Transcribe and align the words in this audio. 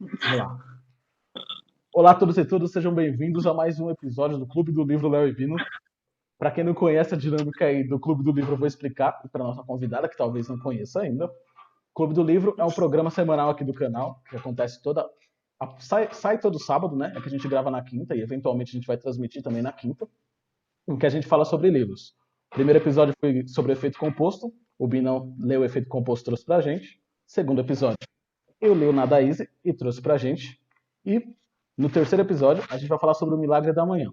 Vamos 0.00 0.18
lá. 0.34 0.58
Olá 1.92 2.12
a 2.12 2.14
todos 2.14 2.38
e 2.38 2.44
todas, 2.46 2.72
sejam 2.72 2.94
bem-vindos 2.94 3.46
a 3.46 3.52
mais 3.52 3.78
um 3.78 3.90
episódio 3.90 4.38
do 4.38 4.46
Clube 4.46 4.72
do 4.72 4.82
Livro 4.82 5.10
Léo 5.10 5.28
e 5.28 5.32
Vino. 5.32 5.56
Para 6.38 6.50
quem 6.50 6.64
não 6.64 6.72
conhece 6.72 7.12
a 7.12 7.18
dinâmica 7.18 7.66
aí 7.66 7.86
do 7.86 8.00
Clube 8.00 8.24
do 8.24 8.32
Livro, 8.32 8.54
eu 8.54 8.56
vou 8.56 8.66
explicar 8.66 9.12
para 9.30 9.44
nossa 9.44 9.62
convidada, 9.62 10.08
que 10.08 10.16
talvez 10.16 10.48
não 10.48 10.58
conheça 10.58 11.02
ainda. 11.02 11.30
Clube 11.94 12.14
do 12.14 12.22
Livro 12.22 12.54
é 12.56 12.64
um 12.64 12.70
programa 12.70 13.10
semanal 13.10 13.50
aqui 13.50 13.62
do 13.62 13.74
canal, 13.74 14.22
que 14.30 14.36
acontece 14.36 14.80
toda. 14.82 15.06
Sai, 15.78 16.08
sai 16.14 16.40
todo 16.40 16.58
sábado, 16.58 16.96
né? 16.96 17.12
É 17.14 17.20
que 17.20 17.28
a 17.28 17.30
gente 17.30 17.46
grava 17.46 17.70
na 17.70 17.82
quinta 17.82 18.16
e 18.16 18.22
eventualmente 18.22 18.70
a 18.70 18.76
gente 18.78 18.86
vai 18.86 18.96
transmitir 18.96 19.42
também 19.42 19.60
na 19.60 19.70
quinta, 19.70 20.08
em 20.88 20.96
que 20.96 21.04
a 21.04 21.10
gente 21.10 21.26
fala 21.26 21.44
sobre 21.44 21.68
livros. 21.68 22.14
O 22.50 22.54
primeiro 22.54 22.78
episódio 22.78 23.12
foi 23.20 23.46
sobre 23.46 23.72
efeito 23.72 23.98
composto, 23.98 24.50
o 24.78 24.88
Binão 24.88 25.36
leu 25.38 25.60
o 25.60 25.64
efeito 25.64 25.90
composto 25.90 26.22
e 26.22 26.24
trouxe 26.24 26.46
pra 26.46 26.62
gente. 26.62 26.98
Segundo 27.26 27.60
episódio, 27.60 27.98
eu 28.60 28.74
leio 28.74 28.92
Nada 28.92 29.22
Easy 29.22 29.48
e 29.64 29.72
trouxe 29.72 30.02
pra 30.02 30.18
gente. 30.18 30.60
E 31.04 31.22
no 31.76 31.88
terceiro 31.88 32.22
episódio, 32.22 32.62
a 32.68 32.76
gente 32.76 32.88
vai 32.88 32.98
falar 32.98 33.14
sobre 33.14 33.34
o 33.34 33.38
Milagre 33.38 33.72
da 33.72 33.86
Manhã, 33.86 34.12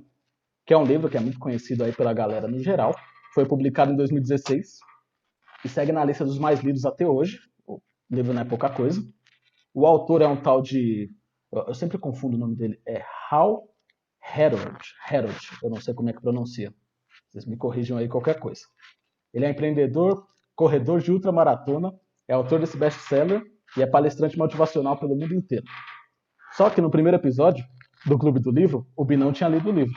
que 0.65 0.73
é 0.73 0.77
um 0.77 0.85
livro 0.85 1.09
que 1.09 1.17
é 1.17 1.19
muito 1.19 1.37
conhecido 1.37 1.83
aí 1.83 1.91
pela 1.91 2.13
galera 2.13 2.47
no 2.47 2.59
geral. 2.59 2.95
Foi 3.33 3.45
publicado 3.45 3.91
em 3.91 3.95
2016 3.97 4.79
e 5.65 5.69
segue 5.69 5.91
na 5.91 6.05
lista 6.05 6.23
dos 6.23 6.39
mais 6.39 6.61
lidos 6.61 6.85
até 6.85 7.05
hoje. 7.05 7.39
O 7.67 7.81
livro 8.09 8.33
não 8.33 8.41
é 8.41 8.45
pouca 8.45 8.69
coisa. 8.69 9.01
O 9.73 9.85
autor 9.85 10.21
é 10.21 10.27
um 10.27 10.41
tal 10.41 10.61
de. 10.61 11.11
Eu 11.51 11.73
sempre 11.73 11.97
confundo 11.97 12.37
o 12.37 12.39
nome 12.39 12.55
dele. 12.55 12.81
É 12.87 13.03
Hal 13.29 13.67
Herold. 14.35 14.79
Herold. 15.11 15.39
Eu 15.61 15.69
não 15.69 15.81
sei 15.81 15.93
como 15.93 16.09
é 16.09 16.13
que 16.13 16.21
pronuncia. 16.21 16.73
Vocês 17.29 17.45
me 17.45 17.57
corrijam 17.57 17.97
aí 17.97 18.07
qualquer 18.07 18.39
coisa. 18.39 18.61
Ele 19.33 19.45
é 19.45 19.49
empreendedor, 19.49 20.25
corredor 20.55 21.01
de 21.01 21.11
ultramaratona, 21.11 21.93
é 22.27 22.33
autor 22.33 22.59
desse 22.59 22.77
best-seller 22.77 23.43
e 23.75 23.81
é 23.81 23.87
palestrante 23.87 24.37
motivacional 24.37 24.97
pelo 24.97 25.15
mundo 25.15 25.33
inteiro. 25.33 25.65
Só 26.53 26.69
que 26.69 26.81
no 26.81 26.89
primeiro 26.89 27.17
episódio 27.17 27.65
do 28.05 28.17
Clube 28.17 28.39
do 28.39 28.51
Livro, 28.51 28.87
o 28.95 29.03
Binão 29.03 29.31
tinha 29.31 29.49
lido 29.49 29.69
o 29.69 29.73
livro. 29.73 29.95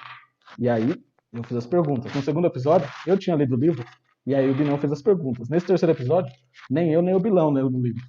E 0.58 0.68
aí 0.68 0.94
eu 1.32 1.42
fiz 1.44 1.56
as 1.56 1.66
perguntas. 1.66 2.12
No 2.14 2.22
segundo 2.22 2.46
episódio, 2.46 2.88
eu 3.06 3.16
tinha 3.16 3.36
lido 3.36 3.54
o 3.54 3.58
livro 3.58 3.84
e 4.26 4.34
aí 4.34 4.50
o 4.50 4.54
Binão 4.54 4.78
fez 4.78 4.92
as 4.92 5.02
perguntas. 5.02 5.48
Nesse 5.48 5.66
terceiro 5.66 5.92
episódio, 5.92 6.32
nem 6.68 6.92
eu 6.92 7.02
nem 7.02 7.14
o 7.14 7.20
Bilão 7.20 7.50
leu 7.50 7.66
o 7.66 7.82
livro. 7.82 8.02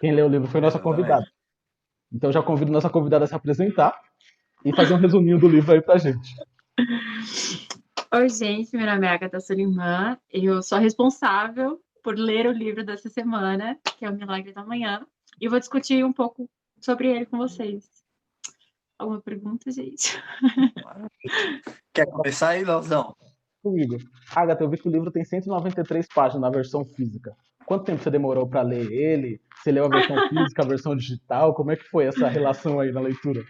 Quem 0.00 0.12
leu 0.12 0.26
o 0.26 0.28
livro 0.28 0.48
foi 0.48 0.60
nossa 0.60 0.78
convidada. 0.78 1.24
Então 2.12 2.32
já 2.32 2.42
convido 2.42 2.72
nossa 2.72 2.90
convidada 2.90 3.24
a 3.24 3.28
se 3.28 3.34
apresentar 3.34 3.94
e 4.64 4.74
fazer 4.74 4.94
um 4.94 4.98
resuminho 4.98 5.38
do 5.38 5.48
livro 5.48 5.72
aí 5.72 5.80
pra 5.80 5.98
gente. 5.98 6.34
Oi, 8.14 8.28
gente, 8.28 8.76
meu 8.76 8.86
nome 8.86 9.06
é 9.06 9.10
Agatha 9.10 9.40
Sulimã. 9.40 10.18
Eu 10.30 10.62
sou 10.62 10.78
responsável 10.78 11.80
por 12.02 12.18
ler 12.18 12.46
o 12.46 12.52
livro 12.52 12.84
dessa 12.84 13.08
semana, 13.08 13.78
que 13.98 14.04
é 14.04 14.10
O 14.10 14.14
Milagre 14.14 14.52
da 14.52 14.64
Manhã, 14.64 15.06
e 15.40 15.48
vou 15.48 15.58
discutir 15.58 16.04
um 16.04 16.12
pouco 16.12 16.48
sobre 16.80 17.08
ele 17.08 17.26
com 17.26 17.38
vocês. 17.38 17.88
Alguma 18.98 19.20
pergunta, 19.20 19.70
gente? 19.70 20.20
Quer 21.94 22.06
começar 22.06 22.50
aí, 22.50 22.64
Leozão? 22.64 23.14
Comigo. 23.62 23.96
Agatha, 24.34 24.64
eu 24.64 24.70
vi 24.70 24.76
que 24.76 24.88
o 24.88 24.92
livro 24.92 25.10
tem 25.10 25.24
193 25.24 26.06
páginas 26.12 26.42
na 26.42 26.50
versão 26.50 26.84
física. 26.84 27.36
Quanto 27.64 27.84
tempo 27.84 28.02
você 28.02 28.10
demorou 28.10 28.48
para 28.48 28.62
ler 28.62 28.90
ele? 28.90 29.40
Você 29.56 29.70
leu 29.70 29.84
a 29.84 29.88
versão 29.88 30.16
física, 30.28 30.62
a 30.62 30.66
versão 30.66 30.96
digital? 30.96 31.54
Como 31.54 31.70
é 31.70 31.76
que 31.76 31.84
foi 31.84 32.06
essa 32.06 32.28
relação 32.28 32.80
aí 32.80 32.90
na 32.90 33.00
leitura? 33.00 33.42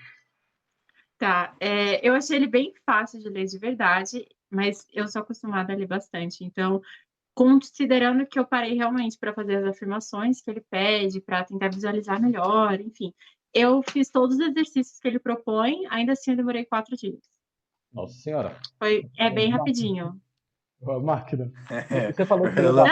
Tá, 1.19 1.55
é, 1.61 2.06
eu 2.06 2.14
achei 2.14 2.36
ele 2.36 2.48
bem 2.48 2.73
fácil 2.84 3.20
de 3.20 3.28
ler 3.28 3.47
de 3.47 3.58
verdade, 3.58 4.27
mas 4.50 4.86
eu 4.92 5.06
sou 5.06 5.23
acostumada 5.23 5.73
a 5.73 5.77
ler 5.77 5.86
bastante. 5.86 6.45
Então, 6.45 6.83
considerando 7.34 8.27
que 8.27 8.38
eu 8.38 8.47
parei 8.47 8.75
realmente 8.75 9.19
para 9.19 9.33
fazer 9.33 9.56
as 9.56 9.64
afirmações 9.64 10.41
que 10.41 10.50
ele 10.50 10.62
pede, 10.70 11.20
para 11.20 11.44
tentar 11.44 11.69
visualizar 11.69 12.20
melhor, 12.20 12.80
enfim, 12.80 13.12
eu 13.55 13.83
fiz 13.83 14.11
todos 14.11 14.36
os 14.36 14.47
exercícios 14.47 14.98
que 14.98 15.08
ele 15.08 15.19
propõe, 15.19 15.86
ainda 15.91 16.12
assim 16.12 16.33
eu 16.33 16.36
demorei 16.36 16.64
quatro 16.64 16.97
dias. 16.97 17.20
Nossa 17.92 18.14
senhora. 18.14 18.56
Foi, 18.78 19.08
é 19.19 19.30
bem 19.30 19.50
rapidinho. 19.50 20.20
A 20.86 20.98
máquina. 20.98 21.52
É. 21.90 22.12
Você 22.12 22.24
falou 22.24 22.51
que 22.51 22.58
ela... 22.58 22.84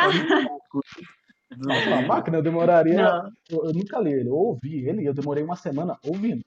Nossa, 1.56 1.94
a 1.96 2.06
máquina 2.06 2.38
eu 2.38 2.42
demoraria. 2.42 3.00
Eu, 3.48 3.64
eu, 3.64 3.72
nunca 3.72 3.98
li 3.98 4.12
ele, 4.12 4.28
eu 4.28 4.34
ouvi 4.34 4.88
ele 4.88 5.02
e 5.02 5.06
eu 5.06 5.14
demorei 5.14 5.42
uma 5.42 5.56
semana 5.56 5.98
ouvindo. 6.04 6.44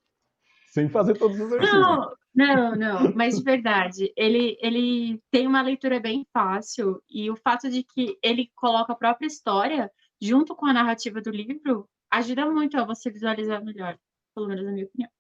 Sem 0.74 0.90
fazer 0.90 1.14
todos 1.20 1.40
os 1.40 1.52
exercícios. 1.52 1.82
Não, 1.82 2.12
não, 2.34 2.76
não, 2.76 3.14
mas 3.14 3.38
de 3.38 3.44
verdade, 3.44 4.12
ele, 4.18 4.58
ele 4.60 5.22
tem 5.30 5.46
uma 5.46 5.62
leitura 5.62 6.00
bem 6.00 6.26
fácil 6.34 7.00
e 7.08 7.30
o 7.30 7.36
fato 7.36 7.70
de 7.70 7.84
que 7.84 8.18
ele 8.24 8.50
coloca 8.56 8.92
a 8.92 8.96
própria 8.96 9.28
história 9.28 9.92
junto 10.20 10.56
com 10.56 10.66
a 10.66 10.74
narrativa 10.74 11.22
do 11.22 11.30
livro 11.30 11.88
ajuda 12.12 12.50
muito 12.50 12.76
a 12.76 12.86
você 12.86 13.12
visualizar 13.12 13.64
melhor, 13.64 14.00
pelo 14.34 14.48
menos 14.48 14.66
na 14.66 14.72
minha 14.72 14.86
opinião. 14.86 15.12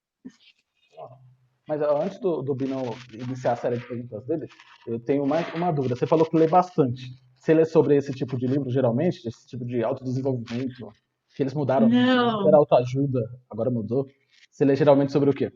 Mas 1.70 1.82
antes 1.84 2.20
do, 2.20 2.42
do 2.42 2.56
Bino 2.56 2.82
iniciar 3.14 3.52
a 3.52 3.58
série 3.58 3.78
de 3.78 3.88
perguntas 3.88 4.26
dele, 4.26 4.48
eu 4.88 5.00
tenho 5.00 5.24
mais 5.28 5.54
uma 5.54 5.72
dúvida. 5.72 5.96
Você 5.96 6.08
falou 6.08 6.26
que 6.26 6.36
lê 6.36 6.48
bastante. 6.48 7.04
Você 7.36 7.54
lê 7.54 7.64
sobre 7.64 7.96
esse 7.96 8.12
tipo 8.12 8.38
de 8.38 8.48
livro, 8.48 8.72
geralmente? 8.72 9.28
Esse 9.28 9.46
tipo 9.46 9.64
de 9.66 9.84
autodesenvolvimento? 9.84 10.92
Que 11.36 11.44
eles 11.44 11.54
mudaram? 11.54 11.88
Não. 11.88 12.48
Era 12.48 12.58
autoajuda, 12.58 13.20
agora 13.52 13.70
mudou. 13.70 14.08
Você 14.54 14.64
lê 14.64 14.76
geralmente 14.76 15.12
sobre 15.12 15.32
o 15.32 15.34
quê? 15.34 15.52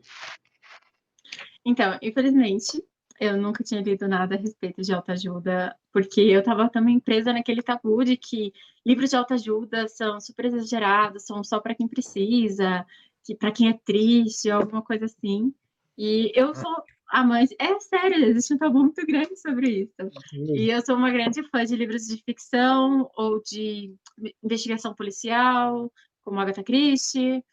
Então, 1.64 1.96
infelizmente, 2.02 2.82
eu 3.20 3.36
nunca 3.36 3.62
tinha 3.62 3.80
lido 3.80 4.08
nada 4.08 4.34
a 4.34 4.38
respeito 4.38 4.82
de 4.82 4.92
autoajuda, 4.92 5.76
porque 5.92 6.20
eu 6.20 6.40
estava 6.40 6.68
também 6.68 6.98
presa 6.98 7.32
naquele 7.32 7.62
tabu 7.62 8.04
de 8.04 8.16
que 8.16 8.52
livros 8.84 9.10
de 9.10 9.16
autoajuda 9.16 9.86
são 9.86 10.20
super 10.20 10.46
exagerados, 10.46 11.24
são 11.24 11.44
só 11.44 11.60
para 11.60 11.76
quem 11.76 11.86
precisa, 11.86 12.84
que 13.24 13.36
para 13.36 13.52
quem 13.52 13.68
é 13.68 13.78
triste, 13.84 14.50
alguma 14.50 14.82
coisa 14.82 15.04
assim. 15.04 15.54
E 15.96 16.32
eu 16.34 16.52
sou 16.52 16.82
amante. 17.08 17.54
É 17.60 17.78
sério, 17.78 18.24
existe 18.24 18.54
um 18.54 18.58
tabu 18.58 18.80
muito 18.80 19.06
grande 19.06 19.36
sobre 19.36 19.82
isso. 19.82 20.10
E 20.32 20.70
eu 20.70 20.84
sou 20.84 20.96
uma 20.96 21.10
grande 21.10 21.42
fã 21.50 21.64
de 21.64 21.76
livros 21.76 22.06
de 22.06 22.16
ficção 22.24 23.08
ou 23.16 23.40
de 23.42 23.94
investigação 24.42 24.92
policial, 24.92 25.92
como 26.24 26.40
Agatha 26.40 26.64
Christie, 26.64 27.44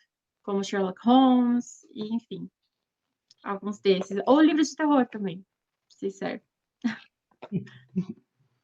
como 0.45 0.63
Sherlock 0.63 0.99
Holmes, 1.03 1.85
e 1.91 2.15
enfim, 2.15 2.49
alguns 3.43 3.79
desses. 3.79 4.21
Ou 4.27 4.39
livros 4.39 4.69
de 4.69 4.75
terror 4.75 5.05
também, 5.07 5.43
se 5.89 6.11
serve. 6.11 6.43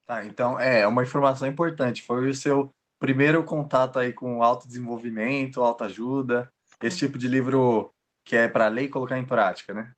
Tá, 0.03 0.25
então 0.25 0.59
é 0.59 0.85
uma 0.85 1.03
informação 1.03 1.47
importante. 1.47 2.01
Foi 2.01 2.29
o 2.29 2.33
seu 2.33 2.75
primeiro 2.99 3.45
contato 3.45 3.97
aí 3.97 4.11
com 4.11 4.43
autodesenvolvimento, 4.43 5.61
autoajuda, 5.61 6.51
esse 6.83 6.97
tipo 6.97 7.17
de 7.17 7.29
livro 7.29 7.93
que 8.25 8.35
é 8.35 8.49
para 8.49 8.67
ler 8.67 8.83
e 8.83 8.89
colocar 8.89 9.17
em 9.17 9.25
prática, 9.25 9.73
né? 9.73 9.93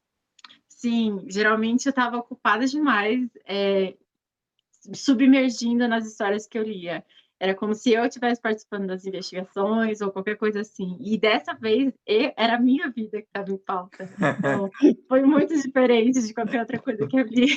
Sim, 0.68 1.26
geralmente 1.28 1.88
eu 1.88 1.90
estava 1.90 2.18
ocupada 2.18 2.68
demais, 2.68 3.28
é, 3.44 3.96
submergindo 4.94 5.88
nas 5.88 6.06
histórias 6.06 6.46
que 6.46 6.60
eu 6.60 6.64
lia. 6.64 7.04
Era 7.44 7.54
como 7.54 7.76
se 7.76 7.92
eu 7.92 8.06
estivesse 8.06 8.42
participando 8.42 8.88
das 8.88 9.06
investigações 9.06 10.00
ou 10.00 10.10
qualquer 10.10 10.38
coisa 10.38 10.62
assim. 10.62 10.96
E 11.02 11.18
dessa 11.18 11.54
vez 11.54 11.92
era 12.08 12.56
a 12.56 12.60
minha 12.60 12.90
vida 12.90 13.22
que 13.22 13.28
estava 13.28 13.52
em 13.52 13.58
pauta. 13.58 14.10
Então, 14.40 14.70
foi 15.10 15.24
muito 15.24 15.54
diferente 15.54 16.22
de 16.22 16.34
qualquer 16.34 16.62
outra 16.62 16.80
coisa 16.80 17.06
que 17.06 17.20
eu 17.20 17.26
li. 17.26 17.48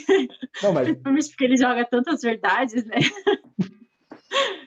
Não, 0.61 0.73
mas... 0.73 0.89
Principalmente 0.89 1.29
porque 1.29 1.45
ele 1.45 1.57
joga 1.57 1.85
tantas 1.85 2.21
verdades, 2.21 2.85
né? 2.85 2.97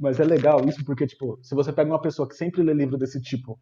Mas 0.00 0.18
é 0.18 0.24
legal 0.24 0.64
isso, 0.68 0.84
porque, 0.84 1.06
tipo, 1.06 1.38
se 1.40 1.54
você 1.54 1.72
pega 1.72 1.88
uma 1.88 2.00
pessoa 2.00 2.28
que 2.28 2.34
sempre 2.34 2.62
lê 2.62 2.74
livro 2.74 2.98
desse 2.98 3.22
tipo, 3.22 3.60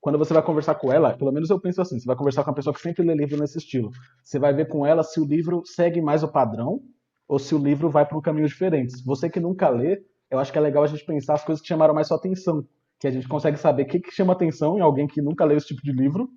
quando 0.00 0.16
você 0.16 0.32
vai 0.32 0.42
conversar 0.42 0.76
com 0.76 0.90
ela, 0.90 1.14
pelo 1.14 1.30
menos 1.30 1.50
eu 1.50 1.60
penso 1.60 1.82
assim, 1.82 1.98
você 1.98 2.06
vai 2.06 2.16
conversar 2.16 2.42
com 2.42 2.50
uma 2.50 2.56
pessoa 2.56 2.72
que 2.72 2.80
sempre 2.80 3.04
lê 3.04 3.14
livro 3.14 3.38
nesse 3.38 3.58
estilo. 3.58 3.90
Você 4.24 4.38
vai 4.38 4.54
ver 4.54 4.68
com 4.68 4.86
ela 4.86 5.02
se 5.02 5.20
o 5.20 5.26
livro 5.26 5.62
segue 5.66 6.00
mais 6.00 6.22
o 6.22 6.28
padrão 6.32 6.80
ou 7.28 7.38
se 7.38 7.54
o 7.54 7.58
livro 7.58 7.90
vai 7.90 8.06
para 8.06 8.16
um 8.16 8.22
caminho 8.22 8.48
diferente. 8.48 9.02
Você 9.04 9.28
que 9.28 9.40
nunca 9.40 9.68
lê, 9.68 10.02
eu 10.30 10.38
acho 10.38 10.52
que 10.52 10.58
é 10.58 10.60
legal 10.60 10.84
a 10.84 10.86
gente 10.86 11.04
pensar 11.04 11.34
as 11.34 11.44
coisas 11.44 11.62
que 11.62 11.68
chamaram 11.68 11.94
mais 11.94 12.08
sua 12.08 12.16
atenção. 12.16 12.66
Que 12.98 13.06
a 13.06 13.10
gente 13.10 13.28
consegue 13.28 13.56
saber 13.56 13.84
o 13.84 13.86
que, 13.86 14.00
que 14.00 14.10
chama 14.10 14.32
atenção 14.32 14.76
em 14.76 14.80
alguém 14.80 15.06
que 15.06 15.22
nunca 15.22 15.44
leu 15.44 15.56
esse 15.56 15.68
tipo 15.68 15.82
de 15.82 15.92
livro 15.92 16.28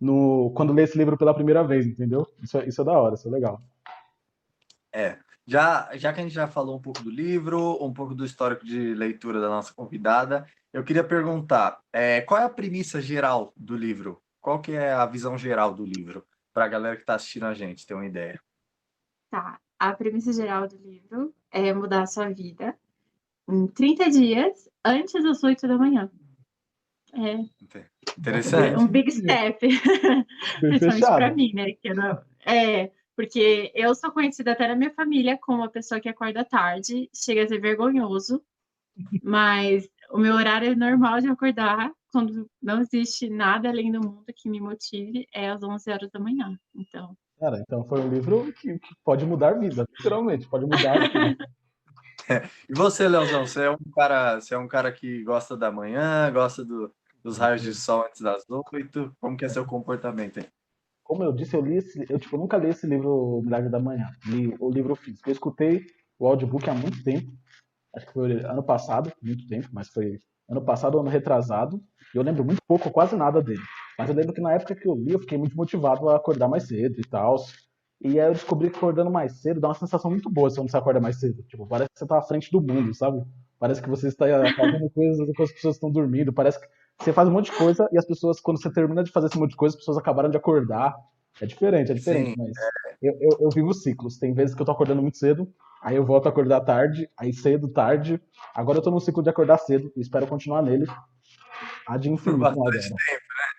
no, 0.00 0.52
quando 0.54 0.72
lê 0.72 0.82
esse 0.82 0.96
livro 0.96 1.16
pela 1.16 1.34
primeira 1.34 1.64
vez, 1.64 1.86
entendeu? 1.86 2.26
Isso, 2.42 2.58
é, 2.58 2.68
isso 2.68 2.80
é 2.80 2.84
da 2.84 2.92
hora, 2.92 3.14
isso 3.14 3.28
é 3.28 3.30
legal. 3.30 3.60
É. 4.92 5.18
Já, 5.46 5.90
já 5.94 6.12
que 6.12 6.20
a 6.20 6.22
gente 6.22 6.34
já 6.34 6.48
falou 6.48 6.76
um 6.76 6.80
pouco 6.80 7.02
do 7.02 7.10
livro, 7.10 7.78
um 7.84 7.92
pouco 7.92 8.14
do 8.14 8.24
histórico 8.24 8.64
de 8.64 8.94
leitura 8.94 9.40
da 9.40 9.48
nossa 9.48 9.72
convidada, 9.72 10.44
eu 10.72 10.82
queria 10.82 11.04
perguntar, 11.04 11.80
é, 11.92 12.20
qual 12.20 12.40
é 12.40 12.44
a 12.44 12.50
premissa 12.50 13.00
geral 13.00 13.52
do 13.56 13.76
livro? 13.76 14.20
Qual 14.40 14.60
que 14.60 14.72
é 14.72 14.92
a 14.92 15.06
visão 15.06 15.38
geral 15.38 15.72
do 15.72 15.84
livro? 15.84 16.24
Para 16.52 16.64
a 16.64 16.68
galera 16.68 16.96
que 16.96 17.02
está 17.02 17.14
assistindo 17.14 17.46
a 17.46 17.54
gente 17.54 17.86
ter 17.86 17.94
uma 17.94 18.06
ideia. 18.06 18.40
Tá. 19.30 19.60
A 19.78 19.92
premissa 19.92 20.32
geral 20.32 20.66
do 20.66 20.76
livro 20.78 21.34
é 21.50 21.72
mudar 21.72 22.02
a 22.02 22.06
sua 22.06 22.28
vida 22.30 22.76
30 23.74 24.10
dias 24.10 24.68
antes 24.84 25.22
das 25.22 25.42
8 25.42 25.66
da 25.66 25.78
manhã. 25.78 26.10
É. 27.14 27.38
Interessante. 28.18 28.80
Um 28.80 28.86
big 28.86 29.10
step. 29.10 29.58
Principalmente 30.60 31.06
para 31.06 31.34
mim, 31.34 31.52
né? 31.54 31.72
Que 31.72 31.94
não... 31.94 32.20
É, 32.44 32.90
porque 33.16 33.72
eu 33.74 33.94
sou 33.94 34.10
conhecida 34.10 34.52
até 34.52 34.68
na 34.68 34.76
minha 34.76 34.92
família 34.92 35.38
como 35.40 35.58
uma 35.58 35.70
pessoa 35.70 36.00
que 36.00 36.08
acorda 36.08 36.44
tarde, 36.44 37.08
chega 37.14 37.44
a 37.44 37.48
ser 37.48 37.60
vergonhoso, 37.60 38.42
mas 39.22 39.88
o 40.10 40.18
meu 40.18 40.34
horário 40.34 40.76
normal 40.76 41.20
de 41.20 41.28
acordar 41.28 41.90
quando 42.12 42.48
não 42.62 42.80
existe 42.80 43.28
nada 43.28 43.68
além 43.68 43.90
do 43.90 44.00
mundo 44.00 44.24
que 44.34 44.48
me 44.48 44.60
motive, 44.60 45.26
é 45.34 45.50
às 45.50 45.62
11 45.62 45.90
horas 45.90 46.10
da 46.10 46.20
manhã. 46.20 46.58
Então. 46.74 47.16
Cara, 47.38 47.58
então 47.60 47.84
foi 47.84 48.00
um 48.00 48.08
livro 48.08 48.52
que, 48.54 48.78
que 48.78 48.94
pode 49.04 49.26
mudar 49.26 49.50
a 49.50 49.58
vida, 49.58 49.86
literalmente, 49.96 50.48
pode 50.48 50.64
mudar. 50.64 50.96
é. 50.96 51.36
E 52.68 52.74
você, 52.74 53.08
Leozão, 53.08 53.46
você 53.46 53.64
é 53.64 53.70
um 53.70 53.76
cara, 53.94 54.40
você 54.40 54.54
é 54.54 54.58
um 54.58 54.68
cara 54.68 54.92
que 54.92 55.22
gosta 55.22 55.56
da 55.56 55.70
manhã, 55.70 56.30
gosta 56.32 56.64
do, 56.64 56.92
dos 57.22 57.38
raios 57.38 57.62
de 57.62 57.74
sol 57.74 58.04
antes 58.06 58.20
das 58.20 58.44
oito. 58.72 59.14
Como 59.20 59.36
que 59.36 59.44
é 59.44 59.48
seu 59.48 59.64
comportamento 59.64 60.40
aí? 60.40 60.46
Como 61.04 61.22
eu 61.22 61.32
disse, 61.32 61.54
eu 61.54 61.60
li 61.60 61.76
esse, 61.76 62.04
eu 62.10 62.18
tipo, 62.18 62.36
nunca 62.36 62.56
li 62.56 62.68
esse 62.68 62.86
livro 62.86 63.40
Milagre 63.42 63.70
da 63.70 63.78
Manhã, 63.78 64.10
li 64.26 64.54
o 64.58 64.70
livro 64.70 64.96
físico. 64.96 65.28
Eu 65.28 65.32
escutei 65.32 65.86
o 66.18 66.26
audiobook 66.26 66.68
há 66.68 66.74
muito 66.74 67.02
tempo, 67.04 67.30
acho 67.94 68.06
que 68.06 68.12
foi 68.12 68.40
ano 68.44 68.62
passado, 68.62 69.12
muito 69.22 69.46
tempo, 69.46 69.68
mas 69.72 69.88
foi 69.88 70.18
ano 70.48 70.64
passado, 70.64 70.98
ano 70.98 71.08
retrasado, 71.08 71.80
e 72.14 72.18
eu 72.18 72.22
lembro 72.22 72.44
muito 72.44 72.60
pouco, 72.66 72.90
quase 72.90 73.16
nada 73.16 73.40
dele. 73.42 73.62
Mas 73.98 74.08
eu 74.08 74.14
lembro 74.14 74.32
que 74.32 74.40
na 74.40 74.52
época 74.52 74.74
que 74.74 74.86
eu 74.86 74.94
li, 74.94 75.12
eu 75.12 75.20
fiquei 75.20 75.38
muito 75.38 75.56
motivado 75.56 76.08
a 76.08 76.16
acordar 76.16 76.48
mais 76.48 76.66
cedo 76.66 77.00
e 77.00 77.08
tal. 77.08 77.36
E 78.00 78.20
aí 78.20 78.28
eu 78.28 78.32
descobri 78.32 78.70
que 78.70 78.76
acordando 78.76 79.10
mais 79.10 79.40
cedo 79.40 79.60
dá 79.60 79.68
uma 79.68 79.74
sensação 79.74 80.10
muito 80.10 80.30
boa 80.30 80.52
quando 80.54 80.70
você 80.70 80.76
acorda 80.76 81.00
mais 81.00 81.18
cedo. 81.18 81.42
Tipo, 81.44 81.66
parece 81.66 81.90
que 81.90 81.98
você 81.98 82.06
tá 82.06 82.18
à 82.18 82.22
frente 82.22 82.50
do 82.50 82.60
mundo, 82.60 82.94
sabe? 82.94 83.22
Parece 83.58 83.80
que 83.80 83.88
você 83.88 84.08
está 84.08 84.26
fazendo 84.54 84.90
coisas 84.90 85.18
enquanto 85.20 85.42
as 85.42 85.52
pessoas 85.52 85.76
estão 85.76 85.90
dormindo. 85.90 86.32
Parece 86.32 86.60
que 86.60 86.66
você 86.98 87.12
faz 87.12 87.28
um 87.28 87.32
monte 87.32 87.50
de 87.50 87.56
coisa 87.56 87.88
e 87.90 87.98
as 87.98 88.06
pessoas, 88.06 88.40
quando 88.40 88.60
você 88.60 88.70
termina 88.70 89.02
de 89.02 89.10
fazer 89.10 89.28
esse 89.28 89.38
monte 89.38 89.50
de 89.50 89.56
coisa, 89.56 89.74
as 89.74 89.78
pessoas 89.78 89.96
acabaram 89.96 90.28
de 90.28 90.36
acordar. 90.36 90.94
É 91.40 91.46
diferente, 91.46 91.90
é 91.90 91.94
diferente, 91.94 92.30
Sim, 92.30 92.34
mas 92.38 92.50
é. 92.56 92.96
Eu, 93.02 93.14
eu, 93.20 93.38
eu 93.40 93.50
vivo 93.50 93.72
ciclos. 93.74 94.18
Tem 94.18 94.32
vezes 94.32 94.54
que 94.54 94.60
eu 94.60 94.66
tô 94.66 94.72
acordando 94.72 95.02
muito 95.02 95.18
cedo, 95.18 95.50
aí 95.82 95.96
eu 95.96 96.04
volto 96.04 96.26
a 96.26 96.28
acordar 96.30 96.60
tarde, 96.62 97.08
aí 97.18 97.32
cedo, 97.32 97.68
tarde. 97.68 98.20
Agora 98.54 98.78
eu 98.78 98.82
tô 98.82 98.90
no 98.90 99.00
ciclo 99.00 99.22
de 99.22 99.30
acordar 99.30 99.58
cedo 99.58 99.92
e 99.96 100.00
espero 100.00 100.26
continuar 100.26 100.62
nele. 100.62 100.86
Há 101.86 101.96
de 101.96 102.10
infinito 102.10 102.44
agora. 102.44 102.78
Tempo, 102.78 102.92
né? 102.94 103.55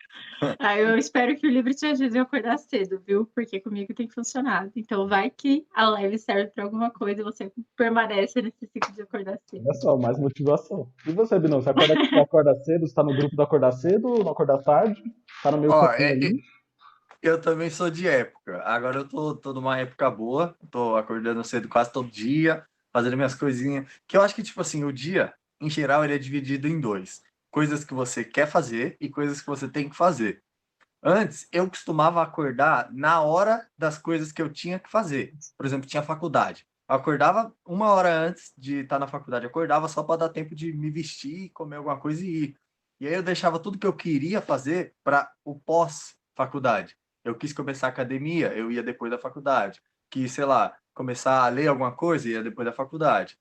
Ah, 0.60 0.78
eu 0.78 0.98
espero 0.98 1.36
que 1.36 1.48
o 1.48 1.50
livro 1.50 1.74
te 1.74 1.86
ajude 1.86 2.18
a 2.18 2.22
acordar 2.22 2.58
cedo, 2.58 3.02
viu? 3.06 3.26
Porque 3.34 3.60
comigo 3.60 3.94
tem 3.94 4.08
funcionado. 4.08 4.72
Então 4.76 5.08
vai 5.08 5.30
que 5.30 5.66
a 5.74 5.90
live 5.90 6.18
serve 6.18 6.52
para 6.52 6.64
alguma 6.64 6.92
coisa 6.92 7.22
e 7.22 7.24
você 7.24 7.52
permanece 7.76 8.42
nesse 8.42 8.68
ciclo 8.68 8.94
de 8.94 9.02
acordar 9.02 9.40
cedo. 9.50 9.64
Olha 9.66 9.74
só, 9.76 9.98
mais 9.98 10.18
motivação. 10.20 10.92
E 11.06 11.12
você, 11.12 11.40
Binão? 11.40 11.62
Você 11.62 11.70
acorda, 11.70 11.96
você 11.96 12.20
acorda 12.20 12.56
cedo? 12.64 12.88
Você 12.88 12.94
tá 12.94 13.04
no 13.04 13.16
grupo 13.16 13.36
do 13.36 13.42
acordar 13.42 13.72
cedo, 13.72 14.24
no 14.24 14.30
acordar 14.30 14.60
tarde? 14.60 15.02
Tá 15.42 15.52
no 15.52 15.58
meu 15.58 15.72
Ó, 15.72 15.92
é, 15.92 16.12
ali? 16.12 16.40
Eu 17.22 17.42
também 17.42 17.70
sou 17.70 17.90
de 17.90 18.08
época. 18.08 18.62
Agora 18.64 19.00
eu 19.00 19.08
tô, 19.08 19.36
tô 19.36 19.54
numa 19.54 19.78
época 19.78 20.10
boa, 20.10 20.56
tô 20.70 20.96
acordando 20.96 21.44
cedo 21.44 21.68
quase 21.68 21.92
todo 21.92 22.10
dia, 22.10 22.64
fazendo 22.94 23.16
minhas 23.16 23.36
coisinhas. 23.36 23.88
Que 24.08 24.16
eu 24.16 24.22
acho 24.22 24.36
que, 24.36 24.44
tipo 24.44 24.62
assim, 24.62 24.84
o 24.84 24.94
dia, 24.94 25.34
em 25.60 25.70
geral, 25.70 26.04
ele 26.04 26.14
é 26.14 26.20
dividido 26.20 26.68
em 26.68 26.80
dois: 26.80 27.24
coisas 27.52 27.84
que 27.84 27.94
você 27.94 28.24
quer 28.24 28.48
fazer 28.48 28.98
e 29.00 29.10
coisas 29.10 29.42
que 29.42 29.48
você 29.48 29.68
tem 29.68 29.90
que 29.90 29.96
fazer. 29.96 30.44
Antes, 31.04 31.48
eu 31.52 31.70
costumava 31.70 32.22
acordar 32.22 32.92
na 32.92 33.22
hora 33.22 33.68
das 33.78 33.98
coisas 33.98 34.32
que 34.32 34.42
eu 34.42 34.52
tinha 34.52 34.80
que 34.80 34.90
fazer. 34.90 35.34
Por 35.56 35.66
exemplo, 35.66 35.88
tinha 35.88 36.02
faculdade. 36.02 36.68
Eu 36.90 36.96
acordava 36.96 37.54
uma 37.66 37.90
hora 37.92 38.12
antes 38.12 38.52
de 38.58 38.80
estar 38.80 38.98
na 38.98 39.08
faculdade. 39.08 39.46
Eu 39.46 39.50
acordava 39.50 39.88
só 39.88 40.04
para 40.04 40.22
dar 40.22 40.30
tempo 40.30 40.56
de 40.56 40.74
me 40.74 40.90
vestir, 40.90 41.50
comer 41.50 41.78
alguma 41.78 42.00
coisa 42.00 42.24
e 42.26 42.44
ir. 42.44 42.58
E 43.00 43.08
aí 43.08 43.14
eu 43.14 43.22
deixava 43.24 43.60
tudo 43.60 43.78
que 43.78 43.86
eu 43.86 43.94
queria 43.94 44.42
fazer 44.42 44.96
para 45.04 45.32
o 45.44 45.60
pós-faculdade. 45.60 46.98
Eu 47.24 47.36
quis 47.36 47.54
começar 47.54 47.88
academia, 47.88 48.54
eu 48.54 48.72
ia 48.72 48.82
depois 48.82 49.12
da 49.12 49.20
faculdade. 49.20 49.82
Quis, 50.10 50.32
sei 50.32 50.46
lá, 50.46 50.76
começar 50.94 51.44
a 51.44 51.50
ler 51.50 51.68
alguma 51.68 51.92
coisa, 51.92 52.28
ia 52.28 52.42
depois 52.42 52.66
da 52.66 52.74
faculdade. 52.74 53.38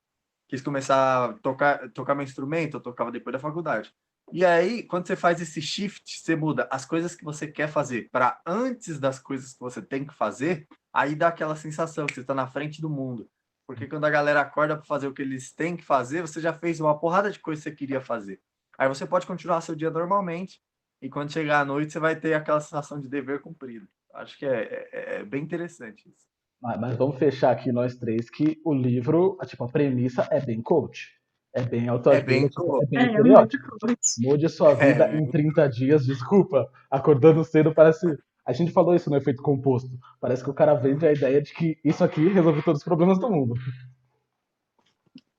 Quis 0.48 0.60
começar 0.60 1.31
a 1.31 1.32
tocar, 1.34 1.90
tocar 1.90 2.14
meu 2.14 2.25
instrumento, 2.25 2.76
eu 2.76 2.81
tocava 2.81 3.10
depois 3.10 3.32
da 3.32 3.38
faculdade. 3.38 3.93
E 4.32 4.44
aí, 4.44 4.82
quando 4.82 5.06
você 5.06 5.14
faz 5.14 5.40
esse 5.40 5.62
shift, 5.62 6.20
você 6.20 6.34
muda 6.34 6.69
as 6.70 6.84
coisas 6.84 7.14
que 7.14 7.25
você 7.25 7.46
quer 7.46 7.69
fazer 7.69 8.08
para 8.10 8.40
antes 8.44 8.98
das 8.98 9.19
coisas 9.19 9.52
que 9.52 9.60
você 9.60 9.81
tem 9.81 10.04
que 10.04 10.14
fazer, 10.14 10.66
aí 10.93 11.14
dá 11.14 11.28
aquela 11.28 11.54
sensação 11.54 12.06
que 12.06 12.14
você 12.14 12.22
está 12.22 12.34
na 12.34 12.46
frente 12.46 12.81
do 12.81 12.90
mundo. 12.90 13.28
Porque 13.66 13.87
quando 13.87 14.04
a 14.04 14.10
galera 14.10 14.40
acorda 14.40 14.76
para 14.76 14.84
fazer 14.84 15.06
o 15.06 15.12
que 15.12 15.22
eles 15.22 15.52
têm 15.52 15.76
que 15.76 15.84
fazer, 15.84 16.22
você 16.22 16.40
já 16.40 16.52
fez 16.52 16.81
uma 16.81 16.98
porrada 16.98 17.31
de 17.31 17.38
coisas 17.38 17.62
que 17.62 17.70
você 17.70 17.76
queria 17.76 18.00
fazer. 18.00 18.40
Aí 18.78 18.88
você 18.88 19.06
pode 19.06 19.26
continuar 19.26 19.60
seu 19.60 19.75
dia 19.75 19.90
normalmente, 19.90 20.60
e 21.00 21.08
quando 21.08 21.32
chegar 21.32 21.60
à 21.60 21.64
noite 21.64 21.93
você 21.93 21.98
vai 21.98 22.16
ter 22.16 22.34
aquela 22.34 22.60
sensação 22.60 23.00
de 23.00 23.08
dever 23.08 23.40
cumprido. 23.40 23.88
Acho 24.14 24.38
que 24.38 24.46
é, 24.46 24.88
é, 24.93 25.14
é 25.16 25.25
bem 25.25 25.43
interessante 25.43 26.08
isso. 26.08 26.26
Mas, 26.61 26.81
mas, 26.81 26.97
vamos 26.97 27.19
fechar 27.19 27.50
aqui 27.53 27.70
nós 27.70 27.97
três 27.97 28.31
que 28.31 28.61
o 28.64 28.73
livro, 28.73 29.38
tipo, 29.47 29.64
a 29.64 29.69
premissa 29.69 30.26
é 30.31 30.41
bem 30.41 30.62
coach. 30.62 31.14
É 31.55 31.62
bem 31.62 31.88
autoajuda, 31.88 32.23
é 32.23 32.26
bem, 32.26 32.49
tipo, 32.49 32.82
é 32.82 32.87
bem 32.87 32.99
é, 32.99 33.06
estereótipo. 33.06 33.76
Mude 34.19 34.49
sua 34.49 34.75
vida 34.75 35.06
é. 35.06 35.17
em 35.17 35.31
30 35.31 35.69
dias, 35.69 36.05
desculpa. 36.05 36.70
Acordando 36.91 37.43
cedo 37.44 37.73
parece. 37.73 38.06
A 38.44 38.53
gente 38.53 38.73
falou 38.73 38.94
isso 38.94 39.08
no 39.08 39.17
efeito 39.17 39.43
composto. 39.43 39.88
Parece 40.20 40.44
que 40.44 40.50
o 40.50 40.55
cara 40.55 40.75
vende 40.75 41.06
a 41.06 41.12
ideia 41.12 41.41
de 41.41 41.55
que 41.55 41.79
isso 41.82 42.05
aqui 42.05 42.29
resolve 42.29 42.62
todos 42.62 42.81
os 42.81 42.85
problemas 42.85 43.19
do 43.19 43.31
mundo. 43.31 43.55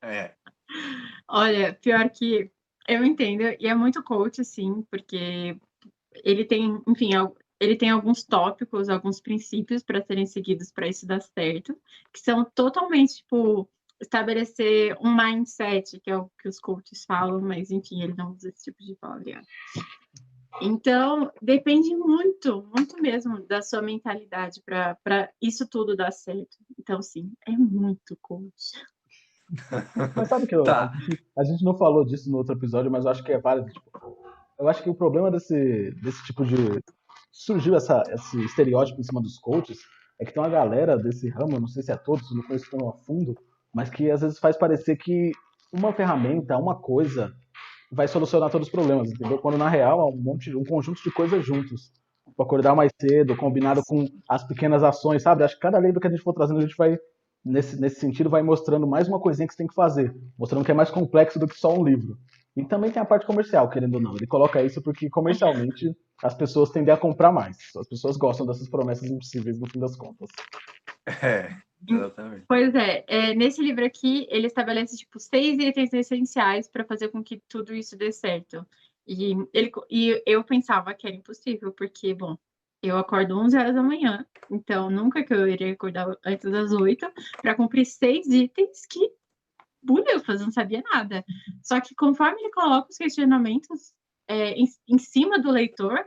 É. 0.01 0.33
Olha, 1.27 1.73
pior 1.73 2.09
que 2.09 2.49
eu 2.87 3.03
entendo, 3.03 3.43
e 3.59 3.67
é 3.67 3.75
muito 3.75 4.03
coach, 4.03 4.43
sim, 4.43 4.83
porque 4.89 5.57
ele 6.23 6.45
tem, 6.45 6.81
enfim, 6.87 7.11
ele 7.59 7.75
tem 7.75 7.89
alguns 7.89 8.23
tópicos, 8.23 8.89
alguns 8.89 9.19
princípios 9.19 9.83
para 9.83 10.01
serem 10.01 10.25
seguidos 10.25 10.71
para 10.71 10.87
isso 10.87 11.07
dar 11.07 11.21
certo, 11.21 11.75
que 12.13 12.19
são 12.19 12.45
totalmente, 12.45 13.17
tipo, 13.17 13.67
estabelecer 13.99 14.95
um 15.01 15.15
mindset, 15.15 15.99
que 15.99 16.11
é 16.11 16.17
o 16.17 16.29
que 16.41 16.47
os 16.47 16.59
coaches 16.59 17.03
falam, 17.05 17.41
mas, 17.41 17.71
enfim, 17.71 18.03
ele 18.03 18.13
não 18.15 18.31
usa 18.31 18.49
esse 18.49 18.65
tipo 18.65 18.83
de 18.83 18.95
palavra. 18.95 19.41
Então, 20.61 21.31
depende 21.41 21.95
muito, 21.95 22.67
muito 22.75 22.99
mesmo 23.01 23.45
da 23.45 23.61
sua 23.61 23.81
mentalidade 23.81 24.61
para 24.63 25.29
isso 25.41 25.67
tudo 25.67 25.95
dar 25.95 26.11
certo. 26.11 26.57
Então, 26.79 27.01
sim, 27.01 27.31
é 27.47 27.51
muito 27.51 28.17
coach. 28.21 28.71
Mas 30.15 30.27
sabe 30.27 30.45
que 30.45 30.55
eu, 30.55 30.63
tá. 30.63 30.91
a, 31.37 31.43
gente, 31.43 31.63
não 31.63 31.77
falou 31.77 32.03
disso 32.03 32.29
no 32.29 32.37
outro 32.37 32.53
episódio, 32.53 32.91
mas 32.91 33.05
eu 33.05 33.11
acho 33.11 33.23
que 33.23 33.31
é 33.31 33.39
válido. 33.39 33.71
Tipo, 33.71 34.17
eu 34.59 34.67
acho 34.67 34.83
que 34.83 34.89
o 34.89 34.95
problema 34.95 35.31
desse, 35.31 35.91
desse 36.01 36.21
tipo 36.25 36.45
de. 36.45 36.55
Surgiu 37.39 37.75
essa, 37.75 38.01
esse 38.09 38.43
estereótipo 38.45 38.99
em 38.99 39.03
cima 39.03 39.21
dos 39.21 39.37
coaches, 39.37 39.77
é 40.19 40.25
que 40.25 40.33
tem 40.33 40.41
uma 40.41 40.49
galera 40.49 40.97
desse 40.97 41.29
ramo, 41.29 41.59
não 41.59 41.67
sei 41.67 41.83
se 41.83 41.91
é 41.91 41.95
todos, 41.95 42.35
não 42.35 42.41
conheço 42.41 42.67
tão 42.71 42.89
a 42.89 42.93
fundo, 42.93 43.35
mas 43.71 43.91
que 43.91 44.09
às 44.09 44.21
vezes 44.21 44.39
faz 44.39 44.57
parecer 44.57 44.97
que 44.97 45.31
uma 45.71 45.93
ferramenta, 45.93 46.57
uma 46.57 46.75
coisa, 46.81 47.31
vai 47.91 48.07
solucionar 48.07 48.49
todos 48.49 48.67
os 48.67 48.71
problemas, 48.71 49.11
entendeu? 49.11 49.37
Quando 49.37 49.55
na 49.55 49.69
real 49.69 49.99
é 49.99 50.03
um 50.11 50.17
monte, 50.17 50.55
um 50.55 50.63
conjunto 50.63 50.99
de 51.03 51.11
coisas 51.11 51.45
juntos. 51.45 51.91
Pra 52.35 52.43
acordar 52.43 52.75
mais 52.75 52.91
cedo, 52.99 53.37
combinado 53.37 53.83
com 53.85 54.07
as 54.27 54.43
pequenas 54.43 54.81
ações, 54.81 55.21
sabe? 55.21 55.43
Acho 55.43 55.53
que 55.53 55.61
cada 55.61 55.79
livro 55.79 55.99
que 56.01 56.07
a 56.07 56.09
gente 56.09 56.23
for 56.23 56.33
trazendo, 56.33 56.57
a 56.57 56.63
gente 56.63 56.75
vai 56.75 56.97
nesse, 57.45 57.79
nesse 57.79 57.99
sentido, 57.99 58.31
vai 58.31 58.41
mostrando 58.41 58.87
mais 58.87 59.07
uma 59.07 59.19
coisinha 59.19 59.47
que 59.47 59.53
você 59.53 59.59
tem 59.59 59.67
que 59.67 59.75
fazer, 59.75 60.11
mostrando 60.39 60.65
que 60.65 60.71
é 60.71 60.73
mais 60.73 60.89
complexo 60.89 61.37
do 61.37 61.47
que 61.47 61.55
só 61.55 61.71
um 61.71 61.83
livro. 61.83 62.17
E 62.57 62.65
também 62.65 62.91
tem 62.91 62.99
a 62.99 63.05
parte 63.05 63.27
comercial, 63.27 63.69
querendo 63.69 63.93
ou 63.95 64.01
não. 64.01 64.15
Ele 64.15 64.25
coloca 64.25 64.63
isso 64.63 64.81
porque 64.81 65.07
comercialmente 65.11 65.95
as 66.23 66.33
pessoas 66.33 66.71
tendem 66.71 66.91
a 66.91 66.97
comprar 66.97 67.31
mais. 67.31 67.55
As 67.77 67.87
pessoas 67.87 68.17
gostam 68.17 68.47
dessas 68.47 68.67
promessas 68.67 69.07
impossíveis 69.07 69.59
no 69.59 69.69
fim 69.69 69.79
das 69.79 69.95
contas. 69.95 70.27
É, 71.21 71.55
exatamente. 71.87 72.45
Pois 72.47 72.73
é, 72.73 73.05
é 73.07 73.35
nesse 73.35 73.61
livro 73.61 73.85
aqui 73.85 74.25
ele 74.31 74.47
estabelece 74.47 74.97
tipo 74.97 75.19
seis 75.19 75.59
itens 75.59 75.93
essenciais 75.93 76.67
para 76.67 76.83
fazer 76.83 77.09
com 77.09 77.23
que 77.23 77.39
tudo 77.47 77.75
isso 77.75 77.95
dê 77.95 78.11
certo. 78.11 78.65
E, 79.07 79.35
ele, 79.53 79.71
e 79.87 80.23
eu 80.25 80.43
pensava 80.43 80.95
que 80.95 81.05
era 81.05 81.15
impossível, 81.15 81.71
porque, 81.71 82.15
bom, 82.15 82.35
eu 82.81 82.97
acordo 82.97 83.37
11 83.39 83.55
horas 83.55 83.75
da 83.75 83.83
manhã, 83.83 84.25
então 84.49 84.89
nunca 84.89 85.23
que 85.23 85.33
eu 85.33 85.47
iria 85.47 85.71
acordar 85.71 86.07
antes 86.25 86.51
das 86.51 86.71
8 86.71 87.07
para 87.39 87.55
cumprir 87.55 87.85
seis 87.85 88.27
itens 88.27 88.85
que 88.87 89.11
bulhufas, 89.87 90.41
não 90.41 90.51
sabia 90.51 90.83
nada. 90.91 91.23
Só 91.63 91.79
que 91.79 91.95
conforme 91.95 92.41
ele 92.41 92.51
coloca 92.51 92.89
os 92.91 92.97
questionamentos 92.97 93.93
é, 94.27 94.51
em, 94.51 94.65
em, 94.87 94.97
cima 94.97 95.39
do 95.39 95.49
leitor, 95.49 96.05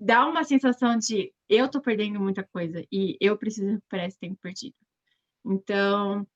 dá 0.00 0.26
uma 0.26 0.42
sensação 0.42 0.98
de 0.98 1.32
eu 1.48 1.68
tô 1.68 1.80
perdendo 1.80 2.18
muita 2.18 2.42
coisa 2.42 2.84
e 2.90 3.16
eu 3.20 3.36
preciso 3.36 3.68
recuperar 3.68 4.06
esse 4.06 4.18
tempo 4.18 4.38
perdido. 4.40 4.74
Então, 5.44 6.26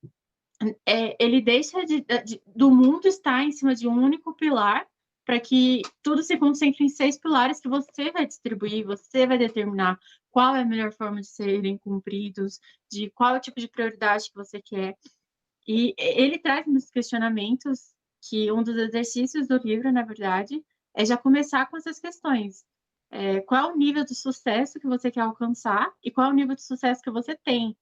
é, 0.87 1.17
ele 1.23 1.41
deixa 1.41 1.85
de, 1.85 2.05
de, 2.25 2.43
do 2.47 2.71
mundo 2.71 3.07
estar 3.07 3.43
em 3.43 3.53
cima 3.53 3.75
de 3.75 3.89
um 3.89 3.95
único 3.95 4.35
pilar 4.35 4.87
para 5.25 5.39
que 5.39 5.83
tudo 6.03 6.23
se 6.23 6.39
concentre 6.39 6.85
em 6.85 6.89
seis 6.89 7.19
pilares 7.19 7.61
que 7.61 7.69
você 7.69 8.11
vai 8.11 8.27
distribuir, 8.27 8.87
você 8.87 9.27
vai 9.27 9.37
determinar 9.37 9.99
qual 10.31 10.57
é 10.57 10.63
a 10.63 10.65
melhor 10.65 10.91
forma 10.93 11.21
de 11.21 11.27
serem 11.27 11.77
cumpridos, 11.77 12.59
de 12.91 13.11
qual 13.11 13.35
é 13.35 13.39
o 13.39 13.41
tipo 13.41 13.61
de 13.61 13.69
prioridade 13.69 14.31
que 14.31 14.35
você 14.35 14.63
quer. 14.63 14.97
E 15.69 15.95
ele 15.99 16.39
traz 16.39 16.67
nos 16.67 16.91
questionamentos 16.91 17.93
que 18.23 18.51
um 18.51 18.63
dos 18.63 18.75
exercícios 18.75 19.47
do 19.47 19.59
livro, 19.59 19.93
na 19.93 20.03
verdade, 20.03 20.65
é 20.95 21.05
já 21.05 21.15
começar 21.15 21.67
com 21.67 21.77
essas 21.77 22.01
questões. 22.01 22.65
É, 23.11 23.41
qual 23.43 23.71
é 23.71 23.73
o 23.73 23.77
nível 23.77 24.03
de 24.03 24.15
sucesso 24.15 24.81
que 24.81 24.87
você 24.87 25.11
quer 25.11 25.21
alcançar 25.21 25.93
e 26.03 26.11
qual 26.11 26.29
é 26.29 26.31
o 26.31 26.35
nível 26.35 26.55
de 26.55 26.63
sucesso 26.63 27.03
que 27.03 27.11
você 27.11 27.37
tem? 27.37 27.77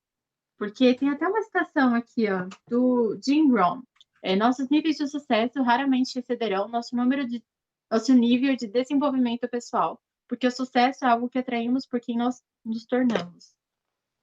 Porque 0.58 0.94
tem 0.94 1.10
até 1.10 1.28
uma 1.28 1.42
citação 1.42 1.94
aqui, 1.94 2.26
ó, 2.28 2.48
do 2.68 3.18
Jim 3.24 3.52
Rohn, 3.52 3.82
é, 4.20 4.34
nossos 4.34 4.68
níveis 4.68 4.96
de 4.96 5.06
sucesso 5.06 5.62
raramente 5.62 6.18
excederão 6.18 6.66
nosso 6.66 6.96
número 6.96 7.26
de 7.26 7.40
nosso 7.88 8.12
nível 8.12 8.56
de 8.56 8.66
desenvolvimento 8.66 9.48
pessoal, 9.48 10.02
porque 10.26 10.46
o 10.46 10.50
sucesso 10.50 11.04
é 11.04 11.08
algo 11.08 11.28
que 11.28 11.38
atraímos 11.38 11.86
por 11.86 12.00
quem 12.00 12.16
nós 12.16 12.42
nos 12.64 12.84
tornamos. 12.84 13.54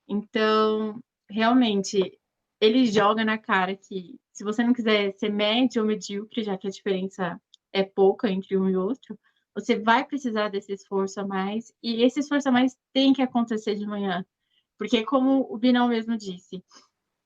Então, 0.06 1.02
realmente, 1.30 2.20
ele 2.64 2.86
joga 2.86 3.26
na 3.26 3.38
cara 3.38 3.76
que 3.76 4.18
se 4.32 4.42
você 4.42 4.64
não 4.64 4.72
quiser 4.72 5.14
ser 5.18 5.30
médio 5.30 5.82
ou 5.82 5.88
medíocre, 5.88 6.46
já 6.46 6.58
que 6.58 6.66
a 6.66 6.72
diferença 6.72 7.42
é 7.74 7.84
pouca 7.84 8.30
entre 8.30 8.58
um 8.58 8.70
e 8.70 8.78
outro, 8.78 9.20
você 9.54 9.78
vai 9.78 10.06
precisar 10.06 10.48
desse 10.48 10.72
esforço 10.72 11.20
a 11.20 11.28
mais, 11.28 11.74
e 11.84 12.02
esse 12.04 12.22
esforço 12.22 12.48
a 12.48 12.52
mais 12.54 12.78
tem 12.94 13.12
que 13.12 13.22
acontecer 13.22 13.76
de 13.76 13.86
manhã. 13.86 14.26
Porque, 14.78 15.04
como 15.04 15.46
o 15.54 15.58
Binão 15.58 15.90
mesmo 15.90 16.18
disse, 16.18 16.64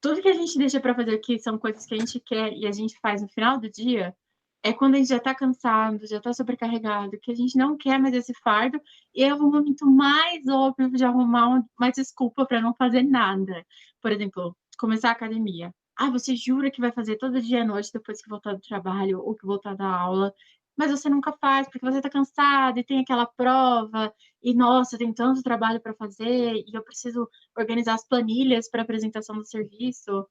tudo 0.01 0.23
que 0.23 0.27
a 0.27 0.33
gente 0.33 0.57
deixa 0.57 0.79
para 0.79 0.95
fazer 0.95 1.13
aqui 1.13 1.37
são 1.37 1.55
coisas 1.59 1.85
que 1.85 1.93
a 1.93 1.99
gente 1.99 2.19
quer 2.19 2.51
e 2.53 2.65
a 2.65 2.71
gente 2.71 2.99
faz 2.99 3.21
no 3.21 3.29
final 3.29 3.59
do 3.59 3.69
dia, 3.69 4.15
é 4.63 4.73
quando 4.73 4.95
a 4.95 4.97
gente 4.97 5.09
já 5.09 5.17
está 5.17 5.35
cansado, 5.35 6.07
já 6.07 6.17
está 6.17 6.33
sobrecarregado, 6.33 7.19
que 7.19 7.31
a 7.31 7.35
gente 7.35 7.55
não 7.55 7.77
quer 7.77 7.99
mais 7.99 8.15
esse 8.15 8.33
fardo, 8.43 8.81
e 9.13 9.23
é 9.23 9.31
o 9.33 9.39
momento 9.39 9.85
mais 9.85 10.47
óbvio 10.47 10.89
de 10.89 11.05
arrumar 11.05 11.63
uma 11.79 11.91
desculpa 11.91 12.43
para 12.43 12.59
não 12.59 12.73
fazer 12.73 13.03
nada. 13.03 13.63
Por 14.01 14.11
exemplo, 14.11 14.57
começar 14.77 15.09
a 15.09 15.13
academia. 15.13 15.73
Ah, 15.95 16.09
você 16.11 16.35
jura 16.35 16.69
que 16.69 16.79
vai 16.79 16.91
fazer 16.91 17.17
todo 17.17 17.41
dia 17.41 17.63
à 17.63 17.65
noite 17.65 17.91
depois 17.91 18.21
que 18.21 18.29
voltar 18.29 18.53
do 18.53 18.61
trabalho 18.61 19.19
ou 19.19 19.35
que 19.35 19.45
voltar 19.45 19.75
da 19.75 19.87
aula, 19.87 20.33
mas 20.77 20.91
você 20.91 21.09
nunca 21.09 21.33
faz 21.33 21.67
porque 21.67 21.83
você 21.83 21.97
está 21.97 22.09
cansado 22.09 22.77
e 22.77 22.83
tem 22.83 22.99
aquela 22.99 23.25
prova 23.25 24.13
e 24.43 24.53
nossa, 24.53 24.97
tem 24.97 25.11
tanto 25.11 25.41
trabalho 25.41 25.81
para 25.81 25.95
fazer 25.95 26.53
e 26.53 26.71
eu 26.71 26.83
preciso 26.83 27.27
organizar 27.57 27.95
as 27.95 28.07
planilhas 28.07 28.69
para 28.69 28.83
apresentação 28.83 29.37
do 29.37 29.45
serviço. 29.45 30.27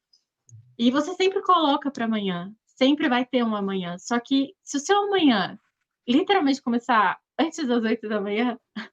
E 0.79 0.91
você 0.91 1.15
sempre 1.15 1.43
coloca 1.43 1.91
para 1.91 2.05
amanhã, 2.05 2.53
sempre 2.65 3.09
vai 3.09 3.27
ter 3.27 3.43
um 3.43 3.57
amanhã. 3.57 3.99
Só 3.99 4.21
que 4.21 4.55
se 4.63 4.77
o 4.77 4.81
seu 4.81 4.99
amanhã 5.03 5.59
literalmente 6.07 6.63
começar 6.63 7.19
antes 7.39 7.67
das 7.67 7.83
oito 7.83 8.09
da 8.09 8.21
manhã, 8.21 8.57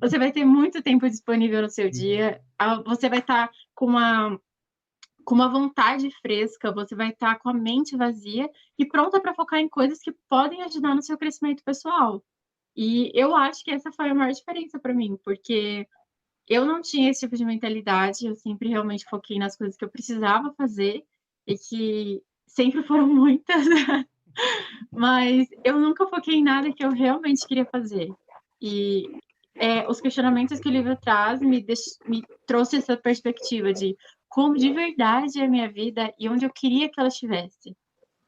você 0.00 0.18
vai 0.18 0.32
ter 0.32 0.44
muito 0.44 0.82
tempo 0.82 1.08
disponível 1.08 1.62
no 1.62 1.70
seu 1.70 1.90
dia, 1.90 2.42
você 2.84 3.08
vai 3.08 3.20
estar 3.20 3.48
tá 3.48 3.54
com 3.74 3.86
uma 3.86 4.38
com 5.30 5.36
uma 5.36 5.48
vontade 5.48 6.10
fresca, 6.20 6.72
você 6.72 6.96
vai 6.96 7.10
estar 7.10 7.38
com 7.38 7.50
a 7.50 7.54
mente 7.54 7.96
vazia 7.96 8.50
e 8.76 8.84
pronta 8.84 9.20
para 9.20 9.32
focar 9.32 9.60
em 9.60 9.68
coisas 9.68 10.00
que 10.00 10.10
podem 10.28 10.60
ajudar 10.64 10.92
no 10.92 11.02
seu 11.04 11.16
crescimento 11.16 11.62
pessoal. 11.62 12.20
E 12.76 13.12
eu 13.14 13.36
acho 13.36 13.62
que 13.62 13.70
essa 13.70 13.92
foi 13.92 14.10
a 14.10 14.14
maior 14.14 14.32
diferença 14.32 14.76
para 14.80 14.92
mim, 14.92 15.16
porque 15.24 15.86
eu 16.48 16.64
não 16.64 16.82
tinha 16.82 17.08
esse 17.08 17.20
tipo 17.20 17.36
de 17.36 17.44
mentalidade, 17.44 18.26
eu 18.26 18.34
sempre 18.34 18.70
realmente 18.70 19.04
foquei 19.08 19.38
nas 19.38 19.56
coisas 19.56 19.76
que 19.76 19.84
eu 19.84 19.88
precisava 19.88 20.52
fazer 20.54 21.04
e 21.46 21.56
que 21.56 22.20
sempre 22.48 22.82
foram 22.82 23.06
muitas, 23.14 23.64
mas 24.90 25.46
eu 25.62 25.78
nunca 25.78 26.08
foquei 26.08 26.38
em 26.38 26.42
nada 26.42 26.72
que 26.72 26.84
eu 26.84 26.90
realmente 26.90 27.46
queria 27.46 27.66
fazer. 27.66 28.12
E 28.60 29.04
é, 29.54 29.88
os 29.88 30.00
questionamentos 30.00 30.58
que 30.58 30.68
o 30.68 30.72
livro 30.72 30.96
traz 30.96 31.40
me, 31.40 31.62
deix... 31.62 32.00
me 32.04 32.24
trouxe 32.48 32.78
essa 32.78 32.96
perspectiva 32.96 33.72
de 33.72 33.96
como 34.30 34.56
de 34.56 34.72
verdade 34.72 35.40
é 35.40 35.44
a 35.44 35.48
minha 35.48 35.70
vida 35.70 36.14
e 36.16 36.28
onde 36.28 36.46
eu 36.46 36.50
queria 36.50 36.88
que 36.88 37.00
ela 37.00 37.08
estivesse. 37.08 37.76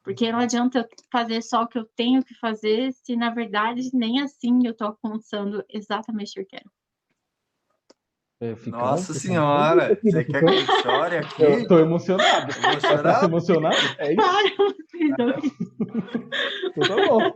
Porque 0.02 0.32
não 0.32 0.40
adianta 0.40 0.80
eu 0.80 0.88
fazer 1.10 1.40
só 1.42 1.62
o 1.62 1.68
que 1.68 1.78
eu 1.78 1.84
tenho 1.96 2.24
que 2.24 2.34
fazer 2.34 2.92
se, 2.92 3.14
na 3.14 3.30
verdade, 3.30 3.88
nem 3.94 4.20
assim 4.20 4.66
eu 4.66 4.72
estou 4.72 4.88
alcançando 4.88 5.64
exatamente 5.70 6.32
o 6.32 6.34
que 6.34 6.40
eu 6.40 6.46
quero. 6.46 6.70
É, 8.40 8.56
Nossa 8.68 9.14
senhora, 9.14 9.96
você 10.02 10.24
quer 10.24 10.44
que 10.44 10.50
eu 10.50 10.82
chore 10.82 11.18
aqui? 11.22 11.42
Eu 11.44 11.68
tô 11.68 11.78
emocionado. 11.78 12.52
Tá 12.82 13.24
emocionado? 13.24 13.76
É 13.98 14.12
isso? 14.12 14.16
Para, 14.16 14.48
então 16.66 16.88
tá 16.88 17.06
bom. 17.06 17.32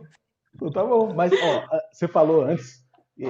Então 0.53 0.71
tá 0.71 0.83
bom. 0.83 1.13
Mas, 1.13 1.31
ó, 1.41 1.65
você 1.93 2.05
falou 2.09 2.43
antes 2.43 2.85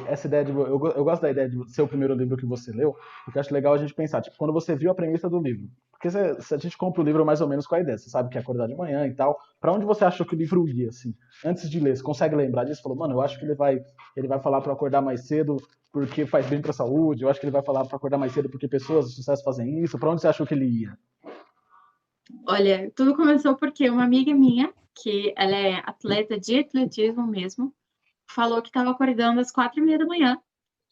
essa 0.07 0.27
ideia 0.27 0.43
de. 0.43 0.51
Eu, 0.51 0.93
eu 0.95 1.03
gosto 1.03 1.21
da 1.21 1.31
ideia 1.31 1.49
de 1.49 1.71
ser 1.71 1.81
o 1.81 1.87
primeiro 1.87 2.13
livro 2.13 2.37
que 2.37 2.45
você 2.45 2.71
leu, 2.71 2.95
porque 3.23 3.39
acho 3.39 3.53
legal 3.53 3.73
a 3.73 3.77
gente 3.77 3.93
pensar, 3.93 4.21
tipo, 4.21 4.35
quando 4.37 4.53
você 4.53 4.75
viu 4.75 4.91
a 4.91 4.95
premissa 4.95 5.29
do 5.29 5.39
livro. 5.39 5.69
Porque 5.91 6.11
se, 6.11 6.41
se 6.41 6.53
a 6.53 6.57
gente 6.57 6.77
compra 6.77 7.01
o 7.01 7.05
livro 7.05 7.25
mais 7.25 7.41
ou 7.41 7.47
menos 7.47 7.65
com 7.65 7.75
a 7.75 7.79
ideia, 7.79 7.97
você 7.97 8.09
sabe 8.09 8.29
que 8.29 8.37
é 8.37 8.41
acordar 8.41 8.67
de 8.67 8.75
manhã 8.75 9.07
e 9.07 9.15
tal. 9.15 9.39
Para 9.59 9.71
onde 9.71 9.85
você 9.85 10.05
achou 10.05 10.25
que 10.25 10.35
o 10.35 10.37
livro 10.37 10.67
ia, 10.67 10.89
assim? 10.89 11.15
Antes 11.43 11.69
de 11.69 11.79
ler, 11.79 11.95
você 11.95 12.03
consegue 12.03 12.35
lembrar 12.35 12.65
disso? 12.65 12.83
Falou, 12.83 12.97
mano, 12.97 13.15
eu 13.15 13.21
acho 13.21 13.39
que 13.39 13.45
ele 13.45 13.55
vai, 13.55 13.79
ele 14.15 14.27
vai 14.27 14.39
falar 14.39 14.61
para 14.61 14.73
acordar 14.73 15.01
mais 15.01 15.27
cedo 15.27 15.57
porque 15.91 16.25
faz 16.25 16.45
bem 16.47 16.61
para 16.61 16.71
a 16.71 16.73
saúde. 16.73 17.23
Eu 17.23 17.29
acho 17.29 17.39
que 17.39 17.45
ele 17.45 17.53
vai 17.53 17.63
falar 17.63 17.85
para 17.85 17.97
acordar 17.97 18.17
mais 18.17 18.31
cedo 18.31 18.49
porque 18.49 18.67
pessoas 18.67 19.09
de 19.09 19.15
sucesso 19.15 19.43
fazem 19.43 19.83
isso. 19.83 19.97
Para 19.97 20.11
onde 20.11 20.21
você 20.21 20.27
achou 20.27 20.45
que 20.45 20.53
ele 20.53 20.65
ia? 20.65 20.97
Olha, 22.45 22.91
tudo 22.95 23.15
começou 23.15 23.55
porque 23.55 23.89
uma 23.89 24.03
amiga 24.03 24.33
minha, 24.33 24.71
que 24.93 25.33
ela 25.35 25.55
é 25.55 25.75
atleta 25.85 26.39
de 26.39 26.59
atletismo 26.59 27.25
mesmo, 27.25 27.73
falou 28.29 28.61
que 28.61 28.69
estava 28.69 28.91
acordando 28.91 29.39
às 29.39 29.51
quatro 29.51 29.79
e 29.79 29.83
meia 29.83 29.97
da 29.97 30.05
manhã. 30.05 30.39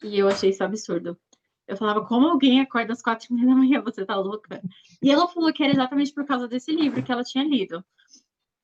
E 0.03 0.19
eu 0.19 0.27
achei 0.27 0.49
isso 0.49 0.63
absurdo. 0.63 1.17
Eu 1.67 1.77
falava, 1.77 2.05
como 2.05 2.27
alguém 2.27 2.61
acorda 2.61 2.93
às 2.93 3.01
quatro 3.01 3.27
e 3.31 3.33
meia 3.33 3.47
da 3.47 3.55
manhã? 3.55 3.81
Você 3.81 4.05
tá 4.05 4.15
louca? 4.15 4.61
E 5.01 5.11
ela 5.11 5.27
falou 5.27 5.51
que 5.51 5.63
era 5.63 5.73
exatamente 5.73 6.13
por 6.13 6.25
causa 6.25 6.47
desse 6.47 6.71
livro 6.71 7.01
que 7.03 7.11
ela 7.11 7.23
tinha 7.23 7.43
lido. 7.43 7.83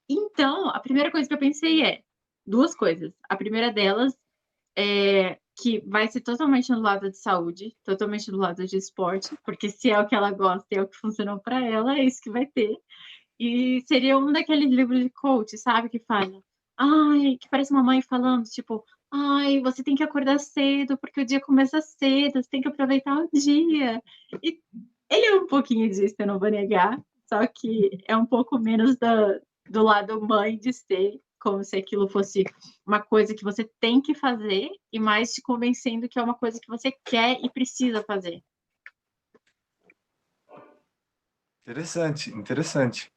Então, 0.09 0.69
a 0.69 0.79
primeira 0.79 1.11
coisa 1.11 1.27
que 1.27 1.33
eu 1.33 1.39
pensei 1.39 1.83
é 1.83 2.01
duas 2.45 2.75
coisas. 2.75 3.13
A 3.29 3.35
primeira 3.35 3.71
delas 3.71 4.13
é 4.77 5.39
que 5.61 5.79
vai 5.81 6.07
ser 6.07 6.21
totalmente 6.21 6.69
no 6.71 6.79
lado 6.79 7.09
de 7.09 7.17
saúde, 7.17 7.75
totalmente 7.83 8.31
do 8.31 8.37
lado 8.37 8.65
de 8.65 8.77
esporte, 8.77 9.35
porque 9.43 9.69
se 9.69 9.89
é 9.89 9.99
o 9.99 10.07
que 10.07 10.15
ela 10.15 10.31
gosta 10.31 10.67
e 10.71 10.77
é 10.77 10.81
o 10.81 10.87
que 10.87 10.97
funcionou 10.97 11.39
para 11.39 11.63
ela, 11.65 11.97
é 11.97 12.03
isso 12.03 12.21
que 12.21 12.31
vai 12.31 12.45
ter. 12.45 12.77
E 13.39 13.81
seria 13.87 14.17
um 14.17 14.31
daqueles 14.31 14.71
livros 14.71 14.99
de 14.99 15.09
coach, 15.09 15.57
sabe, 15.57 15.89
que 15.89 15.99
fala: 15.99 16.41
ai, 16.81 17.37
que 17.37 17.47
parece 17.47 17.71
uma 17.71 17.83
mãe 17.83 18.01
falando, 18.01 18.45
tipo, 18.45 18.83
ai, 19.11 19.59
você 19.61 19.83
tem 19.83 19.95
que 19.95 20.03
acordar 20.03 20.39
cedo, 20.39 20.97
porque 20.97 21.21
o 21.21 21.25
dia 21.25 21.39
começa 21.39 21.79
cedo, 21.79 22.41
você 22.41 22.49
tem 22.49 22.61
que 22.61 22.67
aproveitar 22.67 23.17
o 23.17 23.29
dia. 23.31 24.01
E 24.41 24.59
ele 25.09 25.25
é 25.27 25.35
um 25.35 25.45
pouquinho 25.47 25.87
disso, 25.89 26.15
eu 26.17 26.25
não 26.25 26.39
vou 26.39 26.49
negar, 26.49 26.99
só 27.29 27.45
que 27.45 27.99
é 28.07 28.17
um 28.17 28.25
pouco 28.25 28.57
menos 28.57 28.97
do, 28.97 29.41
do 29.69 29.83
lado 29.83 30.19
mãe 30.21 30.57
de 30.57 30.73
ser, 30.73 31.21
como 31.39 31.63
se 31.63 31.75
aquilo 31.75 32.07
fosse 32.07 32.43
uma 32.85 32.99
coisa 32.99 33.35
que 33.35 33.43
você 33.43 33.69
tem 33.79 34.01
que 34.01 34.15
fazer, 34.15 34.69
e 34.91 34.99
mais 34.99 35.33
te 35.33 35.41
convencendo 35.41 36.09
que 36.09 36.17
é 36.17 36.23
uma 36.23 36.35
coisa 36.35 36.59
que 36.59 36.67
você 36.67 36.91
quer 37.05 37.39
e 37.43 37.49
precisa 37.49 38.03
fazer. 38.03 38.41
Interessante, 41.63 42.31
interessante. 42.31 43.11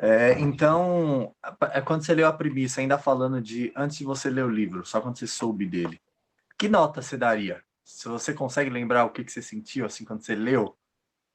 É, 0.00 0.38
então, 0.38 1.34
é 1.72 1.80
quando 1.80 2.04
você 2.04 2.14
leu 2.14 2.28
a 2.28 2.32
premissa, 2.32 2.80
ainda 2.80 2.96
falando 2.96 3.40
de 3.40 3.72
antes 3.74 3.98
de 3.98 4.04
você 4.04 4.30
ler 4.30 4.44
o 4.44 4.50
livro, 4.50 4.86
só 4.86 5.00
quando 5.00 5.18
você 5.18 5.26
soube 5.26 5.66
dele, 5.66 6.00
que 6.56 6.68
nota 6.68 7.02
você 7.02 7.16
daria? 7.16 7.62
Se 7.84 8.08
você 8.08 8.32
consegue 8.32 8.70
lembrar 8.70 9.04
o 9.04 9.10
que, 9.10 9.24
que 9.24 9.32
você 9.32 9.42
sentiu 9.42 9.86
assim 9.86 10.04
quando 10.04 10.22
você 10.22 10.36
leu, 10.36 10.76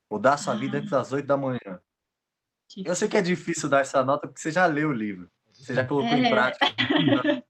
ou 0.10 0.17
da 0.17 0.38
sua 0.38 0.55
vida 0.55 0.77
antes 0.77 0.91
das 0.91 1.12
oito 1.12 1.25
da 1.25 1.36
manhã. 1.36 1.79
Eu 2.77 2.96
sei 2.96 3.08
que 3.08 3.17
é 3.17 3.22
difícil 3.22 3.67
dar 3.67 3.82
essa 3.82 4.03
nota 4.03 4.27
porque 4.27 4.39
você 4.39 4.51
já 4.51 4.65
leu 4.65 4.89
o 4.89 4.93
livro, 4.93 5.29
você 5.51 5.74
já 5.74 5.86
colocou 5.86 6.12
é... 6.12 6.20
em 6.20 6.29
prática. 6.29 6.65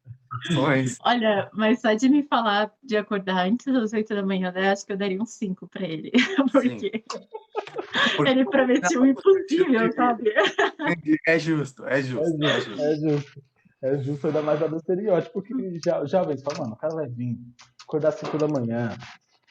Olha, 1.05 1.49
mas 1.53 1.79
só 1.81 1.93
de 1.93 2.09
me 2.09 2.23
falar 2.23 2.73
de 2.81 2.97
acordar 2.97 3.45
antes 3.45 3.71
das 3.71 3.93
oito 3.93 4.15
da 4.15 4.23
manhã, 4.23 4.51
eu 4.55 4.71
acho 4.71 4.85
que 4.85 4.91
eu 4.91 4.97
daria 4.97 5.21
um 5.21 5.25
cinco 5.25 5.67
para 5.67 5.83
ele. 5.83 6.11
Porque... 6.51 7.03
Porque 8.15 8.31
ele 8.31 8.45
prometiu 8.45 9.01
o 9.01 9.05
impossível, 9.05 9.91
sabe? 9.93 10.33
É 11.27 11.39
justo, 11.39 11.85
é 11.85 12.01
justo, 12.01 12.43
é 12.43 12.61
justo. 12.61 12.81
É 12.81 12.95
justo. 12.95 13.43
É 13.83 13.97
justo, 13.97 14.27
ainda 14.27 14.41
mais 14.41 14.59
do 14.61 14.77
estereótipo 14.77 15.41
que 15.41 15.53
já, 15.83 16.05
já 16.05 16.23
vem. 16.23 16.37
Fala, 16.37 16.59
mano, 16.59 16.73
o 16.73 16.77
cara 16.77 16.95
vai 16.95 17.07
vir 17.07 17.37
acordar 17.83 18.09
às 18.09 18.15
5 18.15 18.37
da 18.37 18.47
manhã, 18.47 18.97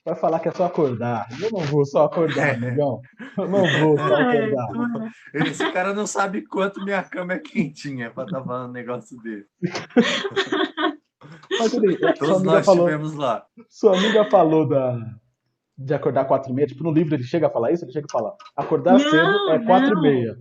vai 0.06 0.14
falar 0.14 0.40
que 0.40 0.48
é 0.48 0.52
só 0.52 0.64
acordar. 0.64 1.28
Eu 1.38 1.50
não 1.50 1.60
vou 1.60 1.84
só 1.84 2.04
acordar, 2.06 2.48
é. 2.48 2.54
amigão. 2.54 3.02
Eu 3.36 3.48
não 3.48 3.64
vou 3.80 3.98
só 3.98 4.14
acordar. 4.14 5.12
Esse 5.34 5.70
cara 5.72 5.92
não 5.92 6.06
sabe 6.06 6.46
quanto 6.46 6.82
minha 6.82 7.02
cama 7.02 7.34
é 7.34 7.38
quentinha 7.38 8.10
pra 8.10 8.24
estar 8.24 8.42
falando 8.42 8.70
um 8.70 8.72
negócio 8.72 9.20
dele. 9.20 9.44
Mas, 11.58 11.74
ele, 11.74 11.96
Todos 12.14 12.42
nós 12.42 12.64
falou, 12.64 12.88
estivemos 12.88 13.14
lá. 13.14 13.44
Sua 13.68 13.96
amiga 13.96 14.24
falou 14.30 14.66
da, 14.66 14.98
de 15.76 15.94
acordar 15.94 16.24
quatro 16.26 16.50
e 16.50 16.54
meia. 16.54 16.66
Tipo, 16.66 16.84
no 16.84 16.92
livro 16.92 17.14
ele 17.14 17.24
chega 17.24 17.46
a 17.46 17.50
falar 17.50 17.72
isso, 17.72 17.84
ele 17.84 17.92
chega 17.92 18.06
a 18.08 18.12
falar. 18.12 18.34
Acordar 18.56 18.92
não, 18.92 18.98
cedo 18.98 19.50
é 19.50 19.64
quatro 19.64 19.98
e 19.98 20.02
meia. 20.02 20.38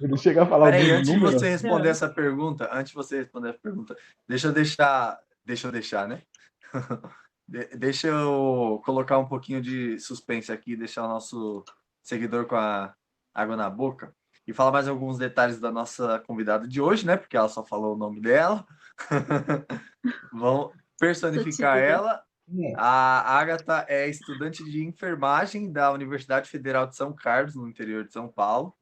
Ele 0.00 0.16
chega 0.16 0.42
a 0.42 0.46
falar 0.46 0.70
Peraí, 0.70 0.90
antes 0.92 1.10
de 1.10 1.18
você 1.18 1.48
responder 1.48 1.88
essa 1.88 2.08
pergunta, 2.08 2.68
antes 2.72 2.90
de 2.90 2.96
você 2.96 3.18
responder 3.18 3.50
essa 3.50 3.58
pergunta, 3.58 3.96
deixa 4.28 4.48
eu 4.48 4.52
deixar. 4.52 5.18
Deixa 5.44 5.66
eu 5.66 5.72
deixar, 5.72 6.06
né? 6.06 6.22
de, 7.48 7.64
deixa 7.76 8.06
eu 8.06 8.80
colocar 8.84 9.18
um 9.18 9.26
pouquinho 9.26 9.60
de 9.60 9.98
suspense 9.98 10.52
aqui, 10.52 10.76
deixar 10.76 11.04
o 11.04 11.08
nosso 11.08 11.64
seguidor 12.02 12.46
com 12.46 12.54
a 12.54 12.94
água 13.34 13.56
na 13.56 13.68
boca 13.70 14.14
e 14.46 14.52
falar 14.52 14.70
mais 14.70 14.88
alguns 14.88 15.18
detalhes 15.18 15.58
da 15.58 15.70
nossa 15.70 16.20
convidada 16.20 16.68
de 16.68 16.80
hoje, 16.80 17.06
né? 17.06 17.16
Porque 17.16 17.36
ela 17.36 17.48
só 17.48 17.64
falou 17.64 17.94
o 17.94 17.98
nome 17.98 18.20
dela. 18.20 18.66
Vamos 20.32 20.72
personificar 20.98 21.78
ela 21.78 22.22
é. 22.56 22.72
A 22.76 23.38
Agatha 23.38 23.84
é 23.88 24.08
estudante 24.08 24.64
de 24.64 24.84
enfermagem 24.84 25.70
da 25.70 25.92
Universidade 25.92 26.48
Federal 26.48 26.86
de 26.86 26.96
São 26.96 27.12
Carlos, 27.12 27.54
no 27.54 27.68
interior 27.68 28.04
de 28.04 28.12
São 28.12 28.28
Paulo, 28.28 28.74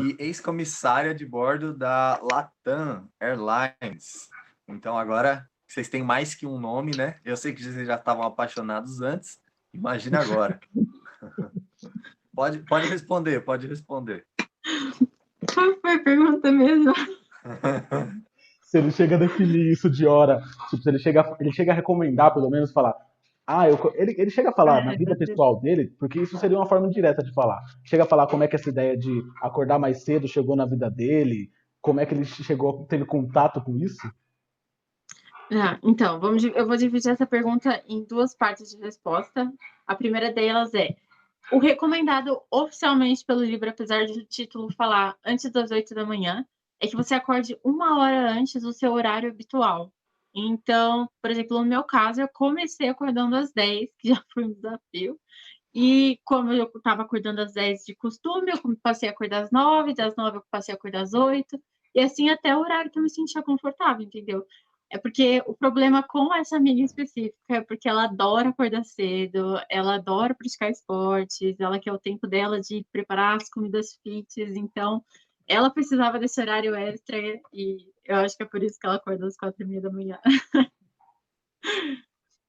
e 0.00 0.16
ex-comissária 0.18 1.14
de 1.14 1.26
bordo 1.26 1.74
da 1.74 2.18
Latam 2.22 3.08
Airlines, 3.20 4.28
Então 4.66 4.96
agora 4.96 5.46
vocês 5.66 5.88
têm 5.88 6.02
mais 6.02 6.34
que 6.34 6.46
um 6.46 6.58
nome, 6.58 6.96
né? 6.96 7.16
Eu 7.24 7.36
sei 7.36 7.52
que 7.52 7.62
vocês 7.62 7.86
já 7.86 7.96
estavam 7.96 8.24
apaixonados 8.24 9.00
antes. 9.00 9.40
Imagina 9.72 10.20
agora. 10.20 10.60
pode, 12.34 12.58
pode 12.60 12.88
responder, 12.88 13.40
pode 13.40 13.66
responder. 13.66 14.26
Qual 15.52 15.80
foi 15.80 15.94
a 15.94 15.98
pergunta 15.98 16.52
mesmo? 16.52 16.92
se 18.72 18.78
ele 18.78 18.90
chega 18.90 19.16
a 19.16 19.18
definir 19.18 19.70
isso 19.70 19.90
de 19.90 20.06
hora, 20.06 20.40
tipo, 20.70 20.82
se 20.82 20.88
ele 20.88 20.98
chega, 20.98 21.36
ele 21.38 21.52
chega 21.52 21.72
a 21.72 21.74
recomendar, 21.74 22.32
pelo 22.32 22.48
menos, 22.48 22.72
falar. 22.72 22.94
Ah, 23.46 23.68
eu, 23.68 23.78
ele, 23.96 24.14
ele 24.16 24.30
chega 24.30 24.48
a 24.48 24.54
falar 24.54 24.82
na 24.82 24.94
vida 24.94 25.14
pessoal 25.14 25.60
dele, 25.60 25.94
porque 25.98 26.18
isso 26.18 26.38
seria 26.38 26.56
uma 26.56 26.64
forma 26.64 26.88
direta 26.88 27.22
de 27.22 27.34
falar. 27.34 27.60
Chega 27.84 28.04
a 28.04 28.06
falar 28.06 28.26
como 28.28 28.44
é 28.44 28.48
que 28.48 28.56
essa 28.56 28.70
ideia 28.70 28.96
de 28.96 29.22
acordar 29.42 29.78
mais 29.78 30.04
cedo 30.04 30.26
chegou 30.26 30.56
na 30.56 30.64
vida 30.64 30.90
dele, 30.90 31.50
como 31.82 32.00
é 32.00 32.06
que 32.06 32.14
ele 32.14 32.24
chegou, 32.24 32.86
teve 32.86 33.04
contato 33.04 33.62
com 33.62 33.76
isso? 33.76 34.10
Ah, 35.52 35.78
então, 35.82 36.18
vamos, 36.18 36.42
eu 36.42 36.66
vou 36.66 36.78
dividir 36.78 37.12
essa 37.12 37.26
pergunta 37.26 37.82
em 37.86 38.02
duas 38.04 38.34
partes 38.34 38.70
de 38.70 38.82
resposta. 38.82 39.52
A 39.86 39.94
primeira 39.94 40.32
delas 40.32 40.72
é: 40.72 40.96
o 41.52 41.58
recomendado 41.58 42.40
oficialmente 42.50 43.22
pelo 43.22 43.44
livro, 43.44 43.68
apesar 43.68 44.06
do 44.06 44.24
título 44.24 44.72
falar 44.72 45.14
antes 45.22 45.50
das 45.52 45.70
oito 45.70 45.94
da 45.94 46.06
manhã, 46.06 46.46
é 46.82 46.88
que 46.88 46.96
você 46.96 47.14
acorde 47.14 47.56
uma 47.64 48.00
hora 48.00 48.32
antes 48.32 48.60
do 48.60 48.72
seu 48.72 48.92
horário 48.92 49.30
habitual. 49.30 49.92
Então, 50.34 51.08
por 51.22 51.30
exemplo, 51.30 51.58
no 51.60 51.64
meu 51.64 51.84
caso, 51.84 52.20
eu 52.20 52.28
comecei 52.28 52.88
acordando 52.88 53.36
às 53.36 53.52
10, 53.52 53.88
que 53.98 54.08
já 54.08 54.22
foi 54.34 54.44
um 54.44 54.52
desafio. 54.52 55.18
E 55.74 56.18
como 56.24 56.52
eu 56.52 56.70
estava 56.74 57.02
acordando 57.02 57.40
às 57.40 57.52
10 57.54 57.84
de 57.84 57.94
costume, 57.94 58.50
eu 58.52 58.76
passei 58.82 59.08
a 59.08 59.12
acordar 59.12 59.44
às 59.44 59.50
9, 59.52 59.94
das 59.94 60.16
9 60.16 60.38
eu 60.38 60.44
passei 60.50 60.74
a 60.74 60.76
acordar 60.76 61.02
às 61.02 61.14
8, 61.14 61.58
e 61.94 62.00
assim 62.00 62.30
até 62.30 62.56
o 62.56 62.60
horário 62.60 62.90
que 62.90 62.98
eu 62.98 63.02
me 63.02 63.10
sentia 63.10 63.42
confortável, 63.42 64.04
entendeu? 64.04 64.44
É 64.90 64.98
porque 64.98 65.42
o 65.46 65.54
problema 65.54 66.02
com 66.02 66.34
essa 66.34 66.56
amiga 66.56 66.82
específica 66.82 67.36
é 67.48 67.60
porque 67.62 67.88
ela 67.88 68.04
adora 68.04 68.50
acordar 68.50 68.84
cedo, 68.84 69.58
ela 69.70 69.94
adora 69.94 70.34
praticar 70.34 70.70
esportes, 70.70 71.58
ela 71.60 71.78
quer 71.78 71.92
o 71.92 71.98
tempo 71.98 72.26
dela 72.26 72.60
de 72.60 72.84
preparar 72.92 73.36
as 73.36 73.48
comidas 73.48 73.98
fits, 74.02 74.36
então 74.56 75.02
ela 75.46 75.70
precisava 75.70 76.18
desse 76.18 76.40
horário 76.40 76.74
extra 76.74 77.16
e 77.52 77.92
eu 78.04 78.16
acho 78.16 78.36
que 78.36 78.42
é 78.42 78.46
por 78.46 78.62
isso 78.62 78.78
que 78.78 78.86
ela 78.86 78.96
acorda 78.96 79.26
às 79.26 79.36
quatro 79.36 79.62
e 79.62 79.66
meia 79.66 79.80
da 79.80 79.90
manhã. 79.90 80.18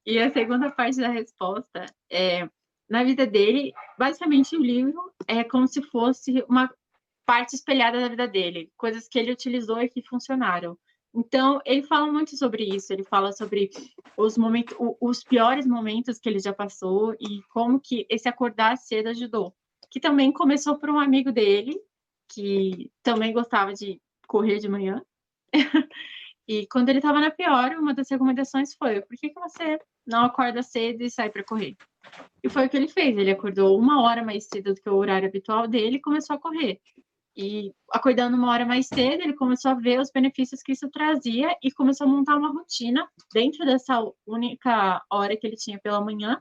e 0.06 0.18
a 0.18 0.32
segunda 0.32 0.70
parte 0.70 0.98
da 0.98 1.08
resposta 1.08 1.86
é 2.10 2.48
na 2.88 3.02
vida 3.02 3.26
dele, 3.26 3.72
basicamente 3.98 4.56
o 4.56 4.62
livro 4.62 5.12
é 5.26 5.42
como 5.42 5.66
se 5.66 5.82
fosse 5.82 6.44
uma 6.48 6.70
parte 7.24 7.56
espelhada 7.56 8.00
da 8.00 8.08
vida 8.08 8.28
dele, 8.28 8.70
coisas 8.76 9.08
que 9.08 9.18
ele 9.18 9.32
utilizou 9.32 9.80
e 9.80 9.88
que 9.88 10.02
funcionaram. 10.02 10.78
Então, 11.14 11.60
ele 11.64 11.82
fala 11.82 12.10
muito 12.12 12.36
sobre 12.36 12.64
isso, 12.64 12.92
ele 12.92 13.04
fala 13.04 13.32
sobre 13.32 13.70
os 14.16 14.36
momentos, 14.36 14.76
os 15.00 15.22
piores 15.22 15.64
momentos 15.64 16.18
que 16.18 16.28
ele 16.28 16.40
já 16.40 16.52
passou 16.52 17.14
e 17.14 17.40
como 17.50 17.80
que 17.80 18.04
esse 18.10 18.28
acordar 18.28 18.76
cedo 18.76 19.10
ajudou. 19.10 19.54
Que 19.90 20.00
também 20.00 20.32
começou 20.32 20.76
por 20.76 20.90
um 20.90 20.98
amigo 20.98 21.30
dele, 21.30 21.80
que 22.28 22.90
também 23.02 23.32
gostava 23.32 23.72
de 23.72 24.00
correr 24.26 24.58
de 24.58 24.68
manhã. 24.68 25.02
e 26.48 26.66
quando 26.66 26.88
ele 26.88 26.98
estava 26.98 27.20
na 27.20 27.30
pior, 27.30 27.76
uma 27.76 27.94
das 27.94 28.10
recomendações 28.10 28.74
foi: 28.74 29.00
por 29.00 29.16
que, 29.16 29.30
que 29.30 29.40
você 29.40 29.78
não 30.06 30.24
acorda 30.24 30.62
cedo 30.62 31.02
e 31.02 31.10
sai 31.10 31.30
para 31.30 31.44
correr? 31.44 31.76
E 32.42 32.48
foi 32.48 32.66
o 32.66 32.68
que 32.70 32.76
ele 32.76 32.88
fez. 32.88 33.16
Ele 33.16 33.30
acordou 33.30 33.78
uma 33.78 34.02
hora 34.02 34.22
mais 34.22 34.46
cedo 34.46 34.74
do 34.74 34.80
que 34.80 34.88
o 34.88 34.96
horário 34.96 35.28
habitual 35.28 35.66
dele 35.66 35.96
e 35.96 36.02
começou 36.02 36.36
a 36.36 36.40
correr. 36.40 36.80
E 37.36 37.72
acordando 37.90 38.36
uma 38.36 38.50
hora 38.52 38.64
mais 38.64 38.86
cedo, 38.86 39.22
ele 39.22 39.34
começou 39.34 39.72
a 39.72 39.74
ver 39.74 39.98
os 39.98 40.10
benefícios 40.10 40.62
que 40.62 40.72
isso 40.72 40.88
trazia 40.90 41.56
e 41.62 41.72
começou 41.72 42.06
a 42.06 42.10
montar 42.10 42.36
uma 42.36 42.52
rotina 42.52 43.08
dentro 43.32 43.64
dessa 43.64 44.00
única 44.24 45.02
hora 45.10 45.36
que 45.36 45.44
ele 45.46 45.56
tinha 45.56 45.80
pela 45.80 46.00
manhã 46.00 46.40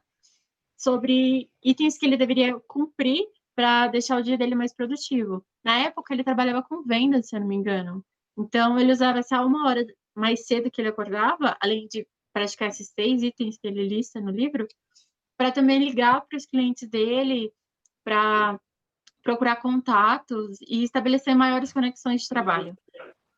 sobre 0.77 1.49
itens 1.63 1.97
que 1.97 2.05
ele 2.05 2.17
deveria 2.17 2.59
cumprir 2.67 3.25
para 3.55 3.87
deixar 3.87 4.19
o 4.19 4.23
dia 4.23 4.37
dele 4.37 4.55
mais 4.55 4.73
produtivo. 4.73 5.45
Na 5.63 5.79
época, 5.79 6.13
ele 6.13 6.23
trabalhava 6.23 6.63
com 6.63 6.83
vendas, 6.83 7.29
se 7.29 7.35
eu 7.35 7.39
não 7.39 7.47
me 7.47 7.55
engano. 7.55 8.03
Então, 8.37 8.79
ele 8.79 8.91
usava 8.91 9.19
essa 9.19 9.41
uma 9.45 9.67
hora 9.67 9.85
mais 10.15 10.45
cedo 10.45 10.71
que 10.71 10.81
ele 10.81 10.89
acordava, 10.89 11.55
além 11.61 11.87
de 11.87 12.07
praticar 12.33 12.69
esses 12.69 12.89
seis 12.89 13.21
itens 13.21 13.57
que 13.57 13.67
ele 13.67 13.87
lista 13.87 14.19
no 14.19 14.31
livro, 14.31 14.67
para 15.37 15.51
também 15.51 15.79
ligar 15.79 16.21
para 16.21 16.37
os 16.37 16.45
clientes 16.45 16.89
dele, 16.89 17.51
para 18.03 18.59
procurar 19.23 19.57
contatos 19.57 20.57
e 20.61 20.83
estabelecer 20.83 21.35
maiores 21.35 21.71
conexões 21.71 22.23
de 22.23 22.29
trabalho. 22.29 22.75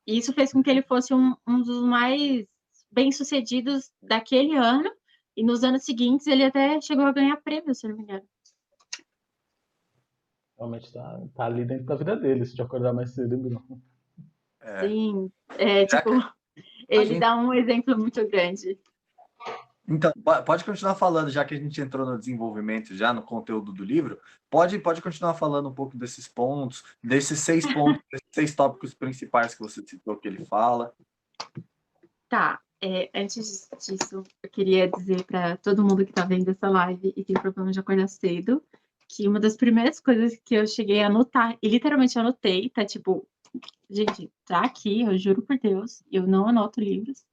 E 0.08 0.18
isso 0.18 0.34
fez 0.34 0.52
com 0.52 0.64
que 0.64 0.70
ele 0.70 0.82
fosse 0.82 1.14
um, 1.14 1.36
um 1.48 1.62
dos 1.62 1.84
mais 1.84 2.46
bem-sucedidos 2.92 3.92
daquele 4.02 4.56
ano, 4.56 4.90
e 5.36 5.44
nos 5.44 5.64
anos 5.64 5.84
seguintes 5.84 6.28
ele 6.28 6.44
até 6.44 6.80
chegou 6.80 7.06
a 7.06 7.12
ganhar 7.12 7.38
prêmio, 7.38 7.76
se 7.76 7.88
não 7.88 7.96
me 7.96 8.04
engano. 8.04 8.26
Realmente 10.58 10.92
tá, 10.94 11.22
tá 11.36 11.46
ali 11.46 11.66
dentro 11.66 11.86
da 11.86 11.96
vida 11.96 12.16
dele, 12.16 12.46
se 12.46 12.56
de 12.56 12.62
acordar 12.62 12.94
mais 12.94 13.12
cedo, 13.12 13.38
não. 13.38 13.82
É. 14.62 14.88
Sim, 14.88 15.32
é, 15.58 15.86
tipo, 15.86 16.10
ele 16.90 17.06
gente... 17.06 17.20
dá 17.20 17.36
um 17.36 17.54
exemplo 17.54 17.98
muito 17.98 18.28
grande. 18.28 18.80
Então, 19.88 20.12
pode 20.44 20.64
continuar 20.64 20.96
falando, 20.96 21.30
já 21.30 21.46
que 21.46 21.54
a 21.54 21.58
gente 21.58 21.80
entrou 21.80 22.08
no 22.08 22.18
desenvolvimento, 22.18 22.96
já 22.96 23.14
no 23.14 23.22
conteúdo 23.22 23.72
do 23.72 23.84
livro, 23.84 24.20
pode, 24.50 24.80
pode 24.80 25.00
continuar 25.02 25.36
falando 25.36 25.70
um 25.70 25.74
pouco 25.74 25.96
desses 25.96 26.28
pontos, 26.28 26.84
desses 27.04 27.40
seis 27.40 27.72
pontos, 27.72 28.02
desses 28.12 28.28
seis 28.32 28.56
tópicos 28.56 28.96
principais 28.96 29.54
que 29.54 29.62
você 29.62 29.84
citou 29.86 30.18
que 30.18 30.28
ele 30.28 30.44
fala. 30.46 30.92
Tá, 32.28 32.60
é, 32.82 33.12
antes 33.14 33.70
disso, 33.78 34.24
eu 34.44 34.50
queria 34.50 34.90
dizer 34.90 35.24
para 35.24 35.56
todo 35.58 35.84
mundo 35.84 36.04
que 36.04 36.12
está 36.12 36.26
vendo 36.26 36.50
essa 36.50 36.68
live 36.68 37.14
e 37.16 37.24
tem 37.24 37.36
problema 37.36 37.72
de 37.72 37.80
acordar 37.80 38.08
cedo, 38.08 38.64
que 39.08 39.28
uma 39.28 39.40
das 39.40 39.56
primeiras 39.56 40.00
coisas 40.00 40.40
que 40.44 40.56
eu 40.56 40.68
cheguei 40.68 41.02
a 41.02 41.08
anotar, 41.08 41.58
e 41.62 41.68
literalmente 41.70 42.18
anotei, 42.18 42.70
tá 42.70 42.86
tipo, 42.86 43.28
gente, 43.90 44.32
tá 44.46 44.62
aqui, 44.62 45.02
eu 45.02 45.18
juro 45.18 45.42
por 45.42 45.58
Deus, 45.58 46.04
eu 46.12 46.26
não 46.28 46.48
anoto 46.48 46.80
livros. 46.80 47.26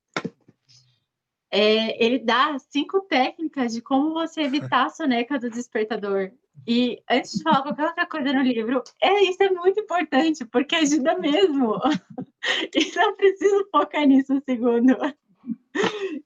É, 1.51 2.03
ele 2.03 2.19
dá 2.19 2.59
cinco 2.59 3.03
técnicas 3.03 3.75
de 3.75 3.83
como 3.83 4.15
você 4.15 4.41
evitar 4.41 4.87
a 4.87 4.91
soneca 4.91 5.39
do 5.39 5.51
despertador. 5.51 6.33
E 6.67 7.03
antes 7.11 7.33
de 7.33 7.43
falar 7.43 7.63
qualquer 7.63 7.87
outra 7.89 8.07
coisa 8.07 8.33
no 8.33 8.43
livro, 8.43 8.83
é 9.01 9.23
isso 9.25 9.43
é 9.43 9.51
muito 9.51 9.81
importante, 9.81 10.45
porque 10.47 10.77
ajuda 10.77 11.19
mesmo. 11.19 11.79
e 12.75 12.97
não 12.97 13.17
preciso 13.17 13.69
focar 13.71 14.07
nisso 14.07 14.41
segundo. 14.47 14.97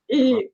E 0.09 0.51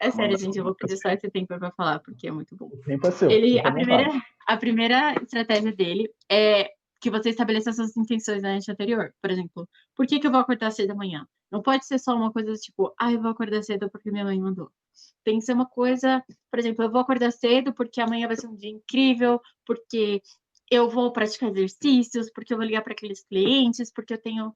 é 0.00 0.10
sério, 0.10 0.36
gente, 0.36 0.58
eu 0.58 0.64
vou 0.64 0.74
pedir 0.74 0.96
só 0.96 1.08
esse 1.10 1.30
tempo 1.30 1.46
para 1.46 1.70
falar, 1.70 2.00
porque 2.00 2.26
é 2.26 2.32
muito 2.32 2.56
bom. 2.56 2.68
tempo 2.84 3.06
é 3.06 3.10
seu. 3.10 3.30
Ele, 3.30 3.58
a, 3.60 3.72
primeira, 3.72 4.22
a 4.46 4.56
primeira 4.56 5.14
estratégia 5.22 5.72
dele 5.72 6.10
é 6.30 6.70
que 7.00 7.10
você 7.10 7.30
estabeleça 7.30 7.72
suas 7.72 7.96
intenções 7.96 8.42
na 8.42 8.52
noite 8.52 8.70
anterior. 8.70 9.14
Por 9.22 9.30
exemplo, 9.30 9.68
por 9.94 10.06
que, 10.06 10.18
que 10.18 10.26
eu 10.26 10.30
vou 10.30 10.40
acordar 10.40 10.70
cedo 10.72 10.90
amanhã? 10.90 11.26
Não 11.50 11.62
pode 11.62 11.86
ser 11.86 11.98
só 11.98 12.14
uma 12.14 12.32
coisa 12.32 12.52
tipo, 12.54 12.92
ah, 12.98 13.12
eu 13.12 13.20
vou 13.20 13.30
acordar 13.30 13.62
cedo 13.62 13.88
porque 13.90 14.10
minha 14.10 14.24
mãe 14.24 14.40
mandou. 14.40 14.70
Tem 15.22 15.38
que 15.38 15.44
ser 15.44 15.52
uma 15.52 15.66
coisa, 15.66 16.24
por 16.50 16.58
exemplo, 16.58 16.84
eu 16.84 16.90
vou 16.90 17.00
acordar 17.00 17.30
cedo 17.30 17.72
porque 17.72 18.00
amanhã 18.00 18.26
vai 18.26 18.36
ser 18.36 18.48
um 18.48 18.56
dia 18.56 18.70
incrível, 18.70 19.40
porque 19.64 20.22
eu 20.70 20.88
vou 20.88 21.12
praticar 21.12 21.50
exercícios, 21.50 22.30
porque 22.32 22.52
eu 22.52 22.56
vou 22.56 22.66
ligar 22.66 22.82
para 22.82 22.92
aqueles 22.92 23.22
clientes, 23.22 23.92
porque 23.92 24.14
eu 24.14 24.20
tenho 24.20 24.52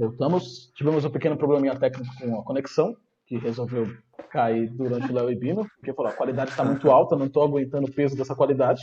Voltamos, 0.00 0.72
tivemos 0.74 1.04
um 1.04 1.10
pequeno 1.10 1.36
probleminha 1.36 1.78
técnico 1.78 2.10
com 2.18 2.40
a 2.40 2.42
conexão, 2.42 2.96
que 3.26 3.36
resolveu 3.36 3.86
cair 4.30 4.70
durante 4.70 5.12
o 5.12 5.14
Léo 5.14 5.30
e 5.30 5.36
Bino, 5.36 5.66
porque 5.76 5.92
falou, 5.92 6.10
a 6.10 6.14
qualidade 6.14 6.52
está 6.52 6.64
muito 6.64 6.90
alta, 6.90 7.16
não 7.16 7.26
estou 7.26 7.44
aguentando 7.44 7.86
o 7.86 7.92
peso 7.92 8.16
dessa 8.16 8.34
qualidade. 8.34 8.80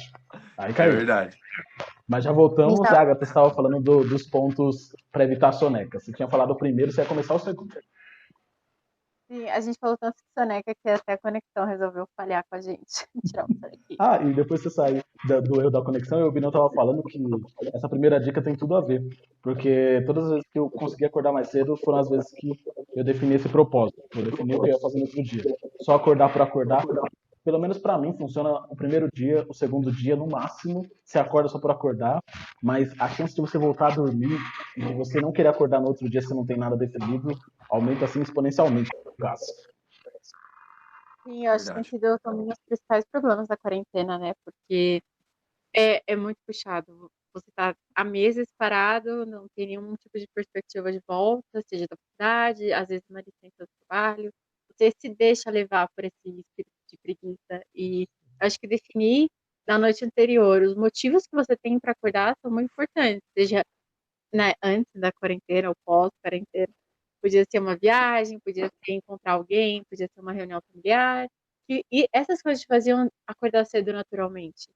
Aí 0.55 0.71
caiu. 0.73 0.93
É 0.93 0.95
verdade. 0.97 1.35
Mas 2.07 2.23
já 2.23 2.31
voltamos, 2.31 2.79
então... 2.79 2.95
a 2.95 3.01
Agatha 3.01 3.23
estava 3.23 3.49
falando 3.49 3.81
do, 3.81 4.03
dos 4.03 4.27
pontos 4.27 4.95
para 5.11 5.23
evitar 5.23 5.49
a 5.49 5.53
soneca. 5.53 5.99
Você 5.99 6.13
tinha 6.13 6.29
falado 6.29 6.51
o 6.51 6.55
primeiro, 6.55 6.91
você 6.91 7.01
ia 7.01 7.07
começar 7.07 7.33
o 7.33 7.39
segundo. 7.39 7.73
Sim, 9.29 9.49
a 9.49 9.59
gente 9.59 9.77
falou 9.77 9.97
tanto 9.97 10.15
de 10.15 10.23
soneca 10.33 10.73
que 10.73 10.89
até 10.89 11.13
a 11.13 11.17
conexão 11.17 11.65
resolveu 11.65 12.07
falhar 12.15 12.45
com 12.49 12.55
a 12.55 12.61
gente. 12.61 13.05
ah, 13.99 14.23
e 14.23 14.33
depois 14.33 14.61
você 14.61 14.69
saiu 14.69 15.01
do 15.43 15.59
erro 15.59 15.69
da 15.69 15.81
conexão 15.81 16.19
e 16.21 16.23
o 16.23 16.31
Binão 16.31 16.47
estava 16.47 16.69
falando 16.71 17.03
que 17.03 17.19
essa 17.73 17.89
primeira 17.89 18.21
dica 18.21 18.41
tem 18.41 18.55
tudo 18.55 18.75
a 18.75 18.81
ver. 18.81 19.03
Porque 19.41 20.01
todas 20.05 20.25
as 20.25 20.29
vezes 20.31 20.47
que 20.49 20.59
eu 20.59 20.69
consegui 20.69 21.05
acordar 21.05 21.33
mais 21.33 21.49
cedo 21.49 21.75
foram 21.75 21.97
as 21.97 22.09
vezes 22.09 22.31
que 22.31 22.51
eu 22.95 23.03
defini 23.03 23.35
esse 23.35 23.49
propósito. 23.49 24.01
Eu 24.15 24.23
defini 24.23 24.55
o 24.55 24.61
que 24.61 24.69
eu 24.69 24.73
ia 24.73 24.79
fazer 24.79 24.99
no 24.99 25.05
outro 25.05 25.21
dia. 25.21 25.43
Só 25.81 25.95
acordar 25.95 26.31
por 26.31 26.41
acordar, 26.41 26.85
pelo 27.43 27.59
menos 27.59 27.79
para 27.79 27.97
mim, 27.97 28.15
funciona 28.17 28.49
o 28.69 28.77
primeiro 28.77 29.09
dia, 29.13 29.45
o 29.49 29.53
segundo 29.53 29.91
dia, 29.91 30.15
no 30.15 30.27
máximo, 30.27 30.85
você 31.03 31.19
acorda 31.19 31.49
só 31.49 31.59
por 31.59 31.71
acordar, 31.71 32.21
mas 32.63 32.93
a 32.97 33.09
chance 33.09 33.35
de 33.35 33.41
você 33.41 33.57
voltar 33.57 33.91
a 33.91 33.95
dormir 33.95 34.37
e 34.77 34.85
de 34.85 34.93
você 34.93 35.19
não 35.19 35.33
querer 35.33 35.49
acordar 35.49 35.81
no 35.81 35.87
outro 35.87 36.09
dia 36.09 36.21
se 36.21 36.33
não 36.33 36.45
tem 36.45 36.57
nada 36.57 36.77
definido 36.77 37.29
aumenta 37.69 38.05
assim 38.05 38.21
exponencialmente 38.21 38.89
Sim, 41.23 41.45
eu 41.45 41.51
acho 41.53 41.65
que 41.65 41.73
tem 41.73 41.83
sido 41.83 42.19
também 42.19 42.45
um 42.45 42.47
dos 42.47 42.59
principais 42.65 43.05
problemas 43.11 43.47
da 43.47 43.57
quarentena, 43.57 44.17
né? 44.17 44.33
Porque 44.45 45.01
é, 45.75 46.01
é 46.07 46.15
muito 46.15 46.37
puxado 46.45 47.11
você 47.33 47.49
está 47.49 47.75
há 47.95 48.03
meses 48.03 48.47
parado, 48.57 49.25
não 49.25 49.47
tem 49.55 49.67
nenhum 49.67 49.95
tipo 49.95 50.17
de 50.17 50.27
perspectiva 50.33 50.91
de 50.91 50.99
volta, 51.07 51.61
seja 51.67 51.85
da 51.87 51.95
faculdade, 51.95 52.73
às 52.73 52.87
vezes 52.87 53.03
uma 53.09 53.21
licença 53.21 53.55
do 53.59 53.67
trabalho, 53.87 54.31
você 54.71 54.91
se 54.99 55.09
deixa 55.09 55.49
levar 55.51 55.87
por 55.95 56.03
esse 56.05 56.15
espírito 56.25 56.71
de 56.89 56.97
preguiça. 56.97 57.63
E 57.75 58.07
acho 58.39 58.59
que 58.59 58.67
definir 58.67 59.27
na 59.67 59.77
noite 59.77 60.03
anterior 60.05 60.61
os 60.61 60.75
motivos 60.75 61.27
que 61.27 61.35
você 61.35 61.55
tem 61.57 61.79
para 61.79 61.91
acordar 61.91 62.35
são 62.41 62.51
muito 62.51 62.71
importantes, 62.71 63.21
seja 63.37 63.63
né, 64.33 64.53
antes 64.63 64.91
da 64.95 65.11
quarentena 65.11 65.69
ou 65.69 65.75
pós-quarentena. 65.85 66.73
Podia 67.21 67.45
ser 67.49 67.59
uma 67.59 67.75
viagem, 67.75 68.39
podia 68.39 68.67
ser 68.83 68.93
encontrar 68.93 69.33
alguém, 69.33 69.83
podia 69.85 70.07
ser 70.07 70.19
uma 70.19 70.31
reunião 70.31 70.61
familiar. 70.71 71.27
E, 71.69 71.83
e 71.91 72.07
essas 72.13 72.41
coisas 72.41 72.61
te 72.61 72.67
faziam 72.67 73.09
acordar 73.25 73.65
cedo 73.65 73.91
naturalmente. 73.91 74.67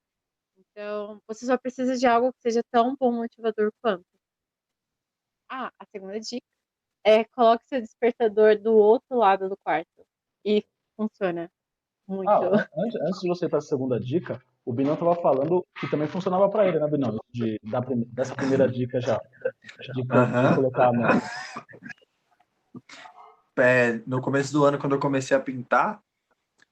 Então, 0.58 1.21
você 1.27 1.45
só 1.45 1.58
precisa 1.58 1.97
de 1.97 2.06
algo 2.06 2.34
que 2.34 2.41
seja 2.41 2.62
tão 2.71 2.95
bom 2.99 3.12
motivador 3.12 3.71
quanto. 3.82 4.06
Ah, 5.49 5.71
a 5.80 5.86
segunda 5.86 6.19
dica 6.19 6.45
é 7.04 7.23
coloque 7.23 7.67
seu 7.67 7.82
despertador 7.82 8.58
do 8.58 8.73
outro 8.73 9.17
lado 9.17 9.49
do 9.49 9.58
quarto. 9.58 10.06
E 10.45 10.65
funciona 10.95 11.51
muito. 12.08 12.30
Ah, 12.30 12.67
antes, 12.77 13.01
antes 13.01 13.21
de 13.21 13.27
você 13.27 13.45
ir 13.45 13.49
para 13.49 13.60
a 13.60 13.62
segunda 13.62 13.99
dica, 13.99 14.41
o 14.65 14.73
Binão 14.73 14.93
estava 14.93 15.15
falando 15.15 15.65
que 15.80 15.89
também 15.89 16.08
funcionava 16.08 16.49
para 16.49 16.67
ele, 16.67 16.80
né, 16.80 16.88
Binão? 16.88 17.17
De, 17.32 17.60
da, 17.63 17.80
dessa 18.08 18.36
primeira 18.36 18.67
dica 18.67 19.01
já. 19.01 19.19
De, 19.93 20.04
de 20.04 20.56
colocar 20.56 20.88
a 20.88 20.93
mão. 20.93 21.10
É, 23.57 24.01
no 24.07 24.21
começo 24.21 24.51
do 24.53 24.63
ano, 24.63 24.79
quando 24.79 24.93
eu 24.93 24.99
comecei 24.99 25.36
a 25.36 25.39
pintar, 25.39 26.01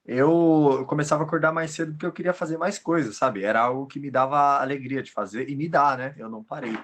eu 0.06 0.86
começava 0.88 1.24
a 1.24 1.26
acordar 1.26 1.52
mais 1.52 1.72
cedo 1.72 1.92
porque 1.92 2.06
eu 2.06 2.12
queria 2.12 2.34
fazer 2.34 2.58
mais 2.58 2.80
coisas, 2.80 3.16
sabe? 3.16 3.44
Era 3.44 3.62
algo 3.62 3.86
que 3.86 4.00
me 4.00 4.10
dava 4.10 4.60
alegria 4.60 5.04
de 5.04 5.12
fazer 5.12 5.50
e 5.50 5.56
me 5.56 5.70
dá, 5.70 5.96
né? 5.96 6.16
Eu 6.18 6.30
não 6.30 6.44
parei. 6.44 6.78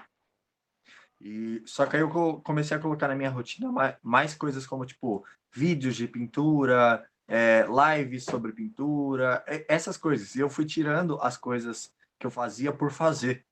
E 1.20 1.62
só 1.66 1.86
que 1.86 1.96
aí 1.96 2.02
eu 2.02 2.10
comecei 2.44 2.76
a 2.76 2.80
colocar 2.80 3.08
na 3.08 3.16
minha 3.16 3.30
rotina 3.30 3.72
mais, 4.02 4.34
coisas 4.34 4.66
como 4.66 4.84
tipo 4.84 5.24
vídeos 5.52 5.96
de 5.96 6.06
pintura, 6.06 7.04
é, 7.26 7.66
lives 7.66 8.24
sobre 8.24 8.52
pintura, 8.52 9.42
essas 9.66 9.96
coisas. 9.96 10.34
E 10.34 10.40
eu 10.40 10.50
fui 10.50 10.64
tirando 10.64 11.20
as 11.20 11.36
coisas 11.36 11.92
que 12.18 12.26
eu 12.26 12.30
fazia 12.30 12.72
por 12.72 12.92
fazer. 12.92 13.44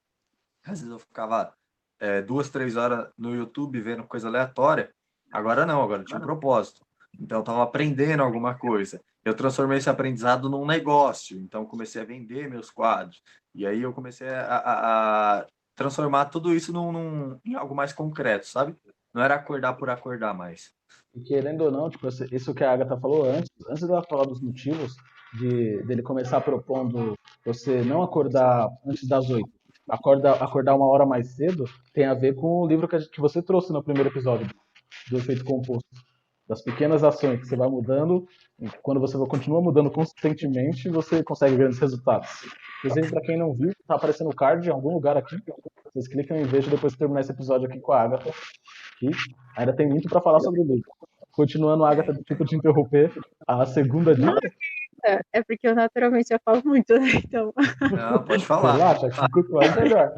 Às 0.62 0.80
vezes 0.80 0.90
eu 0.90 0.98
ficava 0.98 1.52
é, 1.98 2.22
duas, 2.22 2.48
três 2.48 2.76
horas 2.76 3.10
no 3.18 3.34
YouTube 3.34 3.80
vendo 3.80 4.04
coisa 4.04 4.28
aleatória. 4.28 4.94
Agora 5.34 5.66
não, 5.66 5.82
agora 5.82 6.04
tinha 6.04 6.18
um 6.18 6.22
propósito. 6.22 6.80
Então 7.20 7.38
eu 7.38 7.42
estava 7.42 7.62
aprendendo 7.62 8.22
alguma 8.22 8.54
coisa 8.54 9.00
eu 9.24 9.34
transformei 9.34 9.78
esse 9.78 9.88
aprendizado 9.88 10.50
num 10.50 10.66
negócio. 10.66 11.38
Então, 11.38 11.64
comecei 11.64 12.02
a 12.02 12.04
vender 12.04 12.48
meus 12.48 12.70
quadros. 12.70 13.22
E 13.54 13.66
aí 13.66 13.82
eu 13.82 13.92
comecei 13.92 14.28
a, 14.28 14.56
a, 14.56 15.38
a 15.38 15.46
transformar 15.74 16.26
tudo 16.26 16.54
isso 16.54 16.72
num, 16.72 16.92
num, 16.92 17.40
em 17.44 17.54
algo 17.54 17.74
mais 17.74 17.92
concreto, 17.92 18.46
sabe? 18.46 18.76
Não 19.14 19.22
era 19.22 19.36
acordar 19.36 19.74
por 19.74 19.88
acordar 19.88 20.34
mais. 20.34 20.72
E 21.14 21.20
querendo 21.20 21.62
ou 21.62 21.70
não, 21.70 21.88
tipo, 21.88 22.06
isso 22.32 22.54
que 22.54 22.64
a 22.64 22.72
Agatha 22.72 22.98
falou 22.98 23.24
antes, 23.24 23.48
antes 23.68 23.86
dela 23.86 24.04
falar 24.08 24.24
dos 24.24 24.42
motivos 24.42 24.94
de 25.38 25.82
dele 25.84 26.02
começar 26.02 26.40
propondo 26.40 27.14
você 27.44 27.82
não 27.82 28.02
acordar 28.02 28.68
antes 28.86 29.08
das 29.08 29.28
oito, 29.30 29.48
acorda, 29.88 30.32
acordar 30.32 30.74
uma 30.74 30.86
hora 30.86 31.06
mais 31.06 31.34
cedo, 31.34 31.64
tem 31.92 32.04
a 32.04 32.14
ver 32.14 32.34
com 32.34 32.62
o 32.62 32.66
livro 32.66 32.88
que, 32.88 32.98
gente, 32.98 33.10
que 33.10 33.20
você 33.20 33.42
trouxe 33.42 33.72
no 33.72 33.82
primeiro 33.82 34.10
episódio 34.10 34.46
do 35.10 35.18
efeito 35.18 35.44
composto 35.44 35.84
das 36.48 36.62
pequenas 36.62 37.02
ações 37.02 37.40
que 37.40 37.46
você 37.46 37.56
vai 37.56 37.68
mudando, 37.68 38.26
quando 38.82 39.00
você 39.00 39.16
continua 39.26 39.62
mudando 39.62 39.90
consistentemente, 39.90 40.88
você 40.90 41.22
consegue 41.22 41.56
grandes 41.56 41.78
resultados. 41.78 42.28
Inclusive, 42.78 43.10
para 43.10 43.22
quem 43.22 43.38
não 43.38 43.54
viu, 43.54 43.72
tá 43.86 43.94
aparecendo 43.94 44.30
o 44.30 44.34
card 44.34 44.68
em 44.68 44.72
algum 44.72 44.92
lugar 44.92 45.16
aqui. 45.16 45.36
Vocês 45.86 46.08
clicam 46.08 46.36
e 46.36 46.44
vejam 46.44 46.70
depois 46.70 46.92
de 46.92 46.98
terminar 46.98 47.20
esse 47.20 47.32
episódio 47.32 47.66
aqui 47.66 47.80
com 47.80 47.92
a 47.92 48.02
Agatha. 48.02 48.30
Que 48.98 49.10
ainda 49.56 49.74
tem 49.74 49.88
muito 49.88 50.08
para 50.08 50.20
falar 50.20 50.40
sobre 50.40 50.60
o 50.60 50.64
livro. 50.64 50.90
Continuando, 51.32 51.84
a 51.84 51.90
Agatha, 51.90 52.12
tipo 52.24 52.44
de 52.44 52.56
interromper, 52.56 53.10
a 53.46 53.64
segunda 53.64 54.14
dica. 54.14 54.38
É, 55.06 55.20
é 55.32 55.42
porque 55.42 55.66
eu 55.66 55.74
naturalmente 55.74 56.28
já 56.28 56.38
falo 56.44 56.62
muito, 56.64 56.94
né? 56.98 57.10
Então. 57.24 57.52
Não, 57.90 58.22
pode 58.24 58.44
falar. 58.44 58.72
Relaxa, 58.72 59.08
que 59.08 59.30
quanto 59.30 59.52
mais 59.52 59.76
melhor. 59.76 60.14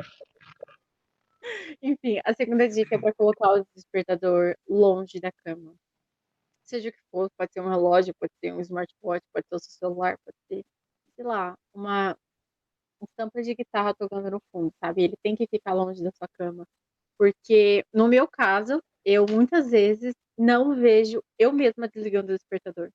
Enfim, 1.82 2.20
a 2.24 2.34
segunda 2.34 2.68
dica 2.68 2.96
é 2.96 2.98
para 2.98 3.14
colocar 3.14 3.52
o 3.52 3.66
despertador 3.74 4.54
longe 4.68 5.20
da 5.20 5.30
cama 5.44 5.74
seja 6.66 6.88
o 6.88 6.92
que 6.92 6.98
for, 7.10 7.30
pode 7.36 7.52
ser 7.52 7.60
um 7.60 7.68
relógio, 7.68 8.14
pode 8.18 8.32
ser 8.40 8.52
um 8.52 8.60
smartwatch, 8.60 9.24
pode 9.32 9.46
ser 9.48 9.54
o 9.54 9.58
seu 9.58 9.72
celular, 9.72 10.18
pode 10.24 10.36
ser, 10.48 10.64
sei 11.14 11.24
lá, 11.24 11.54
uma 11.74 12.16
estampa 13.02 13.42
de 13.42 13.54
guitarra 13.54 13.94
tocando 13.94 14.30
no 14.30 14.40
fundo, 14.52 14.72
sabe? 14.80 15.04
Ele 15.04 15.16
tem 15.22 15.36
que 15.36 15.46
ficar 15.46 15.74
longe 15.74 16.02
da 16.02 16.10
sua 16.12 16.28
cama. 16.38 16.66
Porque, 17.18 17.84
no 17.92 18.08
meu 18.08 18.28
caso, 18.28 18.80
eu 19.04 19.26
muitas 19.30 19.70
vezes 19.70 20.14
não 20.38 20.74
vejo 20.76 21.22
eu 21.38 21.52
mesma 21.52 21.88
desligando 21.88 22.32
o 22.32 22.36
despertador. 22.36 22.90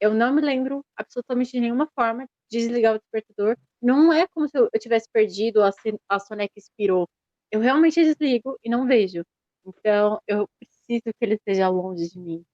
Eu 0.00 0.14
não 0.14 0.32
me 0.34 0.40
lembro 0.40 0.84
absolutamente 0.96 1.52
de 1.52 1.60
nenhuma 1.60 1.88
forma 1.94 2.24
de 2.50 2.58
desligar 2.58 2.94
o 2.96 2.98
despertador. 2.98 3.56
Não 3.82 4.12
é 4.12 4.26
como 4.28 4.48
se 4.48 4.58
eu 4.58 4.68
tivesse 4.78 5.08
perdido, 5.12 5.62
a, 5.62 5.70
a 6.08 6.18
soneca 6.18 6.54
expirou. 6.56 7.08
Eu 7.50 7.60
realmente 7.60 8.02
desligo 8.02 8.58
e 8.64 8.70
não 8.70 8.86
vejo. 8.86 9.24
Então, 9.66 10.20
eu 10.26 10.48
preciso 10.58 11.04
que 11.04 11.24
ele 11.24 11.34
esteja 11.34 11.68
longe 11.68 12.08
de 12.08 12.18
mim 12.18 12.44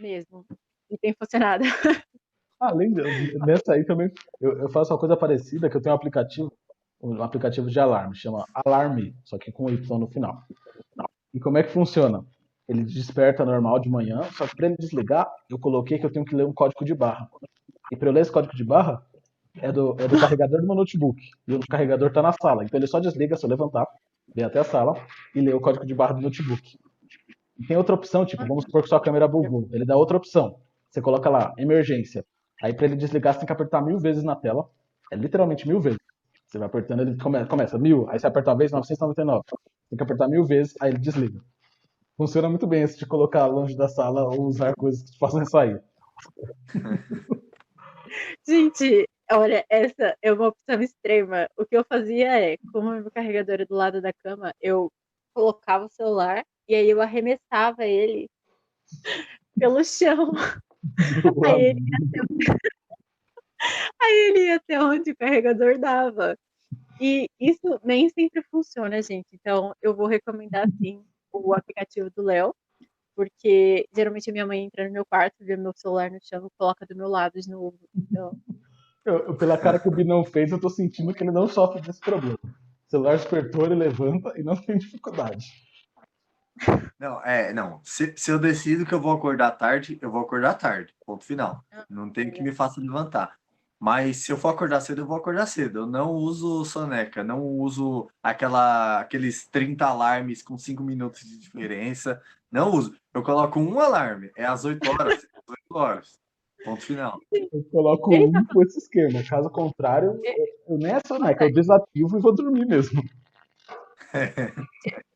mesmo. 0.00 0.46
E 0.90 0.96
tem 0.98 1.14
funcionado. 1.14 1.64
Além 2.60 2.92
dessa 2.92 3.72
aí 3.72 3.84
também, 3.84 4.10
eu, 4.40 4.56
eu, 4.58 4.68
faço 4.68 4.92
uma 4.92 4.98
coisa 4.98 5.16
parecida, 5.16 5.68
que 5.68 5.76
eu 5.76 5.80
tenho 5.80 5.94
um 5.94 5.96
aplicativo, 5.96 6.52
um 7.00 7.22
aplicativo 7.22 7.68
de 7.68 7.80
alarme, 7.80 8.14
chama 8.14 8.46
Alarme, 8.54 9.16
só 9.24 9.36
que 9.36 9.50
com 9.50 9.68
Y 9.68 9.98
no 9.98 10.06
final. 10.06 10.44
E 11.34 11.40
como 11.40 11.58
é 11.58 11.62
que 11.62 11.72
funciona? 11.72 12.24
Ele 12.68 12.84
desperta 12.84 13.44
normal 13.44 13.80
de 13.80 13.88
manhã, 13.88 14.22
só 14.34 14.46
que 14.46 14.54
para 14.54 14.66
ele 14.66 14.76
desligar, 14.76 15.28
eu 15.50 15.58
coloquei 15.58 15.98
que 15.98 16.06
eu 16.06 16.12
tenho 16.12 16.24
que 16.24 16.36
ler 16.36 16.46
um 16.46 16.52
código 16.52 16.84
de 16.84 16.94
barra. 16.94 17.28
E 17.90 17.96
para 17.96 18.08
eu 18.08 18.12
ler 18.12 18.20
esse 18.20 18.30
código 18.30 18.54
de 18.54 18.64
barra, 18.64 19.04
é 19.56 19.70
do, 19.70 19.96
é 19.98 20.08
do 20.08 20.18
carregador 20.18 20.60
do 20.60 20.66
meu 20.66 20.76
notebook. 20.76 21.20
E 21.46 21.54
o 21.54 21.60
carregador 21.60 22.08
está 22.08 22.22
na 22.22 22.32
sala. 22.32 22.64
Então 22.64 22.78
ele 22.78 22.86
só 22.86 23.00
desliga 23.00 23.36
se 23.36 23.44
eu 23.44 23.50
levantar, 23.50 23.86
vem 24.34 24.44
até 24.44 24.60
a 24.60 24.64
sala 24.64 24.94
e 25.34 25.40
ler 25.40 25.54
o 25.54 25.60
código 25.60 25.84
de 25.84 25.94
barra 25.94 26.14
do 26.14 26.22
notebook. 26.22 26.78
E 27.58 27.66
tem 27.66 27.76
outra 27.76 27.94
opção, 27.94 28.24
tipo, 28.24 28.44
vamos 28.46 28.64
supor 28.64 28.82
que 28.82 28.88
sua 28.88 29.00
câmera 29.00 29.28
bugou. 29.28 29.68
Ele 29.72 29.84
dá 29.84 29.96
outra 29.96 30.16
opção. 30.16 30.58
Você 30.90 31.00
coloca 31.00 31.28
lá, 31.28 31.52
emergência. 31.58 32.24
Aí 32.62 32.72
para 32.74 32.86
ele 32.86 32.96
desligar, 32.96 33.34
você 33.34 33.40
tem 33.40 33.46
que 33.46 33.52
apertar 33.52 33.82
mil 33.82 33.98
vezes 33.98 34.22
na 34.22 34.36
tela. 34.36 34.68
É 35.12 35.16
literalmente 35.16 35.66
mil 35.68 35.80
vezes. 35.80 35.98
Você 36.46 36.58
vai 36.58 36.66
apertando, 36.66 37.00
ele 37.00 37.16
come, 37.16 37.44
começa 37.46 37.78
mil, 37.78 38.06
aí 38.10 38.18
você 38.18 38.26
aperta 38.26 38.50
uma 38.50 38.58
vez, 38.58 38.70
999. 38.72 39.42
Tem 39.88 39.96
que 39.96 40.02
apertar 40.02 40.28
mil 40.28 40.44
vezes, 40.44 40.74
aí 40.80 40.90
ele 40.90 40.98
desliga. 40.98 41.40
Funciona 42.16 42.48
muito 42.48 42.66
bem 42.66 42.82
esse 42.82 42.98
de 42.98 43.06
colocar 43.06 43.46
longe 43.46 43.74
da 43.74 43.88
sala 43.88 44.24
ou 44.24 44.46
usar 44.46 44.74
coisas 44.74 45.02
que 45.02 45.12
te 45.12 45.18
façam 45.18 45.44
sair. 45.46 45.82
Gente, 48.46 49.08
olha, 49.32 49.64
essa 49.68 50.16
é 50.22 50.32
uma 50.32 50.48
opção 50.48 50.80
extrema. 50.82 51.48
O 51.56 51.64
que 51.64 51.76
eu 51.76 51.84
fazia 51.84 52.52
é, 52.52 52.56
como 52.72 52.90
o 52.90 52.92
meu 52.92 53.10
carregador 53.10 53.60
é 53.60 53.64
do 53.64 53.74
lado 53.74 54.00
da 54.00 54.12
cama, 54.12 54.54
eu 54.60 54.90
colocava 55.34 55.86
o 55.86 55.90
celular 55.90 56.44
e 56.68 56.74
aí 56.74 56.88
eu 56.88 57.00
arremessava 57.00 57.84
ele 57.84 58.28
pelo 59.58 59.84
chão. 59.84 60.32
Aí 61.44 61.62
ele, 61.62 61.80
até... 61.94 62.56
aí 64.02 64.14
ele 64.28 64.46
ia 64.46 64.56
até 64.56 64.80
onde 64.82 65.10
o 65.12 65.16
carregador 65.16 65.78
dava. 65.78 66.36
E 67.00 67.28
isso 67.40 67.80
nem 67.82 68.08
sempre 68.10 68.42
funciona, 68.50 69.02
gente. 69.02 69.26
Então, 69.32 69.74
eu 69.82 69.94
vou 69.94 70.06
recomendar, 70.06 70.68
sim, 70.78 71.04
o 71.32 71.54
aplicativo 71.54 72.10
do 72.10 72.22
Léo, 72.22 72.54
porque 73.16 73.88
geralmente 73.94 74.30
a 74.30 74.32
minha 74.32 74.46
mãe 74.46 74.64
entra 74.64 74.86
no 74.86 74.92
meu 74.92 75.04
quarto, 75.04 75.34
vê 75.40 75.56
meu 75.56 75.72
celular 75.74 76.10
no 76.10 76.18
chão 76.22 76.48
coloca 76.58 76.86
do 76.86 76.94
meu 76.94 77.08
lado 77.08 77.40
de 77.40 77.50
novo. 77.50 77.78
Então... 77.94 78.38
Eu, 79.04 79.34
pela 79.36 79.58
cara 79.58 79.78
que 79.78 79.88
o 79.88 79.90
Binão 79.90 80.24
fez, 80.24 80.52
eu 80.52 80.60
tô 80.60 80.68
sentindo 80.68 81.12
que 81.12 81.22
ele 81.22 81.32
não 81.32 81.48
sofre 81.48 81.80
desse 81.80 82.00
problema. 82.00 82.38
O 82.44 82.90
celular 82.90 83.16
despertou, 83.16 83.66
ele 83.66 83.74
levanta 83.74 84.32
e 84.36 84.42
não 84.42 84.56
tem 84.56 84.78
dificuldade. 84.78 85.46
Não, 86.98 87.20
é, 87.24 87.52
não. 87.52 87.80
Se, 87.82 88.14
se 88.16 88.30
eu 88.30 88.38
decido 88.38 88.86
que 88.86 88.92
eu 88.92 89.00
vou 89.00 89.12
acordar 89.12 89.50
tarde, 89.52 89.98
eu 90.00 90.10
vou 90.10 90.20
acordar 90.20 90.54
tarde. 90.54 90.94
Ponto 91.04 91.24
final. 91.24 91.64
Não 91.88 92.10
tem 92.10 92.30
que 92.30 92.42
me 92.42 92.52
faça 92.52 92.80
levantar. 92.80 93.36
Mas 93.80 94.18
se 94.18 94.30
eu 94.30 94.36
for 94.36 94.50
acordar 94.50 94.80
cedo, 94.80 95.00
eu 95.00 95.06
vou 95.06 95.16
acordar 95.16 95.46
cedo. 95.46 95.80
Eu 95.80 95.86
não 95.86 96.12
uso 96.12 96.64
soneca, 96.64 97.24
não 97.24 97.42
uso 97.42 98.08
aquela, 98.22 99.00
aqueles 99.00 99.48
30 99.48 99.84
alarmes 99.84 100.40
com 100.40 100.56
5 100.56 100.84
minutos 100.84 101.22
de 101.22 101.40
diferença. 101.40 102.22
Não 102.48 102.70
uso. 102.70 102.94
Eu 103.12 103.24
coloco 103.24 103.58
um 103.58 103.80
alarme, 103.80 104.30
é 104.36 104.44
às 104.44 104.64
8 104.64 104.88
horas. 104.88 105.26
8 105.48 105.58
horas. 105.72 106.21
Ponto 106.64 106.82
final. 106.82 107.18
Eu 107.32 107.64
coloco 107.70 108.14
um 108.14 108.44
com 108.46 108.62
esse 108.62 108.78
esquema. 108.78 109.22
Caso 109.28 109.50
contrário, 109.50 110.20
eu 110.68 110.78
nem 110.78 110.92
é 110.92 111.00
soneca, 111.06 111.44
eu 111.44 111.52
desativo 111.52 112.18
e 112.18 112.20
vou 112.20 112.34
dormir 112.34 112.66
mesmo. 112.66 113.02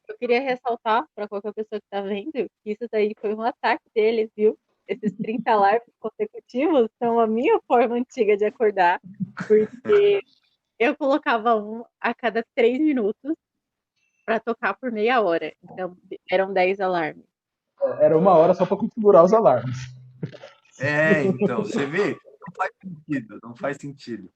eu 0.09 0.17
queria 0.19 0.41
ressaltar 0.41 1.07
para 1.15 1.29
qualquer 1.29 1.53
pessoa 1.53 1.81
que 1.81 1.87
está 1.87 2.01
vendo 2.01 2.33
que 2.33 2.73
isso 2.73 2.87
daí 2.91 3.13
foi 3.21 3.35
um 3.35 3.43
ataque 3.43 3.85
deles, 3.95 4.31
viu? 4.37 4.59
Esses 4.89 5.13
30 5.17 5.55
lives 5.55 5.95
consecutivos 5.99 6.89
são 6.99 7.19
a 7.19 7.27
minha 7.27 7.61
forma 7.67 7.97
antiga 7.97 8.37
de 8.37 8.45
acordar, 8.45 9.01
porque 9.47 10.21
eu 10.79 10.97
colocava 10.97 11.57
um 11.57 11.85
a 12.01 12.15
cada 12.15 12.45
três 12.55 12.79
minutos 12.79 13.35
para 14.25 14.41
tocar 14.41 14.75
por 14.75 14.91
meia 14.91 15.21
hora. 15.21 15.53
Então, 15.63 15.97
eram 16.31 16.53
dez 16.53 16.81
alarmes. 16.81 17.25
Era 18.01 18.17
uma 18.17 18.35
hora 18.35 18.55
só 18.55 18.65
para 18.65 18.77
configurar 18.77 19.25
os 19.25 19.33
alarmes. 19.33 19.77
É, 20.79 21.25
então, 21.25 21.65
você 21.65 21.87
vê? 21.87 22.19
Não 22.47 22.55
faz 22.57 22.71
sentido, 22.83 23.39
não 23.43 23.57
faz 23.57 23.77
sentido. 23.77 24.31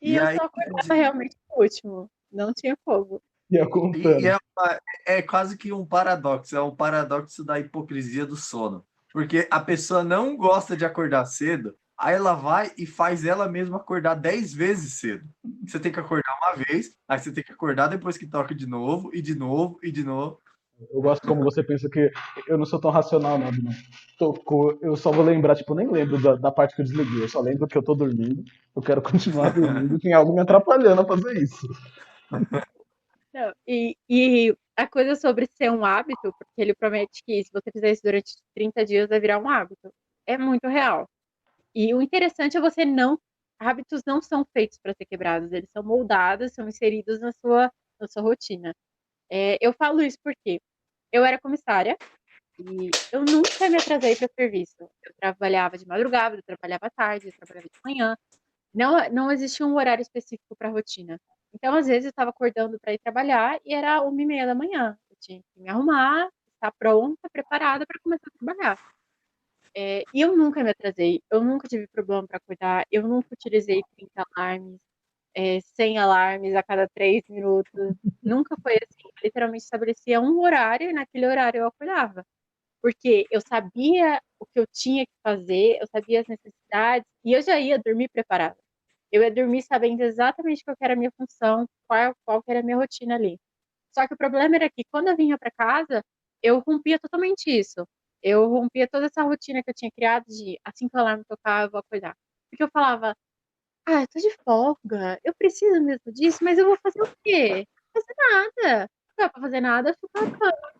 E, 0.00 0.12
e 0.12 0.16
eu 0.16 0.24
aí, 0.24 0.36
só 0.36 0.44
acordava 0.44 0.94
realmente 0.94 1.36
o 1.48 1.62
último. 1.62 2.10
Não 2.30 2.52
tinha 2.52 2.76
fogo. 2.84 3.22
Contando. 3.70 4.20
E 4.20 4.28
é, 4.28 4.36
uma, 4.36 4.80
é 5.04 5.22
quase 5.22 5.58
que 5.58 5.72
um 5.72 5.84
paradoxo, 5.84 6.56
é 6.56 6.62
um 6.62 6.74
paradoxo 6.74 7.44
da 7.44 7.58
hipocrisia 7.58 8.24
do 8.24 8.36
sono. 8.36 8.86
Porque 9.12 9.48
a 9.50 9.58
pessoa 9.58 10.04
não 10.04 10.36
gosta 10.36 10.76
de 10.76 10.84
acordar 10.84 11.26
cedo, 11.26 11.74
aí 11.98 12.14
ela 12.14 12.34
vai 12.34 12.70
e 12.78 12.86
faz 12.86 13.24
ela 13.24 13.48
mesma 13.48 13.78
acordar 13.78 14.14
dez 14.14 14.54
vezes 14.54 15.00
cedo. 15.00 15.28
Você 15.66 15.80
tem 15.80 15.90
que 15.90 15.98
acordar 15.98 16.32
uma 16.40 16.64
vez, 16.64 16.96
aí 17.08 17.18
você 17.18 17.32
tem 17.32 17.42
que 17.42 17.52
acordar 17.52 17.88
depois 17.88 18.16
que 18.16 18.26
toca 18.26 18.54
de 18.54 18.66
novo, 18.66 19.10
e 19.12 19.20
de 19.20 19.34
novo, 19.34 19.80
e 19.82 19.90
de 19.90 20.04
novo. 20.04 20.40
Eu 20.90 21.02
gosto 21.02 21.26
como 21.26 21.44
você 21.44 21.62
pensa 21.62 21.88
que 21.90 22.10
eu 22.48 22.56
não 22.56 22.64
sou 22.64 22.80
tão 22.80 22.90
racional, 22.90 23.38
não, 23.38 23.50
não. 23.50 23.72
Tocou, 24.18 24.78
eu 24.80 24.96
só 24.96 25.10
vou 25.10 25.24
lembrar, 25.24 25.54
tipo, 25.54 25.74
nem 25.74 25.90
lembro 25.90 26.20
da, 26.22 26.36
da, 26.36 26.50
parte 26.50 26.74
que 26.74 26.80
eu 26.80 26.86
desliguei, 26.86 27.22
eu 27.22 27.28
só 27.28 27.40
lembro 27.40 27.66
que 27.66 27.76
eu 27.76 27.82
tô 27.82 27.94
dormindo, 27.94 28.42
eu 28.74 28.82
quero 28.82 29.02
continuar 29.02 29.52
dormindo, 29.52 29.98
tem 29.98 30.12
algo 30.12 30.32
me 30.32 30.40
atrapalhando 30.40 31.02
a 31.02 31.06
fazer 31.06 31.36
isso. 31.42 31.68
Não, 33.32 33.52
e, 33.66 33.96
e 34.08 34.56
a 34.76 34.86
coisa 34.86 35.14
sobre 35.14 35.46
ser 35.46 35.70
um 35.70 35.84
hábito, 35.84 36.34
porque 36.38 36.60
ele 36.60 36.74
promete 36.74 37.22
que 37.24 37.44
se 37.44 37.50
você 37.52 37.70
fizer 37.70 37.90
isso 37.92 38.02
durante 38.02 38.36
30 38.54 38.84
dias 38.84 39.08
vai 39.08 39.20
virar 39.20 39.38
um 39.38 39.48
hábito, 39.48 39.92
é 40.26 40.38
muito 40.38 40.66
real. 40.66 41.08
E 41.74 41.94
o 41.94 42.02
interessante 42.02 42.56
é 42.56 42.60
você 42.60 42.84
não. 42.84 43.18
Hábitos 43.58 44.02
não 44.06 44.22
são 44.22 44.44
feitos 44.52 44.78
para 44.82 44.94
ser 44.94 45.04
quebrados, 45.04 45.52
eles 45.52 45.68
são 45.70 45.82
moldados, 45.82 46.52
são 46.52 46.66
inseridos 46.68 47.20
na 47.20 47.32
sua, 47.32 47.70
na 48.00 48.08
sua 48.08 48.22
rotina. 48.22 48.74
É, 49.30 49.56
eu 49.60 49.72
falo 49.72 50.02
isso 50.02 50.18
porque 50.24 50.60
eu 51.12 51.24
era 51.24 51.38
comissária 51.40 51.96
e 52.58 52.90
eu 53.12 53.24
nunca 53.24 53.68
me 53.68 53.76
atrasei 53.76 54.16
para 54.16 54.28
serviço. 54.28 54.76
Eu 54.80 55.14
trabalhava 55.18 55.78
de 55.78 55.86
madrugada, 55.86 56.36
eu 56.36 56.42
trabalhava 56.42 56.86
à 56.86 56.90
tarde, 56.90 57.28
eu 57.28 57.32
trabalhava 57.32 57.68
de 57.68 57.80
manhã. 57.84 58.16
Não, 58.74 59.10
não 59.10 59.32
existia 59.32 59.66
um 59.66 59.76
horário 59.76 60.02
específico 60.02 60.56
para 60.56 60.68
rotina. 60.68 61.20
Então, 61.52 61.74
às 61.74 61.86
vezes, 61.86 62.04
eu 62.04 62.10
estava 62.10 62.30
acordando 62.30 62.78
para 62.80 62.92
ir 62.92 62.98
trabalhar 62.98 63.58
e 63.64 63.74
era 63.74 64.00
uma 64.02 64.22
e 64.22 64.26
meia 64.26 64.46
da 64.46 64.54
manhã. 64.54 64.96
Eu 65.10 65.16
tinha 65.20 65.40
que 65.40 65.60
me 65.60 65.68
arrumar, 65.68 66.28
estar 66.54 66.72
pronta, 66.78 67.28
preparada 67.32 67.84
para 67.86 68.00
começar 68.00 68.28
a 68.28 68.38
trabalhar. 68.38 68.78
É, 69.74 70.02
e 70.12 70.20
eu 70.20 70.36
nunca 70.36 70.62
me 70.64 70.70
atrasei, 70.70 71.22
eu 71.30 71.42
nunca 71.44 71.68
tive 71.68 71.86
problema 71.88 72.26
para 72.26 72.38
acordar, 72.38 72.86
eu 72.90 73.02
nunca 73.06 73.28
utilizei 73.32 73.80
30 73.96 74.24
alarmes, 74.36 74.80
é, 75.34 75.60
100 75.60 75.98
alarmes 75.98 76.54
a 76.56 76.62
cada 76.62 76.88
3 76.88 77.22
minutos. 77.28 77.72
nunca 78.22 78.56
foi 78.62 78.74
assim. 78.76 78.99
Literalmente 79.22 79.64
estabelecia 79.64 80.20
um 80.20 80.40
horário 80.40 80.90
e 80.90 80.92
naquele 80.92 81.26
horário 81.26 81.60
eu 81.60 81.66
acordava. 81.68 82.24
Porque 82.82 83.26
eu 83.30 83.40
sabia 83.40 84.20
o 84.40 84.46
que 84.46 84.60
eu 84.60 84.66
tinha 84.72 85.04
que 85.06 85.12
fazer, 85.22 85.78
eu 85.80 85.86
sabia 85.88 86.20
as 86.20 86.28
necessidades 86.28 87.06
e 87.24 87.32
eu 87.34 87.42
já 87.42 87.58
ia 87.60 87.78
dormir 87.78 88.08
preparada 88.10 88.56
eu 89.12 89.22
ia 89.22 89.30
dormir 89.30 89.62
sabendo 89.62 90.02
exatamente 90.02 90.64
qual 90.64 90.76
era 90.80 90.94
a 90.94 90.96
minha 90.96 91.10
função, 91.16 91.66
qual, 91.88 92.14
qual 92.24 92.42
era 92.48 92.60
a 92.60 92.62
minha 92.62 92.76
rotina 92.76 93.16
ali. 93.16 93.38
Só 93.94 94.06
que 94.08 94.14
o 94.14 94.16
problema 94.16 94.56
era 94.56 94.70
que 94.70 94.84
quando 94.90 95.08
eu 95.08 95.16
vinha 95.16 95.38
para 95.38 95.50
casa, 95.52 96.02
eu 96.42 96.60
rompia 96.66 96.98
totalmente 96.98 97.50
isso. 97.50 97.86
Eu 98.22 98.48
rompia 98.48 98.88
toda 98.88 99.06
essa 99.06 99.22
rotina 99.22 99.62
que 99.62 99.70
eu 99.70 99.74
tinha 99.74 99.90
criado 99.92 100.24
de 100.26 100.58
assim 100.64 100.88
que 100.88 100.96
o 100.96 101.00
alarme 101.00 101.24
tocar, 101.28 101.64
eu 101.66 101.70
vou 101.70 101.80
acordar. 101.80 102.16
Porque 102.50 102.62
eu 102.64 102.70
falava, 102.72 103.14
ah, 103.86 104.02
eu 104.02 104.08
tô 104.08 104.20
de 104.20 104.30
folga, 104.44 105.20
eu 105.24 105.34
preciso 105.36 105.80
mesmo 105.82 106.12
disso, 106.12 106.38
mas 106.44 106.58
eu 106.58 106.66
vou 106.66 106.78
fazer 106.82 107.02
o 107.02 107.16
quê? 107.24 107.66
Fazer 107.94 108.14
nada. 108.64 108.90
Não 109.20 109.26
dá 109.26 109.32
pra 109.32 109.42
fazer 109.42 109.60
nada, 109.60 109.90
eu 109.90 109.94
fico 109.94 110.10
na 110.14 110.38
cama. 110.38 110.72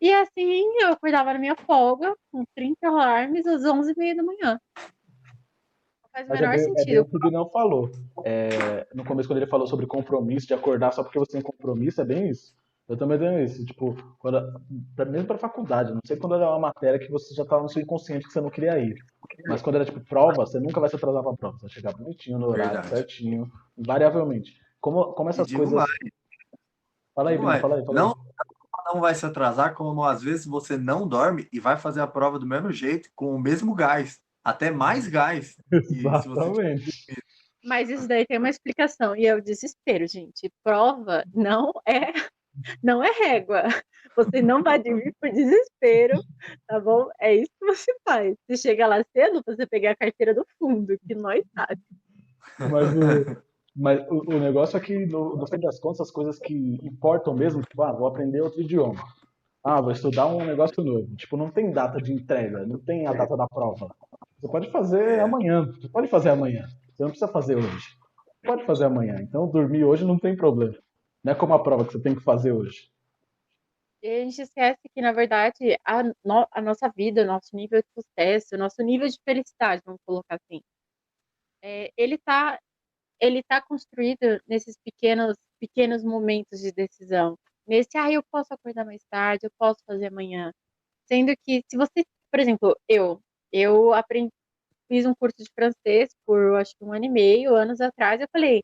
E 0.00 0.12
assim, 0.12 0.64
eu 0.80 0.92
acordava 0.92 1.32
na 1.32 1.38
minha 1.38 1.54
folga, 1.54 2.14
com 2.32 2.44
30 2.54 2.88
alarmes, 2.88 3.46
às 3.46 3.62
11h30 3.62 4.16
da 4.16 4.22
manhã 4.22 4.60
faz 6.14 6.26
o 6.26 6.30
Mas 6.30 6.38
é 6.38 6.42
menor 6.42 6.54
é 6.54 6.56
bem, 6.56 6.64
sentido. 6.64 6.96
É 6.96 7.00
o 7.00 7.04
que 7.04 7.16
o 7.16 7.20
Guilherme 7.20 7.50
falou. 7.50 7.90
É, 8.24 8.86
no 8.94 9.04
começo, 9.04 9.28
quando 9.28 9.38
ele 9.38 9.50
falou 9.50 9.66
sobre 9.66 9.86
compromisso, 9.86 10.46
de 10.46 10.54
acordar 10.54 10.92
só 10.92 11.02
porque 11.02 11.18
você 11.18 11.32
tem 11.32 11.42
compromisso, 11.42 12.00
é 12.00 12.04
bem 12.04 12.30
isso. 12.30 12.54
Eu 12.88 12.96
também 12.96 13.18
tenho 13.18 13.42
isso. 13.42 13.64
Tipo, 13.64 13.96
quando, 14.18 14.40
mesmo 15.10 15.26
para 15.26 15.38
faculdade, 15.38 15.92
não 15.92 16.00
sei 16.06 16.16
quando 16.16 16.36
era 16.36 16.48
uma 16.48 16.58
matéria 16.68 16.98
que 16.98 17.10
você 17.10 17.34
já 17.34 17.42
estava 17.42 17.62
no 17.62 17.68
seu 17.68 17.82
inconsciente 17.82 18.26
que 18.26 18.32
você 18.32 18.40
não 18.40 18.50
queria 18.50 18.78
ir. 18.78 18.94
Mas 19.46 19.62
quando 19.62 19.76
era 19.76 19.84
tipo 19.84 20.00
prova, 20.00 20.46
você 20.46 20.60
nunca 20.60 20.80
vai 20.80 20.88
se 20.88 20.96
atrasar 20.96 21.22
para 21.22 21.32
a 21.32 21.36
prova. 21.36 21.58
Você 21.58 21.62
vai 21.62 21.70
chegar 21.70 21.92
bonitinho 21.92 22.38
no 22.38 22.48
horário, 22.48 22.72
Verdade. 22.72 22.88
certinho, 22.94 23.50
invariavelmente. 23.76 24.52
Como, 24.80 25.14
como 25.14 25.30
essas 25.30 25.50
coisas. 25.50 25.72
Mais. 25.72 25.88
Fala 27.14 27.30
aí, 27.30 27.38
Bruno, 27.38 27.58
fala 27.60 27.76
aí. 27.76 27.84
Fala 27.84 28.00
não, 28.00 28.08
aí. 28.08 28.94
não 28.94 29.00
vai 29.00 29.14
se 29.14 29.24
atrasar, 29.24 29.74
como 29.74 30.04
às 30.04 30.22
vezes 30.22 30.46
você 30.46 30.76
não 30.76 31.06
dorme 31.06 31.48
e 31.52 31.60
vai 31.60 31.78
fazer 31.78 32.00
a 32.00 32.06
prova 32.06 32.38
do 32.38 32.46
mesmo 32.46 32.72
jeito, 32.72 33.08
com 33.14 33.34
o 33.34 33.38
mesmo 33.38 33.74
gás 33.74 34.20
até 34.42 34.70
mais 34.70 35.08
gás. 35.08 35.56
Exatamente. 35.72 36.90
Mas 37.64 37.88
isso 37.88 38.06
daí 38.06 38.26
tem 38.26 38.38
uma 38.38 38.50
explicação, 38.50 39.16
e 39.16 39.26
é 39.26 39.34
o 39.34 39.40
desespero, 39.40 40.06
gente. 40.06 40.52
Prova 40.62 41.24
não 41.32 41.72
é 41.86 42.12
não 42.82 43.02
é 43.02 43.10
régua. 43.10 43.64
Você 44.16 44.40
não 44.40 44.62
vai 44.62 44.80
dormir 44.80 45.12
por 45.20 45.30
desespero, 45.30 46.20
tá 46.68 46.78
bom? 46.78 47.08
É 47.20 47.34
isso 47.34 47.50
que 47.58 47.66
você 47.66 47.92
faz. 48.06 48.36
Você 48.46 48.56
chega 48.56 48.86
lá 48.86 49.02
cedo, 49.12 49.42
você 49.44 49.66
pegar 49.66 49.92
a 49.92 49.96
carteira 49.96 50.32
do 50.32 50.46
fundo, 50.58 50.96
que 51.06 51.14
nós 51.14 51.44
sabe. 51.52 51.82
Mas 52.58 52.94
o, 52.94 53.42
mas 53.74 54.00
o, 54.08 54.34
o 54.34 54.38
negócio 54.38 54.76
é 54.76 54.80
que, 54.80 55.06
no, 55.06 55.36
no 55.36 55.46
fim 55.46 55.58
das 55.58 55.80
contas, 55.80 56.02
as 56.02 56.10
coisas 56.10 56.38
que 56.38 56.54
importam 56.82 57.34
mesmo, 57.34 57.62
tipo, 57.62 57.82
ah, 57.82 57.92
vou 57.92 58.06
aprender 58.06 58.40
outro 58.40 58.60
idioma. 58.60 59.02
Ah, 59.64 59.80
vou 59.80 59.90
estudar 59.90 60.26
um 60.26 60.44
negócio 60.44 60.84
novo. 60.84 61.16
Tipo, 61.16 61.36
não 61.36 61.50
tem 61.50 61.72
data 61.72 62.00
de 62.00 62.12
entrega, 62.12 62.66
não 62.66 62.78
tem 62.78 63.06
a 63.06 63.12
data 63.12 63.36
da 63.36 63.48
prova. 63.48 63.94
Você 64.38 64.48
pode 64.48 64.70
fazer 64.70 65.20
amanhã. 65.20 65.64
Você 65.80 65.88
pode 65.88 66.06
fazer 66.08 66.28
amanhã. 66.28 66.66
Você 66.92 67.02
não 67.02 67.10
precisa 67.10 67.32
fazer 67.32 67.56
hoje. 67.56 67.96
Você 68.26 68.46
pode 68.46 68.64
fazer 68.64 68.84
amanhã. 68.84 69.16
Então, 69.20 69.48
dormir 69.48 69.84
hoje 69.84 70.04
não 70.04 70.18
tem 70.18 70.36
problema. 70.36 70.76
Não 71.24 71.32
é 71.32 71.34
como 71.34 71.54
a 71.54 71.62
prova 71.62 71.84
que 71.84 71.92
você 71.92 72.00
tem 72.00 72.14
que 72.14 72.22
fazer 72.22 72.52
hoje. 72.52 72.90
E 74.02 74.08
a 74.08 74.24
gente 74.24 74.42
esquece 74.42 74.80
que, 74.94 75.00
na 75.00 75.12
verdade, 75.12 75.78
a, 75.82 76.02
no, 76.02 76.46
a 76.52 76.60
nossa 76.60 76.90
vida, 76.90 77.22
o 77.22 77.26
nosso 77.26 77.56
nível 77.56 77.80
de 77.80 77.88
sucesso, 77.94 78.54
o 78.54 78.58
nosso 78.58 78.82
nível 78.82 79.08
de 79.08 79.18
felicidade, 79.24 79.82
vamos 79.84 80.00
colocar 80.04 80.34
assim, 80.34 80.60
é, 81.62 81.90
ele 81.96 82.16
está 82.16 82.60
ele 83.20 83.42
tá 83.42 83.60
construído 83.62 84.40
nesses 84.46 84.76
pequenos, 84.84 85.36
pequenos 85.60 86.04
momentos 86.04 86.60
de 86.60 86.72
decisão. 86.72 87.36
Nesse, 87.66 87.96
ah, 87.98 88.10
eu 88.12 88.22
posso 88.22 88.52
acordar 88.54 88.84
mais 88.84 89.02
tarde, 89.10 89.46
eu 89.46 89.50
posso 89.58 89.80
fazer 89.86 90.06
amanhã. 90.08 90.52
Sendo 91.06 91.34
que, 91.44 91.62
se 91.68 91.76
você, 91.76 92.04
por 92.30 92.40
exemplo, 92.40 92.76
eu, 92.88 93.20
eu 93.52 93.94
aprendi, 93.94 94.32
fiz 94.88 95.06
um 95.06 95.14
curso 95.14 95.36
de 95.38 95.50
francês 95.54 96.10
por 96.26 96.56
acho 96.56 96.76
que 96.76 96.84
um 96.84 96.92
ano 96.92 97.06
e 97.06 97.10
meio, 97.10 97.54
anos 97.56 97.80
atrás. 97.80 98.20
Eu 98.20 98.28
falei, 98.32 98.62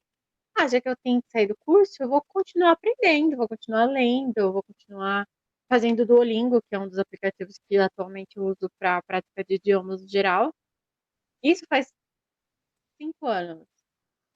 ah, 0.58 0.68
já 0.68 0.80
que 0.80 0.88
eu 0.88 0.96
tenho 1.02 1.22
que 1.22 1.30
sair 1.30 1.48
do 1.48 1.56
curso, 1.58 2.02
eu 2.02 2.08
vou 2.08 2.22
continuar 2.28 2.72
aprendendo, 2.72 3.36
vou 3.36 3.48
continuar 3.48 3.86
lendo, 3.86 4.52
vou 4.52 4.62
continuar 4.62 5.26
fazendo 5.68 6.06
Duolingo, 6.06 6.60
que 6.62 6.74
é 6.74 6.78
um 6.78 6.88
dos 6.88 6.98
aplicativos 6.98 7.58
que 7.68 7.76
atualmente 7.78 8.36
eu 8.36 8.44
uso 8.44 8.70
para 8.78 9.02
prática 9.02 9.44
de 9.44 9.54
idiomas 9.54 10.02
no 10.02 10.08
geral. 10.08 10.52
Isso 11.42 11.64
faz 11.68 11.88
cinco 12.98 13.26
anos. 13.26 13.79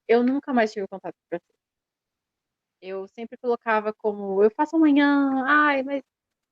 Eu 0.08 0.22
nunca 0.22 0.52
mais 0.52 0.72
tive 0.72 0.86
contato 0.88 1.14
com 1.14 1.28
francês. 1.28 1.58
Eu 2.80 3.08
sempre 3.08 3.36
colocava 3.38 3.92
como, 3.94 4.42
eu 4.42 4.50
faço 4.50 4.76
amanhã, 4.76 5.44
ai, 5.46 5.82
mas 5.82 6.02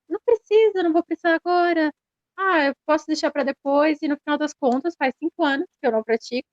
não 0.09 0.19
precisa, 0.25 0.83
não 0.83 0.93
vou 0.93 1.03
precisar 1.03 1.35
agora 1.35 1.93
ah, 2.37 2.65
eu 2.65 2.75
posso 2.85 3.05
deixar 3.07 3.31
para 3.31 3.43
depois, 3.43 4.01
e 4.01 4.07
no 4.07 4.17
final 4.17 4.37
das 4.37 4.53
contas, 4.53 4.95
faz 4.97 5.13
cinco 5.17 5.43
anos 5.43 5.67
que 5.79 5.87
eu 5.87 5.91
não 5.91 6.03
pratico, 6.03 6.47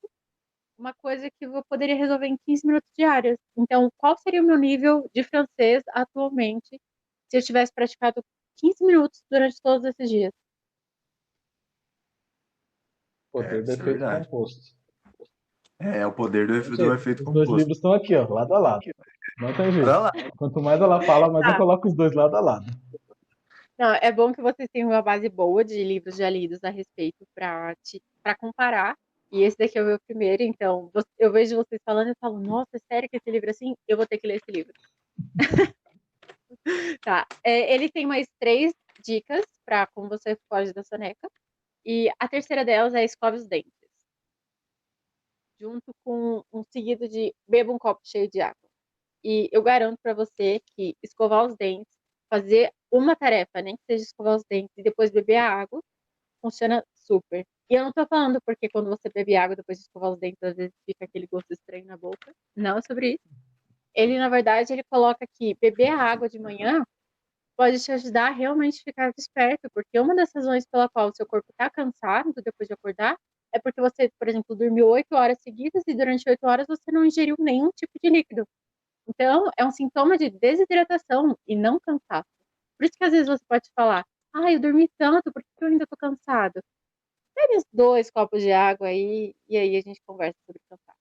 uma 0.78 0.94
coisa 0.94 1.30
que 1.30 1.46
eu 1.46 1.64
poderia 1.68 1.96
resolver 1.96 2.26
em 2.26 2.36
15 2.46 2.66
minutos 2.66 2.88
diários. 2.96 3.36
Então, 3.56 3.90
qual 3.98 4.16
seria 4.16 4.42
o 4.42 4.46
meu 4.46 4.58
nível 4.58 5.08
de 5.14 5.22
francês 5.22 5.82
atualmente 5.88 6.80
se 7.28 7.36
eu 7.36 7.42
tivesse 7.42 7.72
praticado 7.72 8.22
15 8.56 8.84
minutos 8.84 9.22
durante 9.30 9.60
todos 9.62 9.84
esses 9.84 10.08
dias? 10.08 10.32
Poder 13.32 13.60
é, 13.60 13.62
do 13.62 13.70
é 13.70 13.74
efeito 13.74 14.04
é 14.04 14.24
composto. 14.24 14.79
É, 15.80 16.06
o 16.06 16.12
poder 16.12 16.46
do, 16.46 16.76
do 16.76 16.94
efeito 16.94 17.24
composto. 17.24 17.40
Os 17.40 17.48
dois 17.48 17.58
livros 17.62 17.78
estão 17.78 17.92
aqui, 17.94 18.14
ó, 18.14 18.28
lado 18.28 18.54
a 18.54 18.58
lado. 18.58 18.80
Não 19.38 19.54
tem 19.54 19.72
jeito. 19.72 19.88
Quanto 20.36 20.60
mais 20.60 20.78
ela 20.80 21.00
fala, 21.00 21.30
mais 21.30 21.46
eu 21.46 21.52
tá. 21.52 21.56
coloco 21.56 21.88
os 21.88 21.94
dois 21.94 22.12
lado 22.14 22.36
a 22.36 22.40
lado. 22.40 22.66
Não, 23.78 23.94
é 23.94 24.12
bom 24.12 24.30
que 24.30 24.42
vocês 24.42 24.68
tenham 24.70 24.90
uma 24.90 25.00
base 25.00 25.26
boa 25.30 25.64
de 25.64 25.82
livros 25.82 26.16
já 26.16 26.28
lidos 26.28 26.62
a 26.62 26.68
respeito 26.68 27.26
para 27.34 27.74
comparar. 28.38 28.94
E 29.32 29.42
esse 29.42 29.56
daqui 29.56 29.78
é 29.78 29.82
o 29.82 29.86
meu 29.86 29.98
primeiro, 30.06 30.42
então 30.42 30.90
eu 31.18 31.32
vejo 31.32 31.56
vocês 31.56 31.80
falando 31.84 32.08
e 32.10 32.14
falo, 32.20 32.38
nossa, 32.40 32.68
é 32.74 32.78
sério 32.92 33.08
que 33.08 33.16
esse 33.16 33.30
livro 33.30 33.48
é 33.48 33.52
assim? 33.52 33.74
Eu 33.88 33.96
vou 33.96 34.06
ter 34.06 34.18
que 34.18 34.26
ler 34.26 34.36
esse 34.36 34.50
livro. 34.50 34.74
tá. 37.02 37.26
É, 37.42 37.72
ele 37.72 37.88
tem 37.88 38.04
mais 38.04 38.26
três 38.38 38.74
dicas 39.02 39.46
para 39.64 39.86
como 39.94 40.08
você 40.08 40.36
foge 40.46 40.74
da 40.74 40.82
soneca. 40.82 41.30
E 41.86 42.10
a 42.18 42.28
terceira 42.28 42.64
delas 42.64 42.94
é 42.94 43.02
escove 43.02 43.38
os 43.38 43.48
dentes. 43.48 43.79
Junto 45.60 45.92
com 46.04 46.42
um 46.52 46.64
seguido 46.64 47.08
de 47.08 47.34
beba 47.46 47.72
um 47.72 47.78
copo 47.78 48.00
cheio 48.04 48.28
de 48.30 48.40
água. 48.40 48.68
E 49.24 49.48
eu 49.52 49.62
garanto 49.62 49.98
para 50.02 50.14
você 50.14 50.60
que 50.74 50.96
escovar 51.02 51.44
os 51.46 51.56
dentes, 51.56 51.94
fazer 52.30 52.72
uma 52.90 53.14
tarefa, 53.14 53.60
nem 53.62 53.76
que 53.76 53.82
seja 53.84 54.04
escovar 54.04 54.36
os 54.36 54.44
dentes 54.48 54.72
e 54.78 54.82
depois 54.82 55.10
beber 55.10 55.36
a 55.36 55.50
água, 55.50 55.82
funciona 56.40 56.84
super. 56.94 57.44
E 57.70 57.74
eu 57.74 57.84
não 57.84 57.92
tô 57.92 58.06
falando 58.06 58.40
porque 58.44 58.68
quando 58.68 58.88
você 58.88 59.10
bebe 59.10 59.36
água 59.36 59.56
depois 59.56 59.78
de 59.78 59.84
escovar 59.84 60.10
os 60.10 60.18
dentes, 60.18 60.42
às 60.42 60.56
vezes 60.56 60.72
fica 60.86 61.04
aquele 61.04 61.26
gosto 61.26 61.50
estranho 61.52 61.84
na 61.86 61.96
boca. 61.96 62.32
Não 62.56 62.78
é 62.78 62.82
sobre 62.82 63.10
isso. 63.14 63.40
Ele, 63.94 64.18
na 64.18 64.28
verdade, 64.28 64.72
ele 64.72 64.84
coloca 64.90 65.26
que 65.34 65.54
beber 65.60 65.88
a 65.88 65.98
água 65.98 66.28
de 66.28 66.38
manhã 66.38 66.84
pode 67.56 67.78
te 67.82 67.92
ajudar 67.92 68.28
a 68.28 68.30
realmente 68.30 68.82
ficar 68.82 69.12
desperto, 69.12 69.68
porque 69.74 70.00
uma 70.00 70.14
das 70.14 70.30
razões 70.34 70.66
pela 70.66 70.88
qual 70.88 71.10
o 71.10 71.14
seu 71.14 71.26
corpo 71.26 71.46
está 71.50 71.68
cansado 71.70 72.32
depois 72.42 72.66
de 72.66 72.74
acordar 72.74 73.16
é 73.52 73.58
porque 73.58 73.80
você, 73.80 74.10
por 74.18 74.28
exemplo, 74.28 74.54
dormiu 74.56 74.88
oito 74.88 75.14
horas 75.14 75.38
seguidas 75.40 75.82
e 75.86 75.94
durante 75.94 76.28
oito 76.28 76.46
horas 76.46 76.66
você 76.66 76.92
não 76.92 77.04
ingeriu 77.04 77.36
nenhum 77.38 77.70
tipo 77.70 77.92
de 78.02 78.10
líquido. 78.10 78.46
Então, 79.08 79.50
é 79.56 79.64
um 79.64 79.70
sintoma 79.70 80.16
de 80.16 80.30
desidratação 80.30 81.36
e 81.46 81.56
não 81.56 81.80
cansaço. 81.80 82.28
Por 82.78 82.84
isso 82.84 82.94
que 82.96 83.04
às 83.04 83.12
vezes 83.12 83.26
você 83.26 83.44
pode 83.48 83.68
falar, 83.74 84.04
ah, 84.32 84.52
eu 84.52 84.60
dormi 84.60 84.88
tanto, 84.96 85.32
por 85.32 85.42
que 85.42 85.48
eu 85.64 85.68
ainda 85.68 85.84
estou 85.84 85.98
cansado? 85.98 86.60
Pega 87.34 87.56
uns 87.56 87.64
dois 87.72 88.10
copos 88.10 88.40
de 88.42 88.52
água 88.52 88.88
aí, 88.88 89.34
e 89.48 89.56
aí 89.56 89.76
a 89.76 89.80
gente 89.80 90.00
conversa 90.06 90.38
sobre 90.46 90.60
cansaço. 90.68 90.98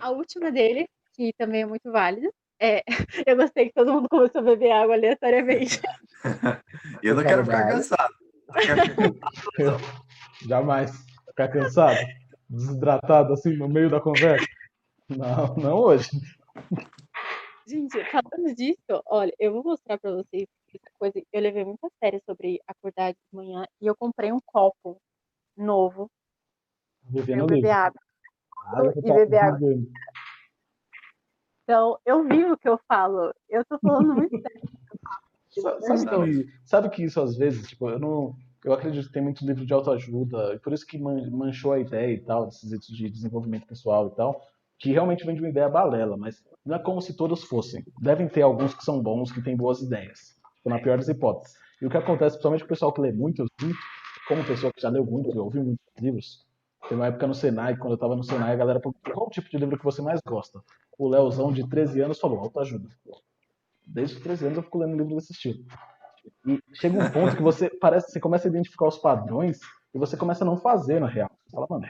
A 0.00 0.10
última 0.10 0.50
dele, 0.50 0.88
que 1.14 1.32
também 1.34 1.62
é 1.62 1.66
muito 1.66 1.90
válida, 1.90 2.30
é, 2.60 2.82
eu 3.26 3.36
gostei 3.36 3.66
que 3.66 3.74
todo 3.74 3.92
mundo 3.92 4.08
começou 4.08 4.40
a 4.40 4.44
beber 4.44 4.70
água 4.70 4.94
aleatoriamente. 4.94 5.80
eu 7.02 7.16
não 7.16 7.24
quero 7.24 7.44
ficar 7.44 7.68
cansado. 7.68 8.14
Jamais. 10.46 10.90
Ficar 11.28 11.48
cansado, 11.48 11.96
desidratado 12.48 13.32
assim 13.32 13.56
no 13.56 13.68
meio 13.68 13.88
da 13.90 14.00
conversa. 14.00 14.46
Não, 15.08 15.54
não 15.56 15.78
hoje. 15.78 16.08
Gente, 17.66 18.04
falando 18.10 18.54
disso, 18.54 19.02
olha, 19.06 19.32
eu 19.38 19.52
vou 19.52 19.62
mostrar 19.64 19.98
pra 19.98 20.10
vocês 20.10 20.46
essa 20.74 20.90
coisa. 20.98 21.22
Eu 21.32 21.40
levei 21.40 21.64
muita 21.64 21.88
sério 22.02 22.20
sobre 22.26 22.60
acordar 22.66 23.12
de 23.12 23.18
manhã 23.32 23.64
e 23.80 23.86
eu 23.86 23.96
comprei 23.96 24.32
um 24.32 24.40
copo 24.44 25.00
novo 25.56 26.10
Vivendo 27.04 27.40
eu 27.40 27.46
beber 27.46 27.70
água. 27.70 28.00
Que 28.92 28.98
e 29.08 29.12
beber 29.12 29.38
água. 29.38 29.68
Então, 31.62 31.98
eu 32.04 32.24
vi 32.24 32.44
o 32.44 32.56
que 32.58 32.68
eu 32.68 32.78
falo. 32.88 33.32
Eu 33.48 33.64
tô 33.64 33.78
falando 33.78 34.14
muito 34.14 34.38
sério. 34.40 34.62
Sa- 35.50 35.80
Sabe 35.96 36.32
que, 36.32 36.46
sabe 36.64 36.90
que 36.90 37.04
isso 37.04 37.20
às 37.20 37.36
vezes, 37.36 37.68
tipo, 37.68 37.88
eu 37.90 37.98
não. 37.98 38.34
Eu 38.64 38.72
acredito 38.72 39.06
que 39.08 39.12
tem 39.12 39.22
muito 39.22 39.44
livro 39.44 39.66
de 39.66 39.72
autoajuda, 39.72 40.54
e 40.54 40.58
por 40.58 40.72
isso 40.72 40.86
que 40.86 40.98
man- 40.98 41.28
manchou 41.30 41.72
a 41.72 41.80
ideia 41.80 42.12
e 42.14 42.20
tal, 42.20 42.46
desses 42.46 42.70
de 42.86 43.10
desenvolvimento 43.10 43.66
pessoal 43.66 44.06
e 44.08 44.10
tal, 44.16 44.40
que 44.78 44.92
realmente 44.92 45.24
vem 45.24 45.34
de 45.34 45.40
uma 45.40 45.48
ideia 45.50 45.68
balela, 45.68 46.16
mas 46.16 46.44
não 46.64 46.76
é 46.76 46.78
como 46.78 47.00
se 47.00 47.16
todos 47.16 47.42
fossem. 47.44 47.84
Devem 48.00 48.28
ter 48.28 48.42
alguns 48.42 48.74
que 48.74 48.84
são 48.84 49.02
bons, 49.02 49.32
que 49.32 49.42
têm 49.42 49.56
boas 49.56 49.80
ideias, 49.82 50.36
tipo, 50.56 50.68
na 50.68 50.78
pior 50.78 50.96
das 50.96 51.08
hipóteses. 51.08 51.56
E 51.80 51.86
o 51.86 51.90
que 51.90 51.96
acontece, 51.96 52.36
principalmente 52.36 52.60
com 52.60 52.66
o 52.66 52.68
pessoal 52.68 52.92
que 52.92 53.00
lê 53.00 53.12
muito, 53.12 53.42
eu 53.42 53.46
vi, 53.60 53.74
como 54.28 54.44
pessoa 54.44 54.72
que 54.72 54.80
já 54.80 54.88
leu 54.88 55.04
muito, 55.04 55.30
eu 55.36 55.44
ouvi 55.44 55.58
muitos 55.58 55.84
livros, 56.00 56.46
teve 56.82 56.94
uma 56.94 57.06
época 57.08 57.26
no 57.26 57.34
Senai, 57.34 57.76
quando 57.76 57.92
eu 57.94 57.98
tava 57.98 58.14
no 58.14 58.22
Senai, 58.22 58.52
a 58.52 58.56
galera 58.56 58.78
perguntou 58.80 59.12
qual 59.12 59.26
o 59.26 59.30
tipo 59.30 59.48
de 59.50 59.58
livro 59.58 59.76
que 59.76 59.84
você 59.84 60.00
mais 60.00 60.20
gosta? 60.24 60.60
O 60.96 61.08
Leozão, 61.08 61.52
de 61.52 61.68
13 61.68 62.00
anos, 62.00 62.20
falou 62.20 62.38
autoajuda. 62.38 62.88
Desde 63.84 64.16
os 64.16 64.22
13 64.22 64.44
anos 64.46 64.58
eu 64.58 64.62
fico 64.62 64.78
lendo 64.78 64.96
livro 64.96 65.16
desse 65.16 65.32
estilo. 65.32 65.64
E 66.46 66.60
chega 66.74 66.98
um 66.98 67.10
ponto 67.10 67.36
que 67.36 67.42
você 67.42 67.68
parece, 67.68 68.10
você 68.10 68.20
começa 68.20 68.48
a 68.48 68.50
identificar 68.50 68.86
os 68.86 68.98
padrões 68.98 69.58
e 69.94 69.98
você 69.98 70.16
começa 70.16 70.44
a 70.44 70.46
não 70.46 70.56
fazer 70.56 71.00
na 71.00 71.06
real. 71.06 71.30
Você 71.46 71.54
fala, 71.54 71.66
mano, 71.68 71.88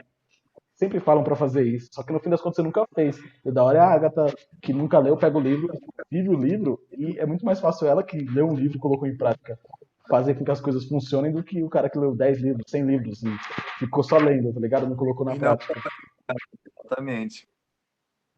sempre 0.75 0.99
falam 0.99 1.23
pra 1.23 1.35
fazer 1.35 1.63
isso, 1.63 1.89
só 1.91 2.03
que 2.03 2.11
no 2.11 2.19
fim 2.19 2.29
das 2.29 2.41
contas 2.41 2.57
você 2.57 2.63
nunca 2.63 2.85
fez. 2.93 3.17
E 3.45 3.51
da 3.51 3.63
hora 3.63 3.77
é 3.77 3.81
a 3.81 3.91
Agatha, 3.91 4.25
que 4.61 4.73
nunca 4.73 4.99
leu, 4.99 5.17
pega 5.17 5.37
o 5.37 5.41
livro, 5.41 5.69
vive 6.11 6.29
o 6.29 6.39
livro, 6.39 6.79
e 6.91 7.17
é 7.19 7.25
muito 7.25 7.45
mais 7.45 7.59
fácil 7.59 7.87
ela 7.87 8.03
que 8.03 8.17
leu 8.17 8.47
um 8.47 8.55
livro 8.55 8.77
e 8.77 8.79
colocou 8.79 9.07
em 9.07 9.17
prática 9.17 9.57
fazer 10.09 10.35
com 10.35 10.43
que 10.43 10.51
as 10.51 10.59
coisas 10.59 10.85
funcionem 10.85 11.31
do 11.31 11.43
que 11.43 11.63
o 11.63 11.69
cara 11.69 11.89
que 11.89 11.97
leu 11.97 12.13
10 12.15 12.41
livros, 12.41 12.65
100 12.69 12.85
livros 12.85 13.23
e 13.23 13.37
ficou 13.79 14.03
só 14.03 14.17
lendo, 14.17 14.53
tá 14.53 14.59
ligado? 14.59 14.87
Não 14.87 14.95
colocou 14.95 15.25
na 15.25 15.35
prática. 15.35 15.73
Exatamente. 16.83 17.47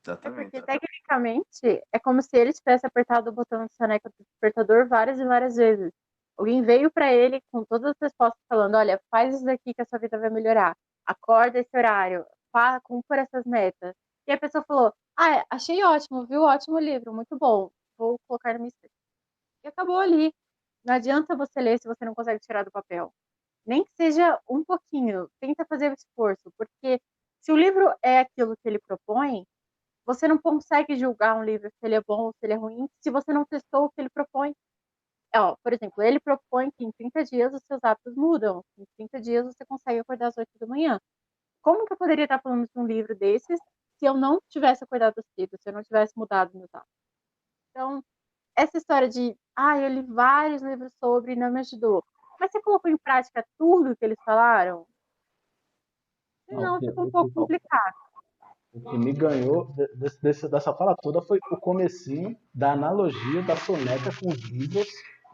É 0.07 0.11
Exatamente. 0.11 0.51
porque, 0.51 0.84
tecnicamente, 1.07 1.83
é 1.91 1.99
como 1.99 2.21
se 2.21 2.35
ele 2.37 2.53
tivesse 2.53 2.85
apertado 2.85 3.29
o 3.29 3.33
botão 3.33 3.65
de 3.65 3.73
soneca 3.75 4.09
do 4.09 4.25
despertador 4.25 4.87
várias 4.87 5.19
e 5.19 5.25
várias 5.25 5.55
vezes. 5.55 5.91
Alguém 6.37 6.61
veio 6.63 6.91
pra 6.91 7.13
ele 7.13 7.41
com 7.51 7.63
todas 7.65 7.91
as 7.91 7.95
respostas 8.01 8.41
falando, 8.49 8.75
olha, 8.75 8.99
faz 9.09 9.35
isso 9.35 9.45
daqui 9.45 9.73
que 9.73 9.81
a 9.81 9.85
sua 9.85 9.99
vida 9.99 10.17
vai 10.19 10.29
melhorar. 10.29 10.75
Acorda 11.05 11.59
esse 11.59 11.75
horário. 11.77 12.25
Fa- 12.51 12.79
Cumpra 12.81 13.21
essas 13.21 13.45
metas. 13.45 13.93
E 14.27 14.31
a 14.31 14.37
pessoa 14.39 14.63
falou, 14.67 14.93
ah, 15.17 15.45
achei 15.49 15.83
ótimo, 15.83 16.25
viu? 16.25 16.41
Ótimo 16.43 16.79
livro, 16.79 17.13
muito 17.13 17.37
bom. 17.37 17.69
Vou 17.97 18.17
colocar 18.27 18.53
na 18.53 18.59
minha. 18.59 18.71
E 19.63 19.67
acabou 19.67 19.99
ali. 19.99 20.33
Não 20.85 20.95
adianta 20.95 21.35
você 21.35 21.61
ler 21.61 21.79
se 21.79 21.87
você 21.87 22.05
não 22.05 22.13
consegue 22.15 22.39
tirar 22.39 22.63
do 22.63 22.71
papel. 22.71 23.11
Nem 23.65 23.83
que 23.85 23.91
seja 23.95 24.39
um 24.49 24.63
pouquinho. 24.65 25.29
Tenta 25.41 25.65
fazer 25.65 25.91
o 25.91 25.95
esforço. 25.95 26.51
Porque 26.57 26.99
se 27.41 27.51
o 27.51 27.57
livro 27.57 27.93
é 28.03 28.19
aquilo 28.19 28.55
que 28.57 28.67
ele 28.69 28.79
propõe, 28.79 29.45
você 30.05 30.27
não 30.27 30.37
consegue 30.37 30.95
julgar 30.97 31.35
um 31.35 31.43
livro 31.43 31.69
se 31.69 31.85
ele 31.85 31.95
é 31.95 32.01
bom 32.01 32.25
ou 32.27 32.33
se 32.33 32.45
ele 32.45 32.53
é 32.53 32.55
ruim 32.57 32.87
se 33.01 33.11
você 33.11 33.33
não 33.33 33.45
testou 33.45 33.85
o 33.85 33.89
que 33.89 34.01
ele 34.01 34.09
propõe. 34.09 34.53
É, 35.33 35.39
Ó, 35.41 35.55
por 35.63 35.73
exemplo, 35.73 36.03
ele 36.03 36.19
propõe 36.19 36.71
que 36.71 36.85
em 36.85 36.91
30 36.93 37.23
dias 37.23 37.53
os 37.53 37.61
seus 37.63 37.83
hábitos 37.83 38.15
mudam. 38.15 38.63
Em 38.77 38.85
30 38.97 39.21
dias 39.21 39.45
você 39.45 39.65
consegue 39.65 39.99
acordar 39.99 40.27
às 40.29 40.37
8 40.37 40.49
da 40.59 40.67
manhã. 40.67 40.99
Como 41.61 41.85
que 41.85 41.93
eu 41.93 41.97
poderia 41.97 42.25
estar 42.25 42.41
falando 42.41 42.65
de 42.67 42.79
um 42.79 42.85
livro 42.87 43.15
desses 43.15 43.59
se 43.97 44.05
eu 44.05 44.13
não 44.15 44.39
tivesse 44.49 44.83
acordado 44.83 45.15
cedo, 45.35 45.57
se 45.59 45.69
eu 45.69 45.73
não 45.73 45.83
tivesse 45.83 46.13
mudado 46.17 46.51
meus 46.57 46.73
hábitos? 46.73 46.93
Então, 47.71 48.03
essa 48.55 48.77
história 48.77 49.09
de, 49.09 49.37
ah, 49.55 49.77
eu 49.79 49.89
li 49.89 50.01
vários 50.03 50.61
livros 50.61 50.93
sobre 50.99 51.33
e 51.33 51.35
não 51.35 51.51
me 51.51 51.61
ajudou. 51.61 52.03
Mas 52.39 52.51
você 52.51 52.61
colocou 52.61 52.91
em 52.91 52.97
prática 52.97 53.45
tudo 53.57 53.95
que 53.95 54.05
eles 54.05 54.17
falaram? 54.23 54.85
Não, 56.49 56.61
Não, 56.61 56.79
fica 56.79 57.01
um 57.01 57.11
pouco 57.11 57.33
complicado. 57.33 58.04
O 58.75 58.81
que 58.89 58.97
me 58.97 59.13
ganhou 59.13 59.73
de- 59.73 59.87
desse- 59.95 60.21
desse- 60.21 60.49
dessa 60.49 60.73
fala 60.73 60.95
toda 61.01 61.21
foi 61.21 61.39
o 61.49 61.57
comecinho 61.57 62.37
da 62.53 62.73
analogia 62.73 63.41
da 63.43 63.55
soneca 63.55 64.09
com 64.19 64.27
os 64.27 64.39
livros, 64.49 64.85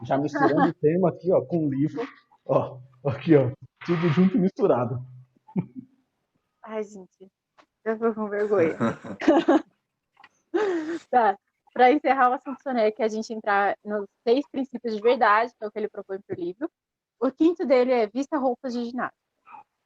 já 0.04 0.16
misturando 0.16 0.68
o 0.68 0.74
tema 0.74 1.08
aqui, 1.08 1.32
ó, 1.32 1.40
com 1.44 1.66
o 1.66 1.68
livro, 1.68 2.06
ó, 2.46 2.78
aqui, 3.04 3.34
ó, 3.34 3.50
tudo 3.84 4.08
junto 4.10 4.36
e 4.36 4.40
misturado. 4.40 5.04
Ai, 6.64 6.84
gente, 6.84 7.28
eu 7.84 7.98
tô 7.98 8.14
com 8.14 8.28
vergonha. 8.28 8.76
tá. 11.10 11.36
Para 11.74 11.90
encerrar 11.90 12.30
o 12.30 12.34
assunto 12.34 12.62
Soneca, 12.62 13.02
a 13.04 13.08
gente 13.08 13.32
entrar 13.32 13.76
nos 13.84 14.06
seis 14.22 14.46
princípios 14.52 14.94
de 14.94 15.00
verdade, 15.00 15.52
que 15.58 15.64
é 15.64 15.66
o 15.66 15.70
que 15.72 15.78
ele 15.78 15.88
propõe 15.88 16.20
para 16.20 16.36
o 16.36 16.40
livro. 16.40 16.70
O 17.18 17.30
quinto 17.32 17.66
dele 17.66 17.90
é 17.92 18.06
vista 18.06 18.36
roupas 18.36 18.72
de 18.74 18.84
ginástica. 18.84 19.16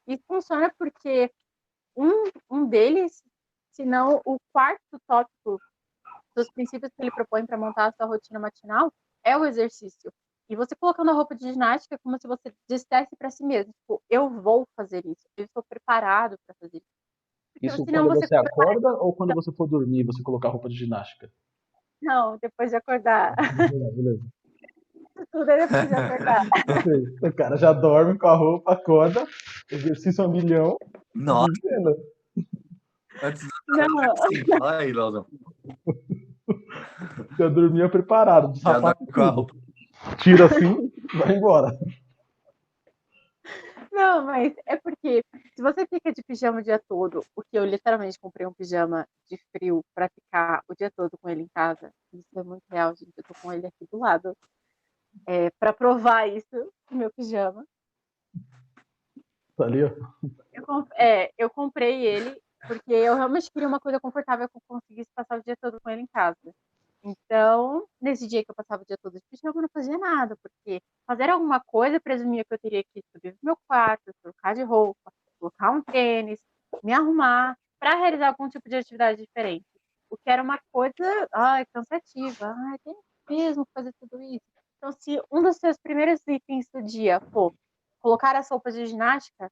Isso 0.06 0.24
funciona 0.26 0.70
porque 0.78 1.30
um, 1.96 2.24
um 2.50 2.66
deles, 2.66 3.22
se 3.76 3.84
não 3.84 4.22
o 4.24 4.38
quarto 4.52 4.98
tópico 5.06 5.60
dos 6.34 6.50
princípios 6.50 6.90
que 6.94 7.02
ele 7.02 7.10
propõe 7.10 7.44
para 7.46 7.58
montar 7.58 7.86
a 7.86 7.92
sua 7.92 8.06
rotina 8.06 8.40
matinal, 8.40 8.90
é 9.22 9.36
o 9.36 9.44
exercício. 9.44 10.10
E 10.48 10.56
você 10.56 10.74
colocando 10.74 11.10
a 11.10 11.14
roupa 11.14 11.34
de 11.34 11.52
ginástica 11.52 11.96
é 11.96 11.98
como 11.98 12.18
se 12.18 12.26
você 12.26 12.54
dissesse 12.68 13.14
para 13.18 13.30
si 13.30 13.44
mesmo, 13.44 13.72
tipo, 13.72 14.02
eu 14.08 14.30
vou 14.30 14.66
fazer 14.76 15.04
isso, 15.04 15.28
eu 15.36 15.44
estou 15.44 15.62
preparado 15.68 16.36
para 16.46 16.56
fazer 16.60 16.78
isso. 16.78 16.96
Porque 17.52 17.66
Isso 17.66 17.84
senão 17.84 18.06
quando 18.06 18.20
você 18.20 18.28
você 18.28 18.36
acorda 18.36 18.92
ou 18.94 19.12
quando 19.14 19.34
você 19.34 19.52
for 19.52 19.66
dormir, 19.66 20.04
você 20.04 20.22
colocar 20.22 20.48
roupa 20.48 20.68
de 20.68 20.76
ginástica? 20.76 21.30
Não, 22.00 22.38
depois 22.38 22.70
de 22.70 22.76
acordar. 22.76 23.34
Beleza, 23.56 23.92
beleza. 23.96 24.24
Tudo 25.32 25.50
é 25.50 25.66
depois 25.66 25.88
de 25.88 25.94
acordar. 25.94 26.46
O 27.22 27.34
cara 27.34 27.56
já 27.56 27.72
dorme 27.72 28.18
com 28.18 28.26
a 28.28 28.36
roupa, 28.36 28.72
acorda, 28.72 29.26
exercício 29.70 30.22
a 30.22 30.28
milhão, 30.28 30.76
Nossa. 31.14 31.50
Antes 33.22 33.48
Não, 33.68 34.16
sim, 34.28 34.44
fala 34.58 34.78
aí, 34.78 34.92
Lauzão. 34.92 35.26
Já 37.38 37.48
dormia 37.48 37.88
preparado, 37.88 38.52
de 38.52 38.60
Já 38.60 38.74
sapato 38.74 39.04
dá 39.04 39.10
e 39.10 39.12
com 39.12 39.20
a 39.20 39.24
tudo. 39.26 39.34
roupa. 39.34 39.54
Tira 40.22 40.46
assim, 40.46 40.92
vai 41.14 41.36
embora. 41.36 41.76
não, 43.90 44.24
mas 44.24 44.54
é 44.66 44.76
porque 44.76 45.24
se 45.54 45.62
você 45.62 45.86
fica 45.86 46.12
de 46.12 46.22
pijama 46.22 46.60
o 46.60 46.62
dia 46.62 46.80
todo, 46.88 47.24
o 47.34 47.42
que 47.42 47.58
eu 47.58 47.64
literalmente 47.64 48.18
comprei 48.18 48.46
um 48.46 48.52
pijama 48.52 49.06
de 49.28 49.38
frio 49.50 49.82
pra 49.94 50.08
ficar 50.08 50.62
o 50.68 50.74
dia 50.74 50.90
todo 50.94 51.10
com 51.20 51.28
ele 51.28 51.42
em 51.42 51.48
casa, 51.48 51.90
isso 52.12 52.38
é 52.38 52.42
muito 52.42 52.62
real, 52.70 52.94
gente. 52.94 53.12
Eu 53.16 53.24
tô 53.24 53.34
com 53.40 53.52
ele 53.52 53.66
aqui 53.66 53.86
do 53.90 53.98
lado. 53.98 54.36
É, 55.26 55.50
para 55.58 55.72
provar 55.72 56.28
isso, 56.28 56.72
o 56.90 56.94
meu 56.94 57.10
pijama. 57.10 57.64
Tá 59.56 59.64
ali, 59.64 59.82
ó. 59.82 59.90
Eu, 60.52 60.86
é, 60.94 61.32
eu 61.38 61.48
comprei 61.48 62.04
ele 62.04 62.38
porque 62.66 62.92
eu 62.92 63.14
realmente 63.14 63.50
queria 63.50 63.68
uma 63.68 63.80
coisa 63.80 64.00
confortável 64.00 64.48
que 64.48 64.56
eu 64.56 64.62
conseguisse 64.66 65.10
passar 65.14 65.38
o 65.38 65.42
dia 65.42 65.56
todo 65.60 65.80
com 65.80 65.90
ele 65.90 66.02
em 66.02 66.06
casa. 66.06 66.36
Então, 67.02 67.86
nesse 68.00 68.26
dia 68.26 68.44
que 68.44 68.50
eu 68.50 68.54
passava 68.54 68.82
o 68.82 68.86
dia 68.86 68.96
todo 69.00 69.14
de 69.14 69.22
pijama, 69.30 69.54
eu 69.56 69.62
não 69.62 69.68
fazia 69.72 69.96
nada, 69.96 70.36
porque 70.42 70.80
fazer 71.06 71.30
alguma 71.30 71.60
coisa 71.60 72.00
presumia 72.00 72.44
que 72.44 72.52
eu 72.52 72.58
teria 72.58 72.82
que 72.82 73.00
subir 73.14 73.32
no 73.34 73.38
meu 73.42 73.58
quarto, 73.68 74.12
trocar 74.22 74.54
de 74.54 74.62
roupa, 74.62 75.12
colocar 75.38 75.70
um 75.70 75.82
tênis, 75.82 76.40
me 76.82 76.92
arrumar 76.92 77.56
para 77.78 77.94
realizar 77.94 78.28
algum 78.28 78.48
tipo 78.48 78.68
de 78.68 78.76
atividade 78.76 79.22
diferente. 79.22 79.64
O 80.10 80.16
que 80.16 80.28
era 80.28 80.42
uma 80.42 80.58
coisa, 80.72 81.28
ai, 81.32 81.64
cansativa, 81.72 82.54
ai, 82.56 82.78
tem 82.84 82.96
mesmo 83.28 83.66
fazer 83.72 83.92
tudo 84.00 84.20
isso. 84.22 84.44
Então, 84.78 84.92
se 84.92 85.20
um 85.30 85.42
dos 85.42 85.56
seus 85.56 85.76
primeiros 85.78 86.20
itens 86.26 86.66
do 86.72 86.82
dia 86.82 87.20
for 87.32 87.54
colocar 88.00 88.36
as 88.36 88.48
roupas 88.48 88.74
de 88.74 88.86
ginástica, 88.86 89.50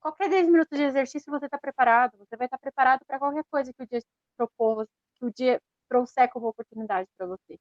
qualquer 0.00 0.28
10 0.28 0.46
minutos 0.48 0.76
de 0.76 0.84
exercício 0.84 1.30
você 1.30 1.46
está 1.46 1.58
preparado. 1.58 2.16
Você 2.18 2.36
vai 2.36 2.46
estar 2.46 2.58
preparado 2.58 3.04
para 3.06 3.18
qualquer 3.18 3.44
coisa 3.50 3.72
que 3.72 3.82
o 3.82 3.86
dia 3.86 4.00
propor, 4.36 4.86
que 5.16 5.24
o 5.24 5.32
dia 5.32 5.60
trouxer 5.88 6.30
como 6.30 6.48
oportunidade 6.48 7.08
para 7.16 7.26
você. 7.26 7.58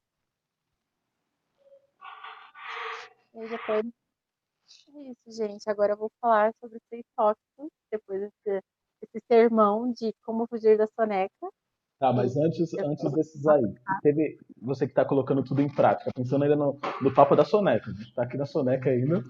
E 3.33 3.47
depois 3.47 3.85
é 4.95 5.11
isso, 5.11 5.31
gente. 5.31 5.69
Agora 5.69 5.93
eu 5.93 5.97
vou 5.97 6.11
falar 6.19 6.53
sobre 6.59 6.77
os 6.77 6.83
três 6.89 7.05
tópicos, 7.15 7.69
depois 7.91 8.19
desse, 8.19 8.63
desse 9.01 9.25
sermão 9.27 9.91
de 9.91 10.13
como 10.23 10.47
fugir 10.47 10.77
da 10.77 10.87
soneca. 10.87 11.49
Tá, 11.99 12.13
mas 12.13 12.37
antes, 12.37 12.73
antes 12.75 13.11
desses 13.11 13.47
aí, 13.47 13.75
teve 14.03 14.37
você 14.61 14.85
que 14.85 14.91
está 14.91 15.03
colocando 15.03 15.43
tudo 15.43 15.61
em 15.61 15.73
prática, 15.73 16.11
pensando 16.15 16.43
ainda 16.43 16.55
no, 16.55 16.79
no 17.01 17.13
papo 17.13 17.35
da 17.35 17.43
soneca. 17.43 17.89
A 17.89 17.93
gente 17.93 18.13
tá 18.13 18.23
aqui 18.23 18.37
na 18.37 18.45
soneca 18.45 18.89
ainda. 18.89 19.23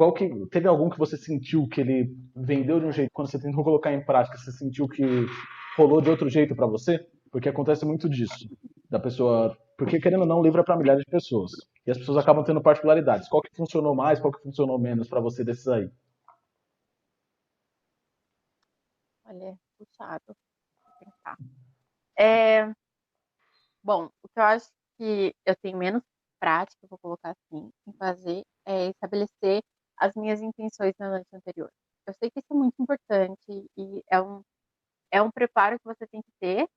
Qual 0.00 0.14
que 0.14 0.30
teve 0.46 0.66
algum 0.66 0.88
que 0.88 0.96
você 0.96 1.14
sentiu 1.14 1.68
que 1.68 1.78
ele 1.78 2.16
vendeu 2.34 2.80
de 2.80 2.86
um 2.86 2.90
jeito 2.90 3.10
quando 3.12 3.30
você 3.30 3.38
tentou 3.38 3.62
colocar 3.62 3.92
em 3.92 4.02
prática, 4.02 4.38
você 4.38 4.50
sentiu 4.50 4.88
que 4.88 5.04
rolou 5.76 6.00
de 6.00 6.08
outro 6.08 6.26
jeito 6.26 6.56
para 6.56 6.66
você? 6.66 7.06
Porque 7.30 7.50
acontece 7.50 7.84
muito 7.84 8.08
disso, 8.08 8.48
da 8.88 8.98
pessoa, 8.98 9.54
porque 9.76 10.00
querendo 10.00 10.22
ou 10.22 10.26
não, 10.26 10.42
livra 10.42 10.64
para 10.64 10.74
milhares 10.78 11.04
de 11.04 11.10
pessoas. 11.10 11.50
E 11.86 11.90
as 11.90 11.98
pessoas 11.98 12.16
acabam 12.16 12.42
tendo 12.42 12.62
particularidades. 12.62 13.28
Qual 13.28 13.42
que 13.42 13.54
funcionou 13.54 13.94
mais, 13.94 14.18
qual 14.18 14.32
que 14.32 14.42
funcionou 14.42 14.78
menos 14.78 15.06
para 15.06 15.20
você 15.20 15.44
desses 15.44 15.68
aí? 15.68 15.86
Olha, 19.26 19.54
puxado. 19.76 20.34
Vou 20.82 20.92
pensar. 20.98 21.36
É, 22.18 22.72
bom, 23.84 24.06
o 24.22 24.28
que 24.30 24.38
eu 24.38 24.44
acho 24.44 24.70
que 24.96 25.34
eu 25.44 25.54
tenho 25.56 25.76
menos 25.76 26.02
prática, 26.38 26.86
vou 26.88 26.98
colocar 26.98 27.32
assim, 27.32 27.70
em 27.86 27.92
fazer 27.98 28.42
é 28.64 28.86
estabelecer 28.86 29.60
as 30.00 30.14
minhas 30.16 30.42
intenções 30.42 30.94
na 30.98 31.10
noite 31.10 31.28
anterior. 31.34 31.70
Eu 32.06 32.14
sei 32.14 32.30
que 32.30 32.40
isso 32.40 32.52
é 32.52 32.56
muito 32.56 32.82
importante 32.82 33.66
e 33.78 34.02
é 34.10 34.20
um, 34.22 34.42
é 35.12 35.22
um 35.22 35.30
preparo 35.30 35.78
que 35.78 35.86
você 35.86 36.06
tem 36.08 36.22
que 36.22 36.32
ter, 36.40 36.68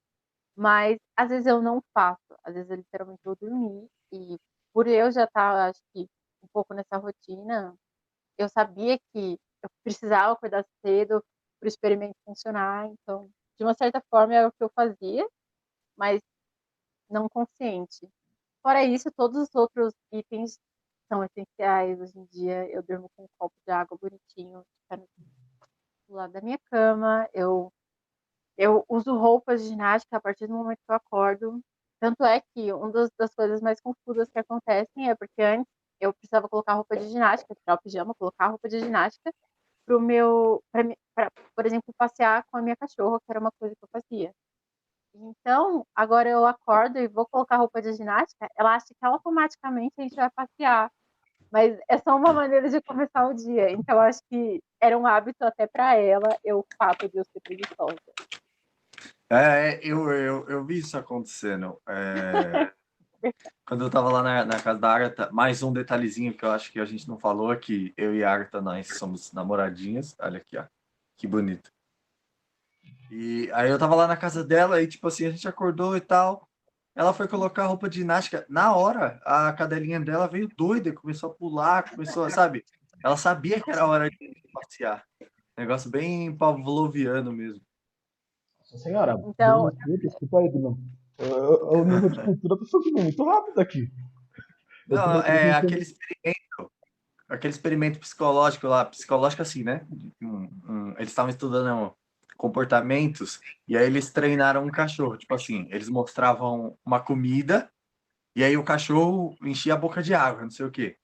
mas 0.56 0.98
às 1.18 1.30
vezes 1.30 1.48
eu 1.48 1.62
não 1.62 1.82
faço. 1.94 2.20
Às 2.44 2.56
vezes 2.56 2.70
eu 2.72 2.78
literalmente 2.78 3.22
vou 3.24 3.36
dormir 3.36 3.88
e 4.14 4.38
por 4.74 4.88
eu 4.88 5.12
já 5.12 5.26
estar, 5.26 5.70
acho 5.70 5.82
que, 5.94 6.08
um 6.44 6.48
pouco 6.54 6.74
nessa 6.74 6.98
rotina, 6.98 7.76
eu 8.38 8.50
sabia 8.50 9.00
que 9.14 9.40
eu 9.64 9.70
precisava 9.84 10.34
acordar 10.34 10.66
cedo 10.86 11.24
para 11.60 11.68
o 11.68 11.70
experimento 11.70 12.16
funcionar, 12.26 12.88
então 12.88 13.30
de 13.58 13.64
uma 13.66 13.74
certa 13.74 14.02
forma 14.10 14.34
é 14.36 14.48
o 14.48 14.52
que 14.52 14.64
eu 14.64 14.70
fazia, 14.76 15.28
mas 15.98 16.22
não 17.10 17.30
consciente. 17.30 18.10
Fora 18.64 18.84
isso, 18.84 19.12
todos 19.12 19.38
os 19.50 19.56
outros 19.56 19.94
itens 20.12 20.60
são 21.14 21.24
essenciais. 21.24 22.00
Hoje 22.02 22.18
em 22.18 22.26
dia, 22.26 22.68
eu 22.72 22.82
durmo 22.82 23.10
com 23.16 23.26
um 23.26 23.28
copo 23.38 23.56
de 23.68 23.72
água 23.72 23.98
bonitinho 24.02 24.64
do 26.08 26.16
lado 26.16 26.34
da 26.34 26.42
minha 26.42 26.58
cama. 26.72 27.30
Eu, 27.34 27.72
eu 28.58 28.84
uso 28.90 29.16
roupas 29.16 29.62
de 29.62 29.70
ginástica 29.70 30.18
a 30.18 30.22
partir 30.22 30.48
do 30.48 30.54
momento 30.54 30.80
que 30.80 30.92
eu 30.92 30.96
acordo. 30.96 31.62
Tanto 32.00 32.24
é 32.26 32.42
que 32.42 32.74
uma 32.74 32.92
das, 32.92 33.10
das 33.18 33.34
coisas 33.36 33.62
mais 33.62 33.80
confusas 33.80 34.30
que 34.30 34.40
acontecem 34.40 35.10
é 35.10 35.16
porque 35.16 35.42
antes 35.42 35.72
eu 36.00 36.14
precisava 36.14 36.50
colocar 36.50 36.74
roupa 36.74 36.98
de 36.98 37.08
ginástica, 37.10 37.56
tirar 37.56 37.76
o 37.76 37.82
pijama, 37.82 38.16
colocar 38.16 38.48
roupa 38.48 38.68
de 38.68 38.80
ginástica 38.80 39.32
pro 39.86 40.02
meu, 40.02 40.64
para, 40.72 41.32
por 41.56 41.66
exemplo, 41.66 41.94
passear 41.98 42.44
com 42.52 42.58
a 42.58 42.62
minha 42.62 42.76
cachorra, 42.76 43.20
que 43.20 43.26
era 43.30 43.40
uma 43.40 43.52
coisa 43.60 43.76
que 43.76 43.84
eu 43.84 43.90
fazia. 43.92 44.34
Então, 45.16 45.86
agora 45.96 46.28
eu 46.30 46.46
acordo 46.46 46.98
e 46.98 47.08
vou 47.08 47.28
colocar 47.28 47.58
roupa 47.58 47.82
de 47.82 47.94
ginástica, 47.94 48.50
ela 48.58 48.76
acha 48.76 48.88
que 48.88 49.06
automaticamente 49.06 49.94
a 49.98 50.02
gente 50.02 50.16
vai 50.16 50.30
passear. 50.32 50.92
Mas 51.54 51.78
é 51.88 52.00
só 52.00 52.16
uma 52.18 52.34
maneira 52.34 52.68
de 52.68 52.82
começar 52.82 53.28
o 53.28 53.34
dia. 53.36 53.70
Então, 53.70 54.02
acho 54.02 54.22
que 54.28 54.60
era 54.82 54.98
um 54.98 55.06
hábito 55.06 55.46
até 55.46 55.68
para 55.68 55.96
ela, 55.96 56.36
eu 56.44 56.66
fato 56.76 57.08
de 57.08 57.20
eu 57.20 57.24
ser 57.24 57.40
preguiçosa. 57.42 57.96
É, 59.30 59.80
eu, 59.84 60.12
eu, 60.12 60.50
eu 60.50 60.66
vi 60.66 60.80
isso 60.80 60.98
acontecendo. 60.98 61.80
É... 61.88 62.74
Quando 63.68 63.86
eu 63.86 63.90
tava 63.92 64.12
lá 64.12 64.24
na, 64.24 64.46
na, 64.46 64.60
casa 64.60 64.80
da 64.80 64.96
Agatha, 64.96 65.30
mais 65.32 65.62
um 65.62 65.72
detalhezinho 65.72 66.34
que 66.34 66.44
eu 66.44 66.52
acho 66.52 66.72
que 66.72 66.80
a 66.80 66.86
gente 66.86 67.08
não 67.08 67.20
falou 67.20 67.54
é 67.54 67.56
que 67.56 67.94
eu 67.96 68.16
e 68.16 68.24
a 68.24 68.34
Agatha, 68.34 68.60
nós 68.60 68.98
somos 68.98 69.32
namoradinhas. 69.32 70.16
Olha 70.20 70.38
aqui, 70.38 70.58
ó. 70.58 70.66
Que 71.16 71.28
bonito. 71.28 71.72
E 73.12 73.48
aí 73.54 73.70
eu 73.70 73.78
tava 73.78 73.94
lá 73.94 74.08
na 74.08 74.18
casa 74.18 74.44
dela 74.44 74.82
e, 74.82 74.88
tipo 74.88 75.08
assim, 75.08 75.28
a 75.28 75.30
gente 75.30 75.48
acordou 75.48 75.96
e 75.96 76.02
tal. 76.02 76.50
Ela 76.96 77.14
foi 77.14 77.28
colocar 77.28 77.64
a 77.64 77.68
roupa 77.68 77.90
de 77.90 78.00
ginástica. 78.00 78.46
Na 78.48 78.76
hora, 78.76 79.20
a 79.26 79.52
cadelinha 79.54 80.00
dela 80.00 80.28
veio 80.28 80.48
doida, 80.56 80.94
começou 80.94 81.32
a 81.32 81.34
pular, 81.34 81.90
começou, 81.90 82.30
sabe? 82.32 82.64
Ela 83.04 83.18
sabia 83.18 83.60
que 83.60 83.72
era 83.72 83.88
hora 83.88 84.10
de 84.10 84.44
passear. 84.54 85.04
Negócio 85.58 85.90
bem 85.90 86.36
pavloviano 86.36 87.32
mesmo. 87.32 87.62
Nossa 88.60 88.78
senhora, 88.78 89.16
então... 89.28 89.72
desculpa 90.02 90.40
aí, 90.40 90.50
não. 90.52 90.78
O 91.20 91.84
nível 91.84 92.10
de 92.10 92.24
cultura 92.24 92.58
tá 92.58 92.66
subindo 92.66 93.02
muito 93.02 93.24
rápido 93.24 93.60
aqui. 93.60 93.92
Não, 94.88 95.22
é 95.22 95.52
aquele 95.54 95.82
experimento, 95.82 96.72
aquele 97.30 97.54
experimento 97.54 98.00
psicológico 98.00 98.68
lá, 98.68 98.86
psicológico 98.86 99.42
assim, 99.42 99.64
né? 99.64 99.86
Um, 100.22 100.50
um, 100.68 100.92
eles 100.98 101.10
estavam 101.10 101.30
estudando 101.30 101.96
comportamentos 102.44 103.40
e 103.66 103.78
aí 103.78 103.86
eles 103.86 104.12
treinaram 104.12 104.66
um 104.66 104.70
cachorro, 104.70 105.16
tipo 105.16 105.34
assim, 105.34 105.66
eles 105.70 105.88
mostravam 105.88 106.78
uma 106.86 107.00
comida 107.00 107.72
e 108.36 108.44
aí 108.44 108.58
o 108.58 108.66
cachorro 108.66 109.34
enchia 109.42 109.76
a 109.76 109.78
boca 109.78 110.04
de 110.04 110.14
água, 110.14 110.42
não 110.42 110.50
sei 110.50 110.66
o 110.66 110.72
quê. 110.72 110.98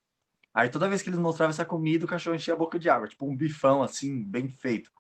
Aí 0.54 0.68
toda 0.68 0.90
vez 0.90 1.02
que 1.02 1.08
eles 1.08 1.20
mostravam 1.20 1.52
essa 1.52 1.64
comida, 1.64 2.04
o 2.04 2.10
cachorro 2.10 2.36
enchia 2.36 2.54
a 2.54 2.58
boca 2.58 2.78
de 2.78 2.90
água, 2.90 3.08
tipo 3.08 3.26
um 3.26 3.38
bifão 3.38 3.82
assim, 3.82 4.22
bem 4.22 4.50
feito. 4.50 4.92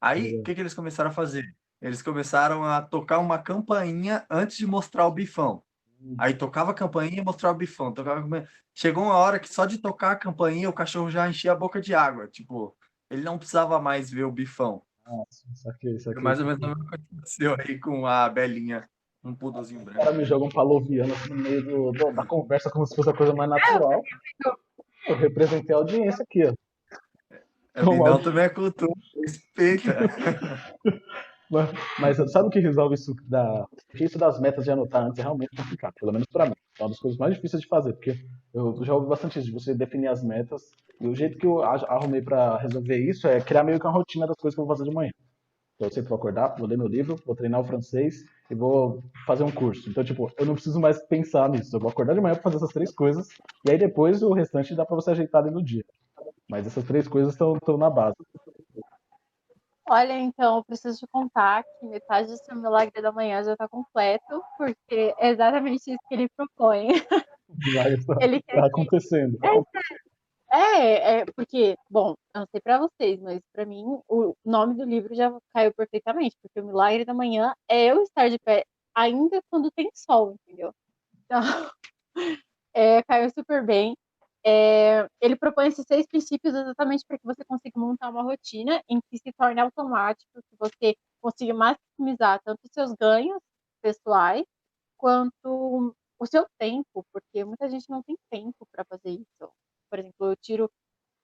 Aí 0.00 0.38
o 0.38 0.42
que, 0.42 0.54
que 0.54 0.60
eles 0.62 0.72
começaram 0.72 1.10
a 1.10 1.12
fazer? 1.12 1.54
eles 1.82 2.00
começaram 2.00 2.64
a 2.64 2.80
tocar 2.80 3.18
uma 3.18 3.38
campainha 3.38 4.24
antes 4.30 4.56
de 4.56 4.66
mostrar 4.66 5.04
o 5.06 5.10
bifão. 5.10 5.62
Hum. 6.00 6.14
Aí 6.16 6.32
tocava 6.32 6.70
a 6.70 6.74
campainha 6.74 7.20
e 7.20 7.24
mostrava 7.24 7.56
o 7.56 7.58
bifão. 7.58 7.92
Tocava 7.92 8.24
Chegou 8.72 9.02
uma 9.02 9.16
hora 9.16 9.40
que 9.40 9.52
só 9.52 9.66
de 9.66 9.78
tocar 9.78 10.12
a 10.12 10.16
campainha 10.16 10.70
o 10.70 10.72
cachorro 10.72 11.10
já 11.10 11.28
enchia 11.28 11.50
a 11.50 11.56
boca 11.56 11.80
de 11.80 11.92
água. 11.92 12.28
Tipo, 12.28 12.74
ele 13.10 13.22
não 13.22 13.36
precisava 13.36 13.80
mais 13.80 14.10
ver 14.10 14.22
o 14.22 14.30
bifão. 14.30 14.80
Nossa, 15.06 15.46
saquei, 15.54 15.98
saquei. 15.98 16.22
Mais 16.22 16.40
ou 16.40 16.46
menos 16.46 16.62
o 16.62 16.74
que 16.88 16.94
aconteceu 16.94 17.56
aí 17.58 17.78
com 17.78 18.06
a 18.06 18.28
Belinha, 18.28 18.88
um 19.24 19.34
pudozinho 19.34 19.84
branco. 19.84 20.00
O 20.00 20.04
cara 20.04 20.16
me 20.16 20.24
joga 20.24 20.44
um 20.44 20.48
paloviano 20.48 21.14
no 21.28 21.34
meio 21.34 21.62
do, 21.64 21.92
do, 21.92 22.12
da 22.12 22.24
conversa 22.24 22.70
como 22.70 22.86
se 22.86 22.94
fosse 22.94 23.10
a 23.10 23.14
coisa 23.14 23.34
mais 23.34 23.50
natural. 23.50 24.02
Eu 25.08 25.16
representei 25.16 25.74
a 25.74 25.78
audiência 25.78 26.22
aqui, 26.22 26.44
ó. 26.44 26.54
É, 27.74 27.82
não 27.82 28.22
também 28.22 28.44
é 28.44 28.48
cultura, 28.48 28.92
respeita. 29.16 29.92
Mas 31.98 32.16
sabe 32.32 32.48
o 32.48 32.50
que 32.50 32.58
resolve 32.58 32.94
isso 32.94 33.14
da. 33.28 33.66
Isso 33.94 34.18
das 34.18 34.40
metas 34.40 34.64
de 34.64 34.70
anotar 34.70 35.04
antes 35.04 35.18
é 35.18 35.22
realmente 35.22 35.54
complicado, 35.54 35.92
pelo 36.00 36.12
menos 36.12 36.26
para 36.32 36.46
mim. 36.46 36.54
É 36.78 36.82
uma 36.82 36.88
das 36.88 36.98
coisas 36.98 37.18
mais 37.18 37.34
difíceis 37.34 37.62
de 37.62 37.68
fazer, 37.68 37.92
porque 37.92 38.16
eu 38.54 38.82
já 38.84 38.94
ouvi 38.94 39.06
bastante 39.08 39.38
isso, 39.38 39.48
de 39.48 39.52
você 39.52 39.74
definir 39.74 40.08
as 40.08 40.24
metas. 40.24 40.62
E 41.00 41.06
o 41.06 41.14
jeito 41.14 41.36
que 41.36 41.46
eu 41.46 41.62
arrumei 41.62 42.22
para 42.22 42.56
resolver 42.56 42.96
isso 42.96 43.26
é 43.28 43.40
criar 43.40 43.64
meio 43.64 43.78
que 43.78 43.86
uma 43.86 43.92
rotina 43.92 44.26
das 44.26 44.36
coisas 44.36 44.54
que 44.54 44.60
eu 44.60 44.66
vou 44.66 44.74
fazer 44.74 44.88
de 44.88 44.94
manhã. 44.94 45.10
Então 45.76 45.88
eu 45.88 45.92
sempre 45.92 46.08
vou 46.08 46.16
acordar, 46.16 46.54
vou 46.56 46.66
ler 46.66 46.78
meu 46.78 46.86
livro, 46.86 47.16
vou 47.26 47.34
treinar 47.34 47.60
o 47.60 47.64
francês 47.64 48.24
e 48.50 48.54
vou 48.54 49.02
fazer 49.26 49.42
um 49.42 49.50
curso. 49.50 49.90
Então, 49.90 50.04
tipo, 50.04 50.30
eu 50.38 50.46
não 50.46 50.54
preciso 50.54 50.80
mais 50.80 51.02
pensar 51.06 51.48
nisso. 51.50 51.74
Eu 51.74 51.80
vou 51.80 51.90
acordar 51.90 52.14
de 52.14 52.20
manhã 52.20 52.34
para 52.34 52.44
fazer 52.44 52.56
essas 52.56 52.72
três 52.72 52.92
coisas, 52.94 53.28
e 53.66 53.70
aí 53.70 53.78
depois 53.78 54.22
o 54.22 54.32
restante 54.32 54.74
dá 54.74 54.86
para 54.86 54.96
você 54.96 55.10
ajeitar 55.10 55.42
ali 55.42 55.50
no 55.50 55.62
dia. 55.62 55.84
Mas 56.48 56.66
essas 56.66 56.84
três 56.84 57.08
coisas 57.08 57.32
estão 57.32 57.58
na 57.78 57.90
base. 57.90 58.14
Olha, 59.88 60.12
então, 60.18 60.58
eu 60.58 60.64
preciso 60.64 60.98
te 60.98 61.06
contar 61.08 61.64
que 61.64 61.86
metade 61.86 62.28
do 62.28 62.36
seu 62.36 62.56
milagre 62.56 63.02
da 63.02 63.10
manhã 63.10 63.42
já 63.42 63.52
está 63.52 63.68
completo, 63.68 64.42
porque 64.56 65.14
é 65.18 65.28
exatamente 65.30 65.90
isso 65.90 65.98
que 66.08 66.14
ele 66.14 66.28
propõe. 66.36 66.88
ele 68.22 68.36
está 68.36 68.66
acontecendo. 68.66 69.38
É, 69.42 70.56
é, 70.56 71.20
é, 71.20 71.24
porque, 71.34 71.76
bom, 71.90 72.14
eu 72.34 72.40
não 72.40 72.46
sei 72.50 72.60
para 72.60 72.78
vocês, 72.78 73.20
mas 73.20 73.40
para 73.52 73.64
mim 73.64 73.82
o 74.08 74.34
nome 74.44 74.74
do 74.74 74.84
livro 74.84 75.14
já 75.14 75.34
caiu 75.52 75.72
perfeitamente, 75.74 76.36
porque 76.42 76.60
o 76.60 76.66
milagre 76.66 77.04
da 77.04 77.14
manhã 77.14 77.54
é 77.68 77.86
eu 77.86 78.02
estar 78.02 78.28
de 78.28 78.38
pé 78.38 78.64
ainda 78.94 79.42
quando 79.50 79.70
tem 79.70 79.90
sol, 79.94 80.36
entendeu? 80.46 80.74
Então, 81.24 81.40
é, 82.74 83.02
caiu 83.02 83.30
super 83.30 83.64
bem. 83.64 83.96
É, 84.44 85.06
ele 85.20 85.36
propõe 85.36 85.68
esses 85.68 85.84
seis 85.86 86.06
princípios 86.06 86.54
exatamente 86.54 87.04
para 87.06 87.18
que 87.18 87.24
você 87.24 87.44
consiga 87.44 87.78
montar 87.78 88.10
uma 88.10 88.22
rotina 88.22 88.82
em 88.88 89.00
que 89.10 89.18
se 89.18 89.32
torne 89.34 89.60
automático, 89.60 90.30
que 90.50 90.56
você 90.58 90.96
consiga 91.20 91.54
maximizar 91.54 92.40
tanto 92.44 92.58
os 92.64 92.70
seus 92.72 92.92
ganhos 92.94 93.38
pessoais 93.82 94.44
quanto 94.98 95.94
o 96.18 96.26
seu 96.26 96.46
tempo, 96.58 97.04
porque 97.12 97.44
muita 97.44 97.68
gente 97.68 97.88
não 97.90 98.02
tem 98.02 98.16
tempo 98.30 98.66
para 98.72 98.84
fazer 98.84 99.10
isso. 99.10 99.52
Por 99.90 99.98
exemplo, 99.98 100.26
eu 100.30 100.36
tiro 100.36 100.70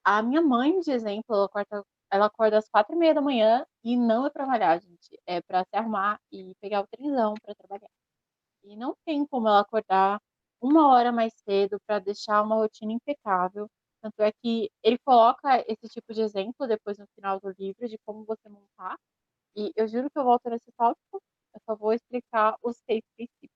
a 0.03 0.21
minha 0.23 0.41
mãe 0.41 0.79
de 0.81 0.91
exemplo, 0.91 1.35
ela 1.35 1.45
acorda, 1.45 1.83
ela 2.11 2.25
acorda 2.27 2.57
às 2.59 2.69
quatro 2.69 2.95
e 2.95 2.97
meia 2.99 3.13
da 3.13 3.21
manhã 3.21 3.65
E 3.83 3.97
não 3.97 4.25
é 4.27 4.29
para 4.29 4.45
malhar, 4.47 4.79
gente. 4.81 5.19
É 5.27 5.41
para 5.41 5.63
se 5.63 5.75
arrumar 5.75 6.19
e 6.31 6.55
pegar 6.61 6.81
o 6.81 6.87
trenzão 6.87 7.33
para 7.43 7.55
trabalhar. 7.55 7.89
E 8.63 8.75
não 8.77 8.95
tem 9.05 9.25
como 9.27 9.47
ela 9.47 9.61
acordar 9.61 10.19
uma 10.61 10.89
hora 10.89 11.11
mais 11.11 11.33
cedo 11.45 11.79
para 11.85 11.99
deixar 11.99 12.41
uma 12.41 12.55
rotina 12.55 12.91
impecável. 12.93 13.69
Tanto 14.01 14.21
é 14.21 14.31
que 14.31 14.71
ele 14.83 14.97
coloca 14.99 15.63
esse 15.67 15.89
tipo 15.89 16.13
de 16.13 16.21
exemplo 16.21 16.67
depois 16.67 16.97
no 16.97 17.07
final 17.15 17.39
do 17.39 17.49
livro 17.57 17.87
de 17.87 17.97
como 18.05 18.25
você 18.25 18.47
montar. 18.49 18.97
E 19.55 19.71
eu 19.75 19.87
juro 19.87 20.09
que 20.09 20.17
eu 20.19 20.23
volto 20.23 20.49
nesse 20.49 20.71
tópico, 20.77 21.21
eu 21.53 21.61
só 21.65 21.75
vou 21.75 21.93
explicar 21.93 22.55
os 22.63 22.77
seis 22.77 23.01
princípios. 23.15 23.51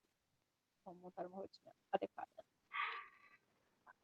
Como 0.84 1.00
montar 1.00 1.28
uma 1.28 1.38
rotina 1.38 1.72
adequada. 1.92 2.30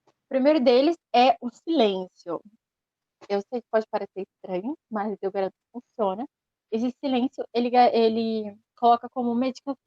O 0.07 0.29
primeiro 0.29 0.59
deles 0.59 0.95
é 1.13 1.35
o 1.41 1.49
silêncio. 1.49 2.41
Eu 3.27 3.41
sei 3.49 3.61
que 3.61 3.67
pode 3.71 3.85
parecer 3.89 4.21
estranho, 4.21 4.77
mas 4.89 5.17
eu 5.21 5.31
garanto 5.31 5.53
que 5.53 5.81
funciona. 5.81 6.25
Esse 6.71 6.91
silêncio, 7.03 7.43
ele, 7.53 7.69
ele 7.91 8.57
coloca 8.77 9.09
como 9.09 9.35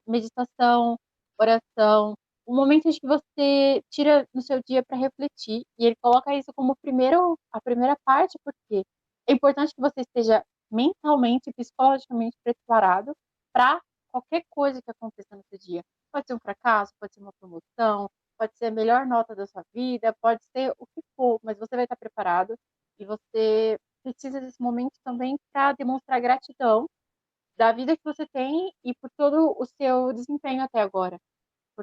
meditação, 0.06 0.98
oração, 1.38 2.14
um 2.47 2.55
momento 2.57 2.86
em 2.88 2.93
que 2.93 3.07
você 3.07 3.82
tira 3.90 4.26
no 4.34 4.43
seu 4.43 4.61
dia 4.62 4.82
para 4.84 4.97
refletir, 4.97 5.64
e 5.78 5.86
ele 5.86 5.97
coloca 6.01 6.34
isso 6.34 6.53
como 6.55 6.76
primeiro, 6.76 7.38
a 7.53 7.61
primeira 7.61 7.97
parte, 8.05 8.38
porque 8.45 8.84
é 9.28 9.32
importante 9.32 9.74
que 9.74 9.80
você 9.80 10.01
esteja 10.01 10.45
mentalmente 10.70 11.51
e 11.51 11.53
psicologicamente 11.55 12.36
preparado 12.45 13.12
para 13.53 13.80
qualquer 14.12 14.43
coisa 14.51 14.80
que 14.82 14.90
aconteça 14.90 15.36
no 15.36 15.43
seu 15.51 15.59
dia. 15.59 15.82
Pode 16.12 16.26
ser 16.26 16.34
um 16.34 16.38
fracasso, 16.40 16.93
pode 17.01 17.14
ser 17.14 17.20
uma 17.20 17.32
promoção, 17.40 18.09
pode 18.38 18.57
ser 18.57 18.66
a 18.66 18.70
melhor 18.70 19.07
nota 19.07 19.34
da 19.34 19.47
sua 19.47 19.62
vida, 19.74 20.14
pode 20.20 20.43
ser 20.57 20.72
o 20.78 20.86
que 20.86 21.03
for, 21.16 21.38
mas 21.43 21.59
você 21.59 21.74
vai 21.76 21.84
estar 21.84 21.97
preparado 21.97 22.55
e 22.99 23.05
você 23.07 23.78
precisa 24.03 24.40
desse 24.40 24.61
momento 24.61 24.95
também 25.05 25.36
para 25.53 25.72
demonstrar 25.72 26.20
gratidão 26.20 26.86
da 27.59 27.72
vida 27.72 27.97
que 27.97 28.05
você 28.05 28.26
tem 28.28 28.72
e 28.84 28.95
por 28.95 29.11
todo 29.16 29.57
o 29.59 29.64
seu 29.66 30.12
desempenho 30.12 30.62
até 30.62 30.80
agora. 30.80 31.18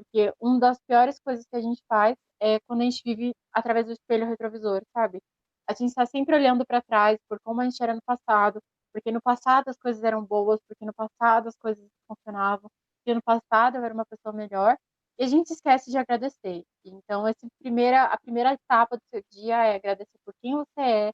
Porque 0.02 0.34
uma 0.40 0.60
das 0.60 0.80
piores 0.88 1.20
coisas 1.20 1.46
que 1.46 1.56
a 1.56 1.62
gente 1.62 1.82
faz 1.88 2.16
é 2.42 2.60
quando 2.62 2.82
a 2.82 2.84
gente 2.86 3.02
vive 3.04 3.34
através 3.54 3.86
do 3.86 3.94
espelho 3.94 4.28
retrovisor, 4.28 4.82
sabe? 4.94 5.20
A 5.68 5.74
gente 5.74 5.90
está 5.90 6.06
sempre 6.06 6.36
olhando 6.36 6.66
para 6.66 6.82
trás 6.82 7.18
por 7.28 7.40
como 7.44 7.62
a 7.62 7.64
gente 7.66 7.82
era 7.82 7.94
no 7.94 8.02
passado, 8.02 8.60
porque 8.94 9.12
no 9.12 9.22
passado 9.22 9.70
as 9.70 9.78
coisas 9.78 10.04
eram 10.04 10.26
boas, 10.26 10.60
porque 10.68 10.86
no 10.86 10.94
passado 10.94 11.48
as 11.48 11.56
coisas 11.58 11.86
funcionavam, 12.08 12.70
porque 13.00 13.14
no 13.14 13.22
passado 13.22 13.78
eu 13.78 13.86
era 13.86 13.94
uma 13.94 14.06
pessoa 14.06 14.34
melhor, 14.34 14.78
e 15.20 15.24
a 15.24 15.28
gente 15.28 15.52
esquece 15.52 15.92
de 15.92 15.98
agradecer. 15.98 16.64
Então, 16.86 17.28
essa 17.28 17.48
primeira, 17.60 18.06
a 18.06 18.18
primeira 18.20 18.54
etapa 18.54 18.98
do 18.98 19.04
seu 19.14 19.22
dia 19.30 19.66
é 19.66 19.76
agradecer 19.76 20.18
por 20.26 20.34
quem 20.42 20.56
você 20.56 20.82
é, 20.82 21.12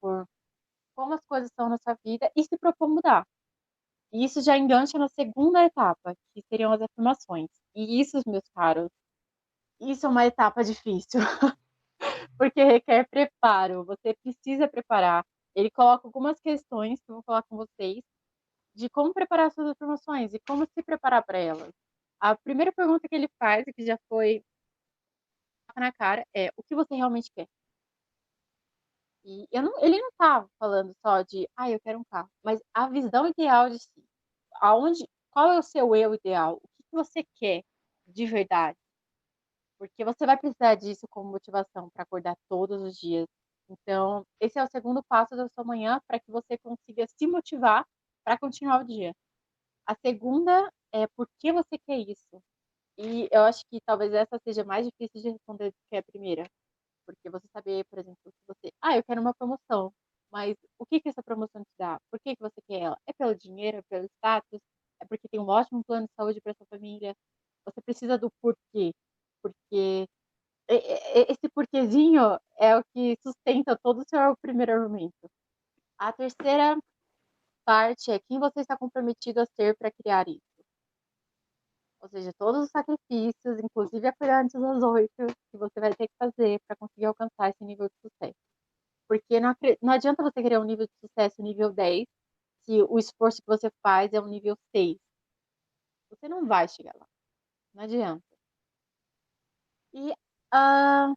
por 0.00 0.24
como 0.96 1.14
as 1.14 1.20
coisas 1.28 1.48
estão 1.50 1.68
na 1.68 1.78
sua 1.78 1.96
vida 2.04 2.30
e 2.36 2.44
se 2.44 2.56
propor 2.58 2.88
mudar. 2.88 3.24
E 4.12 4.24
isso 4.24 4.40
já 4.42 4.56
engancha 4.56 4.98
na 4.98 5.08
segunda 5.08 5.64
etapa, 5.64 6.14
que 6.34 6.42
seriam 6.48 6.72
as 6.72 6.80
afirmações. 6.80 7.48
E 7.74 8.00
isso, 8.00 8.20
meus 8.26 8.48
caros, 8.54 8.90
isso 9.80 10.06
é 10.06 10.08
uma 10.08 10.26
etapa 10.26 10.64
difícil, 10.64 11.20
porque 12.38 12.62
requer 12.64 13.08
preparo. 13.08 13.84
Você 13.84 14.14
precisa 14.22 14.68
preparar. 14.68 15.24
Ele 15.54 15.70
coloca 15.70 16.06
algumas 16.06 16.40
questões 16.40 17.00
que 17.00 17.10
eu 17.10 17.16
vou 17.16 17.22
falar 17.24 17.42
com 17.44 17.56
vocês 17.56 18.02
de 18.74 18.88
como 18.90 19.12
preparar 19.14 19.50
suas 19.52 19.68
afirmações 19.70 20.34
e 20.34 20.40
como 20.40 20.66
se 20.66 20.82
preparar 20.82 21.24
para 21.24 21.38
elas. 21.38 21.72
A 22.20 22.36
primeira 22.36 22.72
pergunta 22.72 23.08
que 23.08 23.14
ele 23.14 23.28
faz, 23.38 23.66
e 23.66 23.72
que 23.72 23.84
já 23.86 23.98
foi 24.08 24.42
na 25.76 25.92
cara, 25.92 26.26
é 26.34 26.50
o 26.56 26.62
que 26.62 26.74
você 26.74 26.94
realmente 26.94 27.30
quer? 27.34 27.48
E 29.28 29.46
eu 29.52 29.62
não, 29.62 29.78
ele 29.84 30.00
não 30.00 30.10
tá 30.18 30.48
falando 30.58 30.92
só 31.06 31.22
de, 31.22 31.48
ah, 31.56 31.70
eu 31.70 31.80
quero 31.82 32.00
um 32.00 32.04
carro, 32.10 32.30
mas 32.42 32.60
a 32.74 32.88
visão 32.88 33.28
ideal 33.28 33.70
de 33.70 33.78
si. 33.78 34.04
Aonde, 34.62 35.06
qual 35.30 35.52
é 35.52 35.58
o 35.58 35.62
seu 35.62 35.94
eu 35.96 36.14
ideal? 36.14 36.56
O 36.56 36.68
que, 36.68 36.84
que 36.84 36.92
você 36.96 37.24
quer 37.36 37.62
de 38.08 38.26
verdade? 38.26 38.78
Porque 39.78 40.04
você 40.04 40.26
vai 40.26 40.36
precisar 40.36 40.74
disso 40.76 41.06
como 41.10 41.30
motivação 41.30 41.88
para 41.90 42.02
acordar 42.02 42.36
todos 42.48 42.82
os 42.82 42.96
dias. 42.98 43.26
Então, 43.68 44.24
esse 44.40 44.58
é 44.58 44.64
o 44.64 44.68
segundo 44.70 45.02
passo 45.04 45.36
da 45.36 45.48
sua 45.48 45.64
manhã 45.64 46.00
para 46.06 46.18
que 46.18 46.30
você 46.30 46.56
consiga 46.58 47.06
se 47.06 47.26
motivar 47.26 47.84
para 48.24 48.38
continuar 48.38 48.80
o 48.82 48.86
dia. 48.86 49.12
A 49.86 49.94
segunda 49.96 50.70
é 50.92 51.06
por 51.16 51.28
que 51.40 51.52
você 51.52 51.78
quer 51.86 51.98
isso? 51.98 52.42
E 52.98 53.28
eu 53.32 53.42
acho 53.44 53.64
que 53.70 53.80
talvez 53.86 54.12
essa 54.14 54.38
seja 54.44 54.64
mais 54.64 54.86
difícil 54.86 55.22
de 55.22 55.30
responder 55.30 55.70
do 55.70 55.76
que 55.90 55.96
a 55.98 56.02
primeira. 56.04 56.44
Porque 57.08 57.30
você 57.30 57.48
saber, 57.54 57.86
por 57.86 57.98
exemplo, 57.98 58.18
que 58.24 58.32
você, 58.46 58.70
ah, 58.82 58.96
eu 58.98 59.02
quero 59.04 59.20
uma 59.22 59.34
promoção, 59.34 59.92
mas 60.30 60.54
o 60.78 60.84
que 60.86 61.00
que 61.00 61.08
essa 61.08 61.22
promoção 61.22 61.62
te 61.62 61.72
dá? 61.78 61.98
Por 62.10 62.20
que 62.20 62.36
que 62.36 62.42
você 62.42 62.60
quer 62.68 62.80
ela? 62.82 62.98
É 63.08 63.14
pelo 63.14 63.34
dinheiro, 63.34 63.78
é 63.78 63.82
pelo 63.88 64.06
status? 64.18 64.60
É 65.02 65.06
porque 65.06 65.28
tem 65.28 65.40
um 65.40 65.48
ótimo 65.48 65.82
plano 65.84 66.06
de 66.06 66.12
saúde 66.14 66.40
para 66.42 66.54
sua 66.54 66.66
família? 66.68 67.14
Você 67.66 67.80
precisa 67.82 68.18
do 68.18 68.30
porquê. 68.42 68.92
Porque 69.42 70.06
esse 70.68 71.48
porquezinho 71.54 72.38
é 72.58 72.76
o 72.78 72.84
que 72.94 73.16
sustenta 73.22 73.78
todo 73.82 74.00
o 74.00 74.08
seu 74.08 74.36
primeiro 74.42 74.72
argumento. 74.72 75.30
A 75.98 76.12
terceira 76.12 76.78
parte 77.66 78.10
é 78.12 78.20
quem 78.20 78.38
você 78.40 78.60
está 78.60 78.76
comprometido 78.78 79.40
a 79.40 79.46
ser 79.46 79.76
para 79.78 79.92
criar 79.92 80.28
isso. 80.28 80.40
Ou 82.00 82.08
seja, 82.08 82.32
todos 82.38 82.64
os 82.64 82.70
sacrifícios, 82.70 83.58
inclusive 83.62 84.06
acordar 84.06 84.42
antes 84.44 84.60
das 84.60 84.82
oito, 84.82 85.26
que 85.50 85.58
você 85.58 85.80
vai 85.80 85.94
ter 85.94 86.08
que 86.08 86.14
fazer 86.18 86.60
para 86.66 86.76
conseguir 86.76 87.06
alcançar 87.06 87.50
esse 87.50 87.64
nível 87.64 87.88
de 87.88 87.94
sucesso. 88.00 88.38
Porque 89.08 89.40
não, 89.40 89.54
não 89.82 89.92
adianta 89.94 90.22
você 90.22 90.42
querer 90.42 90.58
um 90.60 90.64
nível 90.64 90.86
de 90.86 90.92
sucesso 91.08 91.42
nível 91.42 91.72
10 91.72 92.06
se 92.66 92.82
o 92.82 92.98
esforço 92.98 93.40
que 93.42 93.46
você 93.48 93.70
faz 93.82 94.12
é 94.12 94.20
um 94.20 94.28
nível 94.28 94.56
6. 94.74 94.98
Você 96.10 96.28
não 96.28 96.46
vai 96.46 96.68
chegar 96.68 96.94
lá. 96.96 97.06
Não 97.74 97.84
adianta. 97.84 98.22
E 99.92 100.10
uh, 100.54 101.14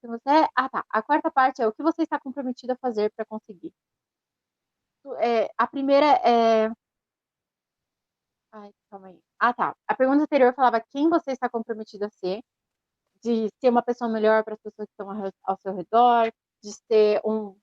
se 0.00 0.06
você. 0.06 0.48
Ah, 0.56 0.68
tá. 0.68 0.84
A 0.90 1.02
quarta 1.02 1.30
parte 1.30 1.62
é 1.62 1.66
o 1.66 1.72
que 1.72 1.82
você 1.82 2.02
está 2.02 2.18
comprometido 2.20 2.72
a 2.72 2.76
fazer 2.76 3.10
para 3.14 3.24
conseguir. 3.26 3.72
É, 5.20 5.48
a 5.56 5.66
primeira 5.66 6.06
é 6.24 6.70
Ai, 8.52 8.72
calma 8.90 9.08
aí. 9.08 9.20
Ah, 9.38 9.54
tá. 9.54 9.76
A 9.86 9.94
pergunta 9.94 10.22
anterior 10.24 10.52
falava 10.54 10.80
quem 10.90 11.08
você 11.08 11.32
está 11.32 11.48
comprometido 11.48 12.04
a 12.04 12.10
ser, 12.10 12.42
de 13.22 13.48
ser 13.60 13.70
uma 13.70 13.82
pessoa 13.82 14.10
melhor 14.10 14.44
para 14.44 14.54
as 14.54 14.60
pessoas 14.60 14.88
que 14.88 14.92
estão 14.92 15.32
ao 15.44 15.56
seu 15.58 15.74
redor, 15.74 16.32
de 16.62 16.72
ser 16.72 17.20
um 17.24 17.56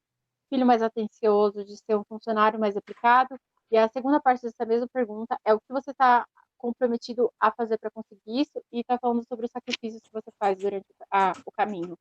filho 0.50 0.66
mais 0.66 0.82
atencioso, 0.82 1.66
de 1.66 1.78
ser 1.78 1.98
um 1.98 2.04
funcionário 2.06 2.60
mais 2.60 2.78
aplicado. 2.78 3.38
E 3.72 3.78
a 3.78 3.90
segunda 3.90 4.22
parte 4.22 4.44
dessa 4.44 4.66
mesma 4.66 4.88
pergunta 4.88 5.38
é 5.46 5.54
o 5.54 5.60
que 5.60 5.74
você 5.74 5.92
está 5.92 6.26
comprometido 6.58 7.32
a 7.40 7.52
fazer 7.52 7.78
para 7.80 7.92
conseguir 7.92 8.42
isso 8.42 8.64
e 8.72 8.82
está 8.82 8.98
falando 9.00 9.24
sobre 9.28 9.46
os 9.46 9.52
sacrifícios 9.52 10.02
que 10.02 10.12
você 10.12 10.32
faz 10.40 10.58
durante 10.58 10.86
a, 11.12 11.34
o 11.46 11.52
caminho. 11.52 11.98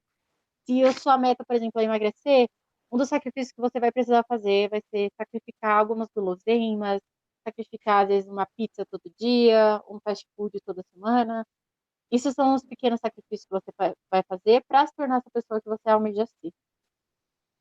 Se 0.67 0.85
a 0.85 0.93
sua 0.93 1.19
meta, 1.19 1.45
por 1.45 1.57
exemplo, 1.57 1.81
é 1.81 1.85
emagrecer, 1.85 2.49
um 2.93 2.99
dos 2.99 3.09
sacrifícios 3.09 3.53
que 3.53 3.61
você 3.61 3.81
vai 3.81 3.93
precisar 3.93 4.25
fazer 4.29 4.71
vai 4.71 4.81
ser 4.91 5.11
sacrificar 5.19 5.79
algumas 5.79 6.09
guloseimas, 6.15 7.01
sacrificar, 7.47 8.03
às 8.05 8.09
vezes, 8.09 8.31
uma 8.31 8.47
pizza 8.57 8.85
todo 8.87 9.03
dia, 9.19 9.83
um 9.89 10.01
fast 10.01 10.27
food 10.37 10.59
toda 10.65 10.83
semana. 10.93 11.47
Isso 12.11 12.33
são 12.33 12.55
os 12.55 12.65
pequenos 12.65 13.01
sacrifícios 13.01 13.47
que 13.47 13.51
você 13.51 13.73
vai 14.11 14.23
fazer 14.29 14.65
para 14.69 14.87
se 14.87 14.95
tornar 14.95 15.19
essa 15.19 15.31
pessoa 15.31 15.61
que 15.61 15.69
você 15.69 15.89
almeja 15.89 16.27
ser. 16.27 16.53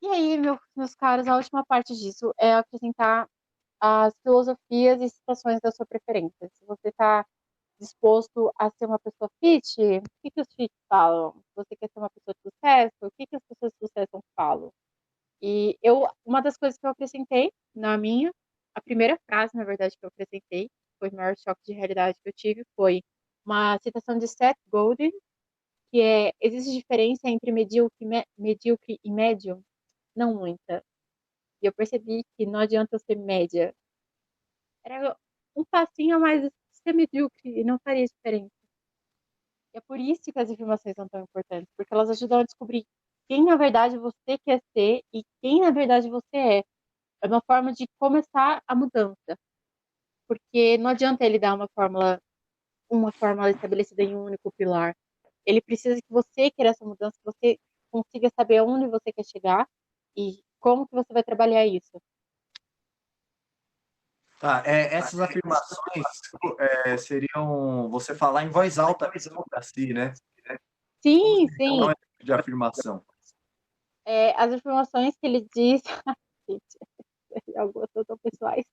E 0.01 0.07
aí, 0.07 0.37
meu, 0.37 0.59
meus 0.75 0.93
caros, 0.95 1.27
a 1.27 1.35
última 1.35 1.65
parte 1.65 1.95
disso 1.95 2.33
é 2.37 2.53
acrescentar 2.53 3.27
as 3.79 4.13
filosofias 4.23 5.01
e 5.01 5.09
situações 5.09 5.59
da 5.61 5.71
sua 5.71 5.85
preferência. 5.85 6.49
Se 6.49 6.65
você 6.65 6.89
está 6.89 7.25
disposto 7.79 8.51
a 8.57 8.69
ser 8.71 8.85
uma 8.85 8.99
pessoa 8.99 9.29
fit, 9.39 9.81
o 9.81 10.01
que, 10.21 10.31
que 10.31 10.41
os 10.41 10.47
fit 10.55 10.71
falam? 10.89 11.33
Se 11.33 11.55
você 11.55 11.75
quer 11.75 11.89
ser 11.89 11.99
uma 11.99 12.09
pessoa 12.09 12.33
de 12.35 12.41
sucesso, 12.51 12.95
o 13.01 13.11
que, 13.17 13.27
que 13.27 13.35
as 13.35 13.43
pessoas 13.49 13.71
de 13.73 13.87
sucesso 13.87 14.23
falam? 14.35 14.71
E 15.41 15.77
eu, 15.81 16.07
uma 16.25 16.41
das 16.41 16.57
coisas 16.57 16.77
que 16.77 16.85
eu 16.85 16.91
acrescentei 16.91 17.51
na 17.75 17.97
minha 17.97 18.31
a 18.75 18.81
primeira 18.81 19.17
frase, 19.27 19.55
na 19.55 19.63
verdade, 19.63 19.95
que 19.97 20.05
eu 20.05 20.09
acrescentei, 20.09 20.69
foi 20.99 21.09
o 21.09 21.15
maior 21.15 21.35
choque 21.37 21.61
de 21.65 21.73
realidade 21.73 22.17
que 22.23 22.29
eu 22.29 22.33
tive, 22.33 22.63
foi 22.75 23.01
uma 23.45 23.77
citação 23.83 24.17
de 24.17 24.27
Seth 24.27 24.57
Godin, 24.71 25.11
que 25.91 26.01
é, 26.01 26.31
existe 26.41 26.73
diferença 26.73 27.29
entre 27.29 27.51
medíocre, 27.51 28.07
medíocre 28.37 28.99
e 29.03 29.11
médio? 29.11 29.63
Não 30.15 30.35
muita. 30.35 30.83
E 31.61 31.67
eu 31.67 31.73
percebi 31.73 32.23
que 32.37 32.45
não 32.47 32.59
adianta 32.61 32.99
ser 32.99 33.17
média. 33.17 33.73
Era 34.85 35.15
um 35.55 35.63
passinho 35.65 36.15
a 36.15 36.19
mais 36.19 36.49
ser 36.71 36.93
medíocre 36.93 37.59
e 37.59 37.63
não 37.63 37.77
faria 37.83 38.05
diferença. 38.05 38.51
E 39.73 39.77
é 39.77 39.81
por 39.81 39.99
isso 39.99 40.21
que 40.31 40.39
as 40.39 40.49
informações 40.49 40.95
são 40.95 41.07
tão 41.07 41.21
importantes, 41.21 41.69
porque 41.77 41.93
elas 41.93 42.09
ajudam 42.09 42.39
a 42.39 42.43
descobrir 42.43 42.83
quem 43.27 43.43
na 43.43 43.55
verdade 43.55 43.97
você 43.97 44.37
quer 44.45 44.59
ser 44.75 45.01
e 45.13 45.23
quem 45.41 45.61
na 45.61 45.71
verdade 45.71 46.09
você 46.09 46.37
é. 46.37 46.63
É 47.25 47.27
uma 47.27 47.41
forma 47.41 47.73
de 47.73 47.87
começar 47.99 48.61
a 48.67 48.75
mudança. 48.75 49.37
Porque 50.27 50.77
não 50.77 50.91
adianta 50.91 51.25
ele 51.25 51.39
dar 51.39 51.55
uma 51.55 51.67
fórmula, 51.73 52.21
uma 52.89 53.11
fórmula 53.11 53.49
estabelecida 53.49 54.03
em 54.03 54.15
um 54.15 54.25
único 54.25 54.51
pilar. 54.55 54.95
Ele 55.45 55.59
precisa 55.59 55.95
que 55.95 56.11
você 56.11 56.51
queira 56.51 56.71
essa 56.71 56.85
mudança, 56.85 57.17
que 57.17 57.25
você 57.25 57.59
consiga 57.91 58.29
saber 58.29 58.61
onde 58.61 58.87
você 58.87 59.11
quer 59.11 59.25
chegar 59.25 59.67
e 60.15 60.43
como 60.59 60.87
que 60.87 60.93
você 60.93 61.11
vai 61.11 61.23
trabalhar 61.23 61.65
isso. 61.65 61.99
Ah, 64.41 64.61
é, 64.65 64.93
essas 64.93 65.19
afirmações 65.19 66.05
é, 66.59 66.97
seriam 66.97 67.89
você 67.89 68.13
falar 68.13 68.43
em 68.43 68.49
voz 68.49 68.77
alta 68.77 69.09
para 69.09 69.61
si, 69.63 69.93
né? 69.93 70.13
Sim, 71.01 71.47
sim. 71.55 71.79
Não 71.79 71.89
é 71.89 71.95
tipo 71.95 72.25
de 72.25 72.33
afirmação. 72.33 73.03
É, 74.05 74.39
as 74.39 74.53
afirmações 74.53 75.15
que 75.15 75.25
ele 75.25 75.47
diz. 75.55 75.81
Algumas 77.57 77.89
são 78.07 78.17
pessoais. 78.19 78.65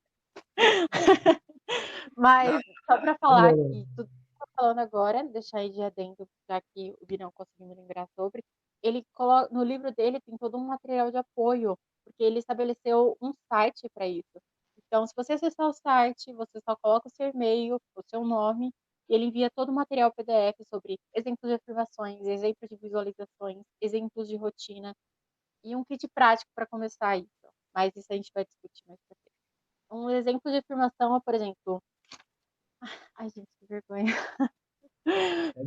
Mas, 2.16 2.62
só 2.90 2.98
para 2.98 3.16
falar 3.18 3.54
que 3.70 3.86
tudo 3.96 4.08
que 4.08 4.42
eu 4.42 4.46
tô 4.46 4.52
falando 4.56 4.80
agora, 4.80 5.24
deixar 5.28 5.60
aí 5.60 5.70
de 5.70 5.82
adendo, 5.82 6.26
já 6.50 6.60
que 6.74 6.94
o 7.00 7.06
Binão 7.06 7.32
conseguiu 7.32 7.68
me 7.68 7.74
lembrar 7.76 8.08
sobre, 8.16 8.42
ele 8.82 9.04
coloca, 9.14 9.52
no 9.54 9.64
livro 9.64 9.92
dele 9.92 10.20
tem 10.22 10.36
todo 10.38 10.56
um 10.58 10.66
material 10.66 11.10
de 11.10 11.18
apoio, 11.18 11.76
porque 12.04 12.22
ele 12.24 12.38
estabeleceu 12.40 13.16
um 13.22 13.32
site 13.52 13.88
para 13.94 14.06
isso. 14.08 14.40
Então, 14.86 15.06
se 15.06 15.14
você 15.16 15.34
acessar 15.34 15.68
o 15.68 15.72
site, 15.74 16.32
você 16.34 16.60
só 16.68 16.76
coloca 16.82 17.08
o 17.08 17.12
seu 17.12 17.30
e-mail, 17.30 17.76
o 17.96 18.02
seu 18.10 18.24
nome, 18.24 18.72
e 19.08 19.14
ele 19.14 19.26
envia 19.26 19.50
todo 19.54 19.70
o 19.70 19.74
material 19.74 20.12
PDF 20.12 20.56
sobre 20.72 20.98
exemplos 21.14 21.50
de 21.50 21.56
afirmações, 21.56 22.26
exemplos 22.26 22.68
de 22.70 22.76
visualizações, 22.76 23.62
exemplos 23.80 24.28
de 24.28 24.36
rotina 24.36 24.94
e 25.64 25.76
um 25.76 25.84
kit 25.84 26.08
prático 26.14 26.50
para 26.54 26.66
começar 26.66 27.16
isso. 27.18 27.41
Mas 27.74 27.94
isso 27.96 28.06
a 28.10 28.16
gente 28.16 28.30
vai 28.34 28.44
discutir 28.44 28.82
mais 28.86 29.00
pra 29.08 29.16
frente. 29.16 29.32
Um 29.90 30.10
exemplo 30.10 30.50
de 30.50 30.58
afirmação 30.58 31.16
é, 31.16 31.20
por 31.20 31.34
exemplo. 31.34 31.82
Ai, 33.16 33.30
gente, 33.30 33.48
que 33.58 33.66
vergonha. 33.66 34.12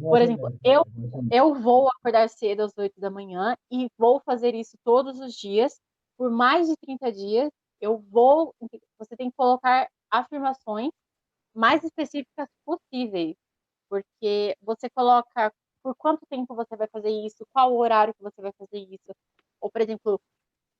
Por 0.01 0.21
exemplo, 0.21 0.57
eu, 0.63 0.83
eu 1.31 1.53
vou 1.55 1.89
acordar 1.89 2.29
cedo 2.29 2.61
às 2.61 2.77
8 2.77 2.99
da 2.99 3.09
manhã 3.09 3.55
e 3.69 3.89
vou 3.97 4.21
fazer 4.21 4.55
isso 4.55 4.77
todos 4.83 5.19
os 5.19 5.33
dias, 5.33 5.79
por 6.17 6.31
mais 6.31 6.67
de 6.67 6.75
30 6.77 7.11
dias. 7.11 7.51
Eu 7.81 7.97
vou. 8.09 8.55
Você 8.97 9.17
tem 9.17 9.29
que 9.29 9.35
colocar 9.35 9.89
afirmações 10.09 10.91
mais 11.53 11.83
específicas 11.83 12.47
possíveis, 12.65 13.35
porque 13.89 14.57
você 14.61 14.89
coloca 14.89 15.53
por 15.83 15.95
quanto 15.95 16.25
tempo 16.27 16.55
você 16.55 16.75
vai 16.75 16.87
fazer 16.87 17.09
isso, 17.09 17.45
qual 17.53 17.73
o 17.73 17.77
horário 17.77 18.13
que 18.13 18.23
você 18.23 18.41
vai 18.41 18.51
fazer 18.53 18.79
isso. 18.79 19.15
Ou, 19.61 19.69
por 19.69 19.81
exemplo, 19.81 20.19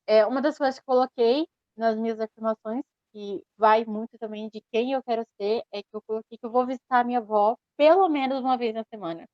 é, 0.08 0.26
uma 0.26 0.42
das 0.42 0.58
coisas 0.58 0.80
que 0.80 0.86
coloquei 0.86 1.48
nas 1.78 1.98
minhas 1.98 2.20
afirmações 2.20 2.84
que 3.12 3.42
vai 3.58 3.86
muito 3.86 4.18
também 4.20 4.50
de 4.50 4.62
quem 4.72 4.92
eu 4.92 5.02
quero 5.04 5.26
ser, 5.40 5.64
é 5.72 5.82
que 5.82 5.90
eu 5.94 6.02
coloquei 6.06 6.38
que 6.38 6.46
eu 6.46 6.52
vou 6.52 6.66
visitar 6.66 7.00
a 7.00 7.04
minha 7.04 7.20
avó 7.20 7.56
pelo 7.78 8.10
menos 8.10 8.40
uma 8.42 8.58
vez 8.58 8.74
na 8.74 8.84
semana. 8.84 9.26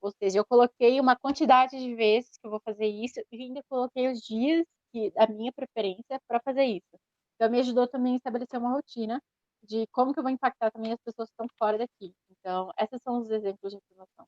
Ou 0.00 0.12
seja, 0.12 0.38
eu 0.38 0.44
coloquei 0.46 1.00
uma 1.00 1.16
quantidade 1.16 1.78
de 1.78 1.94
vezes 1.94 2.38
que 2.38 2.46
eu 2.46 2.50
vou 2.50 2.60
fazer 2.64 2.86
isso 2.86 3.20
e 3.32 3.42
ainda 3.42 3.62
coloquei 3.68 4.08
os 4.12 4.20
dias 4.20 4.64
que, 4.92 5.10
da 5.10 5.26
minha 5.26 5.52
preferência 5.52 6.20
para 6.28 6.40
fazer 6.44 6.64
isso. 6.64 6.98
Então, 7.34 7.50
me 7.50 7.60
ajudou 7.60 7.88
também 7.88 8.14
a 8.14 8.16
estabelecer 8.16 8.60
uma 8.60 8.72
rotina 8.72 9.20
de 9.62 9.86
como 9.88 10.12
que 10.12 10.20
eu 10.20 10.22
vou 10.22 10.30
impactar 10.30 10.70
também 10.70 10.92
as 10.92 11.00
pessoas 11.04 11.28
que 11.28 11.32
estão 11.32 11.48
fora 11.58 11.78
daqui. 11.78 12.14
Então, 12.30 12.70
esses 12.78 13.00
são 13.02 13.18
os 13.18 13.30
exemplos 13.30 13.72
de 13.72 13.78
afirmação. 13.78 14.26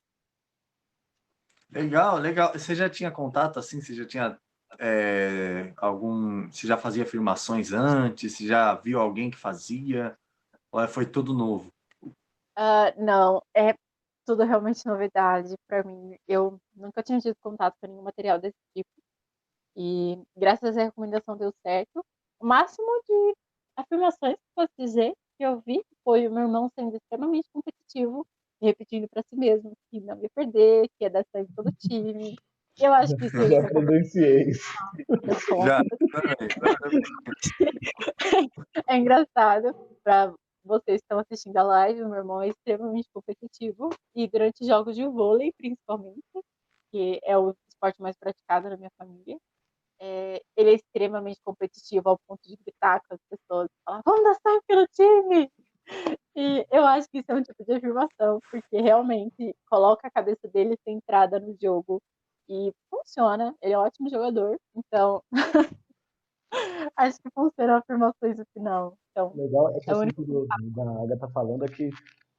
Legal, 1.70 2.18
legal. 2.18 2.52
Você 2.52 2.74
já 2.74 2.88
tinha 2.90 3.10
contato 3.10 3.58
assim? 3.58 3.80
Você 3.80 3.94
já 3.94 4.06
tinha 4.06 4.40
é, 4.78 5.72
algum. 5.76 6.50
Você 6.50 6.66
já 6.66 6.76
fazia 6.76 7.04
afirmações 7.04 7.72
antes? 7.72 8.36
Você 8.36 8.46
já 8.46 8.74
viu 8.74 9.00
alguém 9.00 9.30
que 9.30 9.36
fazia? 9.36 10.16
Ou 10.70 10.86
foi 10.88 11.06
tudo 11.06 11.32
novo? 11.32 11.72
Uh, 12.02 12.92
não, 12.96 13.42
é 13.54 13.74
tudo 14.26 14.44
realmente 14.44 14.84
novidade 14.86 15.54
para 15.66 15.82
mim. 15.82 16.16
Eu 16.26 16.60
nunca 16.74 17.02
tinha 17.02 17.18
tido 17.18 17.36
contato 17.40 17.76
com 17.80 17.86
nenhum 17.86 18.02
material 18.02 18.38
desse 18.38 18.58
tipo. 18.76 18.90
E 19.76 20.20
graças 20.36 20.76
à 20.76 20.84
recomendação 20.84 21.36
deu 21.36 21.52
certo. 21.62 22.04
O 22.40 22.46
máximo 22.46 22.86
de 23.06 23.36
afirmações 23.76 24.36
que 24.36 24.54
posso 24.54 24.72
dizer 24.78 25.14
que 25.38 25.44
eu 25.44 25.60
vi 25.60 25.82
foi 26.04 26.26
o 26.26 26.32
meu 26.32 26.42
irmão 26.42 26.70
sendo 26.74 26.96
extremamente 26.96 27.48
competitivo, 27.52 28.26
repetindo 28.60 29.08
para 29.08 29.22
si 29.22 29.36
mesmo 29.36 29.72
que 29.90 30.00
não 30.00 30.20
ia 30.20 30.28
perder, 30.34 30.88
que 30.88 31.04
ia 31.04 31.10
dar 31.10 31.24
sangue 31.32 31.52
pelo 31.54 31.72
time, 31.72 32.36
eu 32.80 32.92
acho 32.92 33.16
que 33.16 33.26
isso 33.26 33.48
Já 33.48 33.62
presenciei 33.62 34.50
isso. 34.50 34.72
Já, 35.64 35.82
É 38.86 38.96
engraçado 38.96 39.74
para 40.02 40.32
vocês 40.64 41.00
que 41.00 41.04
estão 41.04 41.18
assistindo 41.18 41.56
a 41.56 41.62
live, 41.62 42.02
o 42.02 42.08
meu 42.08 42.18
irmão 42.18 42.42
é 42.42 42.48
extremamente 42.48 43.08
competitivo 43.12 43.90
e 44.14 44.28
durante 44.28 44.66
jogos 44.66 44.94
de 44.94 45.06
vôlei, 45.06 45.52
principalmente, 45.56 46.22
que 46.90 47.20
é 47.24 47.36
o 47.36 47.54
esporte 47.68 48.00
mais 48.00 48.16
praticado 48.16 48.68
na 48.68 48.76
minha 48.76 48.90
família, 48.98 49.38
é, 50.00 50.40
ele 50.56 50.70
é 50.70 50.74
extremamente 50.74 51.40
competitivo 51.44 52.08
ao 52.08 52.18
ponto 52.26 52.40
de 52.46 52.56
gritar 52.56 53.00
com 53.08 53.14
as 53.14 53.20
pessoas, 53.28 53.68
falar, 53.84 54.02
vamos 54.04 54.22
dar 54.22 54.34
sangue 54.34 54.62
pelo 54.66 54.86
time! 54.88 55.50
E 56.36 56.66
eu 56.70 56.84
acho 56.84 57.08
que 57.08 57.18
isso 57.18 57.32
é 57.32 57.34
um 57.34 57.42
tipo 57.42 57.64
de 57.64 57.72
afirmação, 57.72 58.38
porque 58.50 58.80
realmente 58.80 59.56
coloca 59.68 60.06
a 60.06 60.10
cabeça 60.10 60.46
dele 60.48 60.76
centrada 60.84 61.40
no 61.40 61.56
jogo 61.60 62.00
e 62.48 62.72
funciona. 62.90 63.54
Ele 63.62 63.74
é 63.74 63.78
um 63.78 63.82
ótimo 63.82 64.08
jogador, 64.10 64.58
então 64.74 65.22
acho 66.96 67.20
que 67.20 67.30
funciona 67.34 67.78
afirmações 67.78 68.38
no 68.38 68.44
final. 68.52 68.96
Então, 69.12 69.32
legal 69.34 69.70
é 69.76 69.80
que 69.80 69.90
é 69.90 69.92
assim, 69.92 70.08
que 70.08 70.24
do, 70.24 70.46
da 70.46 71.02
Agatha 71.02 71.18
tá 71.18 71.28
falando 71.28 71.64
é 71.64 71.68
que 71.68 71.90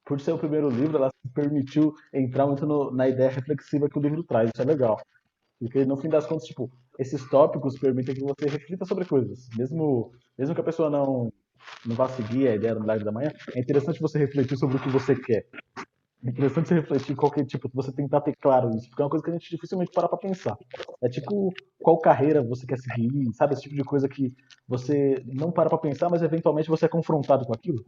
por 0.04 0.20
ser 0.20 0.32
o 0.32 0.38
primeiro 0.38 0.68
livro, 0.68 0.96
ela 0.96 1.08
se 1.08 1.32
permitiu 1.32 1.94
entrar 2.12 2.44
muito 2.44 2.66
no, 2.66 2.90
na 2.90 3.08
ideia 3.08 3.30
reflexiva 3.30 3.88
que 3.88 3.96
o 3.96 4.02
livro 4.02 4.24
traz. 4.24 4.50
Isso 4.52 4.60
é 4.60 4.64
legal. 4.64 5.00
Porque 5.60 5.84
no 5.84 5.96
fim 5.96 6.08
das 6.08 6.26
contas, 6.26 6.46
tipo, 6.46 6.68
esses 6.98 7.28
tópicos 7.28 7.78
permitem 7.78 8.16
que 8.16 8.22
você 8.22 8.48
reflita 8.48 8.84
sobre 8.84 9.04
coisas. 9.04 9.48
Mesmo, 9.56 10.10
mesmo 10.36 10.54
que 10.54 10.60
a 10.60 10.64
pessoa 10.64 10.90
não, 10.90 11.32
não 11.86 11.94
vá 11.94 12.08
seguir 12.08 12.48
a 12.48 12.56
ideia 12.56 12.74
do 12.74 12.84
live 12.84 13.04
da 13.04 13.12
manhã, 13.12 13.30
é 13.54 13.60
interessante 13.60 14.00
você 14.00 14.18
refletir 14.18 14.56
sobre 14.56 14.78
o 14.78 14.80
que 14.80 14.88
você 14.88 15.14
quer. 15.14 15.46
Interessante 16.22 16.68
você 16.68 16.74
refletir 16.74 17.16
qualquer 17.16 17.46
tipo, 17.46 17.70
você 17.72 17.90
tentar 17.92 18.20
ter 18.20 18.36
claro 18.36 18.68
isso, 18.76 18.88
porque 18.90 19.00
é 19.00 19.04
uma 19.04 19.10
coisa 19.10 19.24
que 19.24 19.30
a 19.30 19.32
gente 19.32 19.50
dificilmente 19.50 19.90
para 19.90 20.06
pra 20.06 20.18
pensar. 20.18 20.54
É 21.02 21.08
tipo, 21.08 21.50
qual 21.82 21.98
carreira 21.98 22.42
você 22.42 22.66
quer 22.66 22.78
seguir, 22.78 23.32
sabe? 23.34 23.54
Esse 23.54 23.62
tipo 23.62 23.74
de 23.74 23.82
coisa 23.82 24.06
que 24.06 24.30
você 24.68 25.22
não 25.26 25.50
para 25.50 25.70
pra 25.70 25.78
pensar, 25.78 26.10
mas 26.10 26.22
eventualmente 26.22 26.68
você 26.68 26.84
é 26.84 26.88
confrontado 26.88 27.46
com 27.46 27.54
aquilo. 27.54 27.82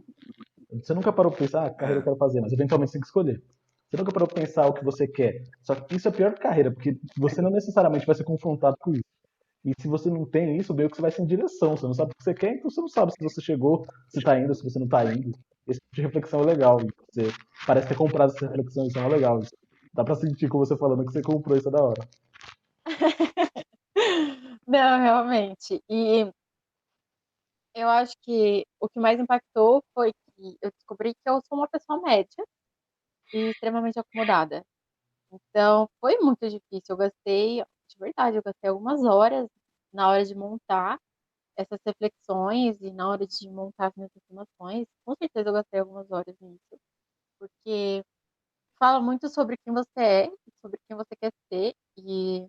Você 0.72 0.95
nunca 0.95 1.12
parou 1.12 1.30
pra 1.30 1.41
pensar, 1.41 1.66
ah, 1.66 1.70
carreira 1.74 2.01
eu 2.01 2.05
quero 2.05 2.16
fazer, 2.16 2.41
mas 2.41 2.53
eventualmente 2.53 2.91
você 2.91 2.95
tem 2.95 3.03
que 3.03 3.07
escolher. 3.09 3.43
Você 3.91 3.99
nunca 3.99 4.12
parou 4.12 4.26
pra 4.26 4.43
pensar 4.43 4.66
o 4.66 4.72
que 4.72 4.83
você 4.83 5.07
quer. 5.07 5.43
Só 5.62 5.74
que 5.74 5.95
isso 5.95 6.09
é 6.09 6.11
pior 6.11 6.33
que 6.33 6.41
carreira, 6.41 6.72
porque 6.72 6.97
você 7.18 7.43
não 7.43 7.51
necessariamente 7.51 8.07
vai 8.07 8.14
ser 8.14 8.24
confrontado 8.24 8.76
com 8.80 8.93
isso. 8.93 9.05
E 9.64 9.72
se 9.80 9.89
você 9.89 10.11
não 10.11 10.24
tem 10.24 10.57
isso, 10.57 10.74
meio 10.74 10.89
que 10.89 10.97
você 10.97 11.03
vai 11.03 11.11
sem 11.11 11.26
direção. 11.26 11.76
Você 11.76 11.87
não 11.87 11.95
sabe 11.95 12.12
o 12.12 12.16
que 12.16 12.24
você 12.24 12.35
quer, 12.35 12.55
então 12.55 12.70
você 12.70 12.80
não 12.80 12.89
sabe 12.89 13.12
se 13.12 13.22
você 13.22 13.43
chegou, 13.43 13.85
se 14.09 14.22
tá 14.22 14.41
indo, 14.41 14.55
se 14.55 14.64
você 14.64 14.78
não 14.78 14.89
tá 14.89 15.05
indo 15.05 15.33
esse 15.67 15.81
tipo 15.81 15.95
de 15.95 16.03
reflexão 16.03 16.41
é 16.43 16.47
legal. 16.47 16.79
Você 16.79 17.31
parece 17.67 17.89
ter 17.89 17.97
comprado 17.97 18.33
essa 18.35 18.47
reflexão, 18.47 18.87
isso 18.87 18.99
é 18.99 19.09
legal. 19.09 19.41
Dá 19.95 20.05
pra 20.05 20.15
sentir 20.15 20.49
com 20.49 20.59
você 20.59 20.77
falando 20.77 21.05
que 21.05 21.13
você 21.13 21.23
comprou, 21.23 21.57
isso 21.57 21.69
é 21.69 21.73
da 21.73 21.83
hora. 21.83 22.09
Não, 24.67 25.01
realmente. 25.01 25.83
E 25.89 26.33
eu 27.75 27.89
acho 27.89 28.15
que 28.23 28.67
o 28.81 28.89
que 28.89 29.01
mais 29.01 29.19
impactou 29.19 29.83
foi 29.95 30.13
que 30.13 30.59
eu 30.61 30.71
descobri 30.71 31.15
que 31.15 31.29
eu 31.29 31.41
sou 31.47 31.59
uma 31.59 31.69
pessoa 31.69 32.01
média 32.01 32.45
e 33.33 33.51
extremamente 33.51 33.99
acomodada. 33.99 34.65
Então, 35.33 35.89
foi 36.01 36.19
muito 36.19 36.49
difícil. 36.49 36.83
Eu 36.91 36.97
gastei, 36.97 37.57
de 37.89 37.99
verdade, 37.99 38.37
eu 38.37 38.43
gastei 38.43 38.71
algumas 38.71 39.03
horas 39.05 39.49
na 39.93 40.09
hora 40.09 40.25
de 40.25 40.35
montar 40.35 40.99
essas 41.57 41.79
reflexões 41.87 42.81
e 42.81 42.91
na 42.91 43.09
hora 43.09 43.27
de 43.27 43.49
montar 43.49 43.89
as 43.89 43.95
minhas 43.97 44.11
afirmações, 44.17 44.87
com 45.05 45.15
certeza 45.17 45.49
eu 45.49 45.53
gastei 45.53 45.81
algumas 45.81 46.11
horas 46.11 46.35
nisso, 46.41 46.81
porque 47.39 48.05
fala 48.79 49.01
muito 49.01 49.29
sobre 49.29 49.57
quem 49.65 49.73
você 49.73 50.01
é, 50.01 50.33
sobre 50.61 50.79
quem 50.89 50.97
você 50.97 51.15
quer 51.21 51.33
ser, 51.53 51.75
e 51.99 52.47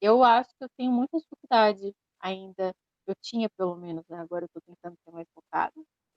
eu 0.00 0.22
acho 0.22 0.50
que 0.50 0.64
eu 0.64 0.68
tenho 0.76 0.92
muita 0.92 1.18
dificuldade 1.18 1.94
ainda, 2.20 2.72
eu 3.06 3.14
tinha 3.22 3.48
pelo 3.56 3.76
menos, 3.76 4.04
né? 4.08 4.18
agora 4.18 4.44
eu 4.44 4.46
estou 4.46 4.62
tentando 4.62 4.96
ser 5.04 5.12
mais 5.12 5.26
focada, 5.34 5.74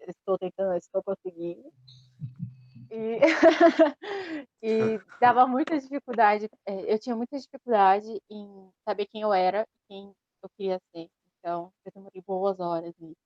estou 0.08 0.38
tentando, 0.38 0.76
estou 0.76 1.04
conseguindo, 1.04 1.72
e, 2.92 3.20
e 4.64 5.00
dava 5.22 5.46
muita 5.46 5.80
dificuldade, 5.80 6.50
é, 6.66 6.94
eu 6.94 7.00
tinha 7.00 7.16
muita 7.16 7.38
dificuldade 7.38 8.22
em 8.30 8.72
saber 8.88 9.06
quem 9.06 9.22
eu 9.22 9.34
era, 9.34 9.66
quem 9.88 10.12
eu 10.42 10.50
queria 10.58 10.80
ser. 10.92 11.08
Então, 11.40 11.72
eu 11.86 11.92
demorei 11.94 12.22
boas 12.22 12.60
horas 12.60 12.94
nisso. 13.00 13.18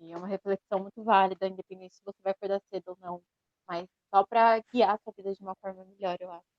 E 0.00 0.12
é 0.12 0.16
uma 0.16 0.26
reflexão 0.26 0.80
muito 0.80 1.02
válida, 1.02 1.46
independente 1.46 1.96
se 1.96 2.02
você 2.04 2.18
vai 2.22 2.32
acordar 2.32 2.60
cedo 2.70 2.88
ou 2.88 2.98
não. 3.00 3.22
Mas 3.66 3.88
só 4.14 4.24
para 4.26 4.60
guiar 4.72 4.94
a 4.94 4.98
sua 4.98 5.12
vida 5.16 5.32
de 5.32 5.42
uma 5.42 5.54
forma 5.56 5.84
melhor, 5.84 6.16
eu 6.20 6.30
acho. 6.30 6.52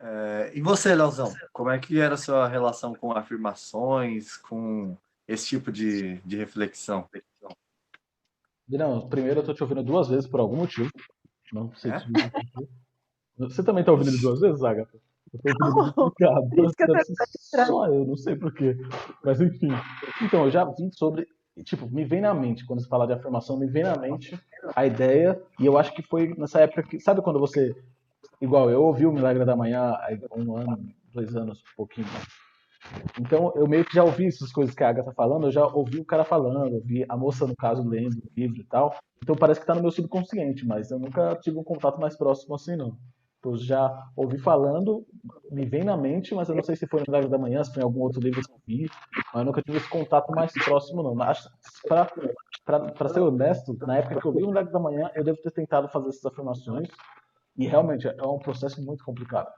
É, 0.00 0.52
e 0.54 0.60
você, 0.60 0.94
Leozão, 0.94 1.32
como 1.52 1.70
é 1.70 1.78
que 1.78 2.00
era 2.00 2.14
a 2.14 2.18
sua 2.18 2.48
relação 2.48 2.94
com 2.94 3.12
afirmações, 3.12 4.36
com 4.36 4.96
esse 5.26 5.46
tipo 5.48 5.72
de, 5.72 6.20
de 6.20 6.36
reflexão? 6.36 7.08
Não, 8.68 9.08
primeiro 9.08 9.40
eu 9.40 9.44
tô 9.44 9.54
te 9.54 9.62
ouvindo 9.62 9.82
duas 9.82 10.08
vezes 10.08 10.26
por 10.26 10.40
algum 10.40 10.56
motivo. 10.56 10.90
Não 11.52 11.74
sei 11.74 11.92
é? 11.92 12.00
se 12.00 12.06
você 13.36 13.62
também 13.62 13.84
tá 13.84 13.92
ouvindo 13.92 14.16
duas 14.18 14.40
vezes, 14.40 14.62
Agatha? 14.62 14.98
Eu 15.44 16.48
tô 16.50 16.64
explicado. 16.66 17.04
Só 17.66 17.86
eu, 17.86 18.04
não 18.04 18.16
sei 18.16 18.36
porquê. 18.36 18.76
Mas 19.24 19.40
enfim. 19.40 19.68
Então, 20.22 20.44
eu 20.44 20.50
já 20.50 20.64
vi 20.64 20.90
sobre. 20.92 21.26
Tipo, 21.64 21.88
me 21.88 22.04
vem 22.04 22.20
na 22.20 22.34
mente, 22.34 22.66
quando 22.66 22.82
se 22.82 22.88
fala 22.88 23.06
de 23.06 23.12
afirmação, 23.12 23.56
me 23.56 23.66
vem 23.68 23.84
na 23.84 23.96
mente 23.96 24.36
a 24.74 24.84
ideia, 24.84 25.40
e 25.60 25.66
eu 25.66 25.78
acho 25.78 25.94
que 25.94 26.02
foi 26.02 26.34
nessa 26.36 26.60
época 26.60 26.82
que. 26.82 27.00
Sabe 27.00 27.22
quando 27.22 27.38
você. 27.38 27.74
Igual, 28.40 28.70
eu 28.70 28.82
ouvi 28.82 29.06
o 29.06 29.12
Milagre 29.12 29.44
da 29.44 29.56
Manhã 29.56 29.90
há 29.90 30.10
um 30.36 30.56
ano, 30.56 30.78
dois 31.12 31.34
anos, 31.36 31.58
um 31.58 31.76
pouquinho 31.76 32.06
mais. 32.08 32.26
Então, 33.18 33.52
eu 33.54 33.66
meio 33.66 33.84
que 33.84 33.94
já 33.94 34.04
ouvi 34.04 34.26
essas 34.26 34.52
coisas 34.52 34.74
que 34.74 34.82
a 34.82 34.88
Agatha 34.88 35.10
tá 35.10 35.14
falando, 35.14 35.46
eu 35.46 35.52
já 35.52 35.66
ouvi 35.66 35.98
o 36.00 36.04
cara 36.04 36.24
falando, 36.24 36.74
ouvi 36.74 37.04
a 37.08 37.16
moça, 37.16 37.46
no 37.46 37.56
caso, 37.56 37.86
lendo 37.88 38.18
o 38.18 38.30
livro 38.36 38.60
e 38.60 38.64
tal. 38.64 38.94
Então, 39.22 39.34
parece 39.36 39.60
que 39.60 39.66
tá 39.66 39.74
no 39.74 39.80
meu 39.80 39.90
subconsciente, 39.90 40.66
mas 40.66 40.90
eu 40.90 40.98
nunca 40.98 41.34
tive 41.36 41.58
um 41.58 41.64
contato 41.64 41.98
mais 42.00 42.16
próximo 42.16 42.54
assim, 42.54 42.76
não. 42.76 42.96
Eu 43.44 43.56
já 43.56 44.08
ouvi 44.16 44.38
falando, 44.38 45.06
me 45.50 45.66
vem 45.66 45.84
na 45.84 45.96
mente, 45.96 46.34
mas 46.34 46.48
eu 46.48 46.54
não 46.54 46.62
sei 46.62 46.76
se 46.76 46.86
foi 46.86 47.00
no 47.00 47.06
Milagre 47.08 47.28
da 47.30 47.38
Manhã, 47.38 47.62
se 47.62 47.72
foi 47.72 47.82
em 47.82 47.84
algum 47.84 48.00
outro 48.00 48.20
livro 48.20 48.40
que 48.40 48.50
eu 48.50 48.58
vi, 48.66 48.90
mas 49.32 49.40
eu 49.40 49.44
nunca 49.44 49.62
tive 49.62 49.78
esse 49.78 49.88
contato 49.88 50.30
mais 50.32 50.52
próximo, 50.52 51.02
não. 51.02 51.14
Para 51.14 53.08
ser 53.08 53.20
honesto, 53.20 53.76
na 53.86 53.98
época 53.98 54.20
que 54.20 54.26
eu 54.26 54.32
vi 54.32 54.42
o 54.42 54.48
Milagre 54.48 54.72
da 54.72 54.78
Manhã, 54.78 55.10
eu 55.14 55.22
devo 55.22 55.38
ter 55.42 55.50
tentado 55.50 55.88
fazer 55.88 56.08
essas 56.08 56.24
afirmações, 56.24 56.88
e 57.56 57.66
realmente 57.66 58.08
é 58.08 58.26
um 58.26 58.38
processo 58.38 58.82
muito 58.84 59.04
complicado. 59.04 59.50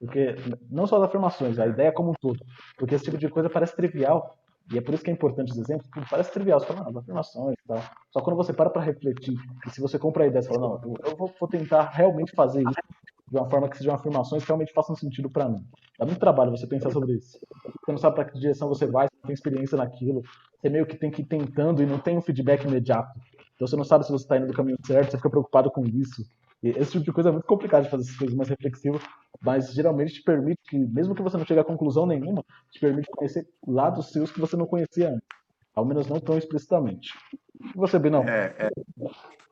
Porque 0.00 0.36
não 0.70 0.86
só 0.86 0.96
as 0.96 1.04
afirmações, 1.04 1.58
a 1.58 1.66
ideia 1.66 1.92
como 1.92 2.10
um 2.10 2.14
todo. 2.20 2.38
Porque 2.76 2.94
esse 2.94 3.04
tipo 3.04 3.18
de 3.18 3.28
coisa 3.28 3.48
parece 3.48 3.74
trivial, 3.74 4.36
e 4.72 4.78
é 4.78 4.80
por 4.80 4.92
isso 4.94 5.02
que 5.02 5.10
é 5.10 5.12
importante 5.14 5.52
os 5.52 5.58
exemplos, 5.58 5.88
porque 5.88 6.08
parece 6.10 6.30
trivial, 6.32 6.60
você 6.60 6.66
fala, 6.66 6.82
ah, 6.82 6.88
as 6.90 6.96
afirmações 6.96 7.54
e 7.54 7.68
tal. 7.68 7.82
Só 8.12 8.20
quando 8.20 8.36
você 8.36 8.52
para 8.52 8.68
para 8.68 8.82
refletir, 8.82 9.34
e 9.66 9.70
se 9.70 9.80
você 9.80 9.98
compra 9.98 10.24
a 10.24 10.26
ideia, 10.26 10.42
você 10.42 10.48
fala, 10.48 10.60
não, 10.60 10.94
eu 11.04 11.16
vou, 11.16 11.32
vou 11.40 11.48
tentar 11.48 11.88
realmente 11.88 12.32
fazer 12.32 12.62
isso 12.62 12.97
de 13.30 13.36
uma 13.36 13.48
forma 13.48 13.68
que 13.68 13.78
sejam 13.78 13.94
afirmações 13.94 14.42
que 14.42 14.48
realmente 14.48 14.72
façam 14.72 14.96
sentido 14.96 15.30
para 15.30 15.48
mim. 15.48 15.64
Dá 15.98 16.06
muito 16.06 16.18
trabalho 16.18 16.50
você 16.50 16.66
pensar 16.66 16.90
sobre 16.90 17.12
isso. 17.14 17.38
Você 17.64 17.92
não 17.92 17.98
sabe 17.98 18.16
para 18.16 18.24
que 18.24 18.38
direção 18.38 18.68
você 18.68 18.86
vai, 18.86 19.06
você 19.06 19.16
não 19.16 19.26
tem 19.26 19.34
experiência 19.34 19.76
naquilo. 19.76 20.22
Você 20.60 20.68
meio 20.68 20.86
que 20.86 20.96
tem 20.96 21.10
que 21.10 21.22
ir 21.22 21.26
tentando 21.26 21.82
e 21.82 21.86
não 21.86 21.98
tem 21.98 22.16
um 22.16 22.22
feedback 22.22 22.64
imediato. 22.64 23.18
Então 23.54 23.66
você 23.66 23.76
não 23.76 23.84
sabe 23.84 24.04
se 24.04 24.12
você 24.12 24.24
está 24.24 24.36
indo 24.36 24.46
do 24.46 24.52
caminho 24.52 24.78
certo, 24.84 25.10
você 25.10 25.16
fica 25.16 25.30
preocupado 25.30 25.70
com 25.70 25.84
isso. 25.84 26.24
E 26.62 26.70
esse 26.70 26.92
tipo 26.92 27.04
de 27.04 27.12
coisa 27.12 27.28
é 27.28 27.32
muito 27.32 27.46
complicado 27.46 27.84
de 27.84 27.90
fazer 27.90 28.04
essas 28.04 28.16
coisas 28.16 28.36
mais 28.36 28.48
reflexivas, 28.48 29.02
mas 29.40 29.72
geralmente 29.72 30.14
te 30.14 30.22
permite 30.22 30.60
que, 30.68 30.78
mesmo 30.78 31.14
que 31.14 31.22
você 31.22 31.36
não 31.36 31.44
chegue 31.44 31.60
a 31.60 31.64
conclusão 31.64 32.06
nenhuma, 32.06 32.44
te 32.70 32.80
permite 32.80 33.08
conhecer 33.10 33.46
lados 33.66 34.10
seus 34.10 34.32
que 34.32 34.40
você 34.40 34.56
não 34.56 34.66
conhecia 34.66 35.10
antes. 35.10 35.28
Ao 35.74 35.84
menos 35.84 36.08
não 36.08 36.18
tão 36.18 36.36
explicitamente. 36.36 37.14
E 37.60 37.76
você, 37.76 37.98
Binão? 37.98 38.24
É, 38.24 38.54
é. 38.58 38.70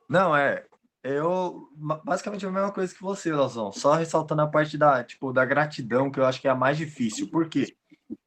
Não, 0.09 0.35
é. 0.35 0.65
Eu, 1.09 1.69
basicamente, 2.03 2.45
a 2.45 2.51
mesma 2.51 2.71
coisa 2.71 2.93
que 2.93 3.01
você, 3.01 3.31
Lazão. 3.31 3.71
Só 3.71 3.93
ressaltando 3.93 4.41
a 4.41 4.47
parte 4.47 4.77
da, 4.77 5.01
tipo, 5.05 5.31
da 5.31 5.45
gratidão, 5.45 6.11
que 6.11 6.19
eu 6.19 6.25
acho 6.25 6.41
que 6.41 6.49
é 6.49 6.51
a 6.51 6.55
mais 6.55 6.77
difícil. 6.77 7.29
Por 7.29 7.47
quê? 7.47 7.77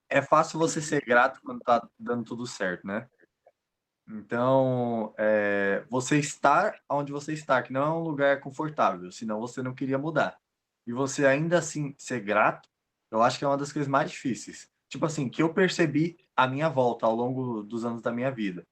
É 0.08 0.22
fácil 0.22 0.58
você 0.58 0.80
ser 0.80 1.04
grato 1.04 1.40
quando 1.44 1.60
tá 1.60 1.86
dando 1.98 2.24
tudo 2.24 2.46
certo, 2.46 2.86
né? 2.86 3.06
Então, 4.08 5.14
é, 5.18 5.84
você 5.90 6.18
estar 6.18 6.80
onde 6.88 7.12
você 7.12 7.34
está, 7.34 7.62
que 7.62 7.70
não 7.70 7.82
é 7.82 7.90
um 7.90 8.02
lugar 8.02 8.40
confortável, 8.40 9.12
senão 9.12 9.40
você 9.40 9.62
não 9.62 9.74
queria 9.74 9.98
mudar. 9.98 10.38
E 10.86 10.92
você 10.92 11.26
ainda 11.26 11.58
assim 11.58 11.94
ser 11.98 12.20
grato, 12.20 12.66
eu 13.10 13.22
acho 13.22 13.38
que 13.38 13.44
é 13.44 13.48
uma 13.48 13.58
das 13.58 13.72
coisas 13.72 13.88
mais 13.88 14.10
difíceis. 14.10 14.70
Tipo 14.88 15.04
assim, 15.04 15.28
que 15.28 15.42
eu 15.42 15.52
percebi 15.52 16.16
a 16.34 16.48
minha 16.48 16.68
volta 16.70 17.04
ao 17.04 17.14
longo 17.14 17.62
dos 17.62 17.84
anos 17.84 18.00
da 18.00 18.10
minha 18.10 18.30
vida. 18.30 18.66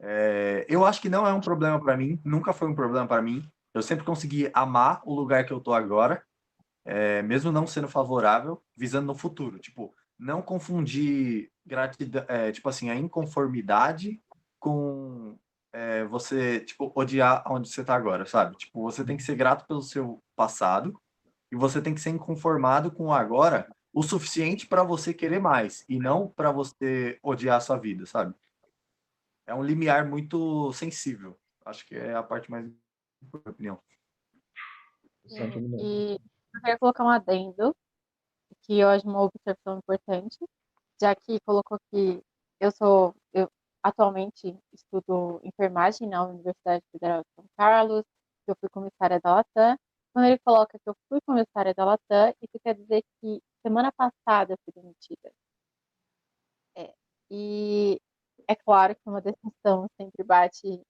É, 0.00 0.64
eu 0.68 0.84
acho 0.84 1.00
que 1.00 1.08
não 1.08 1.26
é 1.26 1.32
um 1.32 1.40
problema 1.40 1.80
para 1.80 1.96
mim, 1.96 2.20
nunca 2.24 2.52
foi 2.52 2.68
um 2.68 2.74
problema 2.74 3.06
para 3.06 3.22
mim. 3.22 3.48
Eu 3.74 3.82
sempre 3.82 4.04
consegui 4.04 4.50
amar 4.54 5.02
o 5.04 5.14
lugar 5.14 5.44
que 5.44 5.52
eu 5.52 5.60
tô 5.60 5.72
agora, 5.72 6.22
é, 6.84 7.22
mesmo 7.22 7.52
não 7.52 7.66
sendo 7.66 7.88
favorável, 7.88 8.62
visando 8.76 9.06
no 9.06 9.14
futuro. 9.14 9.58
Tipo, 9.58 9.94
não 10.18 10.42
confundir 10.42 11.50
gratidão, 11.64 12.24
é, 12.28 12.50
tipo 12.50 12.68
assim, 12.68 12.90
a 12.90 12.96
inconformidade 12.96 14.20
com 14.58 15.36
é, 15.72 16.04
você, 16.04 16.60
tipo, 16.60 16.92
odiar 16.94 17.42
onde 17.46 17.68
você 17.68 17.84
tá 17.84 17.94
agora, 17.94 18.24
sabe? 18.26 18.56
Tipo, 18.56 18.82
você 18.82 19.04
tem 19.04 19.16
que 19.16 19.22
ser 19.22 19.36
grato 19.36 19.66
pelo 19.66 19.82
seu 19.82 20.22
passado 20.34 20.98
e 21.52 21.56
você 21.56 21.80
tem 21.80 21.94
que 21.94 22.00
ser 22.00 22.10
inconformado 22.10 22.90
com 22.90 23.06
o 23.06 23.12
agora 23.12 23.68
o 23.92 24.02
suficiente 24.02 24.66
para 24.66 24.82
você 24.82 25.12
querer 25.12 25.40
mais 25.40 25.84
e 25.88 25.98
não 25.98 26.28
para 26.28 26.52
você 26.52 27.18
odiar 27.22 27.56
a 27.56 27.60
sua 27.60 27.76
vida, 27.76 28.06
sabe? 28.06 28.34
É 29.48 29.54
um 29.54 29.62
limiar 29.62 30.06
muito 30.06 30.70
sensível. 30.74 31.34
Acho 31.64 31.86
que 31.86 31.96
é 31.96 32.14
a 32.14 32.22
parte 32.22 32.50
mais 32.50 32.66
na 32.66 32.70
minha 33.32 33.50
opinião. 33.50 33.82
É, 35.30 35.46
e 35.82 36.12
eu 36.54 36.60
queria 36.60 36.78
colocar 36.78 37.02
um 37.02 37.08
adendo, 37.08 37.74
que 38.62 38.78
eu 38.78 38.88
acho 38.88 39.08
uma 39.08 39.22
observação 39.22 39.78
importante, 39.78 40.36
já 41.00 41.14
que 41.16 41.40
colocou 41.46 41.78
que 41.90 42.22
eu 42.60 42.70
sou, 42.70 43.14
eu, 43.32 43.50
Atualmente 43.82 44.54
estudo 44.72 45.40
enfermagem 45.42 46.08
na 46.08 46.24
Universidade 46.24 46.84
Federal 46.92 47.22
de 47.22 47.28
São 47.34 47.46
Carlos, 47.56 48.02
que 48.44 48.50
eu 48.50 48.56
fui 48.60 48.68
comissária 48.68 49.18
da 49.18 49.36
Latam. 49.36 49.78
Quando 50.12 50.26
ele 50.26 50.38
coloca 50.40 50.78
que 50.78 50.90
eu 50.90 50.94
fui 51.08 51.20
comissária 51.22 51.72
da 51.72 51.86
Latam, 51.86 52.34
isso 52.42 52.60
quer 52.62 52.74
dizer 52.74 53.02
que 53.20 53.40
semana 53.64 53.90
passada 53.92 54.52
eu 54.52 54.58
fui 54.64 54.82
demitida. 54.82 55.32
É, 56.76 56.92
e 57.30 58.00
é 58.48 58.56
claro 58.56 58.94
que 58.96 59.02
uma 59.08 59.20
decisão 59.20 59.86
sempre 60.00 60.24
bate 60.24 60.82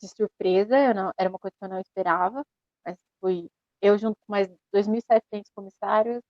de 0.00 0.08
surpresa, 0.08 0.78
eu 0.78 0.94
não, 0.94 1.12
era 1.18 1.28
uma 1.30 1.38
coisa 1.38 1.54
que 1.58 1.64
eu 1.64 1.68
não 1.68 1.80
esperava, 1.80 2.44
mas 2.86 2.96
fui 3.20 3.48
eu 3.80 3.98
junto 3.98 4.16
com 4.26 4.32
mais 4.32 4.48
2.700 4.72 5.44
comissários, 5.54 6.22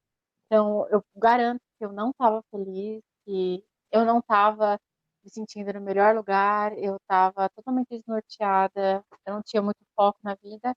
então 0.46 0.88
eu 0.90 1.04
garanto 1.16 1.60
que 1.78 1.84
eu 1.84 1.92
não 1.92 2.10
estava 2.10 2.42
feliz, 2.50 3.02
que 3.26 3.64
eu 3.92 4.04
não 4.04 4.18
estava 4.20 4.78
me 5.24 5.30
sentindo 5.30 5.72
no 5.72 5.80
melhor 5.80 6.14
lugar, 6.16 6.76
eu 6.78 6.96
estava 6.96 7.48
totalmente 7.50 7.88
desnorteada, 7.90 9.04
eu 9.26 9.34
não 9.34 9.42
tinha 9.42 9.62
muito 9.62 9.78
foco 9.96 10.18
na 10.22 10.34
vida. 10.36 10.74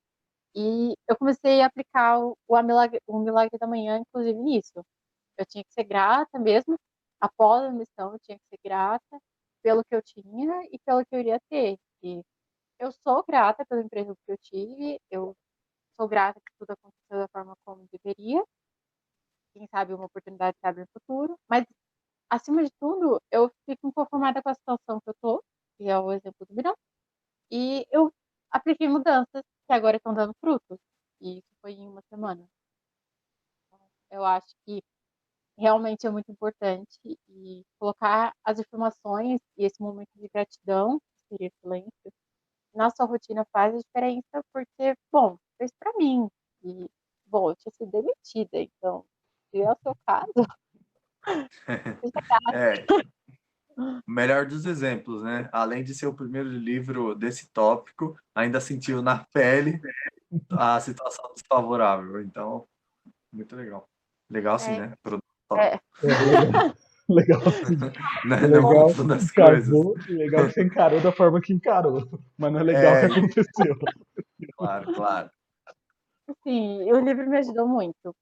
E 0.55 0.95
eu 1.07 1.18
comecei 1.18 1.61
a 1.61 1.68
aplicar 1.68 2.20
o, 2.20 2.38
o, 2.47 2.63
milagre, 2.63 3.01
o 3.07 3.20
milagre 3.20 3.57
da 3.59 3.68
manhã, 3.68 3.99
inclusive 3.99 4.39
nisso. 4.39 4.84
Eu 5.38 5.45
tinha 5.45 5.63
que 5.63 5.74
ser 5.74 5.84
grata 5.86 6.39
mesmo, 6.39 6.78
após 7.22 7.63
a 7.65 7.72
missão, 7.72 8.13
eu 8.13 8.20
tinha 8.20 8.38
que 8.39 8.45
ser 8.49 8.59
grata 8.63 9.20
pelo 9.64 9.84
que 9.86 9.95
eu 9.95 10.01
tinha 10.03 10.64
e 10.72 10.80
pelo 10.86 11.05
que 11.05 11.16
eu 11.16 11.20
iria 11.20 11.39
ter. 11.49 11.78
E 12.03 12.22
eu 12.80 12.91
sou 12.91 13.24
grata 13.28 13.66
pelo 13.68 13.82
emprego 13.82 14.16
que 14.26 14.32
eu 14.34 14.38
tive, 14.39 14.99
eu 15.12 15.36
sou 15.99 16.08
grata 16.10 16.39
que 16.41 16.53
tudo 16.60 16.72
aconteceu 16.72 17.20
da 17.20 17.28
forma 17.30 17.55
como 17.66 17.88
deveria. 17.91 18.43
Quem 19.53 19.68
sabe 19.68 19.93
uma 19.93 20.05
oportunidade 20.05 20.55
abre 20.64 20.82
no 20.82 20.88
futuro, 20.93 21.38
mas 21.49 21.66
acima 22.30 22.64
de 22.64 22.72
tudo, 22.80 23.22
eu 23.32 23.51
fico 23.70 23.91
conformada 23.93 24.41
com 24.43 24.49
a 24.49 24.55
situação 24.55 24.99
que 25.01 25.10
eu 25.10 25.16
tô, 25.22 25.43
que 25.78 25.89
é 25.89 25.99
o 25.99 26.12
exemplo 26.14 26.45
do 26.47 26.55
Mirão, 26.55 26.76
e 27.51 27.86
eu 27.91 28.12
apliquei 28.51 28.88
mudanças 28.89 29.43
que 29.68 29.74
agora 29.74 29.97
estão 29.97 30.14
dando 30.14 30.34
frutos, 30.41 30.80
e 31.22 31.39
isso 31.39 31.49
foi 31.62 31.74
em 31.74 31.89
uma 31.89 32.01
semana. 32.10 32.47
Então, 33.74 33.80
eu 34.12 34.26
acho 34.26 34.53
que 34.66 34.82
realmente 35.58 36.05
é 36.05 36.10
muito 36.10 36.32
importante 36.32 36.99
e 37.30 37.64
colocar 37.80 38.34
as 38.43 38.60
informações 38.60 39.39
e 39.58 39.66
esse 39.66 39.82
momento 39.82 40.10
de 40.16 40.28
gratidão, 40.30 41.01
seria 41.30 41.51
silêncio, 41.62 42.14
na 42.74 42.89
sua 42.89 43.05
rotina 43.05 43.45
faz 43.51 43.74
a 43.74 43.80
diferença, 43.80 44.43
porque, 44.53 44.95
bom, 45.12 45.38
fez 45.58 45.72
para 45.80 45.93
mim, 45.97 46.30
e, 46.64 46.88
bom, 47.26 47.49
eu 47.49 47.55
tinha 47.55 47.72
sido 47.74 47.91
demitida, 47.91 48.60
então, 48.60 49.05
se 49.49 49.62
é 49.62 49.72
o 49.72 49.78
seu 49.84 49.95
caso, 50.05 50.47
é. 52.53 52.86
Melhor 54.08 54.47
dos 54.47 54.66
exemplos, 54.66 55.24
né? 55.24 55.49
Além 55.51 55.84
de 55.84 55.93
ser 55.93 56.08
o 56.08 56.14
primeiro 56.14 56.49
livro 56.49 57.14
desse 57.14 57.47
tópico, 57.51 58.18
ainda 58.34 58.60
sentiu 58.60 59.03
na 59.03 59.24
pele 59.32 59.80
a 60.49 60.80
situação 60.80 61.32
desfavorável. 61.34 62.22
Então, 62.22 62.68
muito 63.32 63.55
legal. 63.55 63.88
Legal 64.30 64.58
sim, 64.58 64.72
é. 64.72 64.88
né? 64.88 64.93
É. 65.56 65.80
legal 67.10 67.41
sim. 67.66 67.78
Não, 68.26 68.38
é 68.38 68.48
legal, 68.48 68.93
não 68.95 69.08
das 69.08 69.24
encarou, 69.24 69.95
legal 70.10 70.48
que 70.48 70.54
você 70.54 70.64
encarou 70.64 71.02
da 71.02 71.12
forma 71.12 71.41
que 71.41 71.54
encarou. 71.54 72.08
Mas 72.38 72.52
não 72.52 72.60
é 72.60 72.64
legal 72.64 72.93
o 72.93 73.00
que 73.00 73.06
é. 73.06 73.18
aconteceu. 73.18 73.78
Claro, 74.58 74.93
claro. 74.93 75.32
Sim, 76.43 76.91
o 76.91 77.00
livro 77.00 77.30
me 77.30 77.38
ajudou 77.38 77.68
muito. 77.68 78.14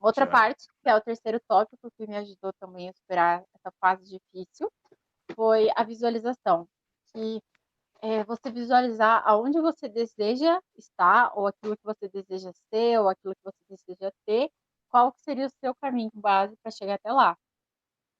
Outra 0.00 0.26
parte, 0.26 0.66
que 0.82 0.88
é 0.88 0.94
o 0.94 1.00
terceiro 1.00 1.38
tópico 1.46 1.90
que 1.96 2.06
me 2.06 2.16
ajudou 2.16 2.52
também 2.58 2.88
a 2.88 2.92
superar 2.92 3.42
essa 3.54 3.70
fase 3.80 4.04
difícil, 4.04 4.70
foi 5.34 5.68
a 5.76 5.84
visualização. 5.84 6.66
Que 7.12 7.40
é 8.02 8.24
você 8.24 8.50
visualizar 8.50 9.22
aonde 9.26 9.60
você 9.60 9.88
deseja 9.88 10.58
estar, 10.78 11.32
ou 11.34 11.46
aquilo 11.46 11.76
que 11.76 11.84
você 11.84 12.08
deseja 12.08 12.50
ser, 12.72 12.98
ou 12.98 13.08
aquilo 13.08 13.34
que 13.34 13.44
você 13.44 13.58
deseja 13.68 14.10
ter, 14.24 14.50
qual 14.90 15.12
seria 15.18 15.46
o 15.46 15.50
seu 15.64 15.74
caminho 15.76 16.10
base 16.14 16.56
para 16.62 16.70
chegar 16.72 16.94
até 16.94 17.12
lá. 17.12 17.36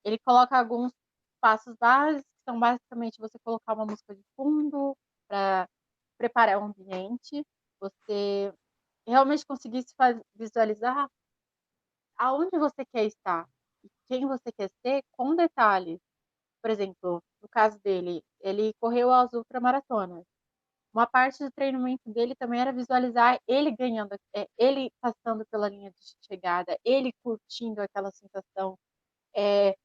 Ele 0.05 0.19
coloca 0.21 0.59
alguns 0.59 0.93
passos 1.41 1.75
básicos, 1.81 2.25
que 2.25 2.45
são 2.51 2.59
basicamente 2.61 3.19
você 3.21 3.39
colocar 3.45 3.75
uma 3.75 3.87
música 3.87 4.15
de 4.15 4.23
fundo 4.37 4.97
para 5.29 5.69
preparar 6.19 6.59
o 6.61 6.65
ambiente, 6.65 7.45
você 7.81 8.53
realmente 9.07 9.47
conseguir 9.47 9.83
se 9.83 9.95
visualizar 10.37 11.09
aonde 12.19 12.57
você 12.59 12.85
quer 12.85 13.05
estar, 13.07 13.49
quem 14.09 14.27
você 14.27 14.53
quer 14.53 14.71
ser 14.85 15.03
com 15.13 15.37
detalhes. 15.37 16.01
Por 16.63 16.71
exemplo, 16.71 17.23
no 17.43 17.49
caso 17.51 17.79
dele, 17.81 18.23
ele 18.41 18.75
correu 18.81 19.13
as 19.13 19.33
ultramaratonas. 19.35 20.25
Uma 20.93 21.07
parte 21.07 21.45
do 21.45 21.51
treinamento 21.53 22.03
dele 22.13 22.35
também 22.37 22.61
era 22.61 22.73
visualizar 22.73 23.39
ele 23.47 23.71
ganhando, 23.77 24.15
é, 24.35 24.47
ele 24.59 24.91
passando 25.01 25.45
pela 25.51 25.69
linha 25.69 25.91
de 25.91 25.99
chegada, 26.27 26.77
ele 26.85 27.13
curtindo 27.23 27.81
aquela 27.81 28.11
sensação. 28.11 28.77
É, 29.37 29.77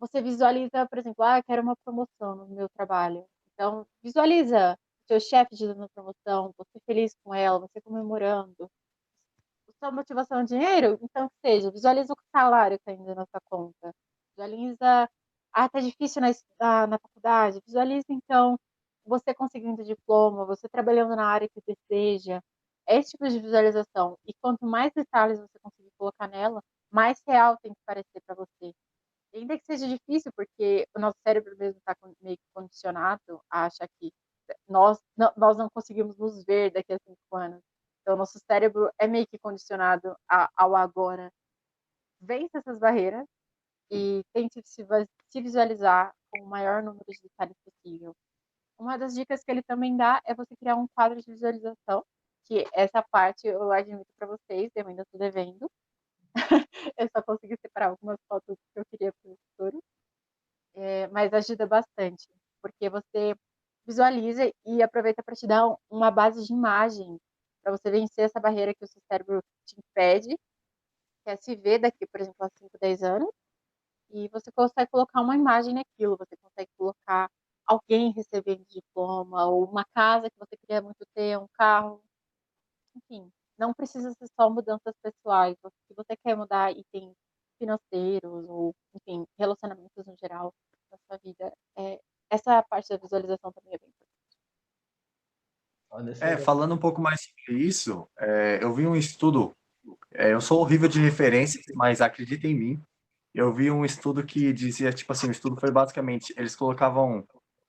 você 0.00 0.22
visualiza, 0.22 0.86
por 0.88 0.98
exemplo, 0.98 1.24
ah, 1.24 1.42
quero 1.42 1.62
uma 1.62 1.76
promoção 1.84 2.36
no 2.36 2.48
meu 2.48 2.68
trabalho. 2.70 3.26
Então, 3.54 3.86
visualiza 4.02 4.78
seu 5.08 5.20
chefe 5.20 5.56
te 5.56 5.66
dando 5.66 5.88
promoção, 5.94 6.52
você 6.58 6.80
feliz 6.86 7.14
com 7.24 7.34
ela, 7.34 7.60
você 7.60 7.80
comemorando. 7.80 8.70
Sua 9.78 9.90
motivação 9.90 10.40
é 10.40 10.44
dinheiro? 10.44 10.98
Então, 11.02 11.30
seja, 11.44 11.70
visualiza 11.70 12.12
o 12.12 12.16
salário 12.32 12.78
caindo 12.84 13.14
na 13.14 13.26
sua 13.26 13.40
conta. 13.50 13.92
Visualiza, 14.36 15.08
ah, 15.52 15.68
tá 15.68 15.80
difícil 15.80 16.22
na, 16.22 16.28
ah, 16.60 16.86
na 16.86 16.98
faculdade. 16.98 17.60
Visualiza, 17.66 18.06
então, 18.10 18.58
você 19.06 19.34
conseguindo 19.34 19.84
diploma, 19.84 20.44
você 20.44 20.68
trabalhando 20.68 21.16
na 21.16 21.26
área 21.26 21.48
que 21.48 21.62
deseja. 21.66 22.40
É 22.88 22.98
esse 22.98 23.10
tipo 23.12 23.28
de 23.28 23.40
visualização. 23.40 24.18
E 24.26 24.34
quanto 24.40 24.66
mais 24.66 24.92
detalhes 24.94 25.40
você 25.40 25.58
conseguir 25.60 25.90
colocar 25.98 26.28
nela, 26.28 26.62
mais 26.90 27.20
real 27.26 27.56
tem 27.62 27.72
que 27.72 27.80
parecer 27.86 28.20
para 28.26 28.34
você. 28.36 28.72
Ainda 29.34 29.58
que 29.58 29.66
seja 29.66 29.86
difícil, 29.88 30.32
porque 30.36 30.86
o 30.96 31.00
nosso 31.00 31.16
cérebro 31.26 31.56
mesmo 31.58 31.78
está 31.78 31.94
meio 32.22 32.36
que 32.36 32.44
condicionado 32.54 33.40
a 33.50 33.66
achar 33.66 33.88
que 34.00 34.12
nós 34.68 34.98
não, 35.16 35.32
nós 35.36 35.56
não 35.58 35.68
conseguimos 35.70 36.16
nos 36.18 36.44
ver 36.44 36.70
daqui 36.72 36.92
a 36.92 36.98
cinco 37.04 37.36
anos. 37.36 37.62
Então, 38.02 38.16
nosso 38.16 38.38
cérebro 38.46 38.90
é 38.98 39.06
meio 39.06 39.26
que 39.26 39.38
condicionado 39.38 40.16
a, 40.28 40.48
ao 40.56 40.76
agora. 40.76 41.30
Vence 42.20 42.56
essas 42.58 42.78
barreiras 42.78 43.26
e 43.90 44.22
tente 44.32 44.62
se, 44.64 44.86
se 45.28 45.40
visualizar 45.40 46.14
com 46.30 46.42
o 46.44 46.46
maior 46.46 46.82
número 46.82 47.04
de 47.08 47.20
detalhes 47.22 47.56
possível. 47.64 48.14
Uma 48.78 48.98
das 48.98 49.14
dicas 49.14 49.42
que 49.42 49.50
ele 49.50 49.62
também 49.62 49.96
dá 49.96 50.20
é 50.26 50.34
você 50.34 50.54
criar 50.56 50.76
um 50.76 50.86
quadro 50.88 51.20
de 51.20 51.30
visualização, 51.30 52.04
que 52.44 52.64
essa 52.74 53.02
parte 53.02 53.46
eu 53.46 53.72
admito 53.72 54.06
para 54.18 54.26
vocês, 54.28 54.70
eu 54.74 54.86
ainda 54.86 55.02
estou 55.02 55.18
devendo. 55.18 55.70
eu 56.98 57.08
só 57.16 57.22
consegui 57.22 57.56
separar 57.60 57.88
algumas 57.90 58.18
fotos 58.28 58.56
que 58.74 58.80
eu 58.80 58.84
queria 58.86 59.12
para 59.12 59.32
o 59.32 59.36
futuro. 59.50 59.82
É, 60.74 61.06
mas 61.08 61.32
ajuda 61.34 61.66
bastante, 61.66 62.28
porque 62.62 62.90
você 62.90 63.34
visualiza 63.86 64.52
e 64.66 64.82
aproveita 64.82 65.22
para 65.22 65.34
te 65.34 65.46
dar 65.46 65.64
uma 65.90 66.10
base 66.10 66.44
de 66.46 66.52
imagem, 66.52 67.18
para 67.62 67.72
você 67.72 67.90
vencer 67.90 68.26
essa 68.26 68.40
barreira 68.40 68.74
que 68.74 68.84
o 68.84 68.88
seu 68.88 69.00
cérebro 69.10 69.40
te 69.66 69.76
impede, 69.78 70.36
que 71.24 71.30
é 71.30 71.36
se 71.36 71.56
ver 71.56 71.80
daqui, 71.80 72.06
por 72.06 72.20
exemplo, 72.20 72.44
a 72.46 72.50
5, 72.50 72.78
10 72.80 73.02
anos, 73.02 73.30
e 74.10 74.28
você 74.28 74.52
consegue 74.52 74.90
colocar 74.90 75.20
uma 75.22 75.36
imagem 75.36 75.74
naquilo, 75.74 76.16
você 76.18 76.36
consegue 76.38 76.70
colocar 76.78 77.30
alguém 77.66 78.12
recebendo 78.12 78.64
diploma, 78.68 79.46
ou 79.46 79.64
uma 79.64 79.84
casa 79.94 80.30
que 80.30 80.38
você 80.38 80.56
queria 80.56 80.80
muito 80.80 81.04
ter, 81.14 81.38
um 81.38 81.48
carro, 81.54 82.02
enfim, 82.94 83.30
não 83.58 83.74
precisa 83.74 84.12
ser 84.12 84.28
só 84.38 84.48
mudanças 84.48 84.94
pessoais, 85.02 85.56
se 85.88 85.94
você 85.94 86.16
quer 86.16 86.36
mudar 86.36 86.70
itens 86.72 87.14
financeiros, 87.58 88.44
ou, 88.48 88.74
enfim, 88.94 89.26
relacionamentos 89.38 90.06
no 90.06 90.16
geral 90.16 90.54
na 90.90 90.98
sua 91.06 91.18
vida, 91.18 91.52
é, 91.76 92.00
essa 92.30 92.62
parte 92.62 92.88
da 92.88 92.96
visualização 92.96 93.52
também 93.52 93.74
é 93.74 93.78
bem 93.78 93.88
importante. 93.88 94.06
É, 96.22 96.36
falando 96.36 96.74
um 96.74 96.78
pouco 96.78 97.00
mais 97.00 97.22
sobre 97.22 97.62
isso, 97.62 98.08
é, 98.18 98.62
eu 98.62 98.74
vi 98.74 98.86
um 98.86 98.94
estudo, 98.94 99.56
é, 100.12 100.32
eu 100.32 100.40
sou 100.40 100.60
horrível 100.60 100.88
de 100.88 101.00
referências, 101.00 101.64
mas 101.74 102.00
acredita 102.00 102.46
em 102.46 102.54
mim, 102.54 102.82
eu 103.34 103.52
vi 103.52 103.70
um 103.70 103.84
estudo 103.84 104.24
que 104.24 104.52
dizia, 104.52 104.92
tipo 104.92 105.12
assim, 105.12 105.28
o 105.28 105.30
estudo 105.30 105.58
foi 105.60 105.70
basicamente, 105.70 106.34
eles 106.36 106.56
colocavam 106.56 107.26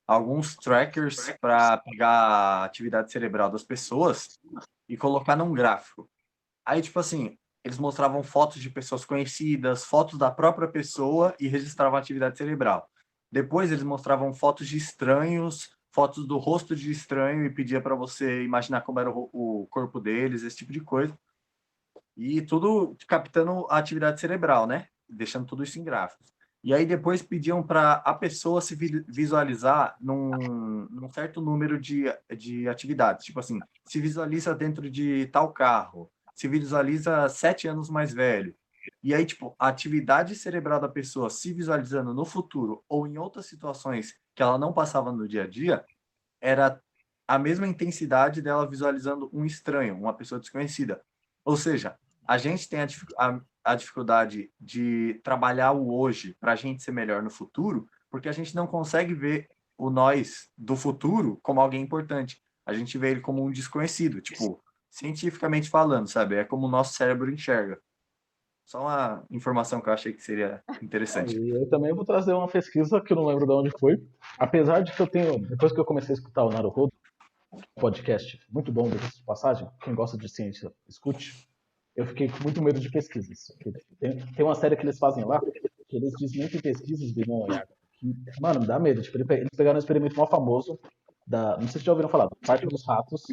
alguns 0.08 0.56
trackers 0.56 1.30
para 1.42 1.78
pegar 1.78 2.10
a 2.10 2.64
atividade 2.64 3.12
cerebral 3.12 3.52
das 3.52 3.64
pessoas 3.64 4.40
e 4.88 4.96
colocar 4.96 5.36
num 5.36 5.54
gráfico. 5.54 6.10
Aí, 6.66 6.82
tipo 6.82 7.00
assim, 7.00 7.38
eles 7.64 7.78
mostravam 7.78 8.24
fotos 8.24 8.62
de 8.62 8.70
pessoas 8.70 9.04
conhecidas, 9.04 9.84
fotos 9.84 10.18
da 10.18 10.32
própria 10.32 10.70
pessoa 10.70 11.36
e 11.38 11.48
registravam 11.48 11.98
a 11.98 12.00
atividade 12.00 12.38
cerebral. 12.38 12.90
Depois 13.30 13.72
eles 13.72 13.84
mostravam 13.84 14.34
fotos 14.34 14.68
de 14.70 14.78
estranhos, 14.78 15.78
fotos 15.92 16.26
do 16.26 16.38
rosto 16.38 16.76
de 16.76 16.90
estranho 16.90 17.44
e 17.44 17.50
pedia 17.50 17.82
para 17.82 17.96
você 17.96 18.44
imaginar 18.44 18.82
como 18.82 19.00
era 19.00 19.10
o, 19.10 19.68
corpo 19.70 20.00
deles, 20.00 20.44
esse 20.44 20.56
tipo 20.56 20.72
de 20.72 20.80
coisa. 20.80 21.18
E 22.16 22.42
tudo 22.42 22.96
captando 23.08 23.68
a 23.70 23.78
atividade 23.78 24.22
cerebral, 24.22 24.66
né? 24.66 24.88
Deixando 25.10 25.46
tudo 25.46 25.64
isso 25.64 25.78
em 25.78 25.84
gráficos. 25.84 26.37
E 26.64 26.74
aí 26.74 26.86
depois 26.86 27.22
pediam 27.22 27.64
para 27.64 27.94
a 27.94 28.14
pessoa 28.14 28.62
se 28.62 28.76
visualizar 29.08 29.96
num, 30.02 30.88
num, 30.90 31.12
certo 31.12 31.40
número 31.40 31.80
de, 31.80 32.06
de 32.36 32.68
atividades. 32.68 33.26
Tipo 33.26 33.40
assim, 33.40 33.60
se 33.86 34.02
visualiza 34.02 34.54
dentro 34.54 34.90
de 34.90 35.28
tal 35.28 35.54
carro, 35.54 36.12
se 36.34 36.48
visualiza 36.48 37.30
sete 37.30 37.68
anos 37.68 37.90
mais 37.90 38.14
velho, 38.14 38.56
e 39.04 39.14
aí, 39.14 39.26
tipo, 39.26 39.56
a 39.60 39.68
atividade 39.68 40.36
cerebral 40.36 40.80
da 40.80 40.90
pessoa 40.90 41.30
se 41.30 41.54
visualizando 41.54 42.14
no 42.14 42.26
futuro 42.26 42.84
ou 42.88 43.08
em 43.08 43.18
outras 43.18 43.46
situações 43.46 44.14
que 44.36 44.42
ela 44.42 44.58
não 44.58 44.74
passava 44.74 45.12
no 45.12 45.28
dia 45.28 45.44
a 45.44 45.48
dia, 45.48 45.86
era 46.40 46.82
a 47.28 47.38
mesma 47.38 47.68
intensidade 47.68 48.42
dela 48.42 48.70
visualizando 48.70 49.30
um 49.34 49.46
estranho, 49.46 49.98
uma 49.98 50.14
pessoa 50.14 50.40
desconhecida. 50.40 51.02
Ou 51.44 51.58
seja, 51.58 51.98
a 52.28 52.38
gente 52.38 52.70
tem 52.70 52.80
a, 52.82 52.88
a, 53.18 53.42
a 53.68 53.76
dificuldade 53.76 54.50
de 54.60 55.20
trabalhar 55.24 55.74
o 55.74 55.94
hoje 55.94 56.36
para 56.40 56.54
a 56.54 56.56
gente 56.56 56.82
ser 56.82 56.94
melhor 56.94 57.22
no 57.22 57.30
futuro, 57.30 57.86
porque 58.10 58.30
a 58.30 58.32
gente 58.32 58.56
não 58.56 58.66
consegue 58.66 59.14
ver 59.14 59.50
o 59.78 59.90
nós 59.90 60.50
do 60.58 60.76
futuro 60.76 61.38
como 61.44 61.60
alguém 61.60 61.82
importante. 61.82 62.42
A 62.66 62.74
gente 62.74 62.98
vê 62.98 63.12
ele 63.12 63.20
como 63.20 63.44
um 63.44 63.52
desconhecido, 63.52 64.22
tipo, 64.22 64.64
cientificamente 64.90 65.70
falando, 65.70 66.08
sabe? 66.08 66.36
É 66.36 66.46
como 66.46 66.66
o 66.66 66.72
nosso 66.72 66.94
cérebro 66.94 67.30
enxerga. 67.30 67.78
Só 68.66 68.82
uma 68.82 69.26
informação 69.30 69.82
que 69.82 69.90
eu 69.90 69.94
achei 69.94 70.14
que 70.14 70.24
seria 70.24 70.64
interessante. 70.82 71.38
E 71.38 71.50
eu 71.50 71.70
também 71.70 71.94
vou 71.94 72.06
trazer 72.06 72.34
uma 72.34 72.48
pesquisa 72.48 73.02
que 73.02 73.12
eu 73.12 73.18
não 73.18 73.26
lembro 73.26 73.46
de 73.46 73.52
onde 73.52 73.72
foi. 73.78 74.02
Apesar 74.40 74.82
de 74.82 74.94
que 74.94 75.02
eu 75.02 75.08
tenho, 75.08 75.40
depois 75.40 75.74
que 75.74 75.80
eu 75.80 75.86
comecei 75.86 76.16
a 76.16 76.18
escutar 76.18 76.44
o 76.44 76.50
Naruhodo, 76.50 76.92
podcast 77.76 78.40
muito 78.50 78.72
bom, 78.72 78.90
de 78.90 79.24
passagem, 79.26 79.70
quem 79.82 79.94
gosta 79.94 80.18
de 80.18 80.30
ciência, 80.30 80.72
escute. 80.88 81.50
Eu 81.98 82.06
fiquei 82.06 82.30
com 82.30 82.44
muito 82.44 82.62
medo 82.62 82.80
de 82.80 82.92
pesquisas. 82.92 83.52
Tem, 84.00 84.18
tem 84.18 84.46
uma 84.46 84.54
série 84.54 84.78
que 84.78 84.84
eles 84.84 85.00
fazem 85.00 85.26
lá, 85.26 85.42
que 85.90 85.98
eles 85.98 86.14
desmentem 86.20 86.62
pesquisas 86.62 87.12
de 87.12 87.28
não. 87.28 87.48
Que, 88.00 88.16
mano, 88.40 88.66
dá 88.66 88.80
medo. 88.80 89.02
Tipo, 89.02 89.18
eles 89.18 89.50
pegaram 89.58 89.78
um 89.78 89.80
experimento 89.80 90.16
mal 90.16 90.28
famoso, 90.28 90.80
da, 91.26 91.58
não 91.58 91.68
sei 91.68 91.80
se 91.80 91.86
já 91.86 91.92
ouviram 91.92 92.08
falar, 92.08 92.30
parte 92.46 92.68
dos 92.68 92.86
ratos, 92.86 93.24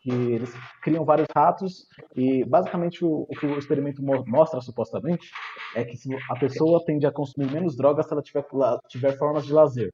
que 0.00 0.10
eles 0.10 0.52
criam 0.82 1.04
vários 1.04 1.28
ratos 1.34 1.86
e 2.14 2.44
basicamente 2.44 3.04
o, 3.04 3.22
o, 3.22 3.28
que 3.28 3.46
o 3.46 3.58
experimento 3.58 4.02
mostra 4.02 4.60
supostamente 4.60 5.30
é 5.74 5.82
que 5.84 5.96
a 6.28 6.38
pessoa 6.38 6.84
tende 6.84 7.06
a 7.06 7.12
consumir 7.12 7.50
menos 7.50 7.76
drogas 7.76 8.06
se 8.06 8.12
ela 8.12 8.20
tiver, 8.20 8.44
tiver 8.88 9.16
formas 9.16 9.46
de 9.46 9.52
lazer. 9.52 9.90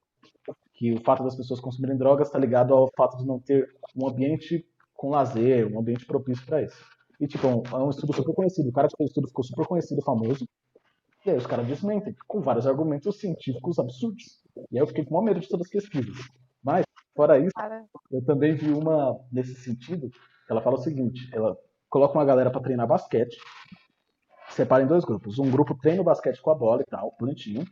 Que 0.72 0.94
o 0.94 1.00
fato 1.04 1.22
das 1.22 1.36
pessoas 1.36 1.60
consumirem 1.60 1.98
drogas 1.98 2.28
está 2.28 2.38
ligado 2.38 2.72
ao 2.74 2.90
fato 2.96 3.18
de 3.18 3.26
não 3.26 3.38
ter 3.38 3.68
um 3.94 4.08
ambiente 4.08 4.66
com 4.94 5.10
lazer, 5.10 5.70
um 5.70 5.78
ambiente 5.78 6.06
propício 6.06 6.44
para 6.46 6.62
isso. 6.62 6.82
E 7.20 7.26
tipo, 7.26 7.46
é 7.46 7.76
um 7.76 7.90
estudo 7.90 8.14
super 8.14 8.34
conhecido. 8.34 8.68
O 8.68 8.72
cara 8.72 8.88
que 8.88 8.96
fez 8.96 9.08
o 9.08 9.10
estudo 9.10 9.28
ficou 9.28 9.44
super 9.44 9.66
conhecido, 9.66 10.02
famoso. 10.02 10.48
E 11.26 11.30
aí 11.30 11.36
os 11.36 11.46
caras 11.46 11.66
desmentem, 11.66 12.14
com 12.26 12.40
vários 12.40 12.66
argumentos 12.66 13.18
científicos 13.18 13.78
absurdos. 13.78 14.42
E 14.70 14.78
aí 14.78 14.82
eu 14.82 14.86
fiquei 14.86 15.04
com 15.04 15.16
o 15.16 15.22
medo 15.22 15.38
de 15.38 15.48
todas 15.48 15.66
as 15.66 15.70
pesquisas. 15.70 16.16
Mas 16.62 16.84
Fora 17.14 17.38
isso, 17.38 17.52
eu 18.10 18.24
também 18.24 18.54
vi 18.54 18.70
uma 18.70 19.14
nesse 19.30 19.54
sentido, 19.54 20.08
ela 20.48 20.62
fala 20.62 20.76
o 20.76 20.82
seguinte, 20.82 21.28
ela 21.32 21.56
coloca 21.88 22.16
uma 22.16 22.24
galera 22.24 22.50
para 22.50 22.62
treinar 22.62 22.86
basquete, 22.86 23.36
separa 24.48 24.84
em 24.84 24.86
dois 24.86 25.04
grupos. 25.04 25.38
Um 25.38 25.50
grupo 25.50 25.76
treina 25.76 26.00
o 26.00 26.04
basquete 26.04 26.40
com 26.40 26.50
a 26.50 26.54
bola 26.54 26.82
e 26.82 26.86
tal, 26.86 27.14
bonitinho, 27.18 27.66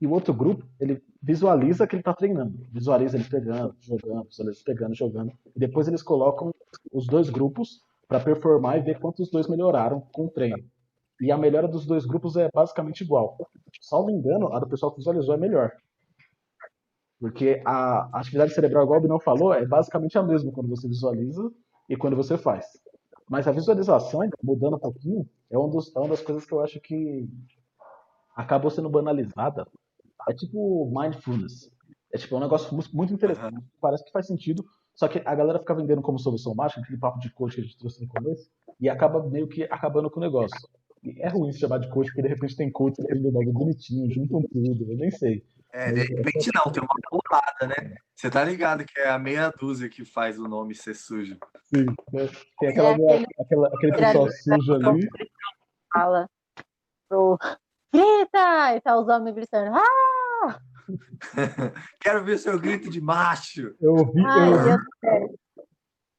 e 0.00 0.06
o 0.06 0.12
outro 0.12 0.34
grupo, 0.34 0.66
ele 0.78 1.02
visualiza 1.22 1.86
que 1.86 1.94
ele 1.96 2.02
está 2.02 2.12
treinando. 2.12 2.58
Visualiza 2.70 3.16
ele 3.16 3.28
pegando, 3.28 3.74
jogando, 3.80 4.28
visualiza 4.28 4.62
pegando, 4.64 4.94
jogando. 4.94 5.32
E 5.56 5.58
depois 5.58 5.88
eles 5.88 6.02
colocam 6.02 6.54
os 6.92 7.06
dois 7.06 7.30
grupos 7.30 7.80
para 8.08 8.20
performar 8.20 8.78
e 8.78 8.82
ver 8.82 8.98
quantos 8.98 9.30
dois 9.30 9.46
melhoraram 9.46 10.00
com 10.12 10.24
o 10.24 10.30
treino. 10.30 10.64
E 11.20 11.30
a 11.30 11.36
melhora 11.36 11.68
dos 11.68 11.84
dois 11.84 12.06
grupos 12.06 12.36
é 12.36 12.48
basicamente 12.52 13.02
igual. 13.02 13.36
Só 13.80 14.04
me 14.04 14.12
engano, 14.12 14.52
a 14.52 14.58
do 14.58 14.68
pessoal 14.68 14.90
que 14.92 14.98
visualizou 14.98 15.34
é 15.34 15.38
melhor. 15.38 15.70
Porque 17.20 17.60
a, 17.64 18.18
atividade 18.18 18.54
cerebral, 18.54 18.84
igual 18.84 19.00
o 19.00 19.02
Binão 19.02 19.20
falou, 19.20 19.52
é 19.52 19.66
basicamente 19.66 20.16
a 20.16 20.22
mesma 20.22 20.52
quando 20.52 20.68
você 20.68 20.88
visualiza 20.88 21.50
e 21.88 21.96
quando 21.96 22.16
você 22.16 22.38
faz. 22.38 22.66
Mas 23.28 23.46
a 23.46 23.52
visualização, 23.52 24.20
mudando 24.42 24.76
um 24.76 24.80
pouquinho, 24.80 25.28
é, 25.50 25.58
um 25.58 25.68
dos, 25.68 25.94
é 25.94 25.98
uma 25.98 26.08
das 26.08 26.22
coisas 26.22 26.46
que 26.46 26.52
eu 26.52 26.60
acho 26.62 26.80
que 26.80 27.28
acabou 28.34 28.70
sendo 28.70 28.88
banalizada. 28.88 29.66
É 30.28 30.32
tipo 30.32 30.90
mindfulness. 30.94 31.70
É 32.12 32.16
tipo 32.16 32.36
é 32.36 32.38
um 32.38 32.42
negócio 32.42 32.74
muito 32.94 33.12
interessante. 33.12 33.56
Uhum. 33.56 33.64
Parece 33.80 34.04
que 34.04 34.12
faz 34.12 34.26
sentido, 34.26 34.64
só 34.98 35.06
que 35.06 35.22
a 35.24 35.32
galera 35.32 35.60
fica 35.60 35.76
vendendo 35.76 36.02
como 36.02 36.18
solução 36.18 36.56
mágica, 36.56 36.80
aquele 36.80 36.98
papo 36.98 37.20
de 37.20 37.30
coach 37.30 37.54
que 37.54 37.60
a 37.60 37.64
gente 37.64 37.78
trouxe 37.78 38.02
no 38.02 38.08
começo, 38.08 38.50
e 38.80 38.88
acaba 38.88 39.22
meio 39.22 39.46
que 39.46 39.62
acabando 39.70 40.10
com 40.10 40.18
o 40.18 40.22
negócio. 40.22 40.58
É 41.18 41.28
ruim 41.28 41.52
se 41.52 41.60
chamar 41.60 41.78
de 41.78 41.88
coach, 41.88 42.08
porque 42.08 42.22
de 42.22 42.28
repente 42.28 42.56
tem 42.56 42.68
coach 42.72 42.96
que 42.96 43.06
tem 43.06 43.16
um 43.16 43.30
bagulho 43.30 43.52
bonitinho, 43.52 44.10
juntam 44.12 44.42
tudo, 44.50 44.90
eu 44.90 44.96
nem 44.96 45.08
sei. 45.12 45.44
É, 45.72 45.92
de 45.92 46.00
repente 46.00 46.50
não, 46.52 46.72
tem 46.72 46.82
uma 46.82 46.88
bolada, 47.12 47.66
né? 47.68 47.94
Você 48.16 48.28
tá 48.28 48.42
ligado 48.42 48.84
que 48.84 48.98
é 48.98 49.08
a 49.08 49.18
meia 49.20 49.50
dúzia 49.50 49.88
que 49.88 50.04
faz 50.04 50.36
o 50.36 50.48
nome 50.48 50.74
ser 50.74 50.94
sujo. 50.94 51.38
Sim, 51.72 51.84
né? 52.12 52.28
Tem 52.58 52.70
aquela, 52.70 52.88
É 52.88 52.94
aquele- 52.94 53.26
aquela, 53.38 53.68
aquele 53.68 53.92
pessoal 53.92 54.28
sujo 54.32 54.74
ali. 54.74 55.08
Fala 55.92 56.28
pro. 57.08 57.38
Grita! 57.94 58.74
E 58.74 58.80
tá 58.80 58.98
os 58.98 59.06
homens 59.08 59.36
gritando. 59.36 59.76
Ah! 59.76 60.60
Quero 62.00 62.24
ver 62.24 62.38
seu 62.38 62.58
grito 62.58 62.90
de 62.90 63.00
macho. 63.00 63.74
Eu 63.80 63.94
ouvi, 63.94 64.22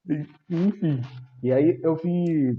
eu. 0.05 0.19
Enfim. 0.49 1.01
E 1.41 1.51
aí 1.51 1.79
eu 1.83 1.95
vi 1.95 2.57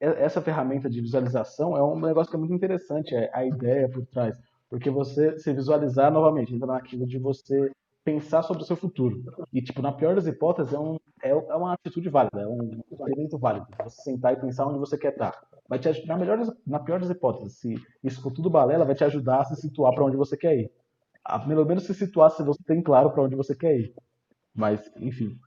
essa 0.00 0.42
ferramenta 0.42 0.90
de 0.90 1.00
visualização 1.00 1.76
é 1.76 1.82
um 1.82 1.98
negócio 1.98 2.30
que 2.30 2.36
é 2.36 2.38
muito 2.38 2.54
interessante, 2.54 3.14
é 3.14 3.30
a 3.32 3.44
ideia 3.44 3.88
por 3.88 4.04
trás. 4.06 4.38
Porque 4.68 4.90
você 4.90 5.38
se 5.38 5.52
visualizar 5.52 6.12
novamente, 6.12 6.54
entra 6.54 6.66
naquilo 6.66 7.06
de 7.06 7.18
você 7.18 7.70
pensar 8.04 8.42
sobre 8.42 8.62
o 8.62 8.66
seu 8.66 8.76
futuro. 8.76 9.22
E, 9.52 9.62
tipo, 9.62 9.80
na 9.80 9.92
pior 9.92 10.14
das 10.14 10.26
hipóteses, 10.26 10.74
é, 10.74 10.78
um, 10.78 10.96
é, 11.22 11.30
é 11.30 11.54
uma 11.54 11.72
atitude 11.72 12.08
válida, 12.10 12.42
é 12.42 12.46
um 12.46 12.80
experimento 12.90 13.38
válido. 13.38 13.66
Você 13.82 14.02
sentar 14.02 14.34
e 14.34 14.40
pensar 14.40 14.66
onde 14.66 14.78
você 14.78 14.98
quer 14.98 15.12
estar. 15.12 15.34
Vai 15.68 15.78
te, 15.78 16.06
na, 16.06 16.16
melhor 16.16 16.38
na 16.66 16.78
pior 16.78 17.00
das 17.00 17.08
hipóteses, 17.08 17.58
se 17.58 17.74
isso 18.02 18.20
for 18.20 18.32
tudo 18.32 18.50
balela, 18.50 18.84
vai 18.84 18.94
te 18.94 19.04
ajudar 19.04 19.40
a 19.40 19.44
se 19.44 19.56
situar 19.56 19.94
para 19.94 20.04
onde 20.04 20.16
você 20.16 20.36
quer 20.36 20.58
ir. 20.58 20.70
A, 21.24 21.38
pelo 21.38 21.64
menos 21.64 21.84
se 21.84 21.94
situar 21.94 22.30
se 22.30 22.42
você 22.42 22.62
tem 22.64 22.82
claro 22.82 23.10
para 23.10 23.22
onde 23.22 23.34
você 23.36 23.54
quer 23.56 23.76
ir. 23.78 23.94
Mas, 24.54 24.90
enfim, 24.96 25.38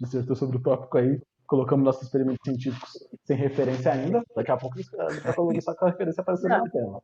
dissertou 0.00 0.36
sobre 0.36 0.58
o 0.58 0.62
tópico 0.62 0.98
aí, 0.98 1.20
colocamos 1.46 1.84
nossos 1.84 2.02
experimentos 2.02 2.40
científicos 2.44 2.90
sem 3.24 3.36
referência 3.36 3.92
ainda. 3.92 4.22
Daqui 4.36 4.50
a 4.50 4.56
pouco 4.56 4.76
gente 4.76 4.90
vai 5.22 5.34
começar 5.34 5.74
com 5.74 5.86
a 5.86 5.90
referência 5.90 6.20
aparecendo 6.20 6.50
na 6.50 6.70
tela. 6.70 7.02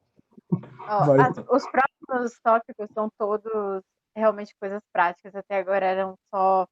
Ó, 0.53 1.07
Mas- 1.07 1.39
as- 1.39 1.45
os 1.49 1.65
próximos 1.71 2.41
tópicos 2.43 2.89
são 2.93 3.09
todos 3.19 3.83
realmente 4.15 4.55
coisas 4.61 4.83
práticas. 4.93 5.35
Até 5.35 5.59
agora 5.59 5.87
eram 5.87 6.15
só 6.35 6.67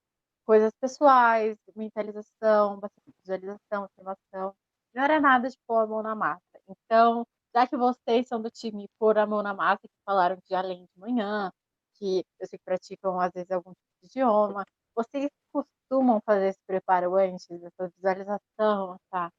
coisas 0.45 0.73
pessoais, 0.81 1.57
mentalização, 1.77 2.81
visualização, 3.21 3.85
afirmação. 3.85 4.55
Não 4.95 5.03
era 5.05 5.21
nada 5.21 5.49
de 5.49 5.57
pôr 5.67 5.79
a 5.79 5.87
mão 5.87 6.03
na 6.03 6.15
massa. 6.15 6.43
Então, 6.69 7.27
já 7.55 7.67
que 7.67 7.77
vocês 7.77 8.29
são 8.29 8.41
do 8.41 8.51
time 8.51 8.89
pôr 8.99 9.19
a 9.19 9.27
mão 9.27 9.43
na 9.43 9.55
massa, 9.55 9.81
que 9.83 9.95
falaram 10.05 10.39
de 10.47 10.55
além 10.55 10.85
de 10.85 11.01
manhã, 11.01 11.51
que 11.95 12.25
eu 12.39 12.47
sei 12.47 12.59
que 12.59 12.65
praticam 12.65 13.19
às 13.21 13.33
vezes 13.33 13.51
algum 13.51 13.73
tipo 13.73 13.87
de 14.03 14.07
idioma, 14.09 14.65
vocês 14.95 15.31
costumam 15.53 16.21
fazer 16.25 16.49
esse 16.49 16.61
preparo 16.67 17.15
antes, 17.17 17.49
essa 17.51 17.91
visualização, 17.97 18.97
tá? 19.11 19.31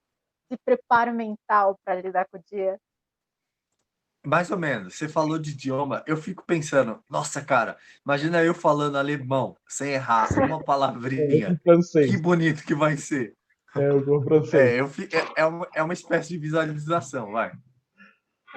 Esse 0.49 0.59
preparo 0.65 1.13
mental 1.13 1.77
para 1.85 2.01
lidar 2.01 2.27
com 2.27 2.37
o 2.37 2.43
dia? 2.43 2.79
Mais 4.25 4.51
ou 4.51 4.57
menos. 4.57 4.95
Você 4.95 5.07
falou 5.07 5.39
de 5.39 5.51
idioma, 5.51 6.03
eu 6.05 6.17
fico 6.17 6.43
pensando, 6.45 7.01
nossa, 7.09 7.43
cara, 7.43 7.77
imagina 8.05 8.43
eu 8.43 8.53
falando 8.53 8.97
alemão, 8.97 9.55
sem 9.67 9.91
errar 9.91 10.27
uma 10.53 10.59
É 10.59 10.63
palavrinha. 10.63 11.59
francês. 11.63 12.11
Que 12.11 12.17
bonito 12.21 12.63
que 12.63 12.75
vai 12.75 12.97
ser. 12.97 13.35
É 13.75 13.93
o 13.93 14.21
francês. 14.23 14.53
É, 14.53 14.81
eu 14.81 14.87
é, 14.87 15.41
é 15.41 15.45
uma, 15.45 15.67
é 15.73 15.83
uma 15.83 15.93
espécie 15.93 16.29
de 16.29 16.37
visualização, 16.37 17.31
vai. 17.31 17.51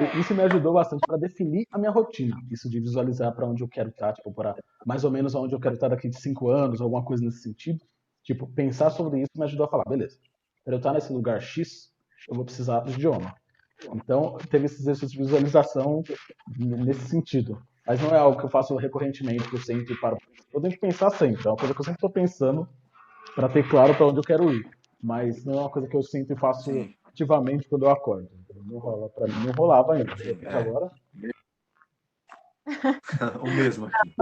E 0.01 0.21
Isso 0.21 0.35
me 0.35 0.43
ajudou 0.43 0.73
bastante 0.73 1.01
para 1.07 1.19
definir 1.19 1.67
a 1.71 1.79
minha 1.79 1.91
rotina. 1.91 2.37
Isso 2.51 2.69
de 2.71 2.81
visualizar 2.81 3.35
para 3.35 3.47
onde 3.47 3.63
eu 3.63 3.69
quero 3.69 3.91
estar, 3.91 4.13
tipo, 4.15 4.33
para 4.33 4.57
mais 4.87 5.05
ou 5.05 5.11
menos 5.11 5.35
onde 5.35 5.55
eu 5.55 5.61
quero 5.61 5.75
estar 5.75 5.89
daqui 5.89 6.09
de 6.09 6.21
cinco 6.21 6.49
anos, 6.51 6.81
alguma 6.81 7.05
coisa 7.05 7.23
nesse 7.25 7.43
sentido. 7.43 7.79
Tipo, 8.23 8.47
pensar 8.47 8.91
sobre 8.91 9.21
isso 9.21 9.31
me 9.37 9.45
ajudou 9.45 9.67
a 9.67 9.69
falar, 9.69 9.85
beleza, 9.85 10.19
para 10.65 10.75
eu 10.75 10.79
estar 10.79 10.93
nesse 10.93 11.13
lugar 11.13 11.41
X, 11.43 11.93
eu 12.29 12.37
vou 12.37 12.45
precisar 12.45 12.81
do 12.81 12.93
idioma. 12.93 13.35
Então, 13.95 14.39
teve 14.51 14.67
esse 14.67 14.81
exercício 14.81 15.09
de 15.09 15.19
visualização 15.19 16.03
nesse 16.57 17.09
sentido. 17.09 17.61
Mas 17.87 18.01
não 18.01 18.11
é 18.11 18.19
algo 18.19 18.39
que 18.39 18.45
eu 18.45 18.51
faço 18.51 18.77
recorrentemente, 18.77 19.49
que 19.49 19.57
eu 19.57 19.61
sempre 19.61 19.99
paro. 20.01 20.17
Eu 20.53 20.61
tenho 20.61 20.73
que 20.73 20.81
pensar 20.81 21.11
sempre, 21.11 21.47
é 21.47 21.51
uma 21.51 21.57
coisa 21.57 21.75
que 21.75 21.81
eu 21.81 21.85
sempre 21.85 21.97
estou 21.97 22.11
pensando 22.11 22.69
para 23.35 23.49
ter 23.49 23.69
claro 23.69 23.95
para 23.95 24.07
onde 24.07 24.19
eu 24.19 24.25
quero 24.25 24.53
ir. 24.53 24.65
Mas 25.03 25.45
não 25.45 25.55
é 25.55 25.61
uma 25.61 25.71
coisa 25.71 25.89
que 25.89 25.97
eu 25.97 26.03
sempre 26.03 26.37
faço 26.37 26.71
ativamente 27.05 27.69
quando 27.69 27.87
eu 27.87 27.91
acordo. 27.91 28.31
Não 28.65 28.79
rola 28.79 29.09
para 29.09 29.27
mim, 29.27 29.47
não 29.47 29.53
rolava 29.53 29.95
ainda. 29.95 30.13
É. 30.13 30.55
agora 30.55 30.91
o 33.43 33.47
mesmo 33.47 33.87
aqui. 33.87 34.15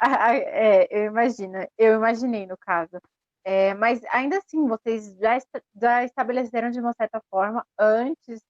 Ah, 0.00 0.34
É, 0.34 0.86
eu 0.90 1.06
imagino, 1.06 1.66
eu 1.78 1.94
imaginei 1.94 2.46
no 2.46 2.56
caso. 2.56 3.00
É, 3.44 3.74
mas 3.74 4.02
ainda 4.06 4.38
assim, 4.38 4.66
vocês 4.66 5.16
já, 5.18 5.38
já 5.74 6.04
estabeleceram 6.04 6.70
de 6.70 6.80
uma 6.80 6.92
certa 6.94 7.20
forma, 7.30 7.64
antes 7.78 8.40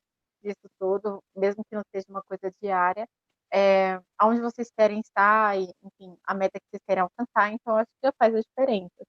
disso 0.42 0.68
tudo, 0.78 1.22
mesmo 1.34 1.64
que 1.64 1.74
não 1.74 1.82
seja 1.92 2.06
uma 2.08 2.22
coisa 2.22 2.52
diária, 2.62 3.08
é, 3.52 4.00
aonde 4.18 4.40
vocês 4.40 4.70
querem 4.76 5.00
estar 5.00 5.58
e, 5.58 5.72
enfim, 5.82 6.16
a 6.24 6.34
meta 6.34 6.60
que 6.60 6.66
vocês 6.70 6.82
querem 6.86 7.02
alcançar, 7.02 7.52
então 7.52 7.76
acho 7.76 7.86
que 7.86 8.06
já 8.06 8.12
faz 8.18 8.34
a 8.34 8.40
diferença. 8.40 9.04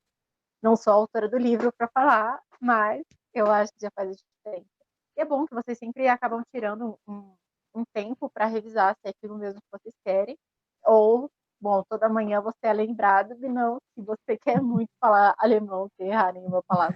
Não 0.61 0.75
sou 0.75 0.93
a 0.93 0.95
autora 0.95 1.29
do 1.29 1.37
livro 1.37 1.71
para 1.77 1.87
falar, 1.89 2.41
mas 2.59 3.03
eu 3.33 3.51
acho 3.51 3.71
que 3.73 3.81
já 3.81 3.91
faz 3.95 4.09
a 4.09 4.13
diferença. 4.13 4.74
E 5.17 5.21
é 5.21 5.25
bom 5.25 5.45
que 5.45 5.55
vocês 5.55 5.77
sempre 5.77 6.07
acabam 6.07 6.41
tirando 6.53 6.97
um, 7.07 7.35
um 7.75 7.83
tempo 7.93 8.29
para 8.29 8.45
revisar 8.45 8.95
se 8.95 9.07
é 9.07 9.09
aquilo 9.09 9.37
mesmo 9.37 9.59
que 9.61 9.79
vocês 9.79 9.95
querem, 10.03 10.37
ou 10.85 11.29
Bom, 11.59 11.83
toda 11.89 12.09
manhã 12.09 12.41
você 12.41 12.67
é 12.67 12.73
lembrado 12.73 13.33
de 13.35 13.47
não, 13.47 13.79
se 13.95 14.01
você 14.01 14.37
quer 14.43 14.61
muito 14.61 14.91
falar 14.99 15.33
alemão 15.37 15.87
sem 15.97 16.09
errar 16.09 16.33
nenhuma 16.33 16.61
palavra. 16.63 16.95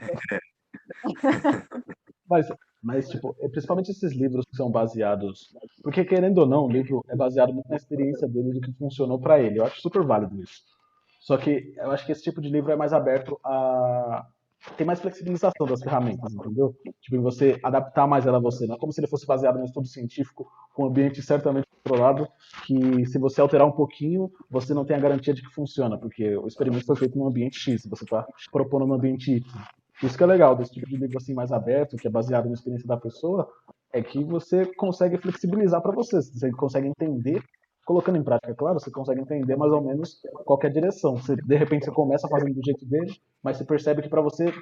Mas, 2.29 2.47
mas, 2.83 3.09
tipo, 3.09 3.35
é 3.39 3.49
principalmente 3.49 3.89
esses 3.89 4.13
livros 4.13 4.45
que 4.45 4.55
são 4.55 4.69
baseados. 4.69 5.51
Porque, 5.81 6.05
querendo 6.05 6.37
ou 6.37 6.45
não, 6.45 6.65
o 6.65 6.71
livro 6.71 7.03
é 7.09 7.15
baseado 7.15 7.51
muito 7.51 7.67
na 7.67 7.75
experiência 7.75 8.27
dele 8.27 8.53
do 8.53 8.61
que 8.61 8.71
funcionou 8.73 9.19
pra 9.19 9.39
ele. 9.39 9.59
Eu 9.59 9.65
acho 9.65 9.81
super 9.81 10.03
válido 10.03 10.39
isso. 10.39 10.61
Só 11.19 11.37
que 11.37 11.73
eu 11.75 11.89
acho 11.89 12.05
que 12.05 12.11
esse 12.11 12.21
tipo 12.21 12.39
de 12.39 12.47
livro 12.47 12.71
é 12.71 12.75
mais 12.75 12.93
aberto 12.93 13.39
a. 13.43 14.27
Tem 14.77 14.85
mais 14.85 14.99
flexibilização 14.99 15.65
das 15.65 15.81
ferramentas, 15.81 16.33
entendeu? 16.33 16.75
Tipo, 17.01 17.21
você 17.21 17.59
adaptar 17.63 18.07
mais 18.07 18.25
ela 18.25 18.37
a 18.37 18.41
você. 18.41 18.67
Não 18.67 18.75
é 18.75 18.77
como 18.77 18.91
se 18.91 18.99
ele 18.99 19.07
fosse 19.07 19.25
baseado 19.25 19.57
em 19.57 19.61
um 19.61 19.65
estudo 19.65 19.87
científico, 19.87 20.51
com 20.73 20.83
um 20.83 20.87
ambiente 20.87 21.21
certamente 21.21 21.67
controlado, 21.83 22.27
que 22.65 23.05
se 23.05 23.17
você 23.17 23.39
alterar 23.39 23.67
um 23.67 23.71
pouquinho, 23.71 24.31
você 24.49 24.73
não 24.73 24.85
tem 24.85 24.95
a 24.95 24.99
garantia 24.99 25.33
de 25.33 25.41
que 25.41 25.53
funciona, 25.53 25.97
porque 25.97 26.35
o 26.35 26.47
experimento 26.47 26.85
foi 26.85 26.95
feito 26.95 27.17
num 27.17 27.27
ambiente 27.27 27.57
X, 27.57 27.85
você 27.85 28.03
está 28.03 28.25
propondo 28.51 28.85
num 28.85 28.93
ambiente 28.93 29.31
Y. 29.31 29.61
Isso 30.03 30.17
que 30.17 30.23
é 30.23 30.27
legal 30.27 30.55
desse 30.55 30.71
tipo 30.71 30.87
de 30.87 30.97
livro 30.97 31.17
assim 31.17 31.33
mais 31.33 31.51
aberto, 31.51 31.97
que 31.97 32.07
é 32.07 32.11
baseado 32.11 32.47
na 32.47 32.53
experiência 32.53 32.87
da 32.87 32.97
pessoa, 32.97 33.49
é 33.91 34.01
que 34.01 34.23
você 34.23 34.65
consegue 34.65 35.17
flexibilizar 35.17 35.81
para 35.81 35.91
você, 35.91 36.21
você 36.21 36.51
consegue 36.51 36.87
entender, 36.87 37.43
colocando 37.89 38.19
em 38.19 38.23
prática, 38.23 38.53
claro, 38.53 38.79
você 38.79 38.91
consegue 38.91 39.19
entender 39.19 39.55
mais 39.55 39.71
ou 39.71 39.81
menos 39.81 40.21
qual 40.45 40.59
é 40.61 40.67
a 40.67 40.69
direção. 40.69 41.17
Você, 41.17 41.35
de 41.35 41.55
repente 41.55 41.85
você 41.85 41.91
começa 41.91 42.27
fazendo 42.27 42.53
do 42.53 42.63
jeito 42.63 42.85
dele, 42.85 43.11
mas 43.41 43.57
você 43.57 43.65
percebe 43.65 44.03
que 44.03 44.09
para 44.09 44.21
você 44.21 44.53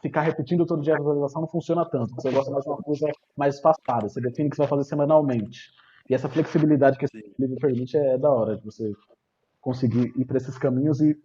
ficar 0.00 0.20
repetindo 0.20 0.64
todo 0.64 0.80
dia 0.82 0.94
a 0.94 0.98
visualização 0.98 1.40
não 1.40 1.48
funciona 1.48 1.84
tanto. 1.84 2.14
Você 2.14 2.30
gosta 2.30 2.48
mais 2.52 2.62
de 2.62 2.70
uma 2.70 2.76
coisa 2.76 3.08
mais 3.36 3.56
espaçada, 3.56 4.08
você 4.08 4.20
define 4.20 4.48
que 4.48 4.54
você 4.54 4.62
vai 4.62 4.68
fazer 4.68 4.84
semanalmente. 4.84 5.72
E 6.08 6.14
essa 6.14 6.28
flexibilidade 6.28 6.96
que 6.96 7.06
esse 7.06 7.34
livro 7.36 7.56
permite 7.56 7.96
é 7.96 8.16
da 8.16 8.30
hora 8.30 8.56
de 8.56 8.64
você 8.64 8.92
conseguir 9.60 10.12
ir 10.16 10.24
para 10.24 10.36
esses 10.36 10.56
caminhos 10.56 11.00
e 11.00 11.18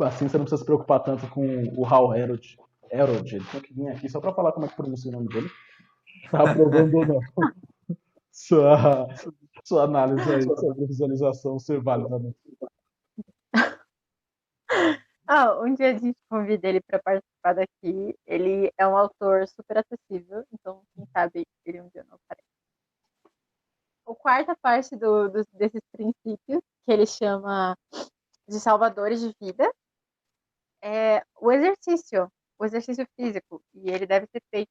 assim 0.00 0.28
você 0.28 0.36
não 0.36 0.44
precisa 0.44 0.60
se 0.60 0.66
preocupar 0.66 1.00
tanto 1.00 1.26
com 1.28 1.62
o 1.78 1.86
Hal 1.86 2.14
Herod. 2.14 2.58
Herod, 2.92 3.36
ele 3.36 3.44
tinha 3.46 3.62
que 3.62 3.72
vir 3.72 3.88
aqui 3.88 4.06
só 4.06 4.20
para 4.20 4.34
falar 4.34 4.52
como 4.52 4.66
é 4.66 4.68
que 4.68 4.76
pronuncia 4.76 5.08
o 5.08 5.14
nome 5.14 5.28
dele. 5.28 5.48
Tá 6.30 6.42
aprovando 6.50 6.94
ou 6.94 7.06
não. 7.06 7.20
Sua, 8.30 9.08
sua 9.64 9.84
análise 9.84 10.28
aí 10.32 10.42
sobre 10.42 10.86
visualização 10.86 11.58
ser 11.58 11.80
válida. 11.82 12.18
Né? 12.18 12.32
Ah, 15.32 15.60
um 15.62 15.72
dia 15.74 15.90
a 15.94 15.96
gente 15.96 16.18
convida 16.28 16.66
ele 16.68 16.80
para 16.80 16.98
participar 17.00 17.52
daqui. 17.54 18.18
Ele 18.26 18.72
é 18.76 18.84
um 18.84 18.96
autor 18.96 19.46
super 19.46 19.78
acessível, 19.78 20.44
então 20.52 20.82
quem 20.92 21.06
sabe 21.16 21.46
ele 21.64 21.80
um 21.80 21.88
dia 21.90 22.04
não 22.08 22.16
aparece. 22.16 22.48
A 24.08 24.14
quarta 24.16 24.56
parte 24.60 24.96
do, 24.96 25.28
do- 25.28 25.46
desses 25.52 25.80
princípios, 25.92 26.60
que 26.84 26.92
ele 26.92 27.06
chama 27.06 27.76
de 28.48 28.58
salvadores 28.58 29.20
de 29.20 29.32
vida, 29.40 29.72
é 30.82 31.22
o 31.40 31.52
exercício, 31.52 32.28
o 32.58 32.64
exercício 32.64 33.06
físico. 33.14 33.62
E 33.72 33.88
ele 33.88 34.06
deve 34.06 34.26
ser 34.26 34.42
feito 34.50 34.70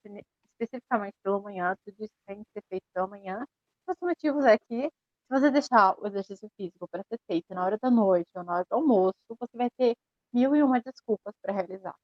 especificamente 0.52 1.16
pela 1.24 1.40
manhã, 1.40 1.74
tudo 1.86 2.04
isso 2.04 2.14
tem 2.26 2.44
que 2.44 2.50
ser 2.52 2.64
feito 2.68 2.84
pela 2.94 3.08
manhã. 3.08 3.46
Os 3.90 3.98
motivos 4.02 4.46
é 4.46 4.56
que, 4.58 4.88
se 4.88 5.30
você 5.30 5.50
deixar 5.50 5.96
o 6.00 6.06
exercício 6.06 6.48
físico 6.56 6.88
para 6.88 7.04
ser 7.04 7.20
feito 7.26 7.54
na 7.56 7.66
hora 7.66 7.78
da 7.82 7.90
noite 7.90 8.30
ou 8.36 8.44
na 8.44 8.58
hora 8.58 8.66
do 8.70 8.76
almoço, 8.76 9.18
você 9.30 9.58
vai 9.58 9.70
ter 9.72 9.96
mil 10.32 10.56
e 10.56 10.62
uma 10.62 10.80
desculpas 10.80 11.34
para 11.42 11.54
realizar. 11.54 11.96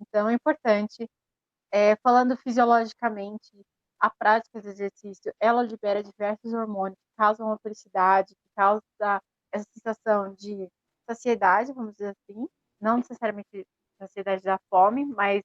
Então, 0.00 0.28
é 0.28 0.32
importante, 0.32 1.06
é, 1.72 1.96
falando 1.96 2.36
fisiologicamente, 2.38 3.62
a 4.00 4.10
prática 4.10 4.60
de 4.60 4.68
exercício, 4.68 5.34
ela 5.38 5.62
libera 5.62 6.02
diversos 6.02 6.52
hormônios 6.54 6.98
que 6.98 7.16
causam 7.16 7.46
uma 7.48 7.58
felicidade, 7.58 8.34
que 8.34 8.48
causam 8.56 8.82
essa 9.52 9.66
sensação 9.74 10.34
de 10.34 10.68
saciedade, 11.08 11.74
vamos 11.74 11.92
dizer 11.92 12.16
assim, 12.16 12.46
não 12.80 12.98
necessariamente 12.98 13.66
saciedade 13.98 14.42
da 14.42 14.58
fome, 14.70 15.04
mas 15.04 15.42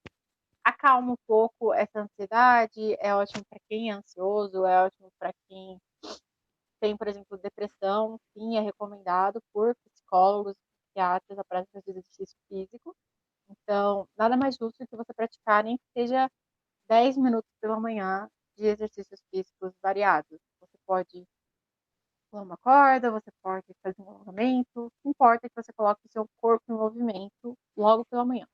acalma 0.64 1.14
um 1.14 1.18
pouco 1.28 1.74
essa 1.74 2.02
ansiedade, 2.02 2.95
é 3.00 3.14
ótimo 3.14 3.43
para 3.50 3.60
quem 3.70 3.91
é 3.91 3.93
ansioso, 3.93 4.66
é 4.66 4.86
ótimo 4.86 5.10
para 5.20 5.32
quem 5.47 5.78
tem, 6.80 6.96
por 6.98 7.08
exemplo, 7.08 7.38
depressão, 7.38 8.20
sim, 8.34 8.58
é 8.58 8.62
recomendado 8.62 9.40
por 9.54 9.76
psicólogos, 9.86 10.56
psiquiatras 10.86 11.40
a 11.40 11.44
prática 11.44 11.82
de 11.82 11.92
exercício 11.92 12.38
físico. 12.48 12.96
Então, 13.50 14.08
nada 14.18 14.38
mais 14.38 14.56
justo 14.56 14.86
que 14.88 14.96
você 14.96 15.14
praticar, 15.14 15.64
nem 15.64 15.78
que 15.78 15.84
seja 15.98 16.30
10 16.88 17.18
minutos 17.18 17.50
pela 17.62 17.80
manhã 17.80 18.30
de 18.58 18.66
exercícios 18.66 19.20
físicos 19.32 19.74
variados. 19.82 20.40
Você 20.60 20.78
pode 20.86 21.26
pular 22.32 22.44
uma 22.44 22.58
corda, 22.58 23.12
você 23.12 23.32
pode 23.42 23.66
fazer 23.84 24.02
um 24.02 24.10
alongamento, 24.10 24.92
não 25.04 25.12
importa 25.12 25.50
que 25.50 25.56
você 25.56 25.74
coloque 25.74 26.02
o 26.06 26.12
seu 26.12 26.28
corpo 26.42 26.64
em 26.70 26.76
movimento 26.76 27.58
logo 27.76 28.06
pela 28.06 28.26
manhã. 28.26 28.46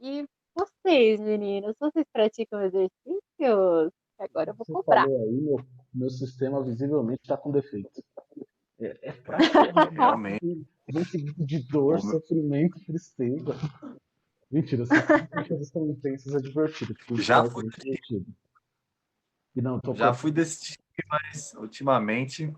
E 0.00 0.26
vocês, 0.54 1.20
meninos, 1.20 1.74
vocês 1.78 2.04
praticam 2.12 2.62
exercícios? 2.62 3.92
Agora 4.18 4.50
eu 4.50 4.54
vou 4.54 4.66
Você 4.66 4.72
cobrar. 4.72 5.04
falou 5.04 5.22
aí, 5.22 5.32
meu, 5.32 5.56
meu 5.94 6.10
sistema 6.10 6.62
visivelmente 6.62 7.20
está 7.22 7.36
com 7.36 7.50
defeito. 7.50 8.02
É, 8.80 9.08
é 9.10 9.12
pra 9.12 9.38
Realmente. 9.92 10.66
gente 10.88 11.22
de 11.36 11.58
dor, 11.68 12.02
meu- 12.02 12.12
sofrimento, 12.20 12.78
tristeza. 12.84 13.54
Mentira, 14.50 14.82
essas 14.82 14.88
coisas 15.48 15.70
tão 15.70 15.86
intensas 15.88 16.34
é 16.34 16.38
divertido. 16.38 16.94
Tipo, 16.94 17.20
Já 17.20 17.44
é 17.44 17.50
fui- 17.50 17.62
muito 17.64 17.80
divertido. 17.80 18.26
E 19.54 19.60
não, 19.62 19.78
tô 19.80 19.94
Já 19.94 20.14
fui 20.14 20.30
desse 20.32 20.60
time, 20.62 20.78
mas 21.08 21.52
ultimamente 21.54 22.52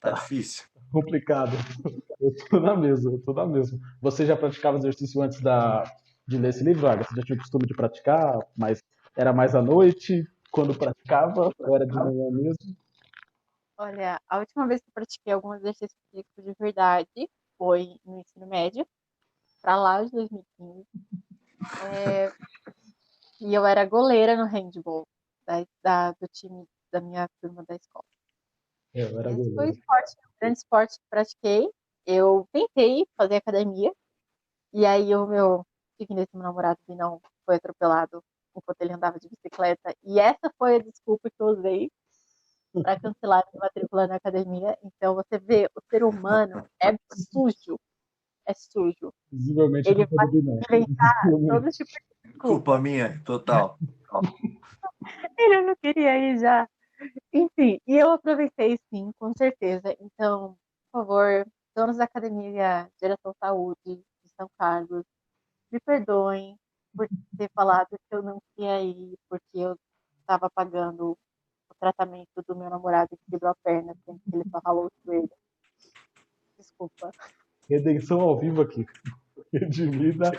tá 0.00 0.12
difícil. 0.12 0.64
complicado. 0.90 1.52
Eu 2.18 2.34
tô 2.48 2.58
na 2.58 2.74
mesma, 2.74 3.12
eu 3.12 3.18
tô 3.20 3.34
na 3.34 3.44
mesma. 3.44 3.78
Você 4.00 4.24
já 4.24 4.34
praticava 4.34 4.78
exercício 4.78 5.20
antes 5.20 5.38
da, 5.42 5.84
de 6.26 6.38
ler 6.38 6.48
esse 6.48 6.64
livro? 6.64 6.80
Você 6.88 7.14
já 7.14 7.22
tinha 7.22 7.36
o 7.36 7.38
costume 7.38 7.66
de 7.66 7.74
praticar, 7.74 8.38
mas 8.56 8.82
era 9.14 9.34
mais 9.34 9.54
à 9.54 9.60
noite, 9.60 10.26
quando 10.56 10.74
praticava, 10.74 11.52
era 11.60 11.86
de 11.86 11.92
manhã 11.92 12.30
mesmo? 12.30 12.74
Olha, 13.78 14.18
a 14.26 14.38
última 14.38 14.66
vez 14.66 14.80
que 14.80 14.88
eu 14.88 14.94
pratiquei 14.94 15.34
algum 15.34 15.52
exercício 15.52 15.94
físico 16.10 16.42
de 16.42 16.54
verdade 16.58 17.30
foi 17.58 18.00
no 18.06 18.18
ensino 18.18 18.46
médio, 18.46 18.88
para 19.60 19.76
lá 19.76 20.02
de 20.02 20.10
2015. 20.12 20.86
É, 21.92 22.32
e 23.38 23.52
eu 23.52 23.66
era 23.66 23.84
goleira 23.84 24.34
no 24.34 24.46
handball 24.46 25.06
da, 25.46 25.66
da- 25.84 26.12
do 26.12 26.26
time 26.28 26.66
da 26.90 27.02
minha 27.02 27.28
turma 27.42 27.62
da 27.68 27.74
escola. 27.74 28.04
Eu 28.94 29.18
era 29.18 29.30
Esse 29.32 29.54
foi 29.54 29.66
o 29.66 29.70
esporte, 29.70 30.16
o 30.16 30.40
grande 30.40 30.58
esporte 30.58 30.98
que 30.98 31.04
pratiquei. 31.10 31.70
Eu 32.06 32.48
tentei 32.50 33.06
fazer 33.14 33.36
academia, 33.36 33.92
e 34.72 34.86
aí 34.86 35.14
o 35.14 35.26
meu 35.26 35.66
digníssimo 36.00 36.42
namorado 36.42 36.78
não 36.88 37.20
foi 37.44 37.56
atropelado 37.56 38.24
enquanto 38.58 38.80
ele 38.80 38.92
andava 38.92 39.18
de 39.18 39.28
bicicleta. 39.28 39.94
E 40.04 40.18
essa 40.18 40.52
foi 40.58 40.76
a 40.76 40.82
desculpa 40.82 41.28
que 41.30 41.42
eu 41.42 41.46
usei 41.46 41.90
para 42.82 43.00
cancelar 43.00 43.42
minha 43.52 43.62
matrícula 43.62 44.06
na 44.06 44.16
academia. 44.16 44.78
Então 44.84 45.14
você 45.14 45.38
vê, 45.38 45.66
o 45.74 45.80
ser 45.90 46.04
humano 46.04 46.66
é 46.82 46.94
sujo. 47.32 47.78
É 48.46 48.54
sujo. 48.54 49.12
Visivelmente 49.32 49.88
Ele 49.88 50.06
Binão. 50.06 50.60
inventar. 50.70 51.22
Todo 51.22 51.68
tipo 51.70 51.90
de 51.90 51.98
desculpa. 52.24 52.38
Culpa 52.38 52.78
minha, 52.78 53.22
total. 53.24 53.78
Ele 55.38 55.62
não 55.62 55.74
queria 55.76 56.16
ir 56.18 56.38
já. 56.38 56.68
Enfim, 57.32 57.80
e 57.86 57.96
eu 57.96 58.10
aproveitei 58.10 58.78
sim, 58.88 59.10
com 59.18 59.32
certeza. 59.36 59.94
Então, 60.00 60.56
por 60.90 61.00
favor, 61.00 61.46
donos 61.74 61.98
da 61.98 62.04
Academia 62.04 62.88
Geração 63.00 63.34
Saúde 63.38 63.76
de 63.84 64.32
São 64.36 64.48
Carlos, 64.58 65.04
me 65.70 65.78
perdoem 65.80 66.56
por 66.96 67.08
ter 67.36 67.50
falado 67.54 67.88
que 67.90 68.16
eu 68.16 68.22
não 68.22 68.40
queria 68.54 68.80
ir, 68.82 69.18
porque 69.28 69.58
eu 69.58 69.76
estava 70.20 70.50
pagando 70.50 71.10
o 71.12 71.74
tratamento 71.78 72.42
do 72.46 72.56
meu 72.56 72.70
namorado 72.70 73.10
que 73.10 73.30
quebrou 73.30 73.50
a 73.50 73.56
perna, 73.62 73.94
que 73.94 74.10
ele 74.32 74.48
só 74.50 74.60
ralou 74.64 74.86
o 74.86 74.90
joelho. 75.04 75.30
Desculpa. 76.58 77.10
Redenção 77.68 78.20
ao 78.20 78.38
vivo 78.38 78.62
aqui. 78.62 78.86
Redimida. 79.52 80.30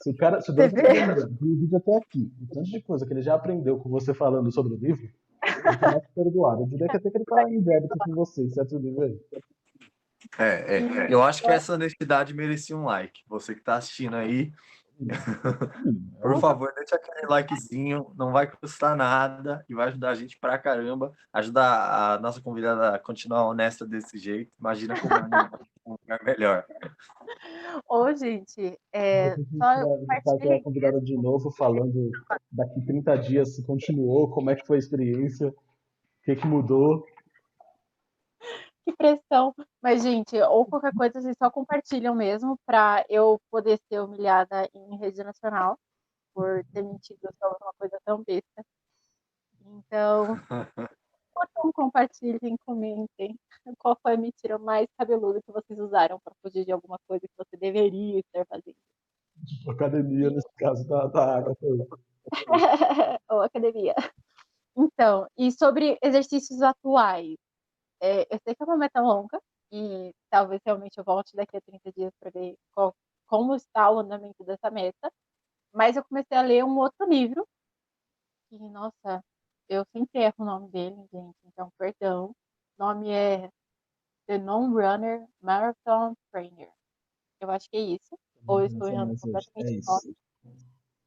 Se 0.00 0.10
o 0.10 0.16
cara, 0.16 0.40
se 0.40 0.50
o 0.50 0.54
academia 0.54 1.14
viu 1.14 1.52
o 1.52 1.58
vídeo 1.58 1.76
até 1.76 1.96
aqui, 1.96 2.32
o 2.40 2.54
tanto 2.54 2.70
de 2.70 2.82
coisa 2.82 3.04
que 3.04 3.12
ele 3.12 3.22
já 3.22 3.34
aprendeu 3.34 3.78
com 3.78 3.88
você 3.88 4.14
falando 4.14 4.50
sobre 4.52 4.74
o 4.74 4.76
livro, 4.76 5.02
ele 5.02 5.78
tá 5.78 6.00
perdoado. 6.14 6.62
Eu 6.62 6.66
diria 6.68 6.88
que 6.88 6.96
até 6.96 7.10
que 7.10 7.16
ele 7.16 7.24
tá 7.24 7.42
em 7.50 7.60
débito 7.60 7.96
com 7.98 8.14
você, 8.14 8.48
certo 8.50 8.78
nível 8.78 9.02
aí. 9.02 9.20
É, 10.38 10.78
é. 10.78 11.12
Eu 11.12 11.22
acho 11.22 11.42
que 11.42 11.48
essa 11.48 11.74
honestidade 11.74 12.34
merecia 12.34 12.76
um 12.76 12.84
like. 12.84 13.20
Você 13.28 13.54
que 13.54 13.62
tá 13.62 13.76
assistindo 13.76 14.16
aí, 14.16 14.52
por 16.20 16.40
favor, 16.40 16.72
deixa 16.74 16.96
aquele 16.96 17.26
likezinho, 17.28 18.12
não 18.16 18.32
vai 18.32 18.50
custar 18.50 18.96
nada 18.96 19.64
e 19.68 19.74
vai 19.74 19.88
ajudar 19.88 20.10
a 20.10 20.14
gente 20.14 20.38
pra 20.38 20.58
caramba, 20.58 21.12
ajudar 21.32 22.14
a 22.14 22.18
nossa 22.18 22.40
convidada 22.40 22.94
a 22.94 22.98
continuar 22.98 23.46
honesta 23.46 23.86
desse 23.86 24.18
jeito. 24.18 24.52
Imagina 24.58 24.94
como 25.00 25.14
um, 25.14 25.92
um 25.92 25.96
lugar 26.00 26.22
melhor. 26.24 26.64
Ô, 27.88 28.12
gente, 28.14 28.78
é, 28.92 29.34
só 29.36 29.98
fazer 30.24 30.54
a 30.54 30.62
convidada 30.62 31.00
de 31.00 31.16
novo, 31.16 31.50
falando 31.52 32.10
daqui 32.50 32.84
30 32.84 33.16
dias 33.18 33.54
se 33.54 33.64
continuou, 33.64 34.30
como 34.30 34.50
é 34.50 34.56
que 34.56 34.66
foi 34.66 34.76
a 34.76 34.80
experiência, 34.80 35.48
o 35.48 35.54
que, 36.24 36.36
que 36.36 36.46
mudou. 36.46 37.04
Que 38.88 38.96
pressão. 38.96 39.54
Mas, 39.82 40.02
gente, 40.02 40.40
ou 40.40 40.64
qualquer 40.64 40.94
coisa, 40.94 41.20
vocês 41.20 41.36
só 41.36 41.50
compartilham 41.50 42.14
mesmo 42.14 42.58
pra 42.64 43.04
eu 43.10 43.38
poder 43.50 43.78
ser 43.86 44.00
humilhada 44.00 44.66
em 44.72 44.96
rede 44.96 45.22
nacional 45.22 45.78
por 46.32 46.64
ter 46.72 46.82
mentido 46.82 47.28
sobre 47.38 47.58
uma 47.60 47.72
coisa 47.78 47.98
tão 48.02 48.24
besta. 48.24 48.64
Então, 49.60 50.26
curtam, 51.34 51.72
compartilhem, 51.72 52.56
comentem. 52.64 53.38
Qual 53.78 53.94
foi 54.02 54.14
a 54.14 54.16
mentira 54.16 54.58
mais 54.58 54.86
cabeluda 54.96 55.42
que 55.42 55.52
vocês 55.52 55.78
usaram 55.78 56.18
para 56.20 56.32
fugir 56.42 56.64
de 56.64 56.72
alguma 56.72 56.98
coisa 57.06 57.28
que 57.28 57.36
você 57.36 57.58
deveria 57.58 58.20
estar 58.20 58.46
fazendo? 58.46 58.78
Academia, 59.68 60.30
nesse 60.30 60.48
caso, 60.56 60.88
da, 60.88 61.06
da 61.08 61.36
Agatha. 61.36 61.66
Ou 63.28 63.42
academia. 63.42 63.94
Então, 64.74 65.28
e 65.36 65.52
sobre 65.52 65.98
exercícios 66.02 66.62
atuais? 66.62 67.36
É, 68.00 68.22
eu 68.34 68.38
sei 68.44 68.54
que 68.54 68.62
é 68.62 68.66
uma 68.66 68.76
meta 68.76 69.00
longa 69.00 69.40
e 69.72 70.12
talvez 70.30 70.60
realmente 70.64 70.98
eu 70.98 71.04
volte 71.04 71.34
daqui 71.36 71.56
a 71.56 71.60
30 71.60 71.92
dias 71.92 72.12
para 72.20 72.30
ver 72.30 72.56
qual- 72.72 72.94
como 73.26 73.54
está 73.54 73.90
o 73.90 73.98
andamento 74.00 74.44
dessa 74.44 74.70
meta. 74.70 75.10
Mas 75.74 75.96
eu 75.96 76.04
comecei 76.04 76.36
a 76.38 76.42
ler 76.42 76.64
um 76.64 76.78
outro 76.78 77.08
livro 77.08 77.46
que, 78.48 78.58
nossa, 78.58 79.22
eu 79.68 79.84
sempre 79.92 80.22
erro 80.22 80.34
o 80.38 80.44
nome 80.44 80.68
dele, 80.70 80.96
gente, 81.12 81.36
então 81.44 81.70
perdão. 81.78 82.30
O 82.78 82.84
nome 82.84 83.10
é 83.10 83.48
The 84.28 84.38
Non-Runner 84.38 85.26
Marathon 85.42 86.14
Trainer. 86.32 86.70
Eu 87.40 87.50
acho 87.50 87.68
que 87.70 87.76
é 87.76 87.80
isso. 87.80 88.18
Ou 88.46 88.60
eu 88.60 88.66
estou 88.66 88.88
errando 88.88 89.12
É 89.14 89.18
completamente 89.20 89.86
nome. 89.86 90.16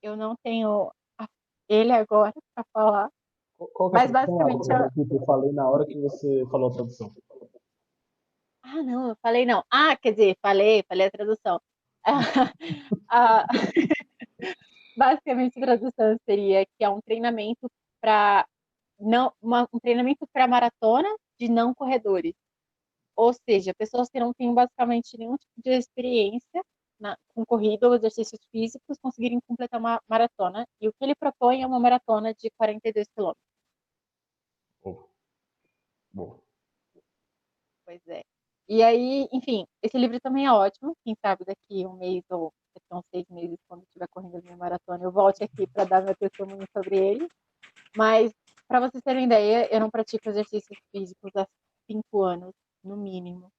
Eu 0.02 0.16
não 0.16 0.36
tenho 0.44 0.91
ele 1.70 1.91
agora 1.91 2.34
para 2.56 2.66
falar. 2.74 3.10
Qual- 3.74 3.90
é 3.90 3.94
Mas 3.94 4.12
basicamente 4.12 4.72
Agatha? 4.72 4.92
Desculpa, 4.96 5.16
eu 5.16 5.26
falei 5.26 5.52
na 5.52 5.70
hora 5.70 5.86
que 5.86 6.00
você 6.00 6.46
falou 6.50 6.70
a 6.70 6.74
tradução. 6.74 7.14
Ah, 8.64 8.82
não, 8.84 9.10
eu 9.10 9.16
falei 9.22 9.46
não. 9.46 9.64
Ah, 9.72 9.96
quer 9.98 10.12
dizer, 10.12 10.38
falei, 10.42 10.84
falei 10.88 11.08
a 11.08 11.12
tradução. 11.12 11.62
Ah, 13.14 13.46
basicamente, 14.96 15.58
a 15.60 15.62
tradução 15.66 16.18
seria 16.26 16.66
que 16.66 16.84
é 16.84 16.90
um 16.90 17.02
treinamento 17.02 17.70
para 18.00 18.48
não 19.00 19.34
uma- 19.42 19.68
um 19.74 19.80
treinamento 19.80 20.26
para 20.32 20.48
maratona 20.48 21.10
de 21.40 21.50
não 21.50 21.74
corredores. 21.74 22.34
Ou 23.16 23.34
seja, 23.34 23.74
pessoas 23.74 24.10
que 24.10 24.20
não 24.20 24.34
têm 24.34 24.54
basicamente 24.54 25.18
nenhum 25.18 25.36
tipo 25.36 25.52
de 25.62 25.72
experiência 25.72 26.64
na- 27.00 27.18
com 27.36 27.46
corrida 27.46 27.88
ou 27.88 27.96
exercícios 27.96 28.40
físicos 28.52 28.98
conseguirem 29.02 29.40
completar 29.46 29.80
uma 29.80 30.02
maratona. 30.08 30.66
E 30.80 30.88
o 30.88 30.94
que 30.94 31.04
ele 31.04 31.16
propõe 31.16 31.62
é 31.64 31.68
uma 31.68 31.80
maratona 31.80 32.34
de 32.34 32.50
42 32.58 33.08
quilômetros. 33.14 33.51
Boa. 36.14 36.42
Pois 37.86 38.02
é. 38.08 38.22
E 38.70 38.84
aí, 38.84 39.28
enfim, 39.34 39.66
esse 39.82 39.98
livro 39.98 40.20
também 40.22 40.46
é 40.46 40.52
ótimo. 40.52 40.96
Quem 41.04 41.16
sabe 41.22 41.44
daqui 41.46 41.86
um 41.86 41.94
mês 41.98 42.24
ou 42.30 42.54
daqui 42.74 42.88
uns 42.94 43.06
seis 43.14 43.26
meses, 43.30 43.58
quando 43.68 43.84
estiver 43.84 44.08
correndo 44.10 44.38
a 44.38 44.42
minha 44.42 44.58
maratona, 44.58 45.04
eu 45.04 45.12
volte 45.12 45.44
aqui 45.44 45.68
para 45.68 45.84
dar 45.86 46.02
meu 46.02 46.16
testemunho 46.16 46.66
sobre 46.76 46.98
ele. 46.98 47.28
Mas, 47.98 48.34
para 48.68 48.80
vocês 48.82 49.04
terem 49.04 49.26
ideia, 49.26 49.68
eu 49.74 49.80
não 49.80 49.90
pratico 49.90 50.30
exercícios 50.30 50.78
físicos 50.92 51.32
há 51.36 51.48
cinco 51.90 52.24
anos, 52.24 52.54
no 52.84 52.98
mínimo. 52.98 53.52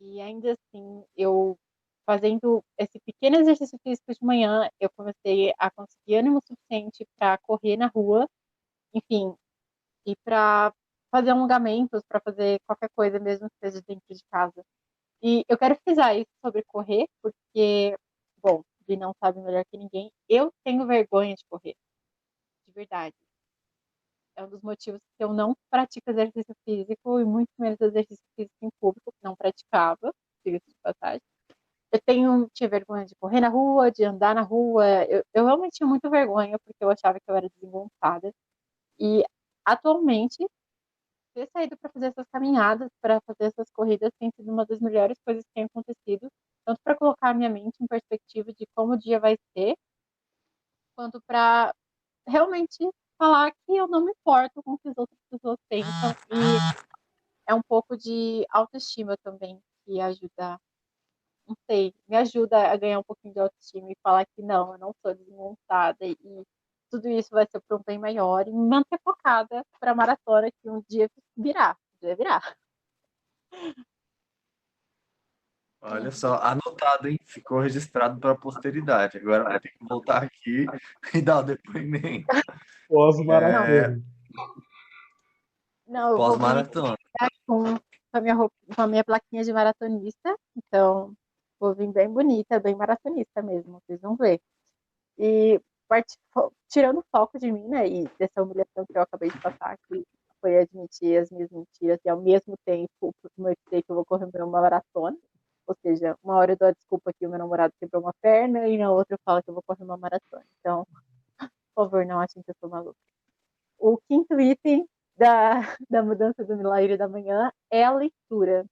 E 0.00 0.20
ainda 0.20 0.52
assim, 0.54 1.04
eu 1.16 1.56
fazendo 2.06 2.64
esse 2.78 2.98
pequeno 3.00 3.36
exercício 3.38 3.78
físico 3.84 4.12
de 4.14 4.24
manhã, 4.24 4.68
eu 4.80 4.90
comecei 4.96 5.52
a 5.58 5.70
conseguir 5.70 6.16
ânimo 6.16 6.40
suficiente 6.46 7.06
para 7.18 7.38
correr 7.38 7.76
na 7.76 7.86
rua, 7.88 8.28
enfim, 8.94 9.34
e 10.06 10.16
para 10.24 10.72
fazer 11.10 11.30
alongamentos, 11.30 12.02
para 12.08 12.20
fazer 12.20 12.60
qualquer 12.66 12.90
coisa, 12.94 13.18
mesmo 13.18 13.48
que 13.50 13.56
seja 13.68 13.82
dentro 13.86 14.14
de 14.14 14.22
casa. 14.30 14.64
E 15.22 15.44
eu 15.48 15.58
quero 15.58 15.76
frisar 15.84 16.16
isso 16.16 16.30
sobre 16.44 16.62
correr, 16.64 17.06
porque, 17.22 17.96
bom, 18.42 18.62
e 18.88 18.96
não 18.96 19.12
sabe 19.22 19.40
melhor 19.40 19.64
que 19.70 19.76
ninguém. 19.76 20.10
Eu 20.28 20.52
tenho 20.64 20.86
vergonha 20.86 21.34
de 21.34 21.44
correr. 21.48 21.74
De 22.66 22.72
verdade. 22.72 23.14
É 24.36 24.44
um 24.44 24.48
dos 24.48 24.62
motivos 24.62 25.00
que 25.16 25.24
eu 25.24 25.32
não 25.32 25.54
pratico 25.70 26.10
exercício 26.10 26.54
físico 26.64 27.20
e 27.20 27.24
muito 27.24 27.50
menos 27.58 27.80
exercício 27.80 28.24
físico 28.36 28.54
em 28.62 28.70
público, 28.80 29.12
não 29.22 29.34
praticava, 29.36 30.12
diga-se 30.44 30.68
de 30.68 30.76
passagem. 30.82 31.20
Eu 31.92 32.00
tenho, 32.06 32.48
tinha 32.54 32.68
vergonha 32.68 33.06
de 33.06 33.14
correr 33.16 33.40
na 33.40 33.48
rua, 33.48 33.90
de 33.90 34.04
andar 34.04 34.34
na 34.34 34.42
rua. 34.42 34.86
Eu, 35.06 35.24
eu 35.34 35.46
realmente 35.46 35.74
tinha 35.74 35.86
muita 35.88 36.10
vergonha, 36.10 36.58
porque 36.58 36.84
eu 36.84 36.90
achava 36.90 37.18
que 37.20 37.30
eu 37.30 37.36
era 37.36 37.48
desengonçada. 37.48 38.32
E 39.00 39.24
atualmente, 39.64 40.46
ter 41.38 41.48
saído 41.52 41.76
para 41.76 41.90
fazer 41.92 42.06
essas 42.06 42.26
caminhadas, 42.32 42.90
para 43.00 43.20
fazer 43.20 43.44
essas 43.44 43.70
corridas, 43.70 44.10
tem 44.18 44.30
sido 44.34 44.52
uma 44.52 44.66
das 44.66 44.80
melhores 44.80 45.16
coisas 45.24 45.44
que 45.44 45.52
tem 45.54 45.64
acontecido, 45.64 46.28
tanto 46.64 46.80
para 46.82 46.96
colocar 46.96 47.30
a 47.30 47.34
minha 47.34 47.48
mente 47.48 47.76
em 47.80 47.86
perspectiva 47.86 48.52
de 48.52 48.66
como 48.74 48.94
o 48.94 48.98
dia 48.98 49.20
vai 49.20 49.36
ser, 49.56 49.76
quanto 50.96 51.20
para 51.26 51.72
realmente 52.26 52.78
falar 53.16 53.52
que 53.52 53.76
eu 53.76 53.86
não 53.86 54.04
me 54.04 54.12
importo 54.12 54.62
com 54.62 54.72
o 54.72 54.78
que 54.78 54.88
as 54.88 54.98
outras 54.98 55.18
pessoas 55.30 55.58
pensam. 55.68 56.14
E 57.48 57.50
é 57.50 57.54
um 57.54 57.62
pouco 57.62 57.96
de 57.96 58.44
autoestima 58.50 59.16
também 59.22 59.58
que 59.86 60.00
ajuda 60.00 60.60
não 61.46 61.56
sei, 61.70 61.94
me 62.06 62.14
ajuda 62.14 62.70
a 62.70 62.76
ganhar 62.76 62.98
um 62.98 63.02
pouquinho 63.02 63.32
de 63.32 63.40
autoestima 63.40 63.90
e 63.90 63.96
falar 64.02 64.26
que 64.26 64.42
não, 64.42 64.72
eu 64.72 64.78
não 64.78 64.94
sou 65.00 65.14
desmontada 65.14 66.04
e 66.04 66.44
tudo 66.90 67.08
isso 67.08 67.30
vai 67.30 67.46
ser 67.46 67.60
para 67.60 67.76
um 67.76 67.82
bem 67.86 67.98
maior 67.98 68.46
e 68.46 68.52
me 68.52 68.68
manter 68.68 68.98
focada 69.04 69.64
para 69.80 69.92
a 69.92 69.94
maratona 69.94 70.50
que 70.50 70.70
um 70.70 70.82
dia 70.88 71.08
virar, 71.36 71.76
um 71.96 72.06
dia 72.06 72.16
virar. 72.16 72.56
Olha 75.80 76.10
só, 76.10 76.34
anotado, 76.42 77.08
hein? 77.08 77.18
Ficou 77.24 77.60
registrado 77.60 78.18
para 78.18 78.32
a 78.32 78.38
posteridade. 78.38 79.16
Agora 79.16 79.44
vai 79.44 79.60
ter 79.60 79.68
que 79.70 79.84
voltar 79.84 80.24
aqui 80.24 80.66
e 81.14 81.22
dar 81.22 81.38
o 81.38 81.42
depoimento. 81.44 82.26
Pós-maratona. 82.88 84.02
Não, 85.86 86.10
eu 86.10 86.16
Pós-maratona. 86.16 86.96
com, 87.46 87.62
com, 87.74 87.80
a 88.12 88.20
minha 88.20 88.34
roupa, 88.34 88.54
com 88.74 88.82
a 88.82 88.86
minha 88.86 89.04
plaquinha 89.04 89.44
de 89.44 89.52
maratonista, 89.52 90.36
então 90.56 91.14
vou 91.60 91.74
vir 91.74 91.90
bem 91.92 92.08
bonita, 92.08 92.60
bem 92.60 92.74
maratonista 92.74 93.40
mesmo, 93.40 93.80
vocês 93.80 94.00
vão 94.00 94.16
ver. 94.16 94.40
E 95.16 95.60
tirando 96.68 96.98
o 96.98 97.04
foco 97.10 97.38
de 97.38 97.50
mim, 97.50 97.66
né, 97.68 97.88
e 97.88 98.08
dessa 98.18 98.42
humilhação 98.42 98.84
que 98.86 98.96
eu 98.96 99.02
acabei 99.02 99.30
de 99.30 99.40
passar, 99.40 99.76
que 99.88 100.06
foi 100.40 100.58
admitir 100.58 101.18
as 101.20 101.30
minhas 101.30 101.50
mentiras 101.50 101.98
e 102.04 102.08
ao 102.08 102.20
mesmo 102.20 102.56
tempo 102.64 103.12
prometer 103.36 103.82
que 103.82 103.90
eu 103.90 103.96
vou 103.96 104.04
correr 104.04 104.28
uma 104.42 104.60
maratona. 104.60 105.16
Ou 105.66 105.76
seja, 105.82 106.16
uma 106.22 106.36
hora 106.36 106.52
eu 106.52 106.56
dou 106.56 106.68
a 106.68 106.72
desculpa 106.72 107.12
que 107.12 107.26
o 107.26 107.30
meu 107.30 107.38
namorado 107.38 107.74
quebrou 107.78 108.02
uma 108.02 108.14
perna 108.22 108.68
e 108.68 108.78
na 108.78 108.90
outra 108.90 109.14
eu 109.14 109.18
falo 109.24 109.42
que 109.42 109.50
eu 109.50 109.54
vou 109.54 109.62
correr 109.66 109.84
uma 109.84 109.98
maratona. 109.98 110.44
Então, 110.60 110.86
por 111.74 111.84
favor, 111.84 112.06
não 112.06 112.20
achem 112.20 112.42
que 112.42 112.50
eu 112.50 112.54
sou 112.60 112.70
maluca. 112.70 112.96
O 113.78 113.98
quinto 114.08 114.40
item 114.40 114.88
da, 115.16 115.60
da 115.90 116.02
mudança 116.02 116.44
do 116.44 116.56
milagre 116.56 116.96
da 116.96 117.08
manhã 117.08 117.52
é 117.70 117.84
a 117.84 117.92
leitura. 117.94 118.64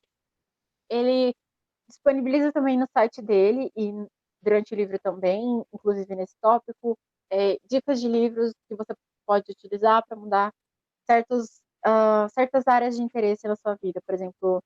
Ele 0.89 1.35
disponibiliza 1.89 2.53
também 2.53 2.79
no 2.79 2.89
site 2.93 3.23
dele 3.23 3.71
e 3.77 3.93
durante 4.47 4.73
o 4.75 4.77
livro 4.77 4.97
também, 5.01 5.65
inclusive 5.75 6.15
nesse 6.15 6.37
tópico, 6.41 6.97
é, 7.31 7.59
dicas 7.65 8.01
de 8.01 8.09
livros 8.09 8.53
que 8.69 8.77
você 8.77 8.95
pode 9.27 9.51
utilizar 9.51 10.05
para 10.07 10.17
mudar 10.17 10.53
certos, 11.05 11.61
uh, 11.85 12.29
certas 12.33 12.67
áreas 12.69 12.97
de 12.97 13.03
interesse 13.03 13.49
na 13.49 13.57
sua 13.57 13.75
vida. 13.83 14.01
Por 14.07 14.15
exemplo, 14.15 14.63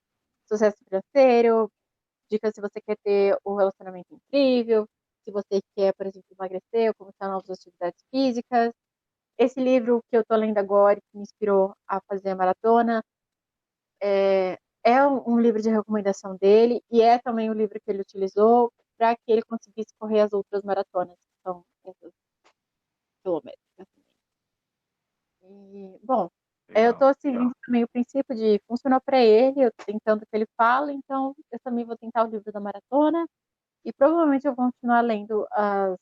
sucesso 0.46 0.76
financeiro, 0.84 1.70
dicas 2.30 2.52
se 2.54 2.60
você 2.60 2.78
quer 2.82 2.96
ter 3.02 3.38
um 3.44 3.54
relacionamento 3.54 4.14
incrível, 4.14 4.86
se 5.24 5.30
você 5.32 5.60
quer, 5.74 5.94
por 5.94 6.06
exemplo, 6.06 6.28
emagrecer 6.38 6.88
ou 6.90 6.94
começar 6.94 7.28
novas 7.28 7.48
atividades 7.50 8.02
físicas. 8.10 8.72
Esse 9.38 9.60
livro 9.60 10.02
que 10.10 10.16
eu 10.16 10.22
estou 10.22 10.36
lendo 10.36 10.58
agora, 10.58 10.96
que 11.00 11.16
me 11.16 11.22
inspirou 11.22 11.74
a 11.88 12.00
fazer 12.02 12.30
a 12.30 12.36
maratona, 12.36 13.02
é, 14.02 14.58
é 14.84 15.06
um 15.06 15.40
livro 15.40 15.62
de 15.62 15.70
recomendação 15.70 16.36
dele 16.36 16.82
e 16.90 17.00
é 17.02 17.18
também 17.18 17.50
o 17.50 17.54
livro 17.54 17.80
que 17.80 17.90
ele 17.90 18.02
utilizou 18.02 18.70
para 19.00 19.16
que 19.16 19.32
ele 19.32 19.40
conseguisse 19.42 19.94
correr 19.98 20.20
as 20.20 20.32
outras 20.34 20.62
maratonas, 20.62 21.16
que 21.16 21.42
são 21.42 21.64
essas 21.86 22.12
quilométricas. 23.22 23.86
E, 25.42 25.98
bom, 26.04 26.28
eu 26.68 26.90
estou 26.92 27.14
seguindo 27.14 27.50
também 27.64 27.82
o 27.82 27.88
princípio 27.88 28.36
de 28.36 28.60
funcionar 28.68 29.00
para 29.00 29.18
ele, 29.18 29.64
eu 29.64 29.72
tentando 29.86 30.22
o 30.22 30.26
que 30.26 30.36
ele 30.36 30.46
fala, 30.54 30.92
então 30.92 31.34
eu 31.50 31.58
também 31.60 31.86
vou 31.86 31.96
tentar 31.96 32.26
o 32.26 32.30
livro 32.30 32.52
da 32.52 32.60
maratona 32.60 33.26
e 33.86 33.90
provavelmente 33.90 34.46
eu 34.46 34.54
vou 34.54 34.66
continuar 34.66 35.00
lendo 35.00 35.46
as 35.50 35.98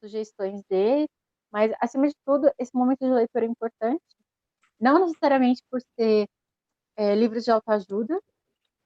sugestões 0.00 0.62
dele, 0.70 1.08
mas 1.50 1.72
acima 1.80 2.06
de 2.06 2.14
tudo, 2.24 2.48
esse 2.60 2.76
momento 2.76 3.00
de 3.00 3.10
leitura 3.10 3.44
é 3.44 3.48
importante, 3.48 4.04
não 4.78 5.00
necessariamente 5.00 5.64
por 5.68 5.80
ser 5.98 6.28
é, 6.96 7.16
livros 7.16 7.44
de 7.44 7.50
autoajuda, 7.50 8.20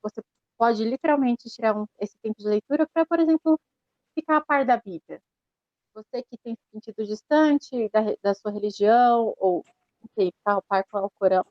você 0.02 0.22
pode 0.62 0.84
literalmente 0.84 1.51
tirar 1.51 1.76
um, 1.76 1.86
esse 1.98 2.16
tempo 2.22 2.39
de 2.39 2.47
leitura 2.47 2.86
para, 2.86 3.05
por 3.05 3.18
exemplo, 3.18 3.59
ficar 4.14 4.36
a 4.36 4.44
par 4.44 4.64
da 4.64 4.76
Bíblia. 4.76 5.20
Você 5.93 6.22
que 6.22 6.39
tem 6.39 6.56
sentido 6.72 7.05
distante 7.05 7.89
da, 7.89 8.01
da 8.22 8.32
sua 8.32 8.52
religião, 8.52 9.34
ou 9.39 9.64
sei, 10.14 10.30
ficar 10.30 10.59
a 10.59 10.62
par 10.62 10.84
com 10.84 10.98
o 10.98 11.10
Corão. 11.18 11.44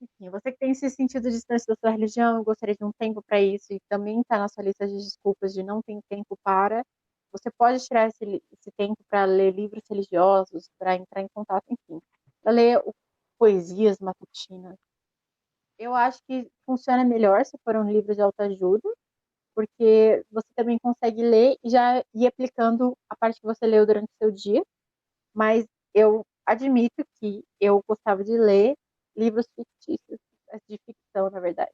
Enfim, 0.00 0.30
você 0.30 0.52
que 0.52 0.58
tem 0.58 0.70
esse 0.70 0.88
sentido 0.88 1.30
distante 1.30 1.66
da 1.66 1.76
sua 1.76 1.90
religião, 1.90 2.42
gostaria 2.42 2.74
de 2.74 2.82
um 2.82 2.92
tempo 2.92 3.22
para 3.22 3.42
isso, 3.42 3.74
e 3.74 3.80
também 3.90 4.22
está 4.22 4.38
na 4.38 4.48
sua 4.48 4.64
lista 4.64 4.88
de 4.88 4.94
desculpas 4.96 5.52
de 5.52 5.62
não 5.62 5.82
ter 5.82 6.00
tempo 6.08 6.38
para, 6.42 6.82
você 7.30 7.50
pode 7.50 7.84
tirar 7.84 8.08
esse, 8.08 8.42
esse 8.52 8.70
tempo 8.74 8.96
para 9.06 9.26
ler 9.26 9.52
livros 9.52 9.82
religiosos, 9.86 10.70
para 10.78 10.96
entrar 10.96 11.20
em 11.20 11.28
contato, 11.34 11.66
enfim, 11.68 12.00
para 12.42 12.52
ler 12.52 12.82
poesias 13.38 13.98
matutinas. 13.98 14.78
Eu 15.80 15.94
acho 15.94 16.20
que 16.28 16.46
funciona 16.66 17.02
melhor 17.06 17.42
se 17.46 17.56
for 17.64 17.74
um 17.74 17.90
livro 17.90 18.14
de 18.14 18.20
autoajuda, 18.20 18.86
porque 19.54 20.22
você 20.30 20.46
também 20.56 20.78
consegue 20.78 21.22
ler 21.22 21.56
e 21.64 21.70
já 21.70 22.04
ir 22.14 22.26
aplicando 22.26 22.94
a 23.08 23.16
parte 23.16 23.40
que 23.40 23.46
você 23.46 23.66
leu 23.66 23.86
durante 23.86 24.06
o 24.06 24.18
seu 24.24 24.30
dia. 24.30 24.62
Mas 25.34 25.66
eu 25.94 26.22
admito 26.46 27.04
que 27.20 27.44
eu 27.60 27.82
gostava 27.88 28.24
de 28.24 28.36
ler 28.38 28.74
livros 29.16 29.46
fictícios, 29.56 30.18
de 30.68 30.78
ficção, 30.86 31.30
na 31.30 31.40
verdade, 31.40 31.72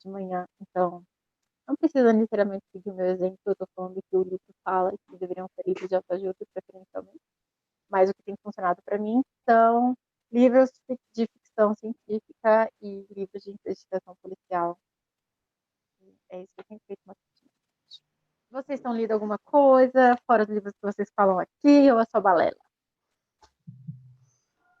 de 0.00 0.08
manhã. 0.08 0.46
Então, 0.60 1.02
não 1.68 1.76
precisa 1.76 2.12
necessariamente 2.12 2.64
seguir 2.72 2.90
o 2.90 2.94
meu 2.94 3.06
exemplo, 3.06 3.38
eu 3.46 3.52
estou 3.52 3.68
falando 3.76 4.00
que 4.10 4.16
o 4.16 4.22
livro 4.24 4.54
fala 4.64 4.92
que 4.92 5.18
deveriam 5.18 5.48
ser 5.56 5.62
livros 5.68 5.88
de 5.88 5.96
autoajuda, 5.96 6.36
preferencialmente. 6.54 7.20
Mas 7.90 8.10
o 8.10 8.14
que 8.14 8.22
tem 8.24 8.36
funcionado 8.42 8.82
para 8.84 8.98
mim 8.98 9.22
são 9.48 9.94
livros 10.32 10.70
de 11.14 11.28
ficção 11.56 11.74
científica 11.74 12.70
e 12.82 13.06
livros 13.10 13.42
de 13.42 13.50
investigação 13.50 14.14
policial. 14.22 14.78
É 16.28 16.42
isso 16.42 16.50
que 16.54 16.60
eu 16.60 16.64
tenho 16.64 16.80
feito 16.86 17.00
bastante. 17.06 17.50
Vocês 18.50 18.78
estão 18.78 18.92
lendo 18.92 19.12
alguma 19.12 19.38
coisa, 19.38 20.16
fora 20.26 20.42
os 20.42 20.48
livros 20.48 20.74
que 20.74 20.82
vocês 20.82 21.10
falam 21.16 21.38
aqui, 21.38 21.90
ou 21.90 21.98
é 21.98 22.04
só 22.04 22.20
balela? 22.20 22.56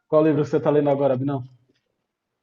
Qual 0.06 0.22
livro 0.22 0.44
você 0.44 0.58
está 0.58 0.70
lendo 0.70 0.90
agora, 0.90 1.16
Binão? 1.16 1.42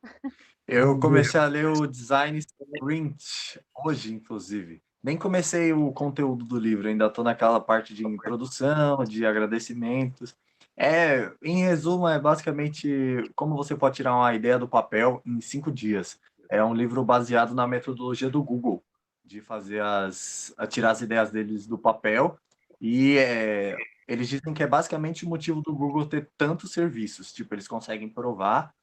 Eu 0.65 0.97
comecei 0.97 1.39
a 1.39 1.45
ler 1.45 1.65
o 1.65 1.85
Design 1.85 2.37
Sprint 2.37 3.59
hoje, 3.75 4.13
inclusive. 4.13 4.81
Nem 5.03 5.17
comecei 5.17 5.73
o 5.73 5.91
conteúdo 5.91 6.45
do 6.45 6.57
livro, 6.57 6.87
ainda 6.87 7.07
estou 7.07 7.23
naquela 7.23 7.59
parte 7.59 7.93
de 7.93 8.07
introdução, 8.07 9.03
de 9.03 9.25
agradecimentos. 9.25 10.33
É, 10.75 11.31
em 11.41 11.63
resumo, 11.63 12.07
é 12.07 12.19
basicamente 12.19 13.31
como 13.35 13.55
você 13.55 13.75
pode 13.75 13.95
tirar 13.95 14.15
uma 14.15 14.33
ideia 14.33 14.57
do 14.57 14.67
papel 14.67 15.21
em 15.25 15.39
cinco 15.39 15.71
dias. 15.71 16.19
É 16.49 16.63
um 16.63 16.73
livro 16.73 17.03
baseado 17.03 17.53
na 17.53 17.67
metodologia 17.67 18.29
do 18.29 18.43
Google, 18.43 18.83
de 19.23 19.41
fazer 19.41 19.81
as, 19.81 20.53
tirar 20.69 20.91
as 20.91 21.01
ideias 21.01 21.31
deles 21.31 21.67
do 21.67 21.77
papel. 21.77 22.37
E 22.81 23.17
é, 23.17 23.75
eles 24.07 24.27
dizem 24.27 24.53
que 24.53 24.63
é 24.63 24.67
basicamente 24.67 25.25
o 25.25 25.29
motivo 25.29 25.61
do 25.61 25.75
Google 25.75 26.07
ter 26.07 26.29
tantos 26.37 26.73
serviços. 26.73 27.31
Tipo, 27.31 27.55
eles 27.55 27.67
conseguem 27.67 28.09
provar 28.09 28.73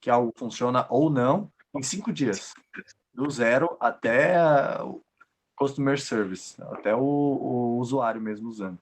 que 0.00 0.10
algo 0.10 0.32
funciona 0.36 0.86
ou 0.88 1.10
não 1.10 1.50
em 1.74 1.82
cinco 1.82 2.12
dias, 2.12 2.52
do 3.14 3.30
zero 3.30 3.76
até 3.80 4.36
o 4.82 5.00
customer 5.56 6.00
service, 6.00 6.60
até 6.62 6.94
o, 6.94 7.00
o 7.00 7.78
usuário 7.78 8.20
mesmo 8.20 8.48
usando. 8.48 8.78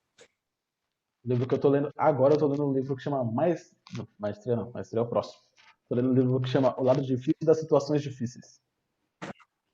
O 1.29 1.31
livro 1.31 1.47
que 1.47 1.55
eu 1.55 1.59
tô 1.59 1.69
lendo 1.69 1.93
agora, 1.95 2.33
eu 2.33 2.39
tô 2.39 2.47
lendo 2.47 2.67
um 2.67 2.73
livro 2.73 2.97
que 2.97 3.03
chama 3.03 3.23
Mais. 3.23 3.71
Maestria 4.19 4.57
não, 4.57 4.71
Maestria 4.73 5.01
é 5.01 5.03
o 5.03 5.07
próximo. 5.07 5.39
Tô 5.87 5.95
lendo 5.95 6.09
um 6.09 6.15
livro 6.15 6.41
que 6.41 6.49
chama 6.49 6.75
O 6.81 6.83
Lado 6.83 7.03
Difícil 7.03 7.35
das 7.45 7.61
Situações 7.61 8.01
Difíceis. 8.01 8.59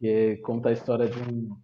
Que 0.00 0.38
conta 0.38 0.70
a 0.70 0.72
história 0.72 1.08
de 1.08 1.16
um. 1.16 1.56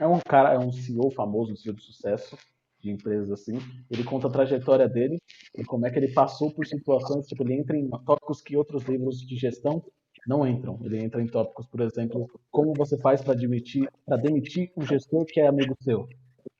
É 0.00 0.06
um 0.06 0.20
cara, 0.20 0.54
é 0.54 0.58
um 0.60 0.70
CEO 0.70 1.10
famoso, 1.10 1.52
um 1.52 1.56
CEO 1.56 1.74
de 1.74 1.82
sucesso, 1.82 2.38
de 2.78 2.92
empresas 2.92 3.28
assim. 3.32 3.58
Ele 3.90 4.04
conta 4.04 4.28
a 4.28 4.30
trajetória 4.30 4.88
dele 4.88 5.18
e 5.58 5.64
como 5.64 5.84
é 5.84 5.90
que 5.90 5.98
ele 5.98 6.12
passou 6.12 6.54
por 6.54 6.64
situações, 6.64 7.26
tipo, 7.26 7.42
ele 7.42 7.54
entra 7.54 7.76
em 7.76 7.90
tópicos 7.90 8.40
que 8.40 8.56
outros 8.56 8.84
livros 8.84 9.18
de 9.18 9.36
gestão 9.36 9.84
não 10.28 10.46
entram. 10.46 10.78
Ele 10.84 11.02
entra 11.02 11.20
em 11.20 11.26
tópicos, 11.26 11.66
por 11.66 11.80
exemplo, 11.80 12.30
como 12.52 12.72
você 12.72 12.96
faz 12.98 13.20
para 13.20 13.34
demitir, 13.34 13.90
para 14.04 14.16
demitir 14.16 14.70
um 14.76 14.86
gestor 14.86 15.24
que 15.26 15.40
é 15.40 15.48
amigo 15.48 15.74
seu. 15.82 16.08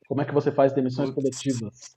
Como 0.09 0.20
é 0.23 0.24
que 0.24 0.35
você 0.35 0.51
faz 0.51 0.73
demissões 0.73 1.11
coletivas? 1.11 1.97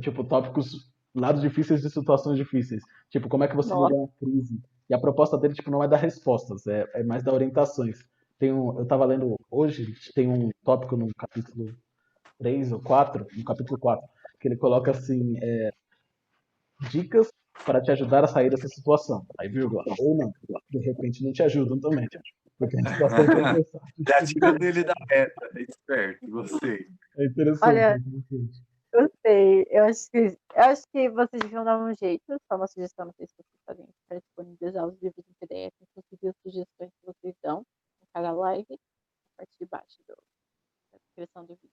Tipo, 0.00 0.24
tópicos, 0.24 0.90
lados 1.14 1.42
difíceis 1.42 1.82
de 1.82 1.90
situações 1.90 2.36
difíceis. 2.36 2.82
Tipo, 3.10 3.28
como 3.28 3.44
é 3.44 3.48
que 3.48 3.56
você 3.56 3.70
Nossa. 3.70 3.92
lida 3.92 4.00
uma 4.00 4.08
crise? 4.18 4.60
E 4.88 4.94
a 4.94 4.98
proposta 4.98 5.36
dele, 5.36 5.54
tipo, 5.54 5.70
não 5.70 5.82
é 5.82 5.88
dar 5.88 5.96
respostas, 5.96 6.66
é, 6.66 6.88
é 6.94 7.02
mais 7.02 7.22
dar 7.22 7.34
orientações. 7.34 7.98
Tem 8.38 8.52
um, 8.52 8.78
eu 8.78 8.86
tava 8.86 9.04
lendo 9.04 9.36
hoje, 9.50 9.94
tem 10.14 10.28
um 10.28 10.50
tópico 10.64 10.96
no 10.96 11.08
capítulo 11.14 11.74
3 12.38 12.72
ou 12.72 12.80
4, 12.80 13.26
no 13.36 13.44
capítulo 13.44 13.78
4, 13.78 14.08
que 14.40 14.48
ele 14.48 14.56
coloca 14.56 14.92
assim, 14.92 15.36
é, 15.42 15.72
dicas 16.90 17.28
para 17.64 17.80
te 17.80 17.90
ajudar 17.90 18.24
a 18.24 18.28
sair 18.28 18.50
dessa 18.50 18.68
situação. 18.68 19.26
Aí, 19.38 19.48
vírgula, 19.48 19.82
ou 19.98 20.16
não, 20.16 20.32
de 20.70 20.78
repente 20.78 21.24
não 21.24 21.32
te 21.32 21.42
ajudam 21.42 21.78
também. 21.80 22.06
Porque 22.58 22.76
a 22.78 22.92
situação 22.92 23.18
é 23.18 23.24
interessante. 23.24 23.94
É 24.08 24.14
a 24.14 24.20
dica 24.20 24.52
dele 24.58 24.84
da 24.84 24.94
meta. 25.08 25.50
É 25.54 25.62
esperto, 25.62 26.26
gostei. 26.28 26.86
É 27.18 27.26
interessante. 27.26 27.68
Olha, 27.68 28.02
interessante. 28.88 29.12
Gostei. 29.12 29.66
Eu 29.70 29.84
acho 29.84 30.10
que, 30.10 30.18
eu 30.18 30.62
acho 30.62 30.82
que 30.92 31.10
vocês 31.10 31.42
deviam 31.42 31.64
dar 31.64 31.78
um 31.78 31.94
jeito, 31.94 32.24
só 32.48 32.56
uma 32.56 32.66
sugestão, 32.66 33.06
não 33.06 33.12
sei 33.12 33.26
se 33.26 33.34
vocês 33.34 33.60
podem 33.66 33.86
para 34.08 34.18
disponibilizar 34.18 34.86
os 34.86 35.00
livros 35.02 35.24
em 35.28 35.34
PDF, 35.46 35.74
inclusive 35.96 36.28
as 36.28 36.36
sugestões 36.42 36.90
que 36.90 37.06
vocês 37.06 37.34
dão 37.42 37.60
em 38.02 38.06
cada 38.12 38.32
live, 38.32 38.66
na 38.70 38.76
parte 39.36 39.52
de 39.60 39.66
baixo 39.66 39.98
do, 40.08 40.16
da 40.92 40.98
descrição 40.98 41.44
do 41.44 41.54
vídeo. 41.54 41.70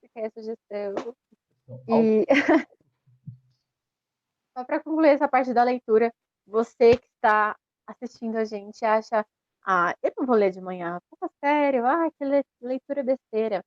Fica 0.00 0.20
aí 0.20 0.26
a 0.26 0.30
sugestão. 0.30 1.16
E 1.88 2.26
só 4.56 4.64
para 4.64 4.82
concluir 4.82 5.10
essa 5.10 5.28
parte 5.28 5.52
da 5.52 5.62
leitura, 5.62 6.12
você 6.46 6.96
que 6.96 7.06
está 7.16 7.56
assistindo 7.86 8.36
a 8.36 8.44
gente 8.44 8.84
acha, 8.84 9.26
ah, 9.64 9.94
eu 10.02 10.12
não 10.16 10.26
vou 10.26 10.36
ler 10.36 10.50
de 10.50 10.60
manhã, 10.60 11.00
fala 11.10 11.30
sério, 11.44 11.86
ah, 11.86 12.10
que 12.12 12.24
le- 12.24 12.44
leitura 12.60 13.02
besteira. 13.02 13.64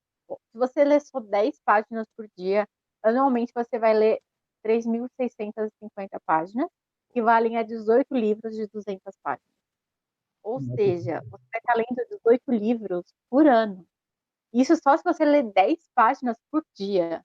Se 0.52 0.58
você 0.58 0.84
ler 0.84 1.02
só 1.02 1.20
10 1.20 1.60
páginas 1.66 2.08
por 2.16 2.28
dia, 2.38 2.68
anualmente 3.02 3.52
você 3.54 3.78
vai 3.80 3.94
ler 3.94 4.22
3.650 4.66 6.20
páginas, 6.26 6.70
que 7.12 7.22
valem 7.22 7.58
a 7.58 7.64
18 7.64 8.14
livros 8.16 8.56
de 8.56 8.68
200 8.68 9.16
páginas. 9.22 9.54
Ou 10.42 10.60
Nossa. 10.60 10.76
seja, 10.76 11.22
você 11.30 11.44
vai 11.52 11.60
estar 11.60 11.76
lendo 11.76 12.08
18 12.10 12.52
livros 12.52 13.06
por 13.30 13.48
ano. 13.48 13.86
Isso 14.52 14.76
só 14.76 14.96
se 14.98 15.04
você 15.04 15.26
ler 15.26 15.52
10 15.52 15.90
páginas 15.96 16.38
por 16.52 16.64
dia. 16.76 17.24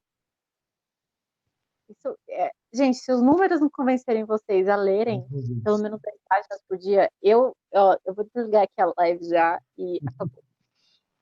Isso 1.88 2.18
é... 2.28 2.52
Gente, 2.72 2.98
se 2.98 3.10
os 3.10 3.22
números 3.22 3.60
não 3.60 3.70
convencerem 3.70 4.24
vocês 4.24 4.68
a 4.68 4.76
lerem 4.76 5.26
pelo 5.64 5.78
menos 5.78 6.00
10 6.00 6.18
páginas 6.28 6.62
por 6.68 6.76
dia, 6.76 7.10
eu, 7.22 7.56
ó, 7.74 7.96
eu 8.04 8.14
vou 8.14 8.24
desligar 8.24 8.64
aqui 8.64 8.80
a 8.80 8.92
live 8.98 9.24
já 9.24 9.60
e 9.76 9.98
acabou. 10.06 10.42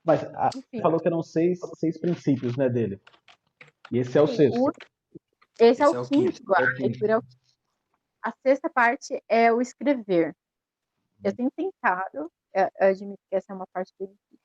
Mas 0.07 0.23
a, 0.23 0.51
Enfim. 0.55 0.81
falou 0.81 1.01
que 1.01 1.09
eram 1.09 1.23
seis, 1.23 1.59
seis 1.74 1.99
princípios, 1.99 2.57
né, 2.57 2.69
dele. 2.69 3.01
E 3.91 3.99
esse 3.99 4.16
é 4.16 4.23
o 4.23 4.27
sexto. 4.28 4.57
o- 4.57 4.73
Esse, 5.59 5.83
é 5.83 5.87
Esse 5.87 5.97
o 5.97 5.97
é 5.97 6.01
o 6.01 6.09
quinto, 6.09 6.39
quinto, 6.39 6.55
a 6.55 6.61
leitura 6.61 7.12
é 7.15 7.16
o 7.16 7.23
quinto. 7.23 7.37
A 8.23 8.33
sexta 8.43 8.70
parte 8.70 9.23
é 9.28 9.53
o 9.53 9.61
escrever. 9.61 10.35
Eu 11.24 11.35
tenho 11.35 11.51
tentado, 11.51 12.31
eu, 12.55 12.69
eu 12.81 12.89
admito 12.89 13.20
que 13.28 13.37
essa 13.37 13.53
é 13.53 13.55
uma 13.57 13.66
parte 13.73 13.93
bem 13.99 14.09
difícil, 14.09 14.39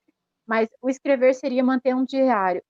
mas 0.47 0.69
o 0.81 0.89
escrever 0.89 1.33
seria 1.35 1.63
manter 1.63 1.93
um 1.95 2.05
diário. 2.05 2.63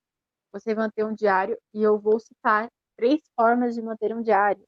Você 0.52 0.76
manter 0.76 1.06
um 1.06 1.14
diário, 1.14 1.58
e 1.74 1.82
eu 1.82 1.98
vou 1.98 2.20
citar 2.20 2.70
três 2.98 3.22
formas 3.36 3.74
de 3.74 3.82
manter 3.82 4.14
um 4.14 4.22
diário, 4.22 4.64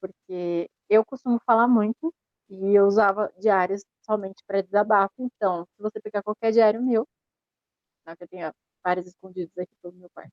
porque 0.00 0.68
eu 0.88 1.04
costumo 1.04 1.38
falar 1.46 1.68
muito, 1.68 2.12
e 2.50 2.74
eu 2.74 2.86
usava 2.86 3.32
diários 3.38 3.84
somente 4.04 4.42
para 4.46 4.62
desabafo, 4.62 5.14
então, 5.18 5.64
se 5.76 5.82
você 5.82 6.00
pegar 6.00 6.22
qualquer 6.22 6.50
diário 6.50 6.82
meu, 6.82 7.06
que 8.16 8.24
eu 8.24 8.28
tenha 8.28 8.54
vários 8.84 9.06
escondidos 9.06 9.56
aqui 9.58 9.72
pelo 9.82 9.94
meu 9.94 10.10
quarto, 10.10 10.32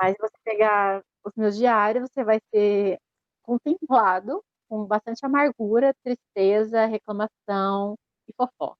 mas 0.00 0.16
você 0.20 0.34
pegar 0.44 1.02
os 1.24 1.32
meus 1.36 1.56
diários, 1.56 2.08
você 2.10 2.24
vai 2.24 2.40
ser 2.54 2.98
contemplado 3.42 4.42
com 4.68 4.84
bastante 4.86 5.24
amargura, 5.24 5.94
tristeza, 6.02 6.86
reclamação 6.86 7.96
e 8.28 8.32
fofoca. 8.34 8.78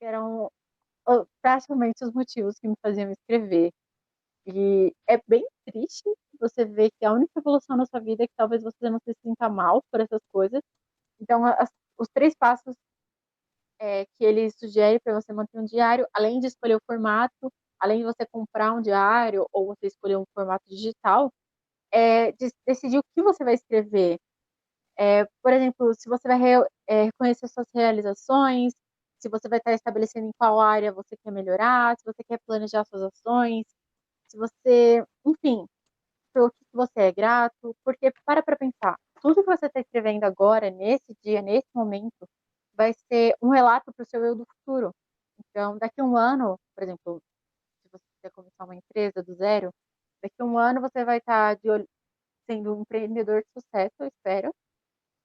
Eram 0.00 0.50
ó, 1.06 1.26
praticamente 1.42 2.04
os 2.04 2.12
motivos 2.12 2.58
que 2.58 2.68
me 2.68 2.76
faziam 2.82 3.10
escrever. 3.10 3.72
E 4.46 4.92
é 5.08 5.20
bem 5.26 5.46
triste 5.66 6.04
você 6.40 6.64
ver 6.64 6.90
que 6.98 7.06
a 7.06 7.12
única 7.12 7.32
evolução 7.38 7.76
na 7.76 7.86
sua 7.86 8.00
vida 8.00 8.24
é 8.24 8.26
que 8.28 8.34
talvez 8.36 8.62
você 8.62 8.90
não 8.90 8.98
se 9.00 9.14
sinta 9.22 9.48
mal 9.48 9.82
por 9.90 10.00
essas 10.00 10.20
coisas. 10.32 10.60
Então, 11.20 11.44
as- 11.46 11.70
os 11.98 12.08
três 12.14 12.34
passos 12.34 12.76
é, 13.84 14.04
que 14.06 14.24
ele 14.24 14.50
sugere 14.52 15.00
para 15.00 15.14
você 15.20 15.32
manter 15.32 15.58
um 15.60 15.64
diário, 15.66 16.06
além 16.14 16.40
de 16.40 16.48
escolher 16.48 16.76
o 16.76 16.80
formato, 16.86 17.52
além 17.80 17.98
de 18.00 18.04
você 18.04 18.26
comprar 18.32 18.72
um 18.74 18.82
diário 18.82 19.46
ou 19.52 19.66
você 19.68 19.86
escolher 19.88 20.16
um 20.18 20.24
formato 20.34 20.64
digital, 20.68 21.30
é 21.92 22.32
de- 22.32 22.52
decidir 22.66 22.98
o 22.98 23.04
que 23.16 23.22
você 23.22 23.44
vai 23.44 23.54
escrever. 23.54 24.18
É, 24.98 25.24
por 25.42 25.52
exemplo, 25.52 25.92
se 25.94 26.08
você 26.08 26.28
vai 26.28 26.38
re- 26.38 26.68
é, 26.86 27.04
reconhecer 27.04 27.48
suas 27.48 27.66
realizações, 27.74 28.72
se 29.20 29.28
você 29.28 29.48
vai 29.48 29.58
estar 29.58 29.72
estabelecendo 29.74 30.28
em 30.28 30.32
qual 30.38 30.60
área 30.60 30.92
você 30.92 31.16
quer 31.24 31.32
melhorar, 31.32 31.96
se 31.98 32.04
você 32.04 32.22
quer 32.24 32.38
planejar 32.46 32.84
suas 32.84 33.02
ações, 33.02 33.64
se 34.28 34.36
você, 34.38 35.04
enfim, 35.26 35.66
pelo 36.34 36.50
que 36.50 36.56
você 36.74 36.92
é 37.02 37.12
grato, 37.12 37.74
porque 37.84 38.12
para 38.26 38.42
para 38.42 38.56
pensar, 38.56 38.96
tudo 39.22 39.36
que 39.44 39.46
você 39.56 39.66
está 39.66 39.80
escrevendo 39.80 40.24
agora, 40.24 40.70
nesse 40.70 41.14
dia, 41.24 41.42
nesse 41.42 41.68
momento, 41.74 42.26
vai 42.74 42.92
ser 42.94 43.36
um 43.42 43.50
relato 43.50 43.92
para 43.94 44.02
o 44.04 44.06
seu 44.06 44.24
eu 44.24 44.34
do 44.36 44.46
futuro. 44.46 44.92
Então, 45.50 45.78
daqui 45.78 46.00
a 46.00 46.04
um 46.04 46.16
ano, 46.16 46.58
por 46.76 46.84
exemplo, 46.84 47.20
se 47.82 47.88
você 47.92 48.04
quer 48.22 48.30
começar 48.32 48.64
uma 48.64 48.76
empresa 48.76 49.22
do 49.22 49.34
zero, 49.36 49.70
daqui 50.22 50.36
a 50.40 50.44
um 50.44 50.58
ano 50.58 50.80
você 50.80 51.04
vai 51.04 51.18
estar 51.18 51.56
de 51.56 51.70
olho- 51.70 51.88
sendo 52.50 52.76
um 52.76 52.82
empreendedor 52.82 53.42
de 53.42 53.48
sucesso, 53.62 53.94
eu 54.00 54.08
espero, 54.08 54.52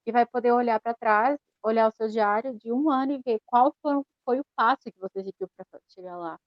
e 0.05 0.11
vai 0.11 0.25
poder 0.25 0.51
olhar 0.51 0.79
para 0.81 0.93
trás, 0.95 1.37
olhar 1.63 1.87
o 1.89 1.91
seu 1.95 2.07
diário 2.09 2.57
de 2.57 2.71
um 2.71 2.89
ano 2.89 3.13
e 3.13 3.21
ver 3.25 3.39
qual 3.45 3.73
foi, 3.81 4.01
foi 4.25 4.39
o 4.39 4.45
passo 4.55 4.83
que 4.91 4.99
você 4.99 5.23
seguiu 5.23 5.47
para 5.55 5.65
chegar 5.89 6.17
lá. 6.17 6.37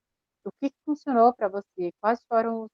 O 0.47 0.51
que 0.61 0.71
que 0.71 0.77
funcionou 0.87 1.35
para 1.35 1.49
você, 1.49 1.93
quais 2.01 2.21
foram 2.29 2.69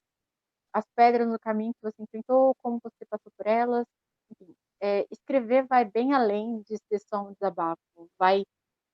as 0.72 0.84
pedras 0.96 1.28
no 1.28 1.38
caminho 1.38 1.74
que 1.74 1.82
você 1.82 2.02
enfrentou, 2.02 2.54
como 2.62 2.80
você 2.82 3.04
passou 3.08 3.32
por 3.36 3.46
elas. 3.46 3.86
Enfim, 4.32 4.54
é, 4.80 5.06
escrever 5.10 5.66
vai 5.66 5.84
bem 5.84 6.14
além 6.14 6.62
de 6.62 6.76
ser 6.88 7.00
só 7.00 7.22
um 7.22 7.32
desabafo, 7.32 7.80
vai 8.18 8.44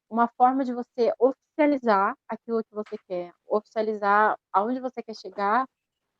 uma 0.08 0.28
forma 0.28 0.64
de 0.64 0.72
você 0.72 1.12
oficializar 1.18 2.16
aquilo 2.28 2.62
que 2.64 2.74
você 2.74 2.96
quer, 3.08 3.32
oficializar 3.46 4.36
aonde 4.52 4.80
você 4.80 5.02
quer 5.02 5.14
chegar, 5.14 5.66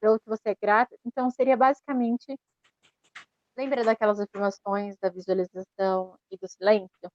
pelo 0.00 0.18
que 0.20 0.28
você 0.28 0.50
é 0.50 0.54
grato. 0.54 0.94
Então, 1.04 1.30
seria 1.30 1.56
basicamente. 1.56 2.38
Lembra 3.56 3.84
daquelas 3.84 4.20
afirmações 4.20 4.96
da 4.98 5.08
visualização 5.08 6.18
e 6.30 6.36
do 6.36 6.48
silêncio? 6.48 7.10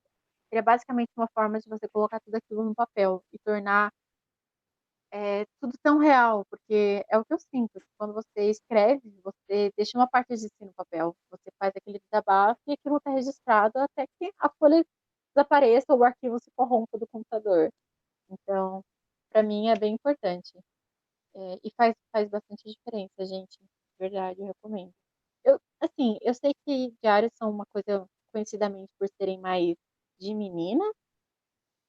Seria 0.49 0.63
basicamente 0.63 1.11
uma 1.15 1.27
forma 1.27 1.59
de 1.59 1.69
você 1.69 1.87
colocar 1.89 2.19
tudo 2.21 2.35
aquilo 2.35 2.63
no 2.63 2.73
papel 2.73 3.23
e 3.33 3.37
tornar 3.39 3.91
é, 5.11 5.45
tudo 5.59 5.73
tão 5.81 5.97
real, 5.97 6.45
porque 6.49 7.03
é 7.09 7.17
o 7.17 7.25
que 7.25 7.33
eu 7.33 7.39
sinto. 7.39 7.81
Quando 7.97 8.13
você 8.13 8.49
escreve, 8.49 9.01
você 9.23 9.71
deixa 9.75 9.97
uma 9.97 10.07
parte 10.07 10.29
de 10.35 10.47
si 10.47 10.53
no 10.61 10.73
papel, 10.73 11.15
você 11.31 11.49
faz 11.59 11.73
aquele 11.75 11.99
desabafo 11.99 12.59
e 12.67 12.73
aquilo 12.73 12.97
está 12.97 13.11
registrado 13.11 13.79
até 13.79 14.05
que 14.19 14.31
a 14.39 14.49
folha 14.59 14.83
desapareça 15.35 15.85
ou 15.89 15.99
o 15.99 16.03
arquivo 16.03 16.39
se 16.39 16.51
corrompa 16.55 16.97
do 16.97 17.07
computador. 17.07 17.69
Então, 18.29 18.83
para 19.31 19.43
mim 19.43 19.69
é 19.69 19.75
bem 19.77 19.95
importante. 19.95 20.53
É, 21.35 21.59
e 21.63 21.71
faz, 21.77 21.95
faz 22.11 22.29
bastante 22.29 22.63
diferença, 22.65 23.25
gente. 23.25 23.57
De 23.59 23.67
verdade, 23.99 24.41
eu 24.41 24.47
recomendo. 24.47 24.91
Eu, 25.45 25.59
assim, 25.81 26.17
eu 26.21 26.33
sei 26.33 26.53
que 26.65 26.93
diários 27.01 27.31
são 27.35 27.49
uma 27.51 27.65
coisa 27.73 28.05
conhecidamente 28.33 28.89
por 28.99 29.07
serem 29.19 29.39
mais 29.39 29.75
de 30.19 30.33
menina, 30.35 30.83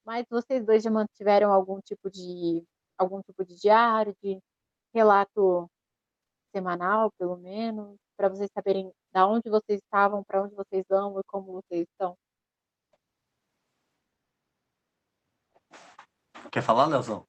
mas 0.05 0.25
vocês 0.31 0.65
dois 0.65 0.83
já 0.83 0.91
mantiveram 0.91 1.53
algum 1.53 1.81
tipo 1.81 2.11
de 2.11 2.65
algum 3.01 3.23
tipo 3.23 3.45
de 3.45 3.57
diário, 3.57 4.15
de 4.23 4.39
relato 4.95 5.69
semanal, 6.55 7.11
pelo 7.19 7.37
menos, 7.37 7.97
para 8.17 8.29
vocês 8.29 8.51
saberem 8.53 8.93
da 9.13 9.27
onde 9.27 9.49
vocês 9.49 9.81
estavam, 9.81 10.23
para 10.23 10.43
onde 10.43 10.55
vocês 10.55 10.85
vão 10.89 11.19
e 11.19 11.23
como 11.27 11.53
vocês 11.53 11.87
estão. 11.89 12.17
Quer 16.53 16.63
falar, 16.63 16.87
Leozão? 16.87 17.27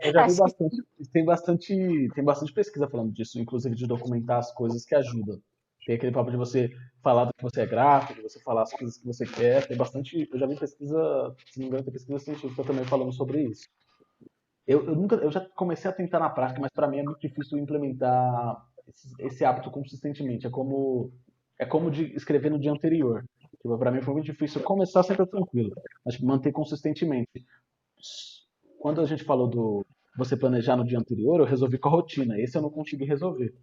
Eu 0.00 0.12
já 0.12 0.26
vi 0.26 0.36
bastante, 0.36 0.82
tem 1.12 1.24
bastante, 1.24 2.08
tem 2.14 2.24
bastante 2.24 2.52
pesquisa 2.52 2.88
falando 2.88 3.12
disso, 3.12 3.38
inclusive 3.38 3.74
de 3.74 3.86
documentar 3.86 4.38
as 4.38 4.52
coisas 4.52 4.84
que 4.84 4.94
ajudam. 4.94 5.40
Tem 5.84 5.94
aquele 5.94 6.12
papo 6.12 6.30
de 6.30 6.36
você 6.36 6.70
falar 7.00 7.26
do 7.26 7.34
que 7.34 7.42
você 7.42 7.60
é 7.60 7.66
grato, 7.66 8.14
de 8.14 8.22
você 8.22 8.40
falar 8.40 8.62
as 8.62 8.72
coisas 8.72 8.96
que 8.96 9.06
você 9.06 9.24
quer. 9.24 9.68
Tem 9.68 9.76
bastante, 9.76 10.28
eu 10.32 10.38
já 10.38 10.46
vi 10.46 10.58
pesquisa, 10.58 11.36
se 11.46 11.58
não 11.58 11.64
me 11.64 11.66
engano, 11.66 11.84
tem 11.84 11.92
pesquisa 11.92 12.18
científica 12.18 12.64
também 12.64 12.84
falando 12.84 13.12
sobre 13.12 13.44
isso. 13.44 13.68
Eu, 14.66 14.86
eu 14.86 14.96
nunca, 14.96 15.16
eu 15.16 15.30
já 15.30 15.40
comecei 15.54 15.90
a 15.90 15.94
tentar 15.94 16.18
na 16.18 16.30
prática, 16.30 16.60
mas 16.60 16.72
para 16.72 16.88
mim 16.88 16.98
é 16.98 17.02
muito 17.02 17.20
difícil 17.20 17.58
implementar 17.58 18.66
esse, 18.88 19.14
esse 19.20 19.44
hábito 19.44 19.70
consistentemente. 19.70 20.46
É 20.46 20.50
como, 20.50 21.12
é 21.58 21.64
como 21.64 21.90
de 21.90 22.14
escrever 22.16 22.50
no 22.50 22.58
dia 22.58 22.72
anterior. 22.72 23.24
Tipo, 23.50 23.78
para 23.78 23.90
mim 23.90 24.02
foi 24.02 24.14
muito 24.14 24.26
difícil 24.26 24.62
começar 24.62 25.02
sempre 25.02 25.26
tranquilo, 25.26 25.72
mas 26.04 26.18
manter 26.20 26.52
consistentemente 26.52 27.44
quando 28.78 29.00
a 29.00 29.06
gente 29.06 29.24
falou 29.24 29.48
do, 29.48 29.86
você 30.16 30.36
planejar 30.36 30.76
no 30.76 30.84
dia 30.84 30.98
anterior, 30.98 31.40
eu 31.40 31.46
resolvi 31.46 31.78
com 31.78 31.88
a 31.88 31.92
rotina. 31.92 32.38
Esse 32.38 32.56
eu 32.56 32.62
não 32.62 32.70
consegui 32.70 33.04
resolver. 33.04 33.54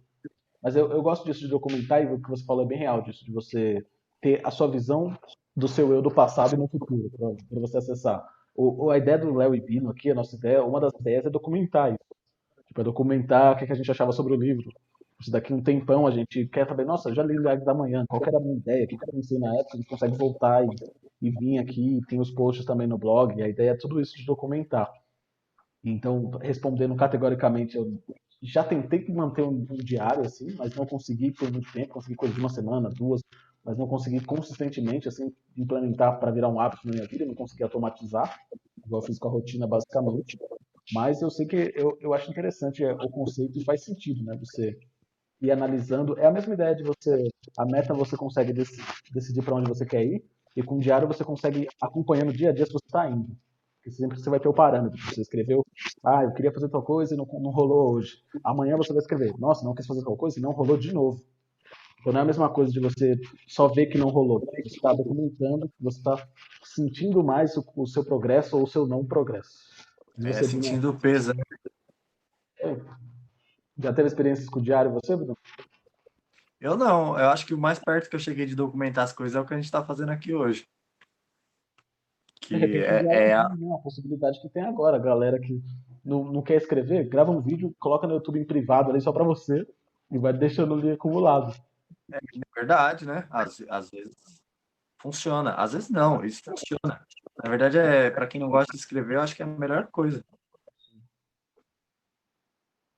Mas 0.62 0.76
eu, 0.76 0.90
eu 0.90 1.02
gosto 1.02 1.24
disso 1.24 1.40
de 1.40 1.48
documentar 1.48 2.02
e 2.02 2.06
o 2.06 2.20
que 2.20 2.30
você 2.30 2.44
falou 2.44 2.64
é 2.64 2.68
bem 2.68 2.78
real 2.78 3.02
disso, 3.02 3.24
de 3.24 3.32
você 3.32 3.84
ter 4.20 4.40
a 4.46 4.50
sua 4.50 4.70
visão 4.70 5.16
do 5.56 5.68
seu 5.68 5.92
eu 5.92 6.02
do 6.02 6.10
passado 6.10 6.54
e 6.54 6.58
no 6.58 6.68
futuro, 6.68 7.10
para 7.48 7.60
você 7.60 7.78
acessar. 7.78 8.22
O, 8.54 8.90
a 8.90 8.98
ideia 8.98 9.18
do 9.18 9.34
Léo 9.34 9.54
e 9.54 9.60
Bino 9.60 9.90
aqui, 9.90 10.10
a 10.10 10.14
nossa 10.14 10.36
ideia, 10.36 10.64
uma 10.64 10.80
das 10.80 10.92
ideias 10.94 11.26
é 11.26 11.30
documentar 11.30 11.90
isso. 11.90 12.14
Tipo, 12.68 12.80
é 12.80 12.84
documentar 12.84 13.54
o 13.54 13.56
que 13.56 13.72
a 13.72 13.74
gente 13.74 13.90
achava 13.90 14.12
sobre 14.12 14.32
o 14.32 14.36
livro. 14.36 14.70
Se 15.20 15.30
daqui 15.30 15.52
um 15.52 15.62
tempão 15.62 16.06
a 16.06 16.10
gente 16.10 16.46
quer 16.46 16.66
saber, 16.68 16.84
nossa, 16.84 17.14
já 17.14 17.22
li 17.22 17.38
o 17.38 17.42
Live 17.42 17.64
da 17.64 17.74
Manhã, 17.74 18.04
qual 18.08 18.22
era 18.26 18.36
a 18.36 18.40
minha 18.40 18.56
ideia, 18.56 18.84
o 18.84 18.88
que 18.88 18.94
eu 18.94 19.12
pensei 19.12 19.38
na 19.38 19.54
época, 19.54 19.74
a 19.74 19.76
gente 19.76 19.88
consegue 19.88 20.16
voltar 20.16 20.64
e, 20.64 20.68
e 21.22 21.30
vir 21.30 21.58
aqui, 21.58 22.00
tem 22.08 22.20
os 22.20 22.30
posts 22.30 22.64
também 22.64 22.86
no 22.86 22.98
blog, 22.98 23.40
a 23.42 23.48
ideia 23.48 23.70
é 23.70 23.76
tudo 23.76 24.00
isso 24.00 24.16
de 24.16 24.26
documentar. 24.26 24.90
Então, 25.82 26.30
respondendo 26.42 26.96
categoricamente, 26.96 27.76
eu 27.76 27.98
já 28.42 28.62
tentei 28.64 29.06
manter 29.08 29.42
um, 29.42 29.66
um 29.70 29.76
diário 29.76 30.22
assim, 30.24 30.54
mas 30.56 30.74
não 30.74 30.86
consegui 30.86 31.32
por 31.32 31.50
muito 31.50 31.70
tempo, 31.72 31.94
consegui 31.94 32.16
coisa 32.16 32.34
de 32.34 32.40
uma 32.40 32.48
semana, 32.48 32.90
duas, 32.90 33.22
mas 33.64 33.78
não 33.78 33.86
consegui 33.86 34.20
consistentemente 34.24 35.08
assim 35.08 35.32
implementar 35.56 36.18
para 36.20 36.30
virar 36.30 36.48
um 36.48 36.60
hábito 36.60 36.86
na 36.86 36.92
minha 36.94 37.06
vida, 37.06 37.24
não 37.24 37.34
consegui 37.34 37.62
automatizar, 37.62 38.38
igual 38.84 39.02
eu 39.02 39.06
fiz 39.06 39.18
com 39.18 39.28
a 39.28 39.30
rotina 39.30 39.66
basicamente. 39.66 40.38
Mas 40.92 41.22
eu 41.22 41.30
sei 41.30 41.46
que 41.46 41.72
eu, 41.74 41.96
eu 42.00 42.12
acho 42.12 42.30
interessante 42.30 42.84
é, 42.84 42.92
o 42.92 43.08
conceito 43.08 43.58
e 43.58 43.64
faz 43.64 43.82
sentido, 43.84 44.22
né? 44.22 44.36
Você 44.38 44.78
ir 45.40 45.50
analisando. 45.50 46.18
É 46.18 46.26
a 46.26 46.30
mesma 46.30 46.54
ideia 46.54 46.74
de 46.74 46.82
você. 46.82 47.28
A 47.58 47.64
meta 47.64 47.94
você 47.94 48.16
consegue 48.16 48.52
decidir 48.52 49.42
para 49.42 49.54
onde 49.54 49.68
você 49.68 49.86
quer 49.86 50.04
ir, 50.04 50.24
e 50.56 50.62
com 50.62 50.76
o 50.76 50.80
diário 50.80 51.08
você 51.08 51.24
consegue 51.24 51.66
acompanhando 51.80 52.32
dia 52.32 52.50
a 52.50 52.52
dia 52.52 52.66
se 52.66 52.72
você 52.72 52.86
está 52.86 53.08
indo. 53.10 53.36
Porque 53.76 53.90
sempre 53.90 54.18
você 54.18 54.30
vai 54.30 54.40
ter 54.40 54.48
o 54.48 54.54
parâmetro. 54.54 54.98
Você 54.98 55.20
escreveu, 55.20 55.64
ah, 56.04 56.22
eu 56.24 56.32
queria 56.32 56.52
fazer 56.52 56.68
tal 56.68 56.82
coisa 56.82 57.14
e 57.14 57.16
não, 57.16 57.26
não 57.40 57.50
rolou 57.50 57.94
hoje. 57.94 58.16
Amanhã 58.42 58.76
você 58.76 58.92
vai 58.92 59.00
escrever, 59.00 59.34
nossa, 59.38 59.64
não 59.64 59.74
quis 59.74 59.86
fazer 59.86 60.02
tal 60.02 60.16
coisa 60.16 60.38
e 60.38 60.42
não 60.42 60.52
rolou 60.52 60.76
de 60.76 60.92
novo. 60.92 61.22
Então 62.04 62.12
não 62.12 62.20
é 62.20 62.22
a 62.22 62.26
mesma 62.26 62.50
coisa 62.50 62.70
de 62.70 62.78
você 62.80 63.18
só 63.48 63.66
ver 63.66 63.86
que 63.86 63.96
não 63.96 64.10
rolou. 64.10 64.38
Você 64.40 64.76
está 64.76 64.92
documentando, 64.92 65.72
você 65.80 65.96
está 65.96 66.28
sentindo 66.62 67.24
mais 67.24 67.56
o, 67.56 67.64
o, 67.74 67.86
seu 67.86 68.04
progresso 68.04 68.58
ou 68.58 68.64
o 68.64 68.66
seu 68.66 68.86
não 68.86 69.06
progresso. 69.06 69.50
É, 70.22 70.34
sentindo 70.34 70.90
o 70.90 71.00
peso. 71.00 71.32
Né? 71.32 71.42
É. 72.60 72.76
Já 73.78 73.90
teve 73.94 74.06
experiências 74.06 74.50
com 74.50 74.60
o 74.60 74.62
diário 74.62 74.92
você, 74.92 75.16
Bruno? 75.16 75.34
Eu 76.60 76.76
não. 76.76 77.18
Eu 77.18 77.30
acho 77.30 77.46
que 77.46 77.54
o 77.54 77.58
mais 77.58 77.78
perto 77.78 78.10
que 78.10 78.16
eu 78.16 78.20
cheguei 78.20 78.44
de 78.44 78.54
documentar 78.54 79.04
as 79.04 79.12
coisas 79.14 79.34
é 79.34 79.40
o 79.40 79.46
que 79.46 79.54
a 79.54 79.56
gente 79.56 79.64
está 79.64 79.82
fazendo 79.82 80.10
aqui 80.10 80.34
hoje. 80.34 80.68
Que 82.42 82.54
é, 82.54 83.28
é 83.30 83.32
a... 83.32 83.46
a 83.46 83.78
possibilidade 83.82 84.42
que 84.42 84.50
tem 84.50 84.62
agora. 84.62 84.98
A 84.98 85.00
galera 85.00 85.40
que 85.40 85.58
não, 86.04 86.22
não 86.22 86.42
quer 86.42 86.56
escrever, 86.56 87.08
grava 87.08 87.30
um 87.30 87.40
vídeo, 87.40 87.74
coloca 87.78 88.06
no 88.06 88.12
YouTube 88.12 88.40
em 88.40 88.44
privado 88.44 88.90
ali 88.90 89.00
só 89.00 89.10
para 89.10 89.24
você 89.24 89.66
e 90.10 90.18
vai 90.18 90.34
deixando 90.34 90.74
ali 90.74 90.90
acumulado. 90.90 91.54
É, 92.12 92.18
verdade, 92.54 93.06
né? 93.06 93.26
Às, 93.30 93.60
às 93.68 93.90
vezes 93.90 94.42
funciona, 95.00 95.54
às 95.54 95.72
vezes 95.72 95.90
não, 95.90 96.24
isso 96.24 96.42
funciona. 96.42 97.06
Na 97.42 97.50
verdade, 97.50 97.78
é 97.78 98.10
para 98.10 98.26
quem 98.26 98.40
não 98.40 98.48
gosta 98.48 98.72
de 98.72 98.78
escrever, 98.78 99.16
eu 99.16 99.20
acho 99.20 99.36
que 99.36 99.42
é 99.42 99.44
a 99.44 99.48
melhor 99.48 99.86
coisa. 99.88 100.24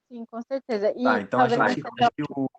Sim, 0.09 0.25
com 0.27 0.41
certeza. 0.43 0.93
E 0.97 1.03
tá, 1.03 1.21
então 1.21 1.41
a 1.41 1.49
gente 1.49 1.83
conseguiu... 1.83 2.51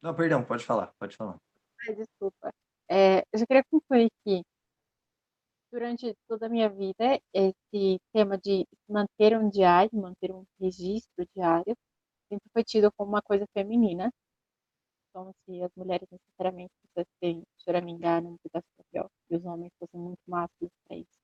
Não, 0.00 0.14
perdão, 0.14 0.44
pode 0.44 0.64
falar, 0.64 0.92
pode 0.98 1.16
falar. 1.16 1.36
Ai, 1.88 1.94
desculpa. 1.96 2.52
É, 2.88 3.20
eu 3.32 3.38
já 3.38 3.46
queria 3.46 3.64
concluir 3.64 4.10
que 4.24 4.44
durante 5.72 6.14
toda 6.28 6.46
a 6.46 6.48
minha 6.48 6.68
vida, 6.68 7.20
esse 7.32 7.98
tema 8.12 8.38
de 8.38 8.64
manter 8.88 9.36
um 9.36 9.48
diário, 9.48 9.90
manter 9.94 10.30
um 10.30 10.44
registro 10.60 11.26
diário, 11.34 11.74
sempre 12.28 12.48
foi 12.52 12.62
tido 12.62 12.92
como 12.92 13.10
uma 13.10 13.22
coisa 13.22 13.44
feminina 13.52 14.12
como 15.14 15.32
se 15.46 15.62
as 15.62 15.70
mulheres 15.76 16.08
necessariamente 16.10 16.74
fossem 16.92 17.44
choramingar 17.64 18.22
num 18.22 18.36
pedaço 18.38 18.66
de 18.70 18.84
papel 18.84 19.10
e 19.30 19.36
os 19.36 19.44
homens 19.46 19.72
fossem 19.78 20.00
muito 20.00 20.20
másculos 20.26 20.72
para 20.86 20.96
isso. 20.98 21.20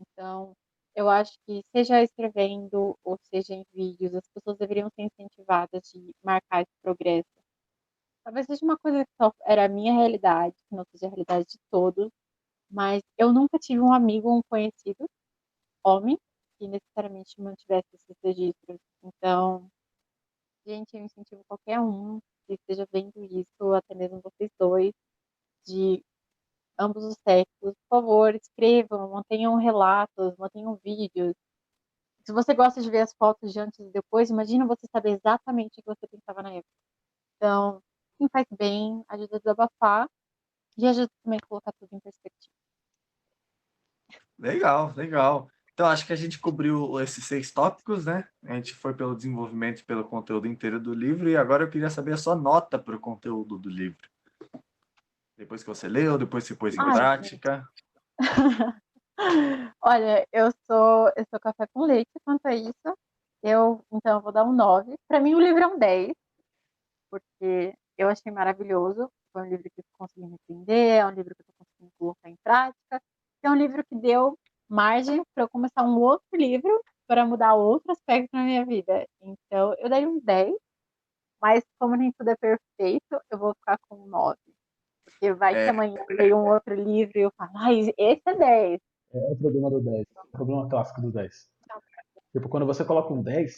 Então, 0.00 0.54
eu 0.94 1.08
acho 1.08 1.32
que 1.46 1.62
seja 1.74 2.02
escrevendo 2.02 2.98
ou 3.04 3.18
seja 3.30 3.54
em 3.54 3.64
vídeos, 3.72 4.14
as 4.14 4.28
pessoas 4.34 4.58
deveriam 4.58 4.90
ser 4.90 5.02
incentivadas 5.02 5.90
de 5.92 6.12
marcar 6.22 6.62
esse 6.62 6.72
progresso. 6.82 7.28
Talvez 8.24 8.46
seja 8.46 8.64
uma 8.64 8.78
coisa 8.78 9.04
que 9.04 9.12
só 9.20 9.32
era 9.44 9.66
a 9.66 9.68
minha 9.68 9.94
realidade, 9.94 10.56
que 10.68 10.76
não 10.76 10.84
seja 10.92 11.06
a 11.06 11.10
realidade 11.10 11.46
de 11.46 11.58
todos, 11.70 12.10
mas 12.70 13.02
eu 13.18 13.32
nunca 13.32 13.58
tive 13.58 13.80
um 13.80 13.92
amigo 13.92 14.28
ou 14.30 14.38
um 14.38 14.42
conhecido, 14.48 15.06
homem, 15.84 16.18
que 16.58 16.68
necessariamente 16.68 17.40
mantivesse 17.40 17.88
esses 17.94 18.16
registros. 18.24 18.78
Então, 19.02 19.68
gente, 20.66 20.96
eu 20.96 21.02
incentivo 21.04 21.42
qualquer 21.48 21.80
um 21.80 22.20
que 22.46 22.54
esteja 22.54 22.86
vendo 22.92 23.22
isso, 23.24 23.74
até 23.74 23.94
mesmo 23.94 24.20
vocês 24.22 24.50
dois, 24.58 24.92
de 25.66 26.04
ambos 26.78 27.04
os 27.04 27.16
sexos, 27.26 27.46
por 27.62 27.74
favor, 27.88 28.34
escrevam, 28.34 29.10
mantenham 29.10 29.56
relatos, 29.56 30.36
mantenham 30.38 30.76
vídeos. 30.84 31.34
Se 32.24 32.32
você 32.32 32.54
gosta 32.54 32.80
de 32.82 32.90
ver 32.90 33.00
as 33.00 33.14
fotos 33.14 33.52
de 33.52 33.60
antes 33.60 33.80
e 33.80 33.90
depois, 33.90 34.30
imagina 34.30 34.66
você 34.66 34.86
saber 34.90 35.12
exatamente 35.12 35.80
o 35.80 35.82
que 35.82 35.86
você 35.86 36.06
pensava 36.08 36.42
na 36.42 36.50
época. 36.52 36.68
Então, 37.36 37.82
quem 38.18 38.28
faz 38.28 38.46
bem, 38.56 39.04
ajuda 39.08 39.36
a 39.36 39.38
desabafar 39.38 40.08
e 40.78 40.86
ajuda 40.86 41.10
também 41.24 41.38
a 41.42 41.46
colocar 41.46 41.72
tudo 41.72 41.94
em 41.94 42.00
perspectiva. 42.00 42.54
Legal, 44.38 44.92
legal. 44.96 45.48
Então, 45.74 45.86
acho 45.86 46.06
que 46.06 46.12
a 46.12 46.16
gente 46.16 46.38
cobriu 46.38 47.00
esses 47.00 47.24
seis 47.24 47.50
tópicos, 47.50 48.04
né? 48.04 48.28
A 48.44 48.54
gente 48.54 48.74
foi 48.74 48.92
pelo 48.92 49.16
desenvolvimento 49.16 49.80
e 49.80 49.84
pelo 49.84 50.04
conteúdo 50.04 50.46
inteiro 50.46 50.78
do 50.78 50.92
livro, 50.92 51.30
e 51.30 51.36
agora 51.36 51.64
eu 51.64 51.70
queria 51.70 51.88
saber 51.88 52.12
a 52.12 52.18
sua 52.18 52.36
nota 52.36 52.78
para 52.78 52.94
o 52.94 53.00
conteúdo 53.00 53.58
do 53.58 53.70
livro. 53.70 54.08
Depois 55.36 55.62
que 55.62 55.68
você 55.68 55.88
leu, 55.88 56.18
depois 56.18 56.46
que 56.46 56.54
pôs 56.54 56.74
em 56.74 56.80
Ai, 56.80 56.92
prática. 56.92 57.66
Olha, 59.80 60.26
eu 60.30 60.52
sou, 60.66 61.10
eu 61.16 61.24
sou 61.30 61.40
café 61.40 61.66
com 61.72 61.84
leite 61.84 62.10
quanto 62.22 62.46
a 62.46 62.54
isso. 62.54 62.98
Eu, 63.42 63.82
então, 63.90 64.18
eu 64.18 64.20
vou 64.20 64.30
dar 64.30 64.44
um 64.44 64.52
9. 64.52 64.94
Para 65.08 65.20
mim, 65.20 65.34
o 65.34 65.40
livro 65.40 65.62
é 65.62 65.66
um 65.66 65.78
10, 65.78 66.12
porque 67.10 67.74
eu 67.96 68.08
achei 68.08 68.30
maravilhoso. 68.30 69.10
Foi 69.32 69.42
um 69.42 69.48
livro 69.48 69.64
que 69.64 69.80
eu 69.80 69.84
consegui 69.98 70.26
entender, 70.26 70.98
é 70.98 71.06
um 71.06 71.10
livro 71.10 71.34
que 71.34 71.40
eu 71.40 71.44
estou 71.48 71.54
conseguindo 71.58 71.92
colocar 71.98 72.28
em 72.28 72.36
prática. 72.44 73.02
É 73.42 73.50
um 73.50 73.56
livro 73.56 73.82
que 73.84 73.96
deu 73.96 74.38
margem 74.72 75.22
para 75.34 75.44
eu 75.44 75.48
começar 75.48 75.84
um 75.84 76.00
outro 76.00 76.26
livro 76.32 76.82
para 77.06 77.26
mudar 77.26 77.54
outro 77.54 77.92
aspecto 77.92 78.30
na 78.32 78.42
minha 78.42 78.64
vida. 78.64 79.06
Então, 79.20 79.74
eu 79.78 79.88
daria 79.88 80.08
um 80.08 80.18
10, 80.18 80.54
mas 81.40 81.62
como 81.78 81.94
nem 81.94 82.10
tudo 82.12 82.30
é 82.30 82.36
perfeito, 82.36 83.20
eu 83.30 83.38
vou 83.38 83.54
ficar 83.54 83.78
com 83.88 83.96
um 83.96 84.06
9. 84.06 84.36
Porque 85.04 85.32
vai 85.34 85.54
é. 85.54 85.64
que 85.64 85.70
amanhã 85.70 86.02
eu 86.08 86.16
leio 86.16 86.36
um 86.38 86.48
outro 86.48 86.74
livro 86.74 87.12
e 87.16 87.20
eu 87.20 87.32
falo, 87.36 87.50
ah, 87.56 87.72
esse 87.72 88.22
é 88.26 88.34
10. 88.34 88.80
É 89.14 89.32
o 89.32 89.36
problema 89.36 89.70
do 89.70 89.80
10, 89.80 90.00
é 90.00 90.20
o 90.20 90.30
problema 90.30 90.68
clássico 90.68 91.02
do 91.02 91.12
10. 91.12 91.50
Tipo, 92.32 92.48
quando 92.48 92.64
você 92.64 92.82
coloca 92.82 93.12
um 93.12 93.22
10, 93.22 93.56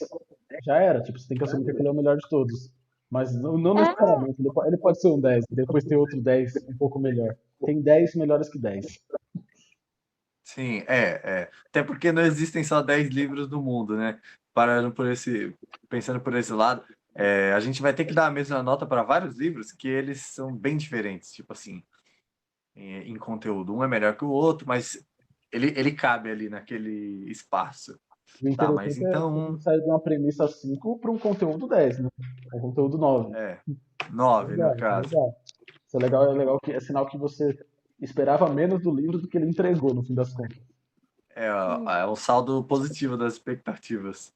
já 0.65 0.81
era. 0.81 1.01
Tipo, 1.01 1.17
você 1.17 1.29
tem 1.29 1.39
que 1.39 1.45
assumir 1.45 1.65
que 1.65 1.71
aquele 1.71 1.87
é 1.87 1.91
o 1.93 1.95
melhor 1.95 2.17
de 2.17 2.29
todos. 2.29 2.73
Mas 3.09 3.33
não, 3.33 3.57
não 3.57 3.79
é. 3.79 3.83
necessariamente. 3.83 4.41
Ele 4.41 4.53
pode, 4.53 4.69
ele 4.69 4.77
pode 4.79 5.01
ser 5.01 5.09
um 5.09 5.21
10, 5.21 5.45
depois 5.49 5.85
ter 5.85 5.97
outro 5.97 6.21
10 6.21 6.57
um 6.69 6.77
pouco 6.77 6.99
melhor. 6.99 7.37
Tem 7.65 7.81
10 7.81 8.17
melhores 8.17 8.49
que 8.49 8.59
10. 8.59 9.01
Sim, 10.45 10.85
é, 10.87 11.21
é. 11.25 11.51
Até 11.67 11.83
porque 11.83 12.13
não 12.13 12.23
existem 12.23 12.63
só 12.63 12.83
10 12.83 13.09
livros 13.09 13.49
no 13.49 13.63
mundo, 13.63 13.97
né? 13.97 14.21
Parando 14.53 14.93
por 14.93 15.11
esse, 15.11 15.57
pensando 15.89 16.21
por 16.21 16.35
esse 16.35 16.53
lado, 16.53 16.85
é, 17.15 17.53
a 17.55 17.61
gente 17.61 17.81
vai 17.81 17.95
ter 17.95 18.05
que 18.05 18.13
dar 18.13 18.27
a 18.27 18.31
mesma 18.31 18.63
nota 18.63 18.87
para 18.87 19.03
vários 19.03 19.37
livros 19.37 19.73
que 19.73 19.89
eles 19.89 20.21
são 20.21 20.55
bem 20.55 20.77
diferentes, 20.77 21.33
tipo 21.33 21.55
assim, 21.55 21.83
em, 22.77 23.13
em 23.13 23.17
conteúdo. 23.17 23.75
Um 23.75 23.83
é 23.83 23.89
melhor 23.89 24.17
que 24.17 24.25
o 24.25 24.31
outro, 24.31 24.69
mas 24.69 25.03
ele, 25.51 25.73
ele 25.77 25.93
cabe 25.93 26.31
ali 26.31 26.51
naquele 26.51 27.25
espaço. 27.31 27.99
Tá, 28.57 28.71
mas 28.71 28.99
é 28.99 29.09
então. 29.09 29.55
É 29.55 29.61
sair 29.61 29.81
de 29.81 29.87
uma 29.87 30.01
premissa 30.01 30.47
5 30.47 30.99
para 30.99 31.11
um 31.11 31.19
conteúdo 31.19 31.67
10, 31.67 32.01
né? 32.01 32.09
Um 32.53 32.61
conteúdo 32.61 32.99
9. 32.99 33.35
É, 33.37 33.61
9 34.11 34.57
no 34.57 34.77
caso. 34.77 35.15
É 35.95 35.99
legal, 35.99 36.31
é 36.33 36.35
legal 36.37 36.59
que 36.61 36.73
é 36.73 36.81
sinal 36.81 37.07
que 37.07 37.17
você 37.17 37.57
esperava 38.05 38.49
menos 38.49 38.83
do 38.83 38.95
livro 38.95 39.19
do 39.19 39.29
que 39.29 39.37
ele 39.37 39.49
entregou, 39.49 39.95
no 39.95 40.03
fim 40.03 40.15
das 40.15 40.33
contas. 40.33 40.59
É, 41.35 41.47
é 41.47 42.07
um 42.07 42.15
saldo 42.15 42.63
positivo 42.65 43.17
das 43.17 43.35
expectativas. 43.35 44.33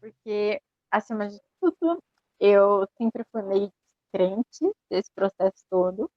Porque, 0.00 0.60
acima 0.90 1.28
de 1.28 1.40
tudo, 1.60 2.02
eu 2.40 2.88
sempre 2.96 3.24
fui 3.30 3.42
meio 3.42 3.72
crente 4.12 4.72
desse 4.90 5.10
processo 5.14 5.62
todo. 5.70 6.10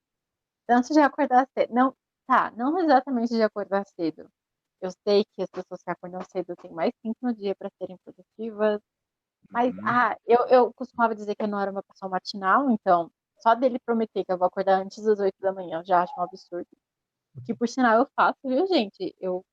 Tanto 0.66 0.94
de 0.94 1.00
acordar 1.00 1.48
cedo. 1.54 1.74
Não, 1.74 1.96
tá, 2.26 2.52
não 2.52 2.80
exatamente 2.80 3.34
de 3.34 3.44
acordar 3.44 3.86
cedo. 3.86 4.30
Eu 4.80 4.90
sei 5.08 5.24
que 5.36 5.44
as 5.44 5.50
pessoas 5.50 5.84
que 5.84 5.92
acordam 5.92 6.22
cedo 6.32 6.56
têm 6.56 6.72
mais 6.72 6.92
tempo 7.04 7.18
no 7.22 7.34
dia 7.34 7.56
para 7.56 7.70
serem 7.78 7.98
produtivas. 8.04 8.82
Mas, 9.50 9.76
uhum. 9.76 9.88
ah, 9.88 10.18
eu, 10.26 10.48
eu 10.48 10.74
costumava 10.74 11.14
dizer 11.14 11.36
que 11.36 11.44
eu 11.44 11.48
não 11.48 11.60
era 11.60 11.72
uma 11.72 11.84
pessoa 11.84 12.10
matinal, 12.10 12.72
então 12.72 13.12
só 13.42 13.56
dele 13.56 13.80
prometer 13.86 14.24
que 14.26 14.32
eu 14.32 14.38
vou 14.38 14.48
acordar 14.48 14.82
antes 14.82 15.04
das 15.04 15.20
8 15.20 15.36
da 15.40 15.52
manhã, 15.54 15.80
eu 15.80 15.86
já 15.86 16.02
acho 16.04 16.14
um 16.18 16.24
absurdo. 16.24 16.68
Que 17.46 17.54
por 17.56 17.68
sinal 17.68 17.98
eu 18.00 18.08
faço, 18.16 18.40
viu, 18.44 18.66
gente? 18.68 19.16
Eu 19.20 19.44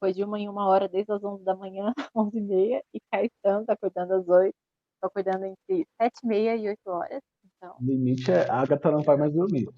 foi 0.00 0.12
de 0.12 0.22
uma 0.24 0.38
em 0.38 0.48
uma 0.48 0.66
hora, 0.68 0.88
desde 0.88 1.12
as 1.12 1.22
11 1.22 1.44
da 1.44 1.54
manhã, 1.56 1.92
11 2.14 2.38
e 2.38 2.40
meia, 2.40 2.84
e 2.94 3.00
Caetano 3.10 3.64
tá 3.66 3.72
acordando 3.72 4.14
às 4.14 4.28
8, 4.28 4.54
tô 5.00 5.06
acordando 5.06 5.44
entre 5.44 5.86
7 6.00 6.14
e 6.22 6.26
meia 6.26 6.56
e 6.56 6.68
8 6.68 6.80
horas. 6.86 7.20
Então, 7.56 7.74
O 7.80 7.84
limite 7.84 8.30
é 8.30 8.48
a 8.48 8.60
Agatha 8.60 8.90
não 8.90 9.02
vai 9.02 9.16
mais 9.16 9.32
dormir. 9.32 9.68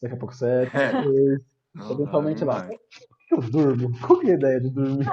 Daqui 0.00 0.14
a 0.14 0.18
pouco 0.18 0.34
sete, 0.34 0.76
É. 0.76 0.90
seis, 1.02 1.40
Não, 1.74 1.92
eventualmente 1.92 2.44
lá. 2.44 2.66
Por 2.66 2.78
que 2.78 3.34
eu 3.34 3.50
durmo? 3.50 3.90
Qual 4.06 4.18
que 4.20 4.28
é 4.28 4.32
a 4.32 4.34
ideia 4.34 4.60
de 4.60 4.70
dormir? 4.70 5.06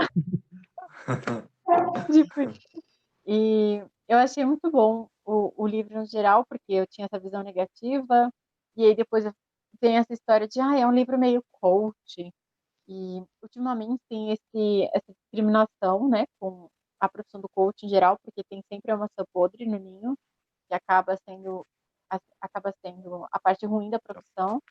tipo, 2.12 2.34
e 3.26 3.84
eu 4.08 4.18
achei 4.18 4.44
muito 4.46 4.70
bom 4.72 5.08
o, 5.30 5.54
o 5.64 5.68
livro 5.68 6.00
no 6.00 6.06
geral, 6.06 6.46
porque 6.46 6.74
eu 6.74 6.88
tinha 6.88 7.06
essa 7.06 7.20
visão 7.20 7.44
negativa, 7.44 8.32
e 8.76 8.86
aí 8.86 8.96
depois 8.96 9.26
tem 9.80 9.98
essa 9.98 10.14
história 10.14 10.48
de, 10.48 10.60
ah, 10.60 10.78
é 10.78 10.86
um 10.88 10.92
livro 10.92 11.18
meio 11.18 11.44
coach, 11.52 12.32
e 12.88 13.24
ultimamente 13.44 14.02
tem 14.10 14.32
esse, 14.32 14.90
essa 14.94 15.14
discriminação, 15.14 16.10
né, 16.10 16.26
com 16.40 16.70
a 17.00 17.08
profissão 17.10 17.40
do 17.42 17.50
coach 17.56 17.86
em 17.86 17.90
geral, 17.90 18.18
porque 18.24 18.44
tem 18.50 18.64
sempre 18.72 18.92
uma 18.92 19.00
maçã 19.02 19.24
podre 19.34 19.66
no 19.66 19.78
ninho, 19.78 20.16
que 20.68 20.74
acaba 20.76 21.16
sendo, 21.28 21.66
a- 22.12 22.20
acaba 22.42 22.74
sendo 22.84 23.26
a 23.32 23.40
parte 23.40 23.66
ruim 23.66 23.90
da 23.90 24.00
profissão, 24.00 24.62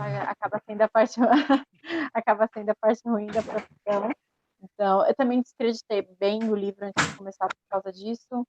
a- 0.00 0.30
acaba 0.30 0.60
sendo 0.66 0.82
a 0.82 0.88
parte, 0.88 1.20
acaba 2.14 2.48
sendo 2.52 2.70
a 2.70 2.74
parte 2.74 3.02
ruim 3.08 3.26
da 3.26 3.42
profissão. 3.42 4.10
Então, 4.62 5.06
eu 5.06 5.14
também 5.14 5.40
descreditei 5.40 6.02
bem 6.18 6.50
o 6.50 6.54
livro 6.54 6.84
antes 6.84 7.10
de 7.10 7.16
começar 7.16 7.48
por 7.48 7.68
causa 7.68 7.92
disso. 7.92 8.46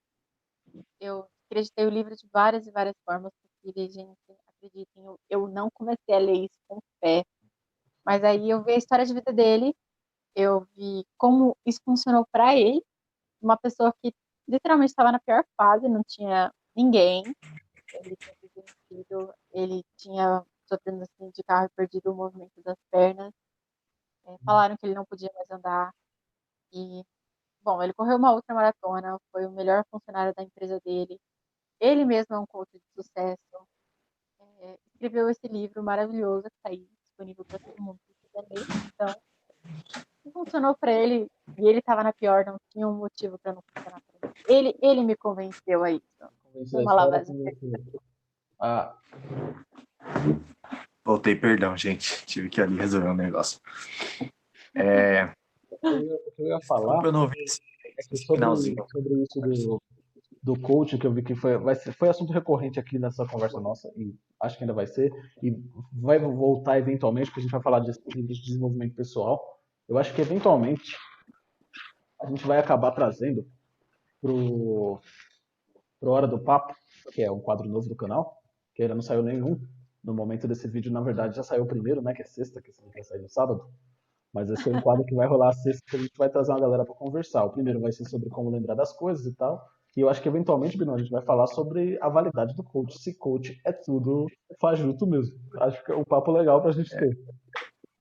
Eu 0.99 1.27
descreditei 1.41 1.85
o 1.85 1.89
livro 1.89 2.15
de 2.15 2.27
várias 2.31 2.67
e 2.67 2.71
várias 2.71 2.95
formas 3.05 3.31
possíveis, 3.41 3.93
gente. 3.93 4.17
Acreditem, 4.47 5.05
eu, 5.05 5.19
eu 5.29 5.47
não 5.47 5.69
comecei 5.71 6.13
a 6.13 6.19
ler 6.19 6.45
isso 6.45 6.59
com 6.67 6.79
fé. 6.99 7.23
Mas 8.05 8.23
aí 8.23 8.49
eu 8.49 8.63
vi 8.63 8.73
a 8.73 8.77
história 8.77 9.05
de 9.05 9.13
vida 9.13 9.31
dele, 9.31 9.75
eu 10.35 10.67
vi 10.75 11.05
como 11.17 11.55
isso 11.65 11.79
funcionou 11.83 12.25
para 12.31 12.55
ele, 12.55 12.83
uma 13.41 13.57
pessoa 13.57 13.93
que 14.01 14.13
literalmente 14.47 14.91
estava 14.91 15.11
na 15.11 15.19
pior 15.19 15.43
fase, 15.57 15.87
não 15.87 16.03
tinha 16.03 16.51
ninguém. 16.75 17.23
Ele 17.93 18.15
tinha 18.15 18.65
sido 18.87 19.33
ele 19.53 19.83
tinha 19.97 20.45
um 20.87 21.01
acidente 21.01 21.35
de 21.35 21.43
carro 21.43 21.65
e 21.65 21.75
perdido 21.75 22.11
o 22.11 22.15
movimento 22.15 22.61
das 22.63 22.77
pernas. 22.89 23.33
É, 24.25 24.37
falaram 24.45 24.77
que 24.77 24.85
ele 24.85 24.95
não 24.95 25.05
podia 25.05 25.29
mais 25.35 25.49
andar. 25.51 25.93
E, 26.73 27.03
bom, 27.61 27.81
ele 27.81 27.93
correu 27.93 28.17
uma 28.17 28.31
outra 28.33 28.55
maratona, 28.55 29.19
foi 29.31 29.45
o 29.45 29.51
melhor 29.51 29.83
funcionário 29.89 30.33
da 30.33 30.43
empresa 30.43 30.79
dele. 30.85 31.19
Ele 31.79 32.05
mesmo 32.05 32.35
é 32.35 32.39
um 32.39 32.45
coach 32.45 32.71
de 32.71 32.81
sucesso. 32.95 33.67
É, 34.59 34.77
escreveu 34.93 35.29
esse 35.29 35.47
livro 35.47 35.83
maravilhoso 35.83 36.43
que 36.43 36.55
está 36.57 36.69
aí 36.69 36.87
disponível 37.03 37.43
para 37.45 37.59
todo 37.59 37.81
mundo 37.81 37.99
que 38.05 38.13
quiser 38.13 38.47
ler. 38.49 38.65
Então, 38.93 39.15
funcionou 40.31 40.75
para 40.75 40.91
ele 40.91 41.27
e 41.57 41.67
ele 41.67 41.79
estava 41.79 42.03
na 42.03 42.13
pior, 42.13 42.45
não 42.45 42.57
tinha 42.69 42.87
um 42.87 42.95
motivo 42.95 43.39
para 43.39 43.53
não 43.53 43.61
funcionar 43.61 44.01
para 44.01 44.31
ele. 44.49 44.69
ele. 44.69 44.77
Ele 44.81 45.03
me 45.03 45.15
convenceu 45.15 45.83
a 45.83 45.91
isso. 45.91 46.05
Convencer 46.43 46.79
a 46.79 46.81
Uma 46.83 46.93
lavagem. 46.93 47.35
Ah, 48.59 48.95
Voltei, 51.05 51.35
perdão, 51.35 51.75
gente. 51.75 52.23
Tive 52.25 52.49
que 52.49 52.61
ali 52.61 52.77
resolver 52.77 53.09
um 53.09 53.15
negócio. 53.15 53.59
É, 54.75 55.25
o 55.71 55.77
que 56.35 56.41
eu 56.41 56.47
ia- 56.47 56.61
falar 56.61 57.03
eu 57.03 57.11
não 57.11 57.27
vi 57.27 57.41
esse, 57.41 57.59
é 57.97 58.03
que 58.03 58.17
sobre, 58.17 58.35
finalzinho. 58.35 58.85
sobre 58.89 59.23
isso 59.23 59.41
do, 59.41 59.81
do 60.41 60.59
coach, 60.61 60.97
que 60.97 61.05
eu 61.05 61.13
vi 61.13 61.23
que 61.23 61.35
foi, 61.35 61.57
vai 61.57 61.75
ser, 61.75 61.91
foi 61.93 62.07
assunto 62.09 62.31
recorrente 62.31 62.79
aqui 62.79 62.97
nessa 62.97 63.25
conversa 63.27 63.59
nossa, 63.59 63.91
e 63.97 64.15
acho 64.39 64.57
que 64.57 64.63
ainda 64.63 64.73
vai 64.73 64.87
ser, 64.87 65.11
e 65.43 65.51
vai 65.93 66.19
voltar 66.19 66.77
eventualmente, 66.77 67.27
porque 67.27 67.41
a 67.41 67.43
gente 67.43 67.51
vai 67.51 67.61
falar 67.61 67.79
de 67.81 67.91
de 67.91 68.41
desenvolvimento 68.41 68.95
pessoal. 68.95 69.41
Eu 69.89 69.97
acho 69.97 70.13
que 70.13 70.21
eventualmente 70.21 70.95
a 72.21 72.29
gente 72.29 72.45
vai 72.45 72.59
acabar 72.59 72.91
trazendo 72.91 73.45
pro, 74.21 75.01
pro 75.99 76.11
Hora 76.11 76.27
do 76.27 76.39
Papo, 76.39 76.73
que 77.11 77.21
é 77.21 77.31
um 77.31 77.41
quadro 77.41 77.67
novo 77.67 77.89
do 77.89 77.95
canal, 77.95 78.37
que 78.73 78.83
ainda 78.83 78.95
não 78.95 79.01
saiu 79.01 79.23
nenhum. 79.23 79.59
No 80.03 80.13
momento 80.13 80.47
desse 80.47 80.67
vídeo, 80.67 80.91
na 80.91 81.01
verdade, 81.01 81.35
já 81.35 81.43
saiu 81.43 81.63
o 81.63 81.67
primeiro, 81.67 82.01
né? 82.01 82.13
Que 82.13 82.21
é 82.21 82.25
sexta, 82.25 82.61
que 82.61 82.69
esse 82.69 82.81
vídeo 82.81 82.93
vai 82.93 83.03
sair 83.03 83.21
no 83.21 83.29
sábado. 83.29 83.65
Mas 84.33 84.49
esse 84.49 84.69
é 84.69 84.75
um 84.75 84.81
quadro 84.81 85.05
que 85.05 85.13
vai 85.13 85.27
rolar 85.27 85.49
a 85.49 85.53
sexta, 85.53 85.83
que 85.89 85.95
a 85.97 85.99
gente 85.99 86.17
vai 86.17 86.29
trazer 86.29 86.51
uma 86.51 86.59
galera 86.59 86.85
para 86.85 86.95
conversar. 86.95 87.43
O 87.43 87.51
primeiro 87.51 87.81
vai 87.81 87.91
ser 87.91 88.05
sobre 88.05 88.29
como 88.29 88.49
lembrar 88.49 88.75
das 88.75 88.93
coisas 88.93 89.25
e 89.25 89.35
tal. 89.35 89.63
E 89.95 89.99
eu 89.99 90.09
acho 90.09 90.21
que 90.21 90.29
eventualmente, 90.29 90.77
Bruno, 90.77 90.95
a 90.95 90.97
gente 90.97 91.11
vai 91.11 91.21
falar 91.21 91.47
sobre 91.47 91.97
a 92.01 92.07
validade 92.07 92.55
do 92.55 92.63
coach. 92.63 92.97
Se 92.97 93.13
coach 93.13 93.59
é 93.65 93.73
tudo 93.73 94.25
fajuto 94.59 95.05
mesmo. 95.05 95.37
Acho 95.59 95.83
que 95.83 95.91
é 95.91 95.95
um 95.95 96.03
papo 96.05 96.31
legal 96.31 96.61
pra 96.61 96.71
gente 96.71 96.89
ter. 96.89 97.17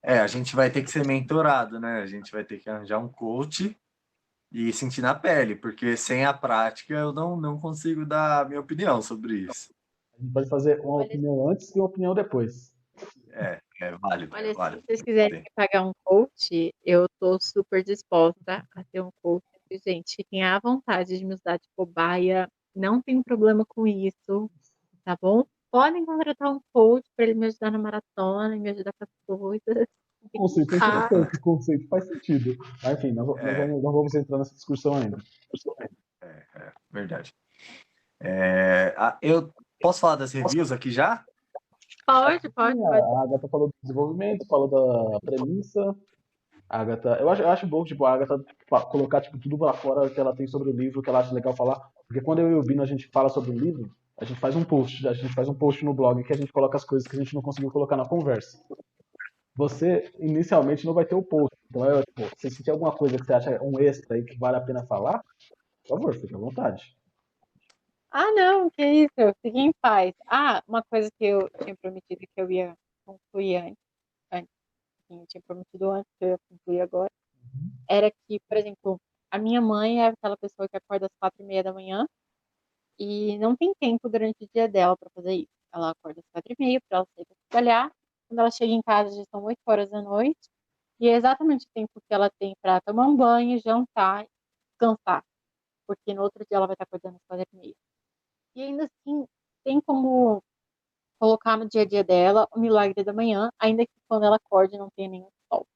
É, 0.02 0.20
a 0.20 0.26
gente 0.26 0.54
vai 0.54 0.70
ter 0.70 0.82
que 0.82 0.90
ser 0.90 1.04
mentorado, 1.04 1.80
né? 1.80 2.00
A 2.00 2.06
gente 2.06 2.30
vai 2.30 2.44
ter 2.44 2.58
que 2.58 2.70
arranjar 2.70 2.98
um 2.98 3.08
coach 3.08 3.76
e 4.52 4.72
sentir 4.72 5.02
na 5.02 5.14
pele, 5.14 5.56
porque 5.56 5.96
sem 5.96 6.24
a 6.24 6.32
prática 6.32 6.94
eu 6.94 7.12
não, 7.12 7.36
não 7.36 7.58
consigo 7.58 8.06
dar 8.06 8.42
a 8.42 8.48
minha 8.48 8.60
opinião 8.60 9.02
sobre 9.02 9.34
isso. 9.34 9.74
A 10.20 10.22
gente 10.22 10.32
pode 10.34 10.48
fazer 10.50 10.80
uma 10.80 10.96
Olha- 10.96 11.06
opinião 11.06 11.48
antes 11.48 11.74
e 11.74 11.78
uma 11.80 11.86
opinião 11.86 12.14
depois. 12.14 12.74
É, 13.30 13.58
é 13.80 13.96
válido, 13.96 14.36
é 14.36 14.38
Olha, 14.38 14.52
válido. 14.54 14.80
se 14.82 14.86
vocês 14.86 15.02
quiserem 15.02 15.42
pagar 15.54 15.86
um 15.86 15.92
coach, 16.04 16.74
eu 16.84 17.08
tô 17.18 17.40
super 17.40 17.82
disposta 17.82 18.66
a 18.76 18.84
ter 18.92 19.00
um 19.00 19.10
coach. 19.22 19.44
Gente, 19.86 20.16
fiquem 20.16 20.42
à 20.44 20.58
vontade 20.58 21.16
de 21.18 21.24
me 21.24 21.32
usar 21.32 21.56
de 21.56 21.66
cobaia, 21.74 22.46
não 22.76 23.00
tem 23.00 23.22
problema 23.22 23.64
com 23.66 23.86
isso, 23.86 24.50
tá 25.04 25.16
bom? 25.20 25.44
Podem 25.70 26.04
contratar 26.04 26.52
um 26.52 26.60
coach 26.72 27.08
para 27.16 27.24
ele 27.26 27.34
me 27.34 27.46
ajudar 27.46 27.70
na 27.70 27.78
maratona, 27.78 28.56
me 28.56 28.68
ajudar 28.70 28.92
com 28.98 29.04
as 29.04 29.10
coisas. 29.38 29.86
O 30.22 30.38
conceito 30.38 30.74
é 30.74 30.78
Ah. 30.82 31.06
interessante, 31.06 31.36
o 31.36 31.40
conceito 31.40 31.88
faz 31.88 32.04
sentido. 32.08 32.56
Mas 32.82 32.98
enfim, 32.98 33.12
nós, 33.12 33.26
nós 33.28 33.38
É. 33.38 33.54
vamos, 33.66 33.82
não 33.82 33.92
vamos 33.92 34.14
entrar 34.14 34.36
nessa 34.38 34.54
discussão 34.54 34.94
ainda. 34.96 35.16
É, 36.22 36.26
é, 36.26 36.72
verdade. 36.90 37.32
É, 38.20 38.92
a- 38.98 39.18
eu 39.22 39.50
posso 39.80 40.00
falar 40.00 40.16
das 40.16 40.32
reviews 40.32 40.70
aqui 40.70 40.90
já? 40.90 41.24
Pode, 42.06 42.48
pode, 42.50 42.76
pode. 42.76 43.00
A 43.00 43.22
Agatha 43.22 43.48
falou 43.48 43.68
do 43.68 43.74
desenvolvimento, 43.82 44.46
falou 44.46 44.68
da 44.68 45.20
premissa. 45.20 45.94
A 46.68 46.80
Agatha, 46.80 47.18
eu 47.20 47.28
acho, 47.28 47.42
eu 47.42 47.48
acho 47.48 47.66
bom, 47.66 47.84
tipo, 47.84 48.04
a 48.04 48.12
Agatha 48.12 48.42
colocar 48.90 49.20
tipo, 49.20 49.38
tudo 49.38 49.56
lá 49.64 49.72
fora 49.72 50.08
que 50.08 50.20
ela 50.20 50.34
tem 50.34 50.46
sobre 50.46 50.70
o 50.70 50.72
livro, 50.72 51.02
que 51.02 51.08
ela 51.08 51.20
acha 51.20 51.34
legal 51.34 51.54
falar. 51.54 51.80
Porque 52.06 52.20
quando 52.20 52.40
eu 52.40 52.50
e 52.50 52.54
o 52.54 52.62
Bino 52.62 52.82
a 52.82 52.86
gente 52.86 53.08
fala 53.08 53.28
sobre 53.28 53.50
o 53.50 53.58
livro, 53.58 53.90
a 54.16 54.24
gente 54.24 54.38
faz 54.38 54.54
um 54.54 54.64
post, 54.64 55.06
a 55.08 55.12
gente 55.12 55.32
faz 55.32 55.48
um 55.48 55.54
post 55.54 55.84
no 55.84 55.94
blog 55.94 56.22
que 56.22 56.32
a 56.32 56.36
gente 56.36 56.52
coloca 56.52 56.76
as 56.76 56.84
coisas 56.84 57.08
que 57.08 57.16
a 57.16 57.18
gente 57.18 57.34
não 57.34 57.42
conseguiu 57.42 57.70
colocar 57.70 57.96
na 57.96 58.06
conversa. 58.06 58.58
Você 59.56 60.12
inicialmente 60.18 60.86
não 60.86 60.94
vai 60.94 61.04
ter 61.04 61.14
o 61.14 61.22
post. 61.22 61.56
Então, 61.68 61.84
é, 61.84 62.02
tipo, 62.02 62.30
se 62.38 62.50
sentir 62.50 62.70
alguma 62.70 62.92
coisa 62.92 63.16
que 63.16 63.24
você 63.24 63.32
acha 63.32 63.62
um 63.62 63.78
extra 63.80 64.16
aí 64.16 64.24
que 64.24 64.38
vale 64.38 64.56
a 64.56 64.60
pena 64.60 64.84
falar, 64.84 65.22
por 65.86 65.96
favor, 65.96 66.14
fique 66.14 66.34
à 66.34 66.38
vontade. 66.38 66.96
Ah, 68.12 68.32
não, 68.32 68.68
que 68.70 68.82
isso, 68.84 69.12
fique 69.40 69.56
em 69.58 69.72
paz. 69.80 70.12
Ah, 70.26 70.60
uma 70.66 70.82
coisa 70.82 71.08
que 71.16 71.24
eu 71.24 71.48
tinha 71.62 71.76
prometido 71.76 72.20
que 72.20 72.28
eu 72.40 72.50
ia 72.50 72.74
concluir 73.06 73.56
antes, 73.56 73.76
antes, 74.32 74.50
assim, 75.04 75.20
eu 75.20 75.26
tinha 75.28 75.42
prometido 75.46 75.90
antes, 75.90 76.10
que 76.18 76.24
eu 76.26 76.30
ia 76.30 76.38
concluir 76.50 76.80
agora, 76.82 77.10
era 77.88 78.10
que, 78.28 78.40
por 78.48 78.56
exemplo, 78.58 78.98
a 79.30 79.38
minha 79.38 79.60
mãe 79.62 80.02
é 80.02 80.08
aquela 80.08 80.36
pessoa 80.38 80.68
que 80.68 80.76
acorda 80.76 81.06
às 81.06 81.12
quatro 81.20 81.42
e 81.42 81.46
meia 81.46 81.64
da 81.64 81.72
manhã 81.72 82.06
e 82.98 83.38
não 83.38 83.56
tem 83.56 83.74
tempo 83.80 84.08
durante 84.08 84.44
o 84.44 84.48
dia 84.54 84.68
dela 84.68 84.96
para 84.98 85.10
fazer 85.14 85.34
isso. 85.34 85.48
Ela 85.74 85.90
acorda 85.92 86.20
às 86.20 86.26
quatro 86.32 86.54
e 86.58 86.64
meia 86.64 86.80
para 86.88 86.98
ela 86.98 87.06
sair 87.16 87.26
para 87.26 87.36
trabalhar. 87.50 87.92
Quando 88.28 88.40
ela 88.40 88.50
chega 88.50 88.72
em 88.72 88.82
casa 88.82 89.16
já 89.16 89.24
são 89.30 89.44
oito 89.44 89.60
horas 89.66 89.90
da 89.90 90.02
noite 90.02 90.48
e 91.00 91.08
é 91.08 91.14
exatamente 91.16 91.64
o 91.66 91.70
tempo 91.74 91.92
que 92.08 92.14
ela 92.14 92.30
tem 92.40 92.54
para 92.62 92.80
tomar 92.82 93.06
um 93.08 93.16
banho, 93.16 93.60
jantar, 93.60 94.26
descansar, 94.80 95.24
porque 95.86 96.14
no 96.14 96.22
outro 96.22 96.44
dia 96.50 96.58
ela 96.58 96.66
vai 96.68 96.74
estar 96.74 96.84
acordando 96.84 97.16
às 97.16 97.22
quatro 97.28 97.46
e 97.54 97.56
meia. 97.58 97.74
E 98.54 98.62
ainda 98.62 98.84
assim, 98.84 99.26
tem 99.64 99.80
como 99.80 100.42
colocar 101.18 101.56
no 101.56 101.68
dia 101.68 101.82
a 101.82 101.84
dia 101.86 102.04
dela 102.04 102.48
o 102.54 102.60
milagre 102.60 103.04
da 103.04 103.12
manhã, 103.12 103.50
ainda 103.58 103.86
que 103.86 103.92
quando 104.08 104.24
ela 104.24 104.36
acorde 104.36 104.78
não 104.78 104.90
tenha 104.96 105.08
nenhum 105.08 105.30
sol. 105.52 105.66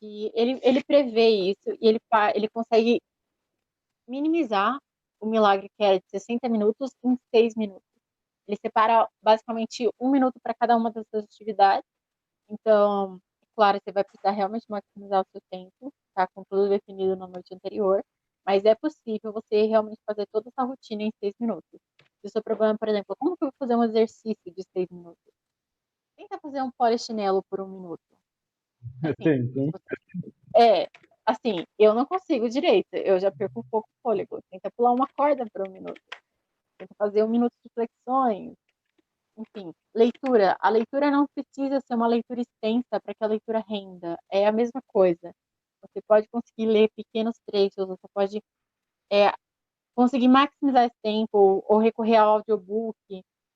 Que 0.00 0.30
ele, 0.34 0.60
ele 0.62 0.84
prevê 0.84 1.28
isso 1.30 1.70
e 1.80 1.88
ele, 1.88 2.00
ele 2.34 2.48
consegue 2.50 3.00
minimizar 4.06 4.78
o 5.20 5.26
milagre 5.26 5.68
que 5.76 5.84
era 5.84 5.98
de 5.98 6.04
60 6.08 6.48
minutos 6.48 6.90
em 7.04 7.16
6 7.34 7.54
minutos. 7.56 7.82
Ele 8.46 8.58
separa 8.60 9.08
basicamente 9.22 9.88
um 10.00 10.10
minuto 10.10 10.40
para 10.42 10.54
cada 10.54 10.76
uma 10.76 10.90
dessas 10.90 11.24
atividades. 11.24 11.84
Então, 12.48 13.20
claro, 13.56 13.78
você 13.82 13.92
vai 13.92 14.04
precisar 14.04 14.32
realmente 14.32 14.66
maximizar 14.68 15.22
o 15.22 15.26
seu 15.32 15.40
tempo, 15.50 15.92
tá? 16.14 16.26
Com 16.34 16.44
tudo 16.44 16.68
definido 16.68 17.16
na 17.16 17.26
noite 17.26 17.54
anterior. 17.54 18.04
Mas 18.44 18.64
é 18.64 18.74
possível 18.74 19.32
você 19.32 19.66
realmente 19.66 20.00
fazer 20.06 20.26
toda 20.32 20.48
essa 20.48 20.64
rotina 20.64 21.02
em 21.02 21.12
seis 21.20 21.34
minutos. 21.38 21.80
Se 22.20 22.26
o 22.26 22.30
seu 22.30 22.42
problema, 22.42 22.76
por 22.76 22.88
exemplo, 22.88 23.16
como 23.18 23.36
que 23.36 23.44
eu 23.44 23.48
vou 23.48 23.54
fazer 23.58 23.76
um 23.76 23.84
exercício 23.84 24.52
de 24.54 24.62
seis 24.72 24.88
minutos? 24.90 25.32
Tenta 26.16 26.38
fazer 26.40 26.62
um 26.62 26.70
polichinelo 26.70 27.42
por 27.48 27.60
um 27.60 27.68
minuto. 27.68 28.00
Assim, 29.04 29.70
é, 30.56 30.88
assim, 31.24 31.64
eu 31.78 31.94
não 31.94 32.04
consigo 32.04 32.48
direito, 32.48 32.92
eu 32.94 33.18
já 33.18 33.30
perco 33.30 33.60
um 33.60 33.64
pouco 33.70 33.88
o 33.88 34.02
fôlego. 34.02 34.40
Tenta 34.50 34.70
pular 34.76 34.92
uma 34.92 35.06
corda 35.16 35.46
por 35.52 35.66
um 35.66 35.70
minuto. 35.70 36.00
Tenta 36.78 36.94
fazer 36.96 37.22
um 37.22 37.28
minuto 37.28 37.52
de 37.64 37.70
flexões. 37.72 38.54
enfim, 39.36 39.72
leitura. 39.94 40.56
A 40.60 40.68
leitura 40.68 41.10
não 41.10 41.26
precisa 41.34 41.80
ser 41.80 41.94
uma 41.94 42.06
leitura 42.06 42.40
extensa 42.40 43.00
para 43.00 43.14
que 43.14 43.24
a 43.24 43.26
leitura 43.28 43.64
renda. 43.68 44.18
É 44.30 44.46
a 44.46 44.52
mesma 44.52 44.82
coisa. 44.86 45.32
Você 45.82 46.00
pode 46.06 46.28
conseguir 46.28 46.66
ler 46.66 46.90
pequenos 46.96 47.38
trechos, 47.46 47.86
você 47.86 48.06
pode 48.14 48.42
é, 49.12 49.32
conseguir 49.94 50.28
maximizar 50.28 50.84
esse 50.84 50.96
tempo 51.02 51.64
ou, 51.68 51.78
recorrer 51.78 52.16
ao 52.16 52.36
audiobook. 52.36 52.96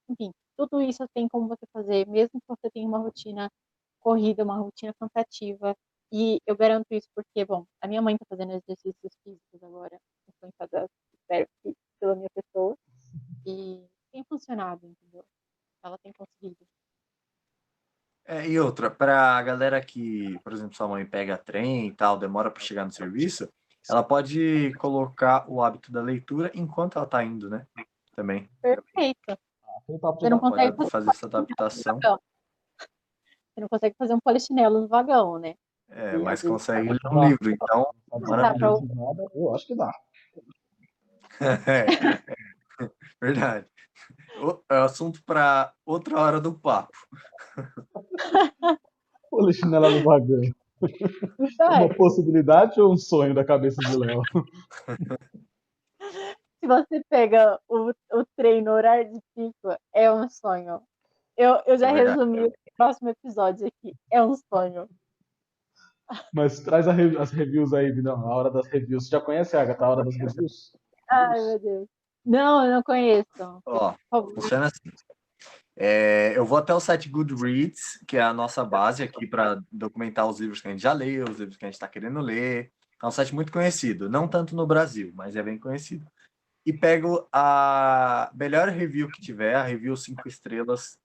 Enfim, 0.08 0.32
tudo 0.56 0.80
isso 0.82 1.06
tem 1.14 1.28
como 1.28 1.48
você 1.48 1.66
fazer, 1.72 2.06
mesmo 2.08 2.40
que 2.40 2.46
você 2.48 2.70
tenha 2.70 2.88
uma 2.88 2.98
rotina 2.98 3.50
corrida, 4.00 4.44
uma 4.44 4.58
rotina 4.58 4.94
cansativa. 5.00 5.76
E 6.12 6.40
eu 6.46 6.56
garanto 6.56 6.86
isso 6.92 7.08
porque, 7.14 7.44
bom, 7.44 7.66
a 7.80 7.88
minha 7.88 8.02
mãe 8.02 8.14
está 8.14 8.24
fazendo 8.28 8.52
exercícios 8.52 9.12
físicos 9.24 9.62
agora, 9.62 9.98
influenciada, 10.28 10.88
espero 11.14 11.48
que 11.62 11.74
pela 12.00 12.14
minha 12.14 12.30
pessoa, 12.34 12.76
e 13.46 13.84
tem 14.12 14.24
funcionado, 14.24 14.86
entendeu? 14.86 15.24
Ela 15.82 15.98
tem 15.98 16.12
conseguido. 16.12 16.56
É, 18.28 18.48
e 18.48 18.58
outra, 18.58 18.90
para 18.90 19.36
a 19.36 19.42
galera 19.42 19.80
que, 19.80 20.38
por 20.40 20.52
exemplo, 20.52 20.74
sua 20.74 20.88
mãe 20.88 21.06
pega 21.06 21.38
trem 21.38 21.86
e 21.86 21.92
tal, 21.92 22.18
demora 22.18 22.50
para 22.50 22.62
chegar 22.62 22.84
no 22.84 22.92
serviço, 22.92 23.48
ela 23.88 24.02
pode 24.02 24.72
colocar 24.78 25.48
o 25.48 25.62
hábito 25.62 25.92
da 25.92 26.02
leitura 26.02 26.50
enquanto 26.52 26.96
ela 26.96 27.04
está 27.04 27.22
indo, 27.22 27.48
né? 27.48 27.64
Também. 28.16 28.50
Perfeito. 28.60 29.38
Você 29.86 30.28
não 30.28 30.40
consegue 30.40 30.76
Pode 30.76 30.90
fazer 30.90 31.10
essa 31.10 31.26
adaptação. 31.26 32.00
Você 32.00 33.60
não 33.60 33.68
consegue 33.68 33.94
fazer 33.96 34.14
um 34.14 34.20
polichinelo 34.20 34.80
no 34.80 34.88
vagão, 34.88 35.38
né? 35.38 35.54
É, 35.88 36.18
mas 36.18 36.42
consegue 36.42 36.88
ler 36.88 36.98
um 37.12 37.28
livro, 37.28 37.48
então. 37.48 37.88
Maravilhoso. 38.10 38.88
Eu 39.34 39.54
acho 39.54 39.66
que 39.66 39.76
dá. 39.76 39.92
É, 41.38 41.84
é, 42.82 42.90
verdade. 43.20 43.66
O- 44.40 44.62
É 44.70 44.78
assunto 44.78 45.22
para 45.24 45.72
outra 45.84 46.20
hora 46.20 46.40
do 46.40 46.52
papo. 46.52 46.92
Polichinela 49.30 49.90
no 49.90 50.02
vagão. 50.02 50.42
Uma 51.70 51.88
possibilidade 51.94 52.80
ou 52.80 52.92
um 52.92 52.96
sonho 52.96 53.34
da 53.34 53.44
cabeça 53.44 53.80
de 53.82 53.96
Léo? 53.96 54.20
Se 56.60 56.66
você 56.66 57.02
pega 57.08 57.60
o, 57.68 57.90
o 57.90 58.26
trem 58.36 58.62
no 58.62 58.72
horário 58.72 59.12
de 59.12 59.20
pico, 59.34 59.76
é 59.94 60.10
um 60.10 60.28
sonho. 60.28 60.82
Eu, 61.36 61.62
eu 61.66 61.76
já 61.78 61.90
É 61.90 61.92
resumi 61.92 62.44
o 62.46 62.52
próximo 62.76 63.10
episódio 63.10 63.66
aqui. 63.66 63.94
É 64.10 64.22
um 64.22 64.34
sonho. 64.34 64.88
Mas 66.32 66.60
traz 66.60 66.88
a 66.88 66.92
as 67.20 67.30
reviews 67.30 67.72
aí, 67.72 67.92
Vidão. 67.92 68.16
A 68.20 68.34
hora 68.34 68.50
das 68.50 68.66
reviews. 68.68 69.04
Você 69.04 69.10
já 69.10 69.20
conhece, 69.20 69.56
Agatha, 69.56 69.84
a 69.84 69.90
hora 69.90 70.04
das 70.04 70.16
reviews? 70.16 70.76
Ai, 71.08 71.40
meu 71.40 71.58
Deus. 71.58 71.88
Não, 72.26 72.66
eu 72.66 72.72
não 72.72 72.82
conheço. 72.82 73.62
Ó, 73.64 73.94
funciona 74.34 74.66
assim. 74.66 74.90
É, 75.76 76.32
eu 76.36 76.44
vou 76.44 76.58
até 76.58 76.74
o 76.74 76.80
site 76.80 77.08
Goodreads, 77.08 78.02
que 78.08 78.16
é 78.16 78.22
a 78.22 78.32
nossa 78.32 78.64
base 78.64 79.02
aqui 79.02 79.26
para 79.26 79.62
documentar 79.70 80.26
os 80.26 80.40
livros 80.40 80.60
que 80.60 80.66
a 80.66 80.70
gente 80.72 80.82
já 80.82 80.92
leu, 80.92 81.24
os 81.24 81.38
livros 81.38 81.56
que 81.56 81.64
a 81.64 81.68
gente 81.68 81.74
está 81.74 81.86
querendo 81.86 82.18
ler. 82.20 82.72
É 83.00 83.06
um 83.06 83.10
site 83.10 83.34
muito 83.34 83.52
conhecido, 83.52 84.08
não 84.08 84.26
tanto 84.26 84.56
no 84.56 84.66
Brasil, 84.66 85.12
mas 85.14 85.36
é 85.36 85.42
bem 85.42 85.58
conhecido. 85.58 86.04
E 86.64 86.72
pego 86.72 87.28
a 87.30 88.30
melhor 88.34 88.68
review 88.70 89.08
que 89.08 89.20
tiver, 89.20 89.54
a 89.54 89.62
review 89.62 89.94
cinco 89.96 90.26
estrelas, 90.26 90.98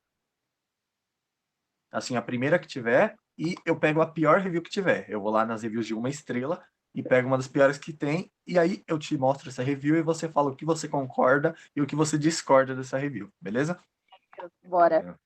assim, 1.92 2.16
a 2.16 2.22
primeira 2.22 2.58
que 2.58 2.68
tiver, 2.68 3.16
e 3.38 3.56
eu 3.66 3.78
pego 3.78 4.02
a 4.02 4.08
pior 4.08 4.40
review 4.40 4.62
que 4.62 4.72
tiver. 4.72 5.08
Eu 5.10 5.22
vou 5.22 5.32
lá 5.32 5.46
nas 5.46 5.62
reviews 5.62 5.86
de 5.86 5.94
uma 5.94 6.10
estrela 6.10 6.66
e 6.94 7.02
pego 7.02 7.28
uma 7.28 7.38
das 7.38 7.48
piores 7.48 7.78
que 7.78 7.94
tem, 7.94 8.32
e 8.46 8.60
aí 8.60 8.84
eu 8.88 9.00
te 9.00 9.18
mostro 9.18 9.50
essa 9.50 9.64
review 9.64 9.96
e 9.96 10.02
você 10.02 10.28
fala 10.28 10.52
o 10.52 10.56
que 10.56 10.66
você 10.66 10.88
concorda 10.88 11.56
e 11.76 11.82
o 11.82 11.88
que 11.88 11.96
você 11.96 12.18
discorda 12.18 12.76
dessa 12.76 12.98
review, 12.98 13.32
beleza? 13.40 13.80
Bora. 14.64 15.18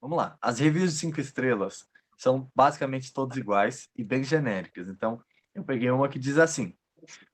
Vamos 0.00 0.16
lá. 0.16 0.36
As 0.40 0.58
reviews 0.58 0.92
de 0.92 0.98
cinco 0.98 1.20
estrelas 1.20 1.86
são 2.16 2.50
basicamente 2.54 3.12
todas 3.12 3.36
iguais 3.36 3.88
e 3.96 4.02
bem 4.02 4.24
genéricas. 4.24 4.88
Então, 4.88 5.22
eu 5.54 5.62
peguei 5.64 5.90
uma 5.90 6.08
que 6.08 6.18
diz 6.18 6.38
assim: 6.38 6.74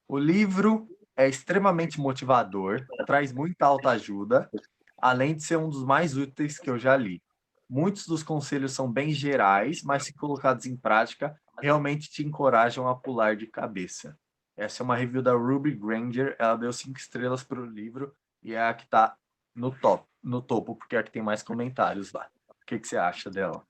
o 0.06 0.18
livro 0.18 0.88
é 1.16 1.28
extremamente 1.28 2.00
motivador, 2.00 2.86
traz 3.06 3.32
muita 3.32 3.66
autoajuda, 3.66 4.50
além 4.98 5.34
de 5.34 5.42
ser 5.42 5.56
um 5.56 5.68
dos 5.68 5.84
mais 5.84 6.16
úteis 6.16 6.58
que 6.58 6.70
eu 6.70 6.78
já 6.78 6.96
li. 6.96 7.22
Muitos 7.68 8.06
dos 8.06 8.22
conselhos 8.22 8.72
são 8.72 8.90
bem 8.90 9.12
gerais, 9.12 9.82
mas 9.82 10.04
se 10.04 10.14
colocados 10.14 10.64
em 10.64 10.76
prática, 10.76 11.38
realmente 11.60 12.10
te 12.10 12.24
encorajam 12.24 12.88
a 12.88 12.94
pular 12.94 13.36
de 13.36 13.46
cabeça. 13.46 14.18
Essa 14.56 14.82
é 14.82 14.84
uma 14.84 14.96
review 14.96 15.22
da 15.22 15.32
Ruby 15.32 15.72
Granger. 15.72 16.36
Ela 16.38 16.56
deu 16.56 16.72
cinco 16.72 16.98
estrelas 16.98 17.44
para 17.44 17.60
o 17.60 17.66
livro 17.66 18.14
e 18.42 18.54
é 18.54 18.62
a 18.62 18.74
que 18.74 18.84
está 18.84 19.16
no 19.54 19.70
top, 19.70 20.04
no 20.22 20.42
topo, 20.42 20.74
porque 20.74 20.96
é 20.96 20.98
a 20.98 21.02
que 21.02 21.10
tem 21.10 21.22
mais 21.22 21.42
comentários 21.42 22.12
lá. 22.12 22.28
O 22.48 22.66
que, 22.66 22.78
que 22.78 22.88
você 22.88 22.96
acha 22.96 23.30
dela? 23.30 23.64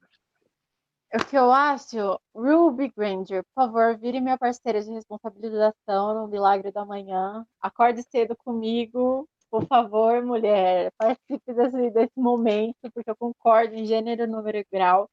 O 1.14 1.24
que 1.24 1.36
eu 1.36 1.50
acho, 1.50 2.20
Ruby 2.34 2.92
Granger, 2.94 3.42
por 3.54 3.64
favor, 3.64 3.96
vire 3.96 4.20
minha 4.20 4.36
parceira 4.36 4.82
de 4.82 4.90
responsabilização 4.90 6.14
no 6.14 6.28
Milagre 6.28 6.70
da 6.70 6.84
Manhã. 6.84 7.46
Acorde 7.62 8.02
cedo 8.02 8.36
comigo, 8.36 9.26
por 9.50 9.64
favor, 9.66 10.22
mulher. 10.22 10.92
Participe 10.98 11.54
desse, 11.54 11.90
desse 11.90 12.20
momento, 12.20 12.90
porque 12.92 13.10
eu 13.10 13.16
concordo 13.16 13.74
em 13.74 13.86
gênero, 13.86 14.26
número 14.26 14.58
e 14.58 14.66
grau. 14.70 15.08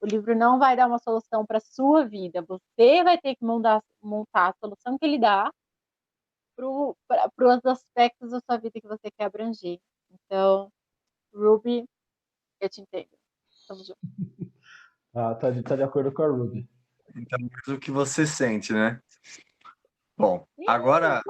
O 0.00 0.06
livro 0.06 0.34
não 0.34 0.58
vai 0.58 0.76
dar 0.76 0.86
uma 0.86 0.98
solução 0.98 1.44
para 1.44 1.58
a 1.58 1.60
sua 1.60 2.06
vida. 2.06 2.42
Você 2.42 3.02
vai 3.02 3.18
ter 3.18 3.34
que 3.34 3.44
montar, 3.44 3.82
montar 4.00 4.50
a 4.50 4.54
solução 4.60 4.96
que 4.96 5.04
ele 5.04 5.18
dá 5.18 5.50
para 6.56 6.66
os 6.68 7.64
aspectos 7.66 8.30
da 8.30 8.40
sua 8.40 8.58
vida 8.58 8.80
que 8.80 8.88
você 8.88 9.10
quer 9.10 9.24
abranger. 9.24 9.78
Então, 10.10 10.72
Ruby, 11.34 11.84
eu 12.60 12.68
te 12.68 12.80
entendo. 12.80 13.08
Tamo 13.66 13.84
junto. 13.84 13.98
Ah, 15.14 15.34
tá 15.34 15.50
de, 15.50 15.62
tá 15.62 15.74
de 15.74 15.82
acordo 15.82 16.12
com 16.12 16.22
a 16.22 16.28
Ruby. 16.28 16.68
Então, 17.16 17.38
mas 17.40 17.74
o 17.74 17.80
que 17.80 17.90
você 17.90 18.26
sente, 18.26 18.72
né? 18.72 19.00
Bom, 20.16 20.46
agora 20.68 21.22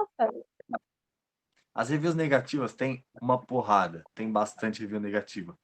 as 1.73 1.89
reviews 1.89 2.13
negativas 2.13 2.75
tem 2.75 3.05
uma 3.21 3.43
porrada, 3.43 4.03
tem 4.13 4.31
bastante 4.31 4.81
review 4.81 4.99
negativa. 4.99 5.57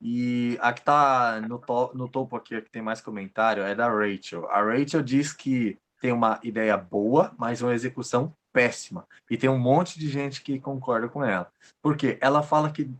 E 0.00 0.58
a 0.60 0.72
que 0.72 0.82
tá 0.82 1.40
no, 1.40 1.58
to 1.58 1.92
no 1.94 2.08
topo 2.08 2.36
aqui, 2.36 2.54
a 2.54 2.62
que 2.62 2.70
tem 2.70 2.82
mais 2.82 3.00
comentário, 3.00 3.62
é 3.62 3.74
da 3.74 3.88
Rachel. 3.88 4.48
A 4.50 4.62
Rachel 4.62 5.02
diz 5.02 5.32
que 5.32 5.78
tem 6.00 6.12
uma 6.12 6.38
ideia 6.42 6.76
boa, 6.76 7.34
mas 7.38 7.62
uma 7.62 7.74
execução 7.74 8.34
péssima. 8.52 9.06
E 9.30 9.36
tem 9.36 9.50
um 9.50 9.58
monte 9.58 9.98
de 9.98 10.08
gente 10.08 10.42
que 10.42 10.60
concorda 10.60 11.08
com 11.08 11.24
ela. 11.24 11.50
Por 11.82 11.96
quê? 11.96 12.18
Ela 12.20 12.42
fala 12.42 12.70
que 12.70 12.90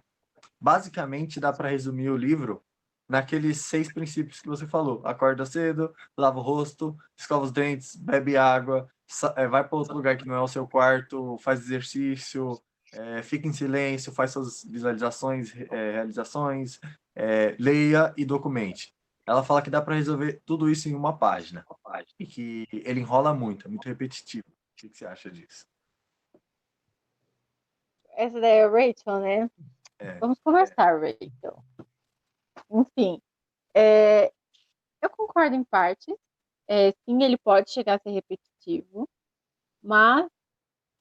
basicamente 0.60 1.38
dá 1.40 1.52
para 1.52 1.68
resumir 1.68 2.10
o 2.10 2.16
livro 2.16 2.62
naqueles 3.08 3.58
seis 3.62 3.92
princípios 3.92 4.40
que 4.40 4.48
você 4.48 4.66
falou. 4.66 5.00
Acorda 5.04 5.46
cedo, 5.46 5.94
lava 6.16 6.38
o 6.38 6.42
rosto, 6.42 6.96
escova 7.16 7.44
os 7.44 7.52
dentes, 7.52 7.94
bebe 7.94 8.36
água, 8.36 8.88
eh, 9.36 9.46
vai 9.46 9.66
para 9.66 9.78
outro 9.78 9.94
lugar 9.94 10.16
que 10.16 10.26
não 10.26 10.34
é 10.34 10.40
o 10.40 10.48
seu 10.48 10.66
quarto, 10.66 11.38
faz 11.38 11.60
exercício, 11.60 12.60
eh, 12.96 13.22
fica 13.22 13.46
em 13.46 13.52
silêncio, 13.52 14.12
faz 14.12 14.32
suas 14.32 14.64
visualizações, 14.64 15.54
eh, 15.54 15.92
realizações, 15.92 16.80
eh, 17.14 17.56
leia 17.58 18.14
e 18.16 18.24
documente. 18.24 18.92
Ela 19.26 19.42
fala 19.44 19.62
que 19.62 19.70
dá 19.70 19.82
para 19.82 19.94
resolver 19.94 20.40
tudo 20.44 20.70
isso 20.70 20.88
em 20.88 20.94
uma 20.94 21.16
página. 21.16 21.64
E 22.18 22.26
que 22.26 22.66
ele 22.72 23.00
enrola 23.00 23.34
muito, 23.34 23.66
é 23.66 23.70
muito 23.70 23.86
repetitivo. 23.86 24.44
O 24.48 24.76
que 24.76 24.88
que 24.88 24.98
você 24.98 25.06
acha 25.06 25.30
disso? 25.30 25.66
essa 28.16 28.40
daí 28.40 28.58
é 28.58 28.64
a 28.64 28.68
Rachel, 28.68 29.20
né? 29.20 29.50
É. 29.98 30.18
Vamos 30.18 30.40
conversar, 30.40 30.98
Rachel. 30.98 31.62
Enfim, 32.70 33.20
é, 33.74 34.32
eu 35.00 35.10
concordo 35.10 35.54
em 35.54 35.62
parte. 35.62 36.12
É, 36.66 36.92
sim, 36.92 37.22
ele 37.22 37.38
pode 37.38 37.70
chegar 37.70 37.94
a 37.94 37.98
ser 37.98 38.10
repetitivo, 38.10 39.08
mas 39.82 40.26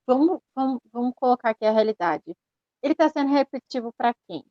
vamos, 0.08 0.40
vamos, 0.56 0.80
vamos 0.92 1.14
colocar 1.16 1.52
aqui 1.52 1.66
a 1.66 1.72
realidade. 1.72 2.36
Ele 2.82 2.94
está 2.94 3.10
sendo 3.10 3.32
repetitivo 3.32 3.92
para 3.98 4.14
quem? 4.28 4.44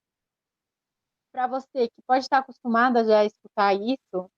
Para 1.33 1.47
você 1.47 1.89
que 1.89 2.03
pode 2.07 2.25
estar 2.25 2.39
acostumada 2.39 3.05
já 3.05 3.21
a 3.21 3.25
escutar 3.25 3.75
isso, 3.75 4.31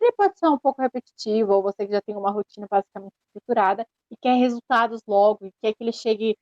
ele 0.00 0.12
pode 0.12 0.38
ser 0.38 0.48
um 0.48 0.58
pouco 0.58 0.80
repetitivo, 0.80 1.52
ou 1.52 1.62
você 1.62 1.86
que 1.86 1.92
já 1.92 2.00
tem 2.00 2.16
uma 2.16 2.30
rotina 2.30 2.66
basicamente 2.70 3.12
estruturada 3.26 3.86
e 4.10 4.16
quer 4.16 4.34
resultados 4.34 5.02
logo, 5.06 5.46
e 5.46 5.52
quer 5.62 5.74
que 5.74 5.84
ele 5.84 5.92
chegue 5.92 6.36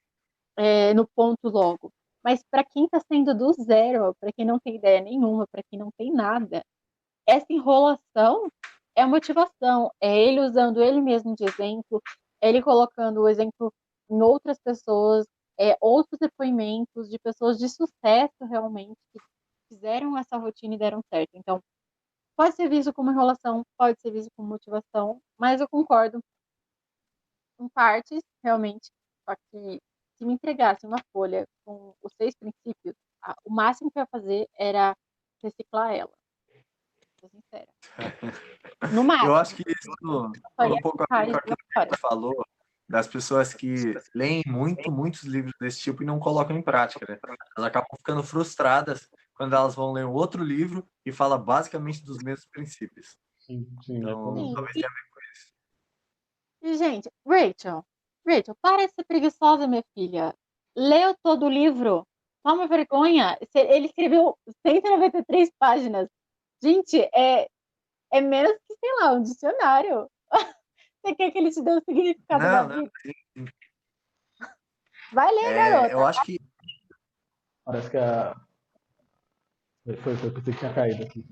é, 0.57 0.95
no 0.95 1.07
ponto 1.09 1.49
logo. 1.49 1.90
Mas 2.23 2.43
para 2.51 2.65
quem 2.65 2.85
está 2.85 3.01
saindo 3.01 3.35
do 3.35 3.53
zero, 3.53 4.15
para 4.20 4.32
quem 4.32 4.45
não 4.45 4.59
tem 4.59 4.77
ideia 4.77 5.01
nenhuma, 5.01 5.47
para 5.51 5.62
quem 5.70 5.78
não 5.78 5.90
tem 5.97 6.12
nada, 6.12 6.62
essa 7.27 7.47
enrolação 7.51 8.51
é 8.97 9.03
a 9.03 9.07
motivação. 9.07 9.90
É 10.01 10.16
ele 10.16 10.40
usando 10.40 10.82
ele 10.82 11.01
mesmo 11.01 11.35
de 11.35 11.45
exemplo, 11.45 12.03
é 12.40 12.49
ele 12.49 12.62
colocando 12.62 13.23
o 13.23 13.28
exemplo 13.28 13.73
em 14.10 14.20
outras 14.22 14.59
pessoas, 14.59 15.26
é, 15.59 15.76
outros 15.80 16.18
depoimentos 16.18 17.09
de 17.09 17.18
pessoas 17.18 17.59
de 17.59 17.68
sucesso 17.68 18.35
realmente 18.48 18.97
que 19.12 19.18
fizeram 19.68 20.16
essa 20.16 20.36
rotina 20.36 20.74
e 20.74 20.78
deram 20.78 21.01
certo. 21.12 21.30
Então, 21.35 21.60
pode 22.36 22.55
ser 22.55 22.68
visto 22.68 22.93
como 22.93 23.10
enrolação, 23.10 23.62
pode 23.76 24.01
ser 24.01 24.10
visto 24.10 24.30
como 24.36 24.48
motivação, 24.48 25.20
mas 25.36 25.60
eu 25.60 25.68
concordo 25.68 26.20
em 27.60 27.68
partes, 27.68 28.22
realmente, 28.43 28.89
só 29.28 29.35
que 29.51 29.80
se 30.16 30.24
me 30.24 30.32
entregasse 30.32 30.86
uma 30.86 30.98
folha 31.12 31.44
com 31.64 31.93
os 32.02 32.12
seis 32.16 32.35
princípios, 32.36 32.94
a- 33.22 33.35
o 33.44 33.51
máximo 33.52 33.90
que 33.90 33.98
eu 33.98 34.02
ia 34.02 34.06
fazer 34.06 34.48
era 34.56 34.97
reciclar 35.43 35.93
ela. 35.94 36.12
Sou 37.20 37.28
sincera. 37.28 37.68
No 38.94 39.02
máximo. 39.02 39.30
Eu 39.30 39.36
acho 39.36 39.56
que 39.56 39.62
isso 39.68 39.90
um 40.01 40.80
pouco 40.80 41.05
a 41.10 41.86
que 41.86 41.97
falou 41.97 42.32
das 42.89 43.06
pessoas 43.06 43.52
que 43.52 43.94
leem 44.15 44.43
muito, 44.47 44.90
muitos 44.90 45.24
livros 45.24 45.52
desse 45.60 45.81
tipo 45.81 46.02
e 46.02 46.06
não 46.06 46.19
colocam 46.19 46.56
em 46.56 46.62
prática, 46.62 47.05
né? 47.09 47.19
Elas 47.56 47.69
acabam 47.69 47.97
ficando 47.97 48.23
frustradas 48.23 49.09
quando 49.35 49.55
elas 49.55 49.74
vão 49.74 49.93
ler 49.93 50.06
um 50.06 50.12
outro 50.12 50.43
livro 50.43 50.89
e 51.05 51.12
fala 51.12 51.36
basicamente 51.36 52.02
dos 52.02 52.19
mesmos 52.19 52.47
princípios. 52.47 53.16
Sim, 53.39 53.66
sim, 53.85 53.98
Então, 53.98 54.36
Sim. 54.36 54.52
talvez 54.55 54.73
tenha 54.73 54.86
a 54.86 54.90
ver 54.90 55.09
com 55.10 55.20
isso. 55.32 55.52
E, 56.62 56.77
gente, 56.77 57.10
Rachel, 57.27 57.85
Rachel, 58.27 58.56
para 58.60 58.86
de 58.86 58.93
ser 58.93 59.05
preguiçosa, 59.05 59.66
minha 59.66 59.85
filha. 59.94 60.35
Leu 60.77 61.15
todo 61.23 61.47
o 61.47 61.51
livro. 61.51 62.06
Toma 62.43 62.66
vergonha. 62.66 63.39
Ele 63.55 63.86
escreveu 63.86 64.36
193 64.66 65.51
páginas. 65.59 66.09
Gente, 66.62 66.98
é, 67.15 67.48
é 68.12 68.20
menos 68.20 68.52
que, 68.66 68.74
sei 68.74 68.94
lá, 69.01 69.12
um 69.12 69.23
dicionário. 69.23 70.10
Você 71.09 71.14
quer 71.14 71.30
que 71.30 71.39
ele 71.39 71.51
te 71.51 71.62
dê 71.62 71.70
o 71.70 71.80
significado 71.80 72.44
da 72.44 72.62
Não, 72.62 72.68
não, 72.68 72.76
vida? 72.76 72.90
sim, 73.01 73.12
sim. 73.35 73.47
Vai 75.10 75.32
ler, 75.32 75.44
É, 75.44 75.70
garota. 75.70 75.93
eu 75.93 76.06
acho 76.06 76.22
que 76.22 76.39
Parece 77.64 77.90
que 77.90 77.97
a. 77.97 78.35
Foi, 79.85 79.97
foi, 79.97 80.16
foi, 80.16 80.30
pensei 80.30 80.52
que 80.52 80.59
tinha 80.59 80.74
caído 80.74 81.02
aqui. 81.02 81.24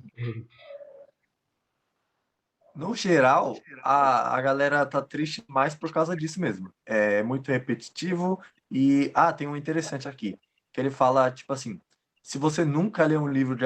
No 2.74 2.94
geral, 2.94 3.58
a, 3.82 4.36
a 4.36 4.40
galera 4.40 4.84
tá 4.86 5.02
triste 5.02 5.44
mais 5.46 5.74
por 5.74 5.92
causa 5.92 6.16
disso 6.16 6.40
mesmo. 6.40 6.72
É 6.86 7.22
muito 7.22 7.50
repetitivo 7.50 8.40
e 8.70 9.10
ah, 9.14 9.32
tem 9.32 9.46
um 9.46 9.56
interessante 9.56 10.08
aqui, 10.08 10.38
que 10.72 10.80
ele 10.80 10.90
fala 10.90 11.30
tipo 11.30 11.52
assim: 11.52 11.80
se 12.22 12.38
você 12.38 12.64
nunca 12.64 13.04
leu 13.06 13.20
um 13.22 13.28
livro 13.28 13.56
de 13.56 13.64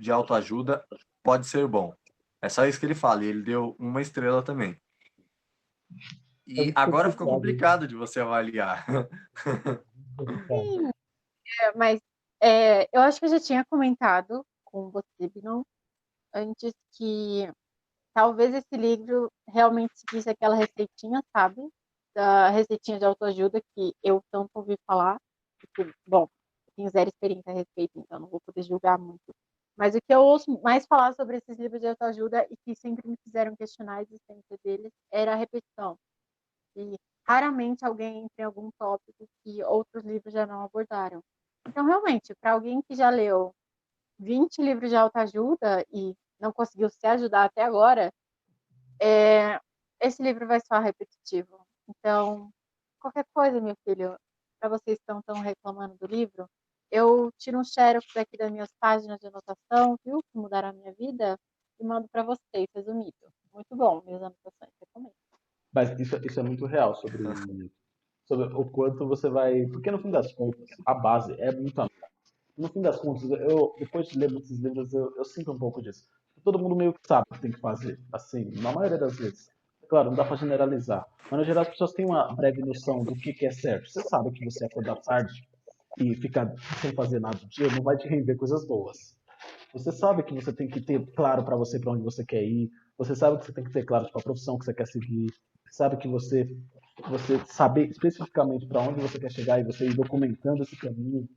de 0.00 0.10
autoajuda, 0.10 0.84
pode 1.22 1.46
ser 1.46 1.66
bom. 1.66 1.94
É 2.40 2.48
só 2.48 2.66
isso 2.66 2.78
que 2.78 2.86
ele 2.86 2.94
fala, 2.94 3.24
e 3.24 3.28
ele 3.28 3.42
deu 3.42 3.74
uma 3.78 4.02
estrela 4.02 4.42
também. 4.42 4.80
E 6.46 6.58
Eu 6.58 6.64
fico 6.66 6.78
agora 6.78 7.10
ficou 7.10 7.26
preocupado. 7.26 7.36
complicado 7.36 7.88
de 7.88 7.94
você 7.94 8.20
avaliar. 8.20 8.86
Sim, 10.48 10.90
é, 11.62 11.76
mas 11.76 12.00
é, 12.40 12.88
eu 12.92 13.00
acho 13.00 13.18
que 13.18 13.26
eu 13.26 13.30
já 13.30 13.40
tinha 13.40 13.64
comentado 13.64 14.44
com 14.64 14.90
você, 14.90 15.28
Binon, 15.34 15.62
antes 16.34 16.72
que 16.92 17.50
talvez 18.12 18.54
esse 18.54 18.76
livro 18.76 19.30
realmente 19.48 19.92
seguisse 19.94 20.28
aquela 20.28 20.54
receitinha, 20.54 21.22
sabe? 21.34 21.60
Da 22.14 22.50
receitinha 22.50 22.98
de 22.98 23.04
autoajuda 23.04 23.60
que 23.74 23.94
eu 24.02 24.22
tanto 24.30 24.50
ouvi 24.54 24.76
falar. 24.86 25.18
Porque, 25.58 25.90
bom, 26.06 26.24
eu 26.66 26.72
tenho 26.76 26.90
zero 26.90 27.08
experiência 27.08 27.52
a 27.52 27.54
respeito, 27.54 27.98
então 27.98 28.20
não 28.20 28.28
vou 28.28 28.40
poder 28.40 28.62
julgar 28.62 28.98
muito. 28.98 29.34
Mas 29.76 29.94
o 29.94 29.98
que 29.98 30.14
eu 30.14 30.20
ouço 30.20 30.60
mais 30.62 30.86
falar 30.86 31.12
sobre 31.14 31.38
esses 31.38 31.58
livros 31.58 31.80
de 31.80 31.88
autoajuda 31.88 32.46
e 32.50 32.56
que 32.64 32.76
sempre 32.76 33.08
me 33.08 33.16
fizeram 33.24 33.56
questionar 33.56 33.96
a 33.96 34.02
existência 34.02 34.56
deles 34.64 34.92
era 35.10 35.32
a 35.32 35.36
repetição. 35.36 35.98
E 36.76 36.96
raramente 37.26 37.84
alguém 37.84 38.18
entra 38.18 38.34
em 38.38 38.44
algum 38.44 38.70
tópico 38.78 39.26
que 39.42 39.62
outros 39.64 40.04
livros 40.04 40.32
já 40.32 40.46
não 40.46 40.62
abordaram. 40.62 41.20
Então, 41.66 41.84
realmente, 41.84 42.34
para 42.40 42.52
alguém 42.52 42.82
que 42.82 42.94
já 42.94 43.10
leu 43.10 43.52
20 44.18 44.62
livros 44.62 44.90
de 44.90 44.96
autoajuda 44.96 45.84
e 45.92 46.14
não 46.38 46.52
conseguiu 46.52 46.88
se 46.90 47.06
ajudar 47.06 47.44
até 47.44 47.62
agora, 47.62 48.12
é, 49.00 49.60
esse 50.00 50.22
livro 50.22 50.46
vai 50.46 50.60
soar 50.60 50.82
repetitivo. 50.82 51.66
Então, 51.88 52.50
qualquer 53.00 53.24
coisa, 53.34 53.60
meu 53.60 53.74
filho, 53.84 54.16
para 54.60 54.68
vocês 54.68 54.98
que 54.98 55.02
estão 55.02 55.20
tão 55.22 55.40
reclamando 55.40 55.96
do 55.96 56.06
livro, 56.06 56.48
eu 56.94 57.32
tiro 57.36 57.58
um 57.58 57.64
xerox 57.64 58.06
aqui 58.16 58.36
das 58.36 58.52
minhas 58.52 58.70
páginas 58.78 59.18
de 59.18 59.26
anotação, 59.26 59.98
viu, 60.04 60.22
que 60.22 60.38
mudaram 60.38 60.68
a 60.68 60.72
minha 60.72 60.92
vida, 60.92 61.36
e 61.80 61.84
mando 61.84 62.06
para 62.08 62.22
vocês, 62.22 62.66
resumido. 62.72 63.12
Muito 63.52 63.74
bom, 63.74 64.00
minhas 64.06 64.22
anotações, 64.22 64.70
recomendo. 64.80 65.12
Mas 65.72 65.98
isso, 65.98 66.16
isso 66.24 66.38
é 66.38 66.42
muito 66.44 66.66
real 66.66 66.94
sobre, 66.94 67.24
sobre 68.26 68.46
o 68.54 68.64
quanto 68.66 69.08
você 69.08 69.28
vai. 69.28 69.66
Porque 69.66 69.90
no 69.90 69.98
fim 69.98 70.12
das 70.12 70.32
contas, 70.34 70.68
a 70.86 70.94
base 70.94 71.32
é 71.40 71.50
muito 71.50 71.80
a 71.80 71.88
No 72.56 72.68
fim 72.68 72.80
das 72.80 72.96
contas, 73.00 73.28
eu, 73.28 73.74
depois 73.76 74.06
de 74.06 74.16
ler 74.16 74.30
muitos 74.30 74.56
livros, 74.60 74.94
eu, 74.94 75.12
eu 75.16 75.24
sinto 75.24 75.50
um 75.50 75.58
pouco 75.58 75.82
disso. 75.82 76.06
Todo 76.44 76.60
mundo 76.60 76.76
meio 76.76 76.92
que 76.92 77.00
sabe 77.08 77.24
o 77.28 77.34
que 77.34 77.40
tem 77.40 77.50
que 77.50 77.60
fazer, 77.60 77.98
assim, 78.12 78.50
na 78.60 78.70
maioria 78.70 78.98
das 78.98 79.16
vezes. 79.16 79.50
Claro, 79.88 80.10
não 80.10 80.16
dá 80.16 80.24
pra 80.24 80.36
generalizar. 80.36 81.04
Mas 81.28 81.40
no 81.40 81.44
geral 81.44 81.62
as 81.62 81.70
pessoas 81.70 81.92
têm 81.92 82.06
uma 82.06 82.32
breve 82.34 82.62
noção 82.62 83.02
do 83.02 83.14
que, 83.16 83.32
que 83.32 83.46
é 83.46 83.50
certo. 83.50 83.88
Você 83.88 84.02
sabe 84.02 84.30
que 84.30 84.44
você 84.44 84.64
acordar 84.64 84.96
tarde 85.00 85.42
e 85.98 86.14
ficar 86.16 86.52
sem 86.80 86.92
fazer 86.92 87.20
nada 87.20 87.36
o 87.36 87.48
dia 87.48 87.68
não 87.68 87.82
vai 87.82 87.96
te 87.96 88.08
render 88.08 88.36
coisas 88.36 88.66
boas. 88.66 89.16
Você 89.72 89.90
sabe 89.90 90.22
que 90.22 90.34
você 90.34 90.52
tem 90.52 90.68
que 90.68 90.80
ter 90.80 91.04
claro 91.12 91.44
pra 91.44 91.56
você 91.56 91.78
pra 91.78 91.92
onde 91.92 92.02
você 92.02 92.24
quer 92.24 92.44
ir. 92.44 92.70
Você 92.96 93.14
sabe 93.14 93.38
que 93.38 93.46
você 93.46 93.52
tem 93.52 93.64
que 93.64 93.72
ter 93.72 93.84
claro 93.84 94.06
tipo, 94.06 94.18
a 94.18 94.22
profissão 94.22 94.58
que 94.58 94.64
você 94.64 94.74
quer 94.74 94.86
seguir. 94.86 95.26
Sabe 95.70 95.96
que 95.96 96.06
você 96.06 96.48
você 97.08 97.38
saber 97.46 97.88
especificamente 97.88 98.68
pra 98.68 98.80
onde 98.80 99.00
você 99.00 99.18
quer 99.18 99.30
chegar 99.30 99.58
e 99.58 99.64
você 99.64 99.86
ir 99.86 99.96
documentando 99.96 100.62
esse 100.62 100.76
caminho. 100.76 101.28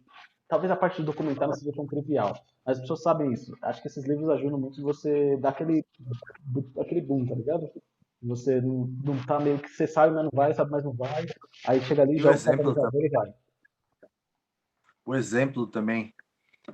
Talvez 0.47 0.71
a 0.71 0.75
parte 0.75 0.97
de 0.97 1.05
documentar 1.05 1.47
não 1.47 1.55
seja 1.55 1.71
tão 1.73 1.87
trivial, 1.87 2.33
mas 2.65 2.77
as 2.77 2.81
pessoas 2.81 3.01
sabem 3.01 3.33
isso. 3.33 3.51
Acho 3.63 3.81
que 3.81 3.87
esses 3.87 4.05
livros 4.05 4.29
ajudam 4.29 4.59
muito 4.59 4.81
você 4.81 5.35
dar 5.37 5.49
aquele 5.49 5.83
aquele 6.79 7.01
boom, 7.01 7.25
tá 7.25 7.35
ligado? 7.35 7.69
Você 8.21 8.61
não, 8.61 8.87
não 9.03 9.25
tá 9.25 9.39
meio 9.39 9.59
que 9.59 9.69
você 9.69 9.87
sabe, 9.87 10.13
mas 10.13 10.23
não 10.23 10.31
vai, 10.33 10.53
sabe, 10.53 10.71
mas 10.71 10.83
não 10.83 10.93
vai. 10.93 11.25
Aí 11.65 11.81
chega 11.81 12.03
ali, 12.03 12.15
E 12.15 12.19
joga 12.19 12.35
o 12.35 12.37
exemplo 12.37 12.75
catalisador 12.75 13.05
e 13.05 13.09
vai. 13.09 13.33
O 15.07 15.15
exemplo 15.15 15.65
também, 15.65 16.13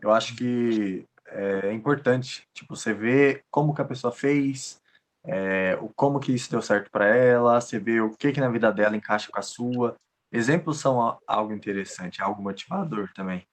eu 0.02 0.12
acho 0.12 0.36
que 0.36 1.06
é 1.28 1.72
importante. 1.72 2.48
Tipo, 2.52 2.76
você 2.76 2.92
vê 2.94 3.44
como 3.52 3.74
que 3.76 3.82
a 3.82 3.86
pessoa 3.86 4.12
fez, 4.12 4.82
é, 5.24 5.76
o 5.80 5.90
como 5.96 6.20
que 6.20 6.34
isso 6.34 6.50
deu 6.50 6.62
certo 6.62 6.90
para 6.90 7.06
ela, 7.16 7.62
você 7.62 7.78
vê 7.80 8.02
o 8.02 8.10
que 8.18 8.32
que 8.32 8.42
na 8.42 8.50
vida 8.50 8.72
dela 8.72 8.98
encaixa 8.98 9.32
com 9.32 9.40
a 9.40 9.44
sua. 9.44 9.96
Exemplos 10.32 10.80
são 10.80 11.20
algo 11.28 11.54
interessante, 11.54 12.24
algo 12.24 12.42
motivador 12.42 13.14
também. 13.14 13.46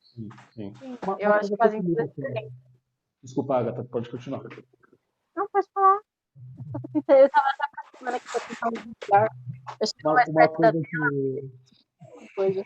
Sim, 0.00 0.28
sim. 0.54 0.72
Eu 1.18 1.32
acho 1.32 1.48
que 1.48 1.56
que 1.56 1.56
fazem 1.56 1.82
tem- 1.82 2.52
Desculpa, 3.20 3.56
Agatha, 3.56 3.82
pode 3.82 4.08
continuar. 4.08 4.44
Não, 5.34 5.48
pode 5.48 5.66
falar. 5.74 5.98
Eu 6.94 7.02
tô 7.02 7.02
tentando- 7.02 7.18
Eu 7.18 7.30
tava 7.30 7.48
até 7.48 7.64
aproximando 7.64 8.16
aqui 8.16 8.28
pra 8.30 8.40
tentar 8.40 8.68
um 8.68 8.92
lugar. 9.10 9.28
Eu 9.80 9.88
Uma, 10.04 10.14
mais 10.14 10.28
uma 10.28 10.38
perto 10.48 10.60
da 10.60 10.72
coisa 10.72 10.82
que 10.88 12.34
coisa. 12.36 12.64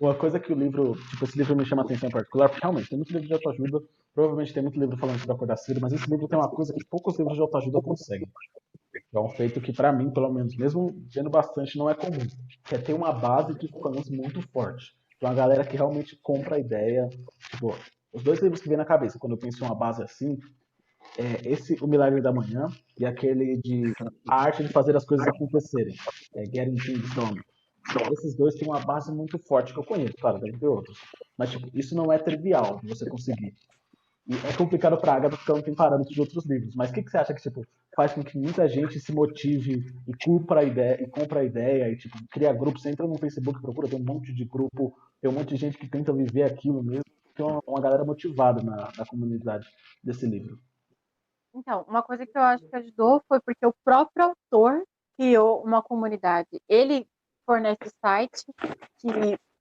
Uma 0.00 0.14
coisa 0.14 0.38
que 0.38 0.52
o 0.52 0.56
livro, 0.56 0.94
tipo, 1.10 1.24
esse 1.24 1.36
livro 1.36 1.56
me 1.56 1.64
chama 1.64 1.82
a 1.82 1.84
atenção 1.84 2.08
em 2.08 2.12
particular, 2.12 2.48
porque 2.48 2.62
realmente 2.62 2.88
tem 2.88 2.98
muito 2.98 3.12
livro 3.12 3.26
de 3.26 3.34
autoajuda, 3.34 3.82
provavelmente 4.14 4.54
tem 4.54 4.62
muito 4.62 4.78
livro 4.78 4.96
falando 4.96 5.18
sobre 5.18 5.32
acordar 5.32 5.56
cedo, 5.56 5.80
mas 5.80 5.92
esse 5.92 6.08
livro 6.08 6.28
tem 6.28 6.38
uma 6.38 6.48
coisa 6.48 6.72
que 6.72 6.84
poucos 6.84 7.18
livros 7.18 7.34
de 7.34 7.42
autoajuda 7.42 7.82
conseguem. 7.82 8.30
É 9.12 9.18
um 9.18 9.28
feito 9.28 9.60
que, 9.60 9.72
pra 9.72 9.92
mim, 9.92 10.10
pelo 10.10 10.32
menos, 10.32 10.56
mesmo 10.56 10.94
vendo 11.12 11.30
bastante, 11.30 11.76
não 11.76 11.90
é 11.90 11.94
comum. 11.94 12.26
Que 12.64 12.76
é 12.76 12.78
ter 12.78 12.92
uma 12.92 13.12
base 13.12 13.54
de 13.58 13.68
fãs 13.68 14.08
muito 14.08 14.40
forte. 14.52 14.94
Então, 15.16 15.30
a 15.30 15.34
galera 15.34 15.64
que 15.64 15.76
realmente 15.76 16.16
compra 16.22 16.56
a 16.56 16.58
ideia. 16.58 17.08
Tipo, 17.50 17.74
os 18.12 18.22
dois 18.22 18.40
livros 18.40 18.60
que 18.60 18.68
vem 18.68 18.78
na 18.78 18.84
cabeça 18.84 19.18
quando 19.18 19.32
eu 19.32 19.38
penso 19.38 19.62
em 19.62 19.66
uma 19.66 19.74
base 19.74 20.02
assim, 20.02 20.38
é 21.16 21.48
esse, 21.50 21.76
O 21.82 21.86
Milagre 21.86 22.20
da 22.20 22.32
Manhã, 22.32 22.68
e 22.98 23.04
aquele 23.04 23.56
de 23.58 23.92
A 24.28 24.42
Arte 24.42 24.62
de 24.62 24.68
Fazer 24.68 24.96
as 24.96 25.04
Coisas 25.04 25.26
Acontecerem, 25.26 25.94
é 26.36 26.44
Getting 26.44 26.76
Things 26.76 27.14
Done. 27.14 27.40
Esses 28.12 28.34
dois 28.34 28.54
têm 28.54 28.68
uma 28.68 28.80
base 28.80 29.12
muito 29.12 29.38
forte 29.38 29.72
que 29.72 29.78
eu 29.78 29.84
conheço, 29.84 30.14
claro, 30.20 30.38
deve 30.38 30.58
ter 30.58 30.66
outros. 30.66 30.98
Mas, 31.36 31.50
tipo, 31.50 31.68
isso 31.72 31.94
não 31.94 32.12
é 32.12 32.18
trivial 32.18 32.80
você 32.82 33.08
conseguir. 33.08 33.54
E 34.26 34.34
é 34.46 34.56
complicado 34.56 34.98
pra 34.98 35.14
Agatha 35.14 35.36
porque 35.36 35.50
ela 35.50 35.58
não 35.58 35.64
tem 35.64 35.74
parâmetros 35.74 36.14
de 36.14 36.20
outros 36.20 36.44
livros. 36.44 36.74
Mas 36.74 36.90
o 36.90 36.92
que, 36.92 37.02
que 37.02 37.10
você 37.10 37.16
acha 37.16 37.32
que, 37.32 37.40
tipo, 37.40 37.64
faz 37.96 38.12
com 38.12 38.22
que 38.22 38.36
muita 38.36 38.68
gente 38.68 39.00
se 39.00 39.10
motive 39.10 39.86
e 40.06 40.24
compra 40.24 40.60
a 40.60 40.64
ideia, 40.64 41.02
e 41.02 41.08
compra 41.08 41.40
a 41.40 41.44
ideia 41.44 41.90
e, 41.90 41.96
tipo, 41.96 42.16
cria 42.30 42.52
grupos? 42.52 42.82
Você 42.82 42.90
entra 42.90 43.06
no 43.06 43.18
Facebook, 43.18 43.62
procura, 43.62 43.88
tem 43.88 43.98
um 43.98 44.04
monte 44.04 44.34
de 44.34 44.44
grupo, 44.44 44.94
tem 45.20 45.30
um 45.30 45.34
monte 45.34 45.50
de 45.50 45.56
gente 45.56 45.78
que 45.78 45.88
tenta 45.88 46.12
viver 46.12 46.42
aquilo 46.42 46.82
mesmo. 46.82 47.04
Tem 47.34 47.46
uma, 47.46 47.62
uma 47.66 47.80
galera 47.80 48.04
motivada 48.04 48.62
na, 48.62 48.92
na 48.98 49.06
comunidade 49.06 49.66
desse 50.04 50.26
livro. 50.26 50.58
Então, 51.54 51.86
uma 51.88 52.02
coisa 52.02 52.26
que 52.26 52.36
eu 52.36 52.42
acho 52.42 52.68
que 52.68 52.76
ajudou 52.76 53.22
foi 53.26 53.40
porque 53.40 53.64
o 53.64 53.74
próprio 53.82 54.26
autor 54.26 54.84
criou 55.16 55.62
uma 55.64 55.82
comunidade. 55.82 56.60
Ele 56.68 57.06
fornece 57.48 57.78
o 57.86 57.90
site 58.06 58.44
que 58.98 59.08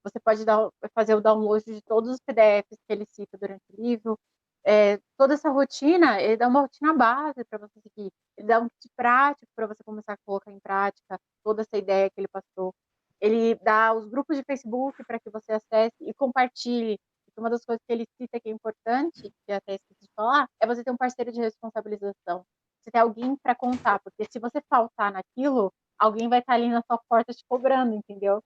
você 0.04 0.20
pode 0.20 0.44
dar, 0.44 0.70
fazer 0.94 1.16
o 1.16 1.22
download 1.22 1.64
de 1.64 1.82
todos 1.82 2.10
os 2.10 2.20
PDFs 2.20 2.78
que 2.86 2.94
ele 2.94 3.06
cita 3.06 3.38
durante 3.38 3.64
o 3.72 3.82
livro. 3.82 4.20
É, 4.66 5.00
toda 5.18 5.36
essa 5.36 5.50
rotina, 5.50 6.22
ele 6.22 6.36
dá 6.36 6.50
uma 6.50 6.62
rotina 6.62 6.94
base 6.94 7.46
para 7.46 7.60
você 7.60 7.80
seguir. 7.80 8.12
Ele 8.38 8.48
dá 8.48 8.60
um 8.60 8.68
kit 8.68 8.92
prático 8.94 9.50
para 9.56 9.68
você 9.68 9.82
começar 9.86 10.14
a 10.14 10.18
colocar 10.26 10.52
em 10.52 10.60
prática 10.60 11.18
toda 11.42 11.62
essa 11.62 11.78
ideia 11.78 12.10
que 12.10 12.20
ele 12.20 12.28
passou. 12.28 12.74
Ele 13.22 13.56
dá 13.56 13.94
os 13.94 14.06
grupos 14.10 14.36
de 14.36 14.44
Facebook 14.44 15.02
para 15.06 15.20
que 15.20 15.30
você 15.30 15.54
acesse 15.54 15.96
e 16.02 16.14
compartilhe. 16.14 17.00
Uma 17.38 17.52
das 17.52 17.64
coisas 17.64 17.82
que 17.88 17.94
ele 17.94 18.06
cita 18.20 18.40
que 18.40 18.50
é 18.50 18.52
importante, 18.52 19.32
que 19.46 19.52
até 19.54 19.76
esqueci 19.76 20.02
de 20.02 20.10
falar, 20.16 20.50
é 20.60 20.66
você 20.66 20.84
ter 20.84 20.92
um 20.92 20.98
parceiro 20.98 21.32
de 21.32 21.40
responsabilização. 21.40 22.44
Você 22.84 22.92
ter 22.92 23.00
alguém 23.00 23.36
para 23.38 23.54
contar, 23.56 24.00
porque 24.00 24.26
se 24.26 24.40
você 24.40 24.60
faltar 24.68 25.12
naquilo, 25.12 25.72
alguém 25.98 26.30
vai 26.30 26.40
estar 26.40 26.54
ali 26.54 26.70
na 26.70 26.82
sua 26.82 27.00
porta 27.10 27.34
te 27.34 27.44
cobrando, 27.48 27.94
entendeu? 27.94 28.44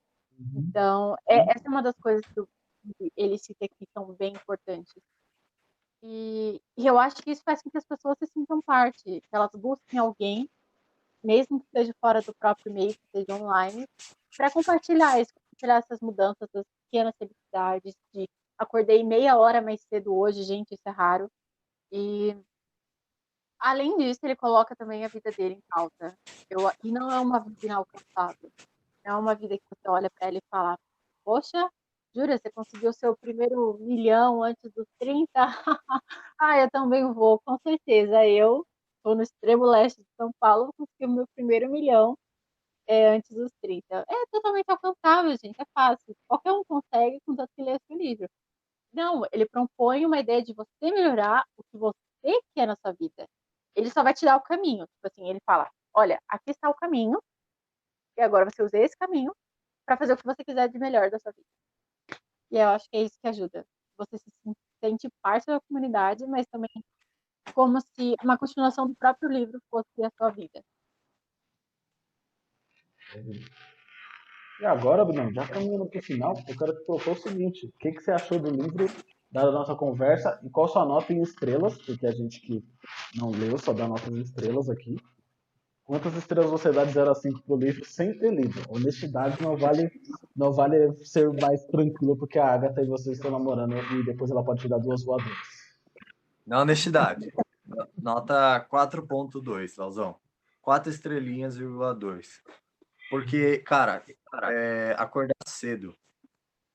Então, 0.56 1.16
é- 1.28 1.52
essa 1.52 1.68
é 1.68 1.70
uma 1.70 1.84
das 1.84 1.96
coisas 1.98 2.26
que 2.26 3.12
ele 3.16 3.38
cita 3.38 3.66
aqui 3.66 3.88
são 3.94 4.14
bem 4.14 4.34
importantes. 4.34 4.94
E, 6.04 6.60
e 6.78 6.88
eu 6.88 6.98
acho 6.98 7.18
que 7.18 7.32
isso 7.32 7.44
faz 7.44 7.62
com 7.62 7.70
que 7.70 7.78
as 7.78 7.86
pessoas 7.86 8.18
se 8.18 8.28
sintam 8.28 8.62
parte, 8.62 9.04
que 9.04 9.22
elas 9.32 9.52
busquem 9.52 10.00
alguém, 10.00 10.50
mesmo 11.24 11.60
que 11.60 11.68
seja 11.70 11.94
fora 12.02 12.22
do 12.22 12.34
próprio 12.34 12.74
meio, 12.74 12.94
que 12.94 13.08
seja 13.16 13.36
online, 13.36 13.88
para 14.36 14.50
compartilhar 14.50 15.20
isso, 15.20 15.32
compartilhar 15.36 15.78
essas 15.78 16.00
mudanças, 16.02 16.50
essas 16.54 16.66
pequenas 16.86 17.14
felicidades, 17.18 17.96
de 18.14 18.28
acordei 18.58 19.04
meia 19.04 19.38
hora 19.38 19.62
mais 19.62 19.82
cedo 19.82 20.16
hoje, 20.16 20.44
gente, 20.44 20.74
isso 20.74 20.88
é 20.88 20.92
raro. 20.92 21.30
E 21.92 22.36
além 23.62 23.98
disso, 23.98 24.20
ele 24.24 24.36
coloca 24.36 24.76
também 24.76 25.06
a 25.06 25.08
vida 25.08 25.32
dele 25.32 25.56
em 25.56 25.62
pauta. 25.70 26.18
Eu, 26.50 26.60
e 26.84 26.92
não 26.92 27.12
é 27.12 27.20
uma 27.20 27.40
vida 27.40 27.66
inalcançável. 27.66 28.52
É 29.04 29.14
uma 29.14 29.36
vida 29.36 29.58
que 29.58 29.64
você 29.70 29.90
olha 29.90 30.10
para 30.10 30.28
ela 30.28 30.38
e 30.38 30.42
fala: 30.50 30.78
Poxa, 31.24 31.70
jura, 32.16 32.38
você 32.38 32.52
conseguiu 32.52 32.90
o 32.90 32.94
seu 32.94 33.16
primeiro 33.18 33.78
milhão 33.80 34.44
antes 34.44 34.72
dos 34.72 34.88
30? 35.00 35.30
ah, 36.40 36.60
eu 36.60 36.70
também 36.72 37.12
vou, 37.14 37.40
com 37.46 37.58
certeza. 37.60 38.26
Eu 38.28 38.66
estou 38.98 39.16
no 39.16 39.24
extremo 39.24 39.66
leste 39.66 40.02
de 40.02 40.08
São 40.18 40.32
Paulo, 40.40 40.74
consegui 40.78 41.06
o 41.06 41.10
meu 41.10 41.26
primeiro 41.36 41.70
milhão 41.72 42.18
é, 42.88 43.10
antes 43.16 43.32
dos 43.32 43.52
30. 43.62 44.06
É 44.10 44.26
totalmente 44.32 44.70
alcançável, 44.70 45.32
gente, 45.42 45.60
é 45.62 45.66
fácil. 45.74 46.16
Qualquer 46.28 46.52
um 46.54 46.64
consegue, 46.66 47.20
contanto 47.26 47.50
que 47.56 47.64
lê 47.64 47.74
esse 47.74 47.96
livro. 47.96 48.28
Não, 48.94 49.24
ele 49.32 49.48
propõe 49.48 50.06
uma 50.06 50.20
ideia 50.20 50.44
de 50.44 50.54
você 50.54 50.68
melhorar 50.82 51.46
o 51.58 51.64
que 51.64 51.78
você 51.78 52.42
quer 52.56 52.68
na 52.68 52.76
sua 52.78 52.94
vida. 52.94 53.28
Ele 53.76 53.90
só 53.90 54.04
vai 54.04 54.14
te 54.14 54.26
dar 54.26 54.38
o 54.38 54.42
caminho. 54.42 54.86
Tipo 54.88 55.08
assim, 55.08 55.30
ele 55.30 55.40
fala: 55.46 55.70
olha, 55.94 56.22
aqui 56.28 56.52
está 56.52 56.70
o 56.70 56.76
caminho, 56.76 57.22
e 58.18 58.22
agora 58.22 58.50
você 58.50 58.64
usa 58.64 58.78
esse 58.78 58.98
caminho 58.98 59.34
para 59.86 59.98
fazer 59.98 60.14
o 60.14 60.18
que 60.18 60.26
você 60.26 60.44
quiser 60.44 60.70
de 60.70 60.80
melhor 60.80 61.10
da 61.10 61.20
sua 61.20 61.32
vida. 61.32 61.48
E 62.52 62.58
eu 62.58 62.70
acho 62.70 62.90
que 62.90 62.98
é 62.98 63.02
isso 63.04 63.18
que 63.22 63.28
ajuda. 63.28 63.66
Você 63.98 64.18
se 64.18 64.32
sente 64.84 65.10
parte 65.22 65.46
da 65.46 65.62
comunidade, 65.62 66.26
mas 66.26 66.46
também 66.48 66.70
como 67.54 67.80
se 67.82 68.16
uma 68.24 68.38
continuação 68.38 68.88
do 68.88 68.96
próprio 68.96 69.30
livro 69.30 69.60
fosse 69.70 70.04
a 70.04 70.12
sua 70.18 70.30
vida. 70.32 70.64
E 74.60 74.66
agora, 74.66 75.04
Bruno, 75.04 75.34
já 75.34 75.48
caminhando 75.48 75.90
para 75.90 76.00
o 76.00 76.04
final, 76.04 76.34
eu 76.48 76.58
quero 76.58 76.76
te 76.76 76.86
propor 76.86 77.14
o 77.14 77.22
seguinte: 77.22 77.66
o 77.66 77.72
que, 77.80 77.92
que 77.92 78.02
você 78.02 78.12
achou 78.12 78.40
do 78.40 78.52
livro, 78.52 78.86
da 79.32 79.52
nossa 79.52 79.76
conversa, 79.76 80.40
e 80.44 80.50
qual 80.50 80.68
sua 80.68 80.86
nota 80.86 81.14
em 81.14 81.22
estrelas? 81.22 81.78
Porque 81.78 82.06
a 82.06 82.12
gente 82.12 82.42
que 82.42 82.64
não 83.16 83.32
leu 83.32 83.58
só 83.58 83.72
dá 83.72 83.88
notas 83.88 84.14
em 84.14 84.22
estrelas 84.22 84.70
aqui. 84.70 84.98
Quantas 85.86 86.16
estrelas 86.16 86.52
você 86.52 86.72
dá 86.72 86.86
de 86.86 86.92
0 86.92 87.12
a 87.12 87.16
5 87.16 87.42
pro 87.44 87.56
livro 87.56 87.84
sem 87.86 88.18
ter 88.18 88.34
lido? 88.34 88.62
Honestidade 88.70 89.42
não 89.42 89.58
vale, 89.58 89.90
não 90.36 90.52
vale 90.52 90.94
ser 91.06 91.32
mais 91.34 91.64
tranquilo 91.66 92.16
porque 92.16 92.40
a 92.40 92.54
Agatha 92.54 92.82
e 92.82 92.88
você 92.88 93.12
estão 93.12 93.32
namorando 93.32 93.76
e 93.76 94.06
depois 94.06 94.32
ela 94.32 94.44
pode 94.44 94.62
te 94.62 94.70
dar 94.70 94.78
duas 94.78 95.04
voadoras. 95.04 95.38
Na 96.46 96.62
honestidade. 96.62 97.34
Nota 97.98 98.66
4.2, 98.70 99.74
Lauzão. 99.78 100.16
4 100.62 100.92
estrelinhas, 100.92 101.58
vírgula 101.58 101.94
2. 101.94 102.42
Porque, 103.10 103.58
cara, 103.60 104.04
é, 104.44 104.96
acordar 104.98 105.36
cedo 105.46 105.96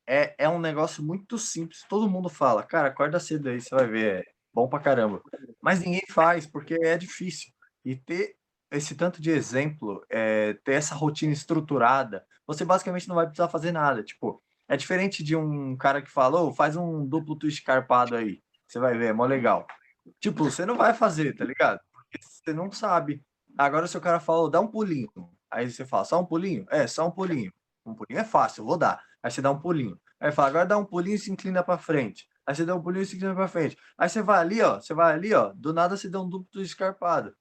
é, 0.07 0.35
é 0.39 0.49
um 0.49 0.59
negócio 0.59 1.03
muito 1.03 1.39
simples. 1.39 1.85
Todo 1.89 2.09
mundo 2.09 2.29
fala, 2.29 2.63
cara, 2.63 2.89
acorda 2.89 3.19
cedo 3.19 3.49
aí, 3.49 3.61
você 3.61 3.75
vai 3.75 3.87
ver, 3.87 4.21
é 4.21 4.25
bom 4.55 4.69
pra 4.69 4.81
caramba. 4.81 5.21
Mas 5.61 5.81
ninguém 5.81 6.03
faz, 6.09 6.47
porque 6.47 6.75
é 6.75 6.97
difícil. 6.97 7.53
E 7.85 7.97
ter 7.97 8.37
esse 8.71 8.95
tanto 8.95 9.21
de 9.21 9.31
exemplo, 9.31 10.05
é, 10.11 10.55
ter 10.65 10.73
essa 10.75 10.95
rotina 10.95 11.33
estruturada, 11.33 12.25
você 12.47 12.65
basicamente 12.65 13.09
não 13.09 13.17
vai 13.17 13.27
precisar 13.27 13.49
fazer 13.49 13.73
nada. 13.73 14.03
Tipo, 14.03 14.43
é 14.69 14.77
diferente 14.77 15.23
de 15.23 15.37
um 15.37 15.77
cara 15.77 16.03
que 16.03 16.11
falou, 16.11 16.53
faz 16.53 16.77
um 16.77 17.07
duplo 17.07 17.37
twist 17.37 17.63
carpado 17.63 18.17
aí. 18.17 18.43
Você 18.67 18.79
vai 18.79 18.97
ver, 18.97 19.07
é 19.07 19.13
mó 19.13 19.25
legal. 19.25 19.67
Tipo, 20.21 20.45
você 20.45 20.65
não 20.67 20.77
vai 20.77 20.95
fazer, 20.95 21.35
tá 21.35 21.45
ligado? 21.45 21.81
Porque 21.93 22.19
você 22.21 22.53
não 22.53 22.71
sabe. 22.71 23.23
Agora, 23.57 23.87
se 23.87 23.97
o 23.97 24.01
cara 24.01 24.21
falou, 24.21 24.51
dá 24.51 24.61
um 24.61 24.69
pulinho. 24.69 25.09
Aí 25.51 25.71
você 25.71 25.85
fala, 25.85 26.05
só 26.05 26.21
um 26.21 26.27
pulinho? 26.27 26.67
É, 26.71 26.87
só 26.87 27.07
um 27.07 27.11
pulinho. 27.11 27.53
Um 27.85 27.95
pulinho 27.95 28.21
é 28.21 28.25
fácil, 28.25 28.63
eu 28.63 28.67
vou 28.67 28.77
dar. 28.77 29.01
Aí 29.27 29.33
você 29.33 29.43
dá 29.43 29.51
um 29.51 29.59
pulinho. 29.59 29.99
Aí 30.21 30.31
fala, 30.31 30.49
agora 30.51 30.67
dá 30.67 30.79
um 30.79 30.85
pulinho 30.85 31.17
e 31.17 31.19
se 31.19 31.33
inclina 31.33 31.61
para 31.61 31.77
frente. 31.79 32.29
Aí 32.47 32.55
você 32.55 32.65
dá 32.65 32.77
um 32.77 32.81
pulinho 32.81 33.03
e 33.03 33.07
se 33.07 33.17
inclina 33.17 33.35
para 33.35 33.49
frente. 33.49 33.77
Aí 33.99 34.09
você 34.09 34.23
vai 34.23 34.39
ali, 34.39 34.63
ó, 34.63 34.81
você 34.81 34.95
vai 34.95 35.13
ali, 35.13 35.35
ó, 35.35 35.53
do 35.53 35.73
nada 35.73 35.97
você 35.97 36.09
dá 36.09 36.23
um 36.23 36.29
duplo 36.29 36.63
escarpado. 36.63 37.35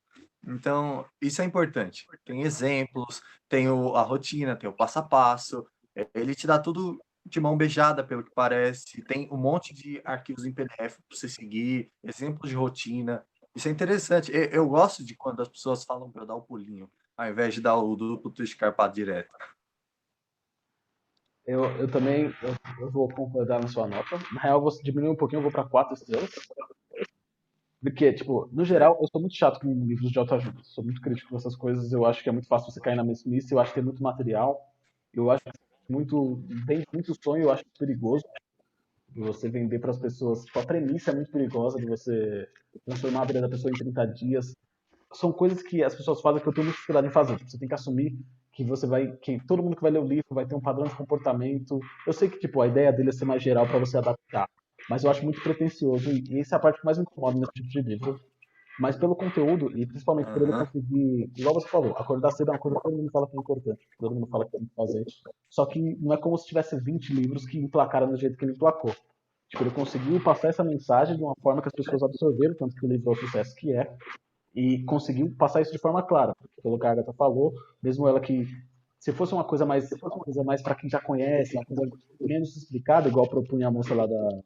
Então, 0.48 1.06
isso 1.22 1.44
é 1.44 1.46
importante. 1.46 2.08
Tem 2.26 2.42
exemplos, 2.42 3.22
tem 3.48 3.70
o, 3.70 3.96
a 3.96 4.02
rotina, 4.02 4.56
tem 4.56 4.68
o 4.68 4.74
passo 4.74 4.98
a 4.98 5.04
passo. 5.04 5.64
É, 5.96 6.10
ele 6.16 6.34
te 6.34 6.48
dá 6.48 6.58
tudo 6.58 7.00
de 7.24 7.40
mão 7.40 7.56
beijada, 7.56 8.04
pelo 8.04 8.24
que 8.24 8.32
parece. 8.34 9.04
Tem 9.04 9.30
um 9.32 9.38
monte 9.38 9.72
de 9.72 10.02
arquivos 10.04 10.44
em 10.44 10.52
PDF 10.52 10.98
para 11.08 11.16
você 11.16 11.30
seguir, 11.30 11.92
exemplos 12.04 12.50
de 12.50 12.56
rotina. 12.56 13.24
Isso 13.56 13.68
é 13.68 13.72
interessante. 13.72 14.32
Eu, 14.34 14.46
eu 14.46 14.68
gosto 14.68 15.06
de 15.06 15.16
quando 15.16 15.40
as 15.40 15.48
pessoas 15.48 15.84
falam 15.84 16.12
para 16.12 16.24
eu 16.24 16.26
dar 16.26 16.36
o 16.36 16.42
pulinho, 16.42 16.90
ao 17.16 17.30
invés 17.30 17.54
de 17.54 17.62
dar 17.62 17.76
o 17.76 17.96
duplo 17.96 18.44
escarpado 18.44 18.96
direto. 18.96 19.30
Eu, 21.46 21.64
eu 21.78 21.88
também 21.88 22.34
eu, 22.42 22.56
eu 22.80 22.92
vou 22.92 23.08
concordar 23.08 23.62
na 23.62 23.68
sua 23.68 23.88
nota. 23.88 24.18
Na 24.34 24.42
real, 24.42 24.58
eu 24.58 24.62
vou 24.62 24.72
diminuir 24.82 25.10
um 25.10 25.16
pouquinho, 25.16 25.40
eu 25.40 25.44
vou 25.44 25.52
para 25.52 25.64
quatro 25.64 25.94
estrelas. 25.94 26.32
Porque, 27.82 28.12
tipo, 28.14 28.50
no 28.52 28.66
geral, 28.66 28.98
eu 29.00 29.08
sou 29.08 29.22
muito 29.22 29.36
chato 29.36 29.60
com 29.60 29.72
livros 29.86 30.10
de 30.10 30.18
autoajuda. 30.18 30.58
Sou 30.64 30.84
muito 30.84 31.00
crítico 31.02 31.30
com 31.30 31.38
essas 31.38 31.56
coisas. 31.56 31.92
Eu 31.92 32.04
acho 32.04 32.24
que 32.24 32.30
é 32.30 32.32
muito 32.32 32.48
fácil 32.48 32.72
você 32.72 32.80
cair 32.80 32.96
na 32.96 33.04
mesmice. 33.04 33.54
Eu 33.54 33.60
acho 33.60 33.72
que 33.72 33.76
tem 33.76 33.84
muito 33.84 34.02
material. 34.02 34.60
Eu 35.14 35.30
acho 35.30 35.44
muito, 35.88 36.44
tem 36.66 36.84
muito 36.92 37.14
sonho. 37.24 37.44
Eu 37.44 37.52
acho 37.52 37.64
perigoso 37.78 38.24
você 39.16 39.48
vender 39.48 39.78
para 39.78 39.92
as 39.92 40.00
pessoas. 40.00 40.46
Tipo, 40.46 40.60
a 40.60 40.66
premissa 40.66 41.12
é 41.12 41.16
muito 41.16 41.32
perigosa 41.32 41.78
de 41.78 41.86
você 41.86 42.50
transformar 42.86 43.22
a 43.22 43.26
vida 43.26 43.42
da 43.42 43.50
pessoa 43.50 43.70
em 43.70 43.78
30 43.78 44.06
dias. 44.08 44.56
São 45.14 45.32
coisas 45.32 45.62
que 45.62 45.84
as 45.84 45.94
pessoas 45.94 46.22
fazem 46.22 46.42
que 46.42 46.48
eu 46.48 46.54
tenho 46.54 46.66
muita 46.66 46.78
dificuldade 46.78 47.08
em 47.08 47.12
fazer. 47.12 47.38
Tipo, 47.38 47.52
você 47.52 47.60
tem 47.60 47.68
que 47.68 47.76
assumir 47.76 48.18
que 48.56 48.64
você 48.64 48.88
vai, 48.88 49.12
que 49.18 49.38
todo 49.46 49.62
mundo 49.62 49.76
que 49.76 49.82
vai 49.82 49.92
ler 49.92 50.00
o 50.00 50.08
livro 50.08 50.24
vai 50.32 50.46
ter 50.46 50.56
um 50.56 50.62
padrão 50.62 50.88
de 50.88 50.96
comportamento. 50.96 51.78
Eu 52.08 52.14
sei 52.14 52.30
que 52.30 52.40
tipo 52.40 52.62
a 52.62 52.68
ideia 52.68 52.92
dele 52.92 53.10
é 53.10 53.12
ser 53.12 53.26
mais 53.26 53.44
geral 53.44 53.68
para 53.68 53.78
você 53.78 53.98
adaptar, 53.98 54.48
mas 54.90 55.04
eu 55.04 55.12
acho 55.12 55.24
muito 55.24 55.44
pretencioso 55.44 56.10
e 56.10 56.40
essa 56.40 56.56
é 56.56 56.58
a 56.58 56.62
parte 56.62 56.80
que 56.80 56.86
mais 56.86 56.98
me 56.98 57.04
incomoda 57.04 57.38
nesse 57.38 57.52
tipo 57.52 57.68
de 57.68 57.82
livro. 57.82 58.20
Mas 58.80 58.98
pelo 58.98 59.16
conteúdo 59.16 59.72
e 59.78 59.86
principalmente 59.86 60.32
por 60.32 60.42
ele 60.42 60.52
conseguir, 60.52 61.32
igual 61.38 61.54
você 61.54 61.68
falou, 61.68 61.92
acordar 61.92 62.32
cedo 62.32 62.50
é 62.50 62.54
uma 62.54 62.60
coisa 62.60 62.78
que 62.78 62.84
todo 62.84 62.98
mundo 62.98 63.12
fala 63.12 63.28
que 63.28 63.38
é 63.38 63.40
importante, 63.40 63.88
todo 63.98 64.16
mundo 64.16 64.28
fala 64.28 64.46
que 64.50 64.56
é 64.56 64.60
muito 64.60 64.74
fazer. 64.76 65.06
Só 65.50 65.66
que 65.66 65.80
não 65.98 66.14
é 66.14 66.18
como 66.18 66.38
se 66.38 66.48
tivesse 66.48 66.78
20 66.82 67.14
livros 67.14 67.46
que 67.46 67.58
emplacaram 67.58 68.10
do 68.10 68.18
jeito 68.18 68.38
que 68.38 68.44
ele 68.44 68.52
emplacou. 68.52 68.94
Tipo, 69.50 69.64
ele 69.64 69.72
conseguiu 69.72 70.22
passar 70.22 70.50
essa 70.50 70.64
mensagem 70.64 71.16
de 71.16 71.24
uma 71.24 71.36
forma 71.42 71.62
que 71.62 71.70
as 71.70 71.74
pessoas 71.74 72.04
absorveram, 72.04 72.56
tanto 72.56 72.76
que 72.76 72.86
o 72.86 72.90
livro 72.90 73.12
é 73.12 73.14
o 73.14 73.16
sucesso 73.16 73.56
que 73.56 73.72
é, 73.72 73.96
e 74.56 74.84
conseguiu 74.84 75.34
passar 75.38 75.62
isso 75.62 75.72
de 75.72 75.78
forma 75.78 76.02
clara, 76.02 76.34
pelo 76.64 76.80
que 76.80 76.88
a 76.88 76.92
Agatha 76.92 77.14
falou, 77.14 77.54
mesmo 77.84 78.08
ela 78.08 78.20
que 78.20 78.48
se 79.00 79.12
fosse 79.12 79.34
uma 79.34 79.44
coisa 79.44 79.66
mais, 79.66 79.90
se 79.90 80.00
fosse 80.00 80.16
uma 80.16 80.24
coisa 80.24 80.44
mais 80.44 80.62
para 80.62 80.76
quem 80.76 80.90
já 80.90 81.00
conhece, 81.00 81.58
uma 81.58 81.66
coisa 81.66 81.88
menos 82.22 82.56
explicada, 82.56 83.08
igual 83.08 83.30
propunha 83.30 83.68
a 83.68 83.72
moça 83.72 83.94
lá 83.94 84.08
da 84.08 84.40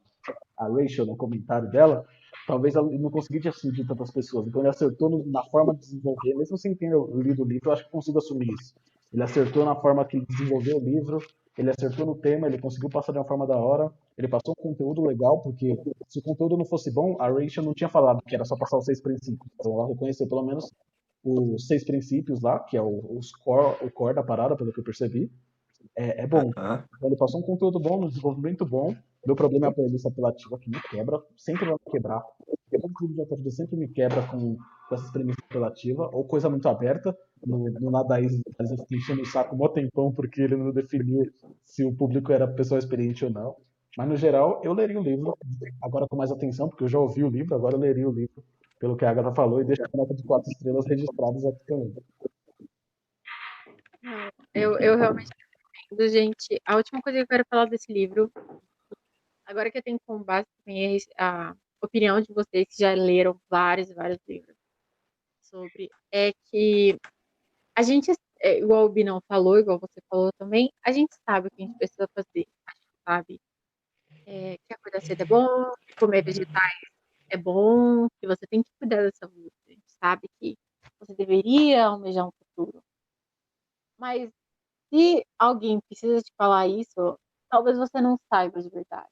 a 0.58 0.68
Rachel 0.68 1.06
no 1.06 1.16
comentário 1.16 1.70
dela, 1.70 2.04
talvez 2.46 2.74
ela 2.74 2.90
não 2.90 3.10
conseguisse 3.10 3.48
atingir 3.48 3.86
tantas 3.86 4.10
pessoas. 4.10 4.46
Então 4.46 4.60
ele 4.60 4.68
acertou 4.68 5.08
no, 5.08 5.26
na 5.26 5.42
forma 5.44 5.72
de 5.74 5.80
desenvolver, 5.80 6.34
mesmo 6.34 6.58
sem 6.58 6.74
ter 6.74 6.90
lido 7.14 7.42
o 7.42 7.46
livro, 7.46 7.70
eu 7.70 7.72
acho 7.72 7.84
que 7.84 7.90
consigo 7.90 8.18
assumir 8.18 8.52
isso. 8.52 8.74
Ele 9.12 9.22
acertou 9.22 9.64
na 9.64 9.74
forma 9.74 10.04
que 10.04 10.20
desenvolveu 10.26 10.76
o 10.76 10.84
livro, 10.84 11.18
ele 11.60 11.70
acertou 11.70 12.06
no 12.06 12.14
tema, 12.14 12.46
ele 12.46 12.58
conseguiu 12.58 12.88
passar 12.88 13.12
de 13.12 13.18
uma 13.18 13.24
forma 13.26 13.46
da 13.46 13.56
hora, 13.56 13.92
ele 14.16 14.26
passou 14.28 14.54
um 14.58 14.62
conteúdo 14.62 15.04
legal, 15.04 15.42
porque 15.42 15.76
se 16.08 16.18
o 16.18 16.22
conteúdo 16.22 16.56
não 16.56 16.64
fosse 16.64 16.90
bom, 16.90 17.16
a 17.20 17.28
Rachel 17.28 17.62
não 17.62 17.74
tinha 17.74 17.88
falado 17.88 18.22
que 18.26 18.34
era 18.34 18.46
só 18.46 18.56
passar 18.56 18.78
os 18.78 18.86
seis 18.86 19.00
princípios. 19.00 19.46
Então 19.54 19.74
ela 19.74 19.88
reconheceu 19.88 20.26
pelo 20.26 20.42
menos 20.42 20.72
os 21.22 21.66
seis 21.66 21.84
princípios 21.84 22.40
lá, 22.40 22.58
que 22.60 22.78
é 22.78 22.82
o, 22.82 23.18
os 23.18 23.30
core, 23.32 23.76
o 23.84 23.90
core 23.90 24.14
da 24.14 24.22
parada, 24.22 24.56
pelo 24.56 24.72
que 24.72 24.80
eu 24.80 24.84
percebi. 24.84 25.30
É, 25.94 26.22
é 26.22 26.26
bom. 26.26 26.50
Então 26.96 27.08
ele 27.08 27.16
passou 27.16 27.40
um 27.40 27.44
conteúdo 27.44 27.78
bom, 27.78 28.04
um 28.04 28.08
desenvolvimento 28.08 28.64
bom. 28.64 28.96
Meu 29.26 29.36
problema 29.36 29.66
é 29.66 29.68
a 29.68 29.72
playlist 29.72 30.06
apelativa 30.06 30.58
que 30.58 30.70
me 30.70 30.80
quebra, 30.90 31.20
sempre 31.36 31.66
vai 31.66 31.74
me 31.74 31.92
quebrar. 31.92 32.22
O 32.72 33.06
livro 33.06 33.36
de 33.36 33.50
sempre 33.50 33.76
me 33.76 33.88
quebra 33.88 34.26
com, 34.28 34.56
com 34.90 34.96
essas 34.96 35.10
premissas 35.12 35.44
apelativas, 35.44 36.10
ou 36.12 36.24
coisa 36.24 36.50
muito 36.50 36.68
aberta. 36.68 37.16
No, 37.46 37.70
no 37.70 37.90
Nadaís, 37.92 38.38
a 38.58 38.64
gente 38.64 38.84
enchendo 38.94 39.22
o 39.22 39.26
saco 39.26 39.56
mó 39.56 39.68
tempão 39.68 40.12
porque 40.12 40.42
ele 40.42 40.56
não 40.56 40.72
definiu 40.72 41.32
se 41.64 41.84
o 41.84 41.94
público 41.94 42.32
era 42.32 42.46
pessoa 42.48 42.80
experiente 42.80 43.24
ou 43.24 43.30
não. 43.30 43.56
Mas 43.96 44.08
no 44.08 44.16
geral, 44.16 44.60
eu 44.64 44.72
leria 44.72 44.98
o 44.98 45.02
livro, 45.02 45.36
agora 45.80 46.06
com 46.08 46.16
mais 46.16 46.32
atenção, 46.32 46.68
porque 46.68 46.84
eu 46.84 46.88
já 46.88 46.98
ouvi 46.98 47.22
o 47.22 47.30
livro, 47.30 47.54
agora 47.54 47.76
eu 47.76 47.80
leria 47.80 48.08
o 48.08 48.12
livro, 48.12 48.44
pelo 48.80 48.96
que 48.96 49.04
a 49.04 49.10
Agatha 49.10 49.32
falou, 49.32 49.60
e 49.60 49.64
deixo 49.64 49.82
a 49.82 49.96
nota 49.96 50.12
de 50.12 50.24
quatro 50.24 50.50
estrelas 50.50 50.86
registradas 50.86 51.44
aqui 51.44 51.64
também. 51.66 51.94
Eu, 54.52 54.76
eu 54.78 54.98
realmente 54.98 55.30
recomendo, 55.88 56.12
gente. 56.12 56.60
A 56.66 56.76
última 56.76 57.00
coisa 57.00 57.18
que 57.18 57.22
eu 57.22 57.28
quero 57.28 57.44
falar 57.48 57.66
desse 57.66 57.92
livro, 57.92 58.30
agora 59.46 59.70
que 59.70 59.78
eu 59.78 59.82
tenho 59.82 60.00
como 60.04 60.24
base 60.24 60.46
também 60.58 60.98
a 61.16 61.54
opinião 61.80 62.20
de 62.20 62.32
vocês 62.32 62.66
que 62.68 62.82
já 62.82 62.92
leram 62.92 63.40
vários, 63.48 63.92
vários 63.94 64.18
livros 64.28 64.59
sobre, 65.50 65.90
é 66.12 66.32
que 66.50 66.96
a 67.76 67.82
gente, 67.82 68.12
é, 68.40 68.58
igual 68.58 68.86
o 68.86 68.88
Binão 68.88 69.20
falou, 69.28 69.58
igual 69.58 69.78
você 69.78 70.00
falou 70.08 70.30
também, 70.38 70.72
a 70.84 70.92
gente 70.92 71.14
sabe 71.28 71.48
o 71.48 71.50
que 71.50 71.62
a 71.62 71.66
gente 71.66 71.78
precisa 71.78 72.08
fazer, 72.14 72.46
sabe 73.06 73.40
é, 74.26 74.56
que 74.56 74.74
acordar 74.74 75.02
cedo 75.02 75.22
é 75.22 75.24
bom, 75.24 75.72
comer 75.98 76.22
vegetais 76.22 76.90
é 77.28 77.36
bom, 77.36 78.08
que 78.20 78.26
você 78.26 78.46
tem 78.48 78.62
que 78.62 78.70
cuidar 78.78 79.02
da 79.02 79.10
saúde. 79.14 79.50
A 79.66 79.70
gente 79.70 79.90
sabe 80.02 80.28
que 80.38 80.56
você 80.98 81.14
deveria 81.14 81.86
almejar 81.86 82.26
um 82.26 82.32
futuro. 82.32 82.82
Mas 83.96 84.30
se 84.92 85.24
alguém 85.38 85.80
precisa 85.88 86.20
te 86.20 86.32
falar 86.36 86.66
isso, 86.66 87.18
talvez 87.48 87.78
você 87.78 88.00
não 88.00 88.18
saiba 88.28 88.60
de 88.60 88.68
verdade. 88.68 89.08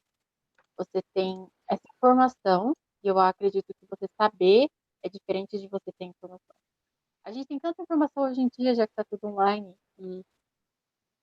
Você 0.77 1.01
tem 1.15 1.47
essa 1.69 1.83
informação, 1.97 2.75
e 3.03 3.09
eu 3.09 3.19
acredito 3.19 3.67
que 3.67 3.87
você 3.87 4.07
saber 4.17 4.69
é 5.03 5.09
diferente 5.09 5.59
de 5.59 5.69
você 5.69 5.93
ter 5.99 6.05
informação. 6.05 6.55
A 7.25 7.33
gente 7.33 7.47
tem 7.47 7.59
tanta 7.59 7.83
informação 7.83 8.25
hoje 8.25 8.41
em 8.41 8.49
dia, 8.49 8.75
já 8.75 8.87
que 8.87 8.93
está 8.93 9.05
tudo 9.05 9.27
online, 9.29 9.75
e 9.99 10.25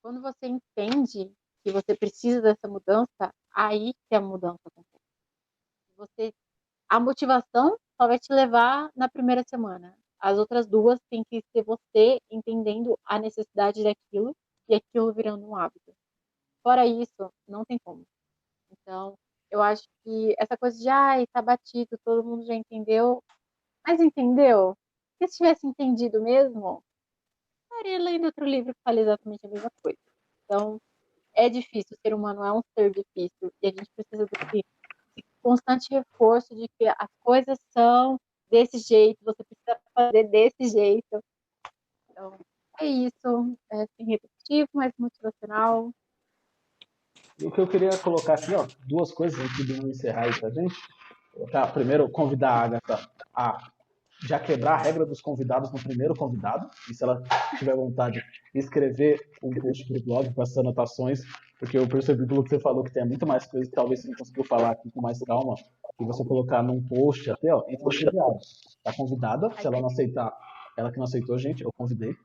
quando 0.02 0.22
você 0.22 0.48
entende 0.48 1.32
que 1.64 1.72
você 1.72 1.96
precisa 1.96 2.42
dessa 2.42 2.68
mudança, 2.68 3.34
aí 3.56 3.94
que 4.08 4.16
a 4.16 4.22
mudança 4.22 4.60
acontece. 4.68 5.04
Você, 5.98 6.34
a 6.90 7.00
motivação 7.00 7.78
só 8.00 8.08
vai 8.08 8.20
te 8.20 8.32
levar 8.32 8.92
na 8.96 9.10
primeira 9.10 9.44
semana. 9.48 9.98
As 10.20 10.38
outras 10.38 10.68
duas 10.68 11.00
tem 11.10 11.24
que 11.24 11.42
ser 11.52 11.64
você 11.64 12.20
entendendo 12.30 12.98
a 13.06 13.18
necessidade 13.18 13.84
daquilo 13.84 14.36
e 14.70 14.76
aquilo 14.76 15.14
virando 15.14 15.46
um 15.46 15.56
hábito. 15.56 15.94
Fora 16.62 16.86
isso, 16.86 17.32
não 17.48 17.66
tem 17.66 17.78
como. 17.84 18.04
Então, 18.72 19.18
eu 19.52 19.62
acho 19.62 19.84
que 20.04 20.36
essa 20.38 20.58
coisa 20.58 20.78
de, 20.78 20.90
ai, 20.90 21.26
tá 21.28 21.42
batido, 21.42 21.98
todo 22.04 22.24
mundo 22.24 22.46
já 22.46 22.54
entendeu. 22.54 23.24
Mas 23.86 24.00
entendeu? 24.00 24.76
Se 25.22 25.38
tivesse 25.38 25.68
entendido 25.68 26.22
mesmo, 26.22 26.84
estaria 27.64 28.00
lendo 28.00 28.26
outro 28.26 28.46
livro 28.46 28.74
que 28.74 28.82
fala 28.84 29.00
exatamente 29.00 29.46
a 29.46 29.50
mesma 29.50 29.72
coisa. 29.82 29.98
Então, 30.44 30.80
é 31.34 31.50
difícil, 31.50 31.96
o 31.96 32.00
ser 32.02 32.14
humano 32.14 32.44
é 32.44 32.52
um 32.52 32.62
ser 32.78 32.90
difícil 32.92 33.52
e 33.62 33.68
a 33.68 33.70
gente 33.70 33.90
precisa 33.96 34.26
desse 34.26 34.64
constante 35.42 35.88
reforço 35.92 36.56
de 36.56 36.68
que 36.78 36.88
as 36.88 37.10
coisas 37.20 37.58
são 37.72 38.20
desse 38.50 38.80
jeito, 38.80 39.20
você 39.24 39.44
precisa 39.44 39.80
fazer 39.94 40.24
desse 40.30 40.70
jeito. 40.70 41.24
Então, 42.10 42.40
é 42.80 42.86
isso. 42.86 43.58
É 43.72 43.84
assim, 43.84 44.06
repetitivo, 44.06 44.70
mas 44.74 44.92
motivacional. 44.98 45.92
O 47.42 47.52
que 47.52 47.60
eu 47.60 47.68
queria 47.68 47.98
colocar 47.98 48.36
aqui, 48.36 48.54
ó, 48.54 48.66
duas 48.88 49.12
coisas 49.12 49.40
antes 49.40 49.66
de 49.66 49.74
encerrar 49.86 50.24
aí 50.24 50.40
pra 50.40 50.50
gente. 50.50 50.76
Tá, 51.52 51.68
primeiro, 51.68 52.10
convidar 52.10 52.52
a 52.52 52.64
Agatha 52.64 53.12
a 53.34 53.72
já 54.24 54.40
quebrar 54.40 54.76
a 54.76 54.82
regra 54.82 55.06
dos 55.06 55.22
convidados 55.22 55.72
no 55.72 55.80
primeiro 55.80 56.16
convidado, 56.16 56.70
e 56.90 56.94
se 56.94 57.04
ela 57.04 57.22
tiver 57.58 57.76
vontade, 57.76 58.24
escrever 58.54 59.20
um 59.44 59.50
post 59.50 59.88
para 59.88 59.98
o 59.98 60.04
blog 60.04 60.34
com 60.34 60.42
essas 60.42 60.58
anotações, 60.58 61.22
porque 61.60 61.78
eu 61.78 61.88
percebi 61.88 62.26
pelo 62.26 62.44
que 62.44 62.50
você 62.50 62.60
falou 62.60 62.84
que 62.84 62.92
tem 62.92 63.06
muito 63.06 63.26
mais 63.26 63.46
coisas 63.46 63.70
que 63.70 63.76
talvez 63.76 64.02
você 64.02 64.10
não 64.10 64.16
conseguiu 64.16 64.44
falar 64.46 64.72
aqui 64.72 64.90
com 64.92 65.02
mais 65.02 65.20
calma, 65.20 65.56
e 66.00 66.06
você 66.06 66.26
colocar 66.26 66.62
num 66.62 66.82
post 66.84 67.30
até, 67.30 67.54
ó, 67.54 67.64
entre 67.68 67.88
os 67.88 67.98
convidados. 67.98 68.62
Tá 68.84 68.94
convidada, 68.94 69.50
se 69.60 69.66
ela 69.66 69.80
não 69.80 69.88
aceitar, 69.88 70.34
ela 70.78 70.92
que 70.92 70.98
não 70.98 71.06
aceitou, 71.06 71.38
gente, 71.38 71.64
eu 71.64 71.72
convidei. 71.78 72.16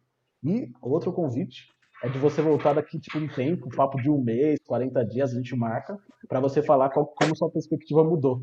E 0.42 0.72
outro 0.82 1.12
convite 1.12 1.68
é 2.02 2.08
de 2.08 2.18
você 2.18 2.40
voltar 2.40 2.72
daqui, 2.72 2.98
tipo, 2.98 3.18
um 3.18 3.28
tempo, 3.28 3.68
papo 3.76 4.00
de 4.00 4.10
um 4.10 4.20
mês, 4.20 4.58
40 4.66 5.04
dias, 5.04 5.32
a 5.32 5.36
gente 5.36 5.54
marca, 5.54 5.98
para 6.26 6.40
você 6.40 6.62
falar 6.62 6.88
qual, 6.90 7.06
como 7.06 7.36
sua 7.36 7.50
perspectiva 7.50 8.02
mudou. 8.02 8.42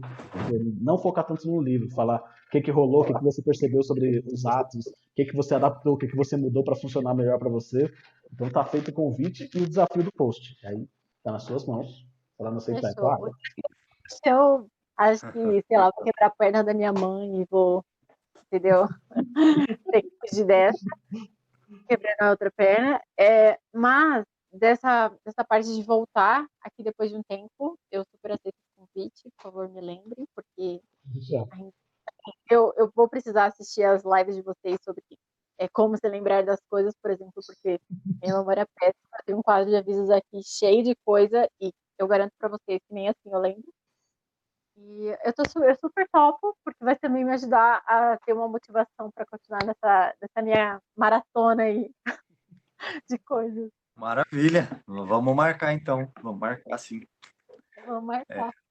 Não 0.80 0.98
focar 0.98 1.26
tanto 1.26 1.48
no 1.48 1.60
livro, 1.60 1.90
falar 1.90 2.22
o 2.48 2.50
que, 2.50 2.62
que 2.62 2.72
rolou, 2.72 3.02
o 3.02 3.06
que, 3.06 3.14
que 3.14 3.24
você 3.24 3.42
percebeu 3.42 3.84
sobre 3.84 4.24
os 4.26 4.46
atos, 4.46 4.88
o 4.88 5.16
que, 5.16 5.26
que 5.26 5.36
você 5.36 5.56
adaptou, 5.56 5.94
o 5.94 5.98
que, 5.98 6.08
que 6.08 6.16
você 6.16 6.38
mudou 6.38 6.64
para 6.64 6.76
funcionar 6.76 7.14
melhor 7.14 7.38
para 7.38 7.50
você. 7.50 7.92
Então 8.34 8.50
tá 8.50 8.64
feito 8.66 8.90
o 8.90 8.94
convite 8.94 9.50
e 9.54 9.60
o 9.60 9.68
desafio 9.68 10.04
do 10.04 10.12
post. 10.12 10.58
Aí 10.66 10.88
tá 11.24 11.32
nas 11.32 11.44
suas 11.44 11.66
mãos. 11.66 12.06
Ela 12.40 12.52
não 12.52 12.58
aceitar, 12.58 12.90
é 12.90 12.94
claro. 12.94 13.32
Eu 14.26 14.68
acho 14.96 15.32
que, 15.32 15.64
sei 15.68 15.78
lá, 15.78 15.92
vou 15.96 16.06
quebrar 16.06 16.28
a 16.28 16.30
perna 16.30 16.64
da 16.64 16.74
minha 16.74 16.94
mãe 16.94 17.42
e 17.42 17.46
vou, 17.50 17.84
entendeu? 18.46 18.88
Tem 19.92 20.02
que 20.02 20.30
fugir 20.30 20.46
dessa 20.46 20.86
quebrando 21.88 22.22
a 22.22 22.30
outra 22.32 22.52
perna. 22.52 23.02
É, 23.20 23.60
mas 23.74 24.26
dessa, 24.52 25.10
dessa 25.26 25.44
parte 25.44 25.74
de 25.74 25.82
voltar 25.84 26.46
aqui 26.62 26.84
depois 26.84 27.10
de 27.10 27.16
um 27.16 27.24
tempo, 27.24 27.78
eu 27.92 28.04
super 28.12 28.32
aceito 28.32 28.56
o 28.56 28.82
convite, 28.82 29.30
por 29.38 29.44
favor, 29.44 29.70
me 29.70 29.82
lembrem, 29.82 30.28
porque 30.36 30.82
eu, 32.50 32.74
eu 32.78 32.92
vou 32.96 33.08
precisar 33.08 33.46
assistir 33.46 33.84
as 33.84 34.04
lives 34.04 34.36
de 34.36 34.42
vocês 34.42 34.78
sobre 34.84 35.04
é, 35.60 35.68
como 35.70 35.98
se 35.98 36.08
lembrar 36.08 36.44
das 36.44 36.60
coisas, 36.70 36.94
por 37.02 37.12
exemplo, 37.12 37.42
porque 37.46 37.80
minha 38.22 38.38
memória 38.38 38.62
é 38.68 38.80
péssima, 38.80 39.18
tem 39.26 39.36
um 39.36 39.42
quadro 39.42 39.70
de 39.70 39.76
avisos 39.76 40.10
aqui 40.10 40.42
cheio 40.44 40.84
de 40.84 40.96
coisa 41.04 41.50
e 41.60 41.74
eu 41.98 42.08
garanto 42.08 42.34
para 42.38 42.50
vocês 42.50 42.80
que 42.88 42.94
nem 42.94 43.10
assim 43.10 43.30
eu 43.32 43.40
lembro. 43.40 43.74
E 44.80 45.08
eu 45.24 45.34
tô 45.34 45.44
eu 45.64 45.76
super 45.76 46.08
topo, 46.12 46.56
porque 46.64 46.84
vai 46.84 46.96
também 46.96 47.26
me 47.26 47.32
ajudar 47.32 47.82
a 47.88 48.16
ter 48.24 48.34
uma 48.34 48.48
motivação 48.48 49.10
para 49.12 49.26
continuar 49.26 49.66
nessa, 49.66 50.14
nessa 50.22 50.42
minha 50.44 50.80
maratona 50.96 51.64
aí 51.64 51.92
de 53.10 53.18
coisas. 53.18 53.72
Maravilha. 53.96 54.70
Vamos 54.86 55.36
marcar 55.36 55.74
então. 55.74 56.12
Vamos 56.22 56.40
marcar 56.40 56.78
sim. 56.78 57.02
Vamos 57.88 58.04
marcar. 58.04 58.50
É. 58.50 58.68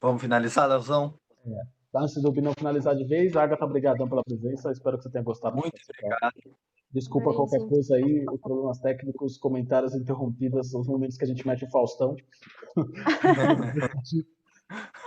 Vamos 0.00 0.22
finalizar, 0.22 0.66
Leozão? 0.66 1.18
É. 1.44 1.79
Antes 1.94 2.22
do 2.22 2.32
não 2.40 2.52
finalizar 2.52 2.94
de 2.94 3.04
vez, 3.04 3.36
Agatha, 3.36 3.64
obrigadão 3.64 4.08
pela 4.08 4.22
presença. 4.22 4.70
Espero 4.70 4.96
que 4.96 5.04
você 5.04 5.10
tenha 5.10 5.24
gostado. 5.24 5.56
Muito 5.56 5.74
obrigado. 5.98 6.56
Desculpa 6.92 7.32
qualquer 7.34 7.60
coisa 7.68 7.96
aí, 7.96 8.24
os 8.32 8.40
problemas 8.40 8.80
técnicos, 8.80 9.36
comentários 9.38 9.94
interrompidos, 9.94 10.74
os 10.74 10.86
momentos 10.86 11.16
que 11.16 11.24
a 11.24 11.28
gente 11.28 11.46
mete 11.46 11.64
o 11.64 11.70
Faustão. 11.70 12.16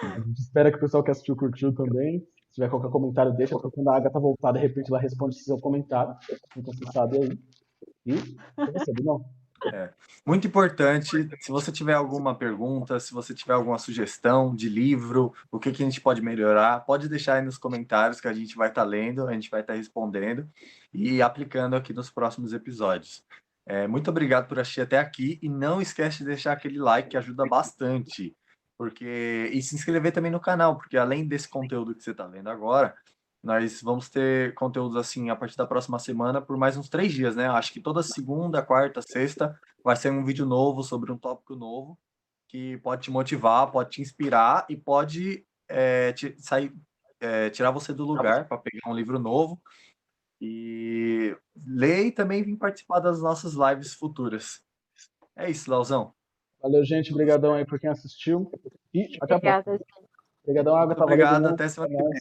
A 0.02 0.20
gente 0.20 0.40
espera 0.40 0.70
que 0.70 0.78
o 0.78 0.82
pessoal 0.82 1.02
que 1.02 1.12
assistiu 1.12 1.38
curtiu 1.38 1.74
também. 1.74 2.20
Se 2.20 2.56
tiver 2.56 2.70
qualquer 2.70 2.92
comentário, 2.92 3.34
deixa, 3.34 3.56
porque 3.56 3.74
quando 3.74 3.88
a 3.90 3.96
Agatha 3.96 4.20
voltar, 4.20 4.52
de 4.52 4.60
repente 4.60 4.90
ela 4.90 5.00
responde 5.00 5.36
seu 5.42 5.58
comentário. 5.58 6.14
Então 6.58 6.74
você 6.74 6.92
sabe 6.92 7.18
aí. 7.18 7.40
E 8.06 8.14
você, 8.74 8.92
não. 9.02 9.24
É. 9.72 9.90
Muito 10.26 10.48
importante, 10.48 11.30
se 11.40 11.52
você 11.52 11.72
tiver 11.72 11.94
alguma 11.94 12.36
pergunta, 12.36 13.00
se 13.00 13.14
você 13.14 13.34
tiver 13.34 13.54
alguma 13.54 13.78
sugestão 13.78 14.56
de 14.56 14.70
livro, 14.70 15.34
o 15.52 15.60
que, 15.60 15.72
que 15.72 15.84
a 15.84 15.86
gente 15.86 16.02
pode 16.02 16.22
melhorar, 16.22 16.80
pode 16.86 17.10
deixar 17.10 17.36
aí 17.36 17.42
nos 17.42 17.58
comentários 17.58 18.22
que 18.22 18.28
a 18.28 18.34
gente 18.34 18.56
vai 18.56 18.70
estar 18.70 18.84
tá 18.84 18.88
lendo, 18.88 19.28
a 19.28 19.34
gente 19.34 19.50
vai 19.50 19.62
estar 19.62 19.74
tá 19.74 19.78
respondendo 19.78 20.50
e 20.94 21.22
aplicando 21.22 21.76
aqui 21.76 21.94
nos 21.94 22.10
próximos 22.10 22.54
episódios. 22.54 23.24
É, 23.66 23.88
muito 23.88 24.10
obrigado 24.10 24.48
por 24.48 24.60
assistir 24.60 24.82
até 24.82 24.98
aqui 25.00 25.40
e 25.42 25.50
não 25.50 25.82
esquece 25.82 26.20
de 26.20 26.26
deixar 26.26 26.54
aquele 26.54 26.80
like 26.80 27.10
que 27.10 27.18
ajuda 27.18 27.46
bastante 27.46 28.36
porque 28.78 29.50
e 29.54 29.62
se 29.62 29.76
inscrever 29.76 30.12
também 30.12 30.32
no 30.32 30.40
canal, 30.40 30.78
porque 30.78 30.98
além 30.98 31.26
desse 31.26 31.48
conteúdo 31.48 31.96
que 31.96 32.04
você 32.04 32.12
está 32.12 32.28
vendo 32.28 32.50
agora, 32.50 32.96
nós 33.44 33.82
vamos 33.82 34.10
ter 34.10 34.54
conteúdos 34.54 34.96
assim 34.96 35.30
a 35.30 35.36
partir 35.36 35.58
da 35.58 35.68
próxima 35.68 36.00
semana 36.00 36.42
por 36.42 36.56
mais 36.56 36.78
uns 36.78 36.88
três 36.88 37.12
dias, 37.12 37.36
né? 37.36 37.48
Acho 37.48 37.74
que 37.74 37.82
toda 37.82 38.02
segunda, 38.02 38.62
quarta, 38.62 39.02
sexta 39.02 39.60
vai 39.84 39.98
ser 39.98 40.12
um 40.12 40.24
vídeo 40.24 40.46
novo 40.46 40.82
sobre 40.82 41.12
um 41.12 41.18
tópico 41.18 41.54
novo 41.56 42.00
que 42.48 42.78
pode 42.78 43.02
te 43.02 43.12
motivar, 43.12 43.70
pode 43.70 43.90
te 43.90 44.02
inspirar 44.02 44.66
e 44.70 44.78
pode 44.78 45.46
é, 45.68 46.14
te, 46.14 46.36
sair, 46.40 46.74
é, 47.20 47.50
tirar 47.50 47.72
você 47.72 47.92
do 47.92 48.06
lugar 48.06 48.48
para 48.48 48.58
pegar 48.58 48.90
um 48.90 48.96
livro 48.96 49.20
novo 49.20 49.62
e 50.40 51.36
ler 51.66 52.06
e 52.06 52.12
também 52.12 52.44
vir 52.44 52.56
participar 52.58 53.00
das 53.00 53.22
nossas 53.22 53.54
lives 53.54 53.94
futuras. 53.94 54.64
É 55.36 55.50
isso, 55.50 55.70
Lauzão. 55.70 56.14
Valeu, 56.62 56.86
gente. 56.86 57.12
Obrigadão 57.12 57.54
aí 57.54 57.66
por 57.66 57.80
quem 57.80 57.90
assistiu. 57.90 58.50
E 58.94 59.18
até 59.22 59.36
a 59.36 59.40
próxima. 59.40 59.80
Obrigadão, 60.44 60.76
Agatha. 60.76 61.04
Obrigado, 61.04 61.46
até 61.48 61.68
semana 61.70 61.96
que 61.96 62.04
vem. 62.04 62.12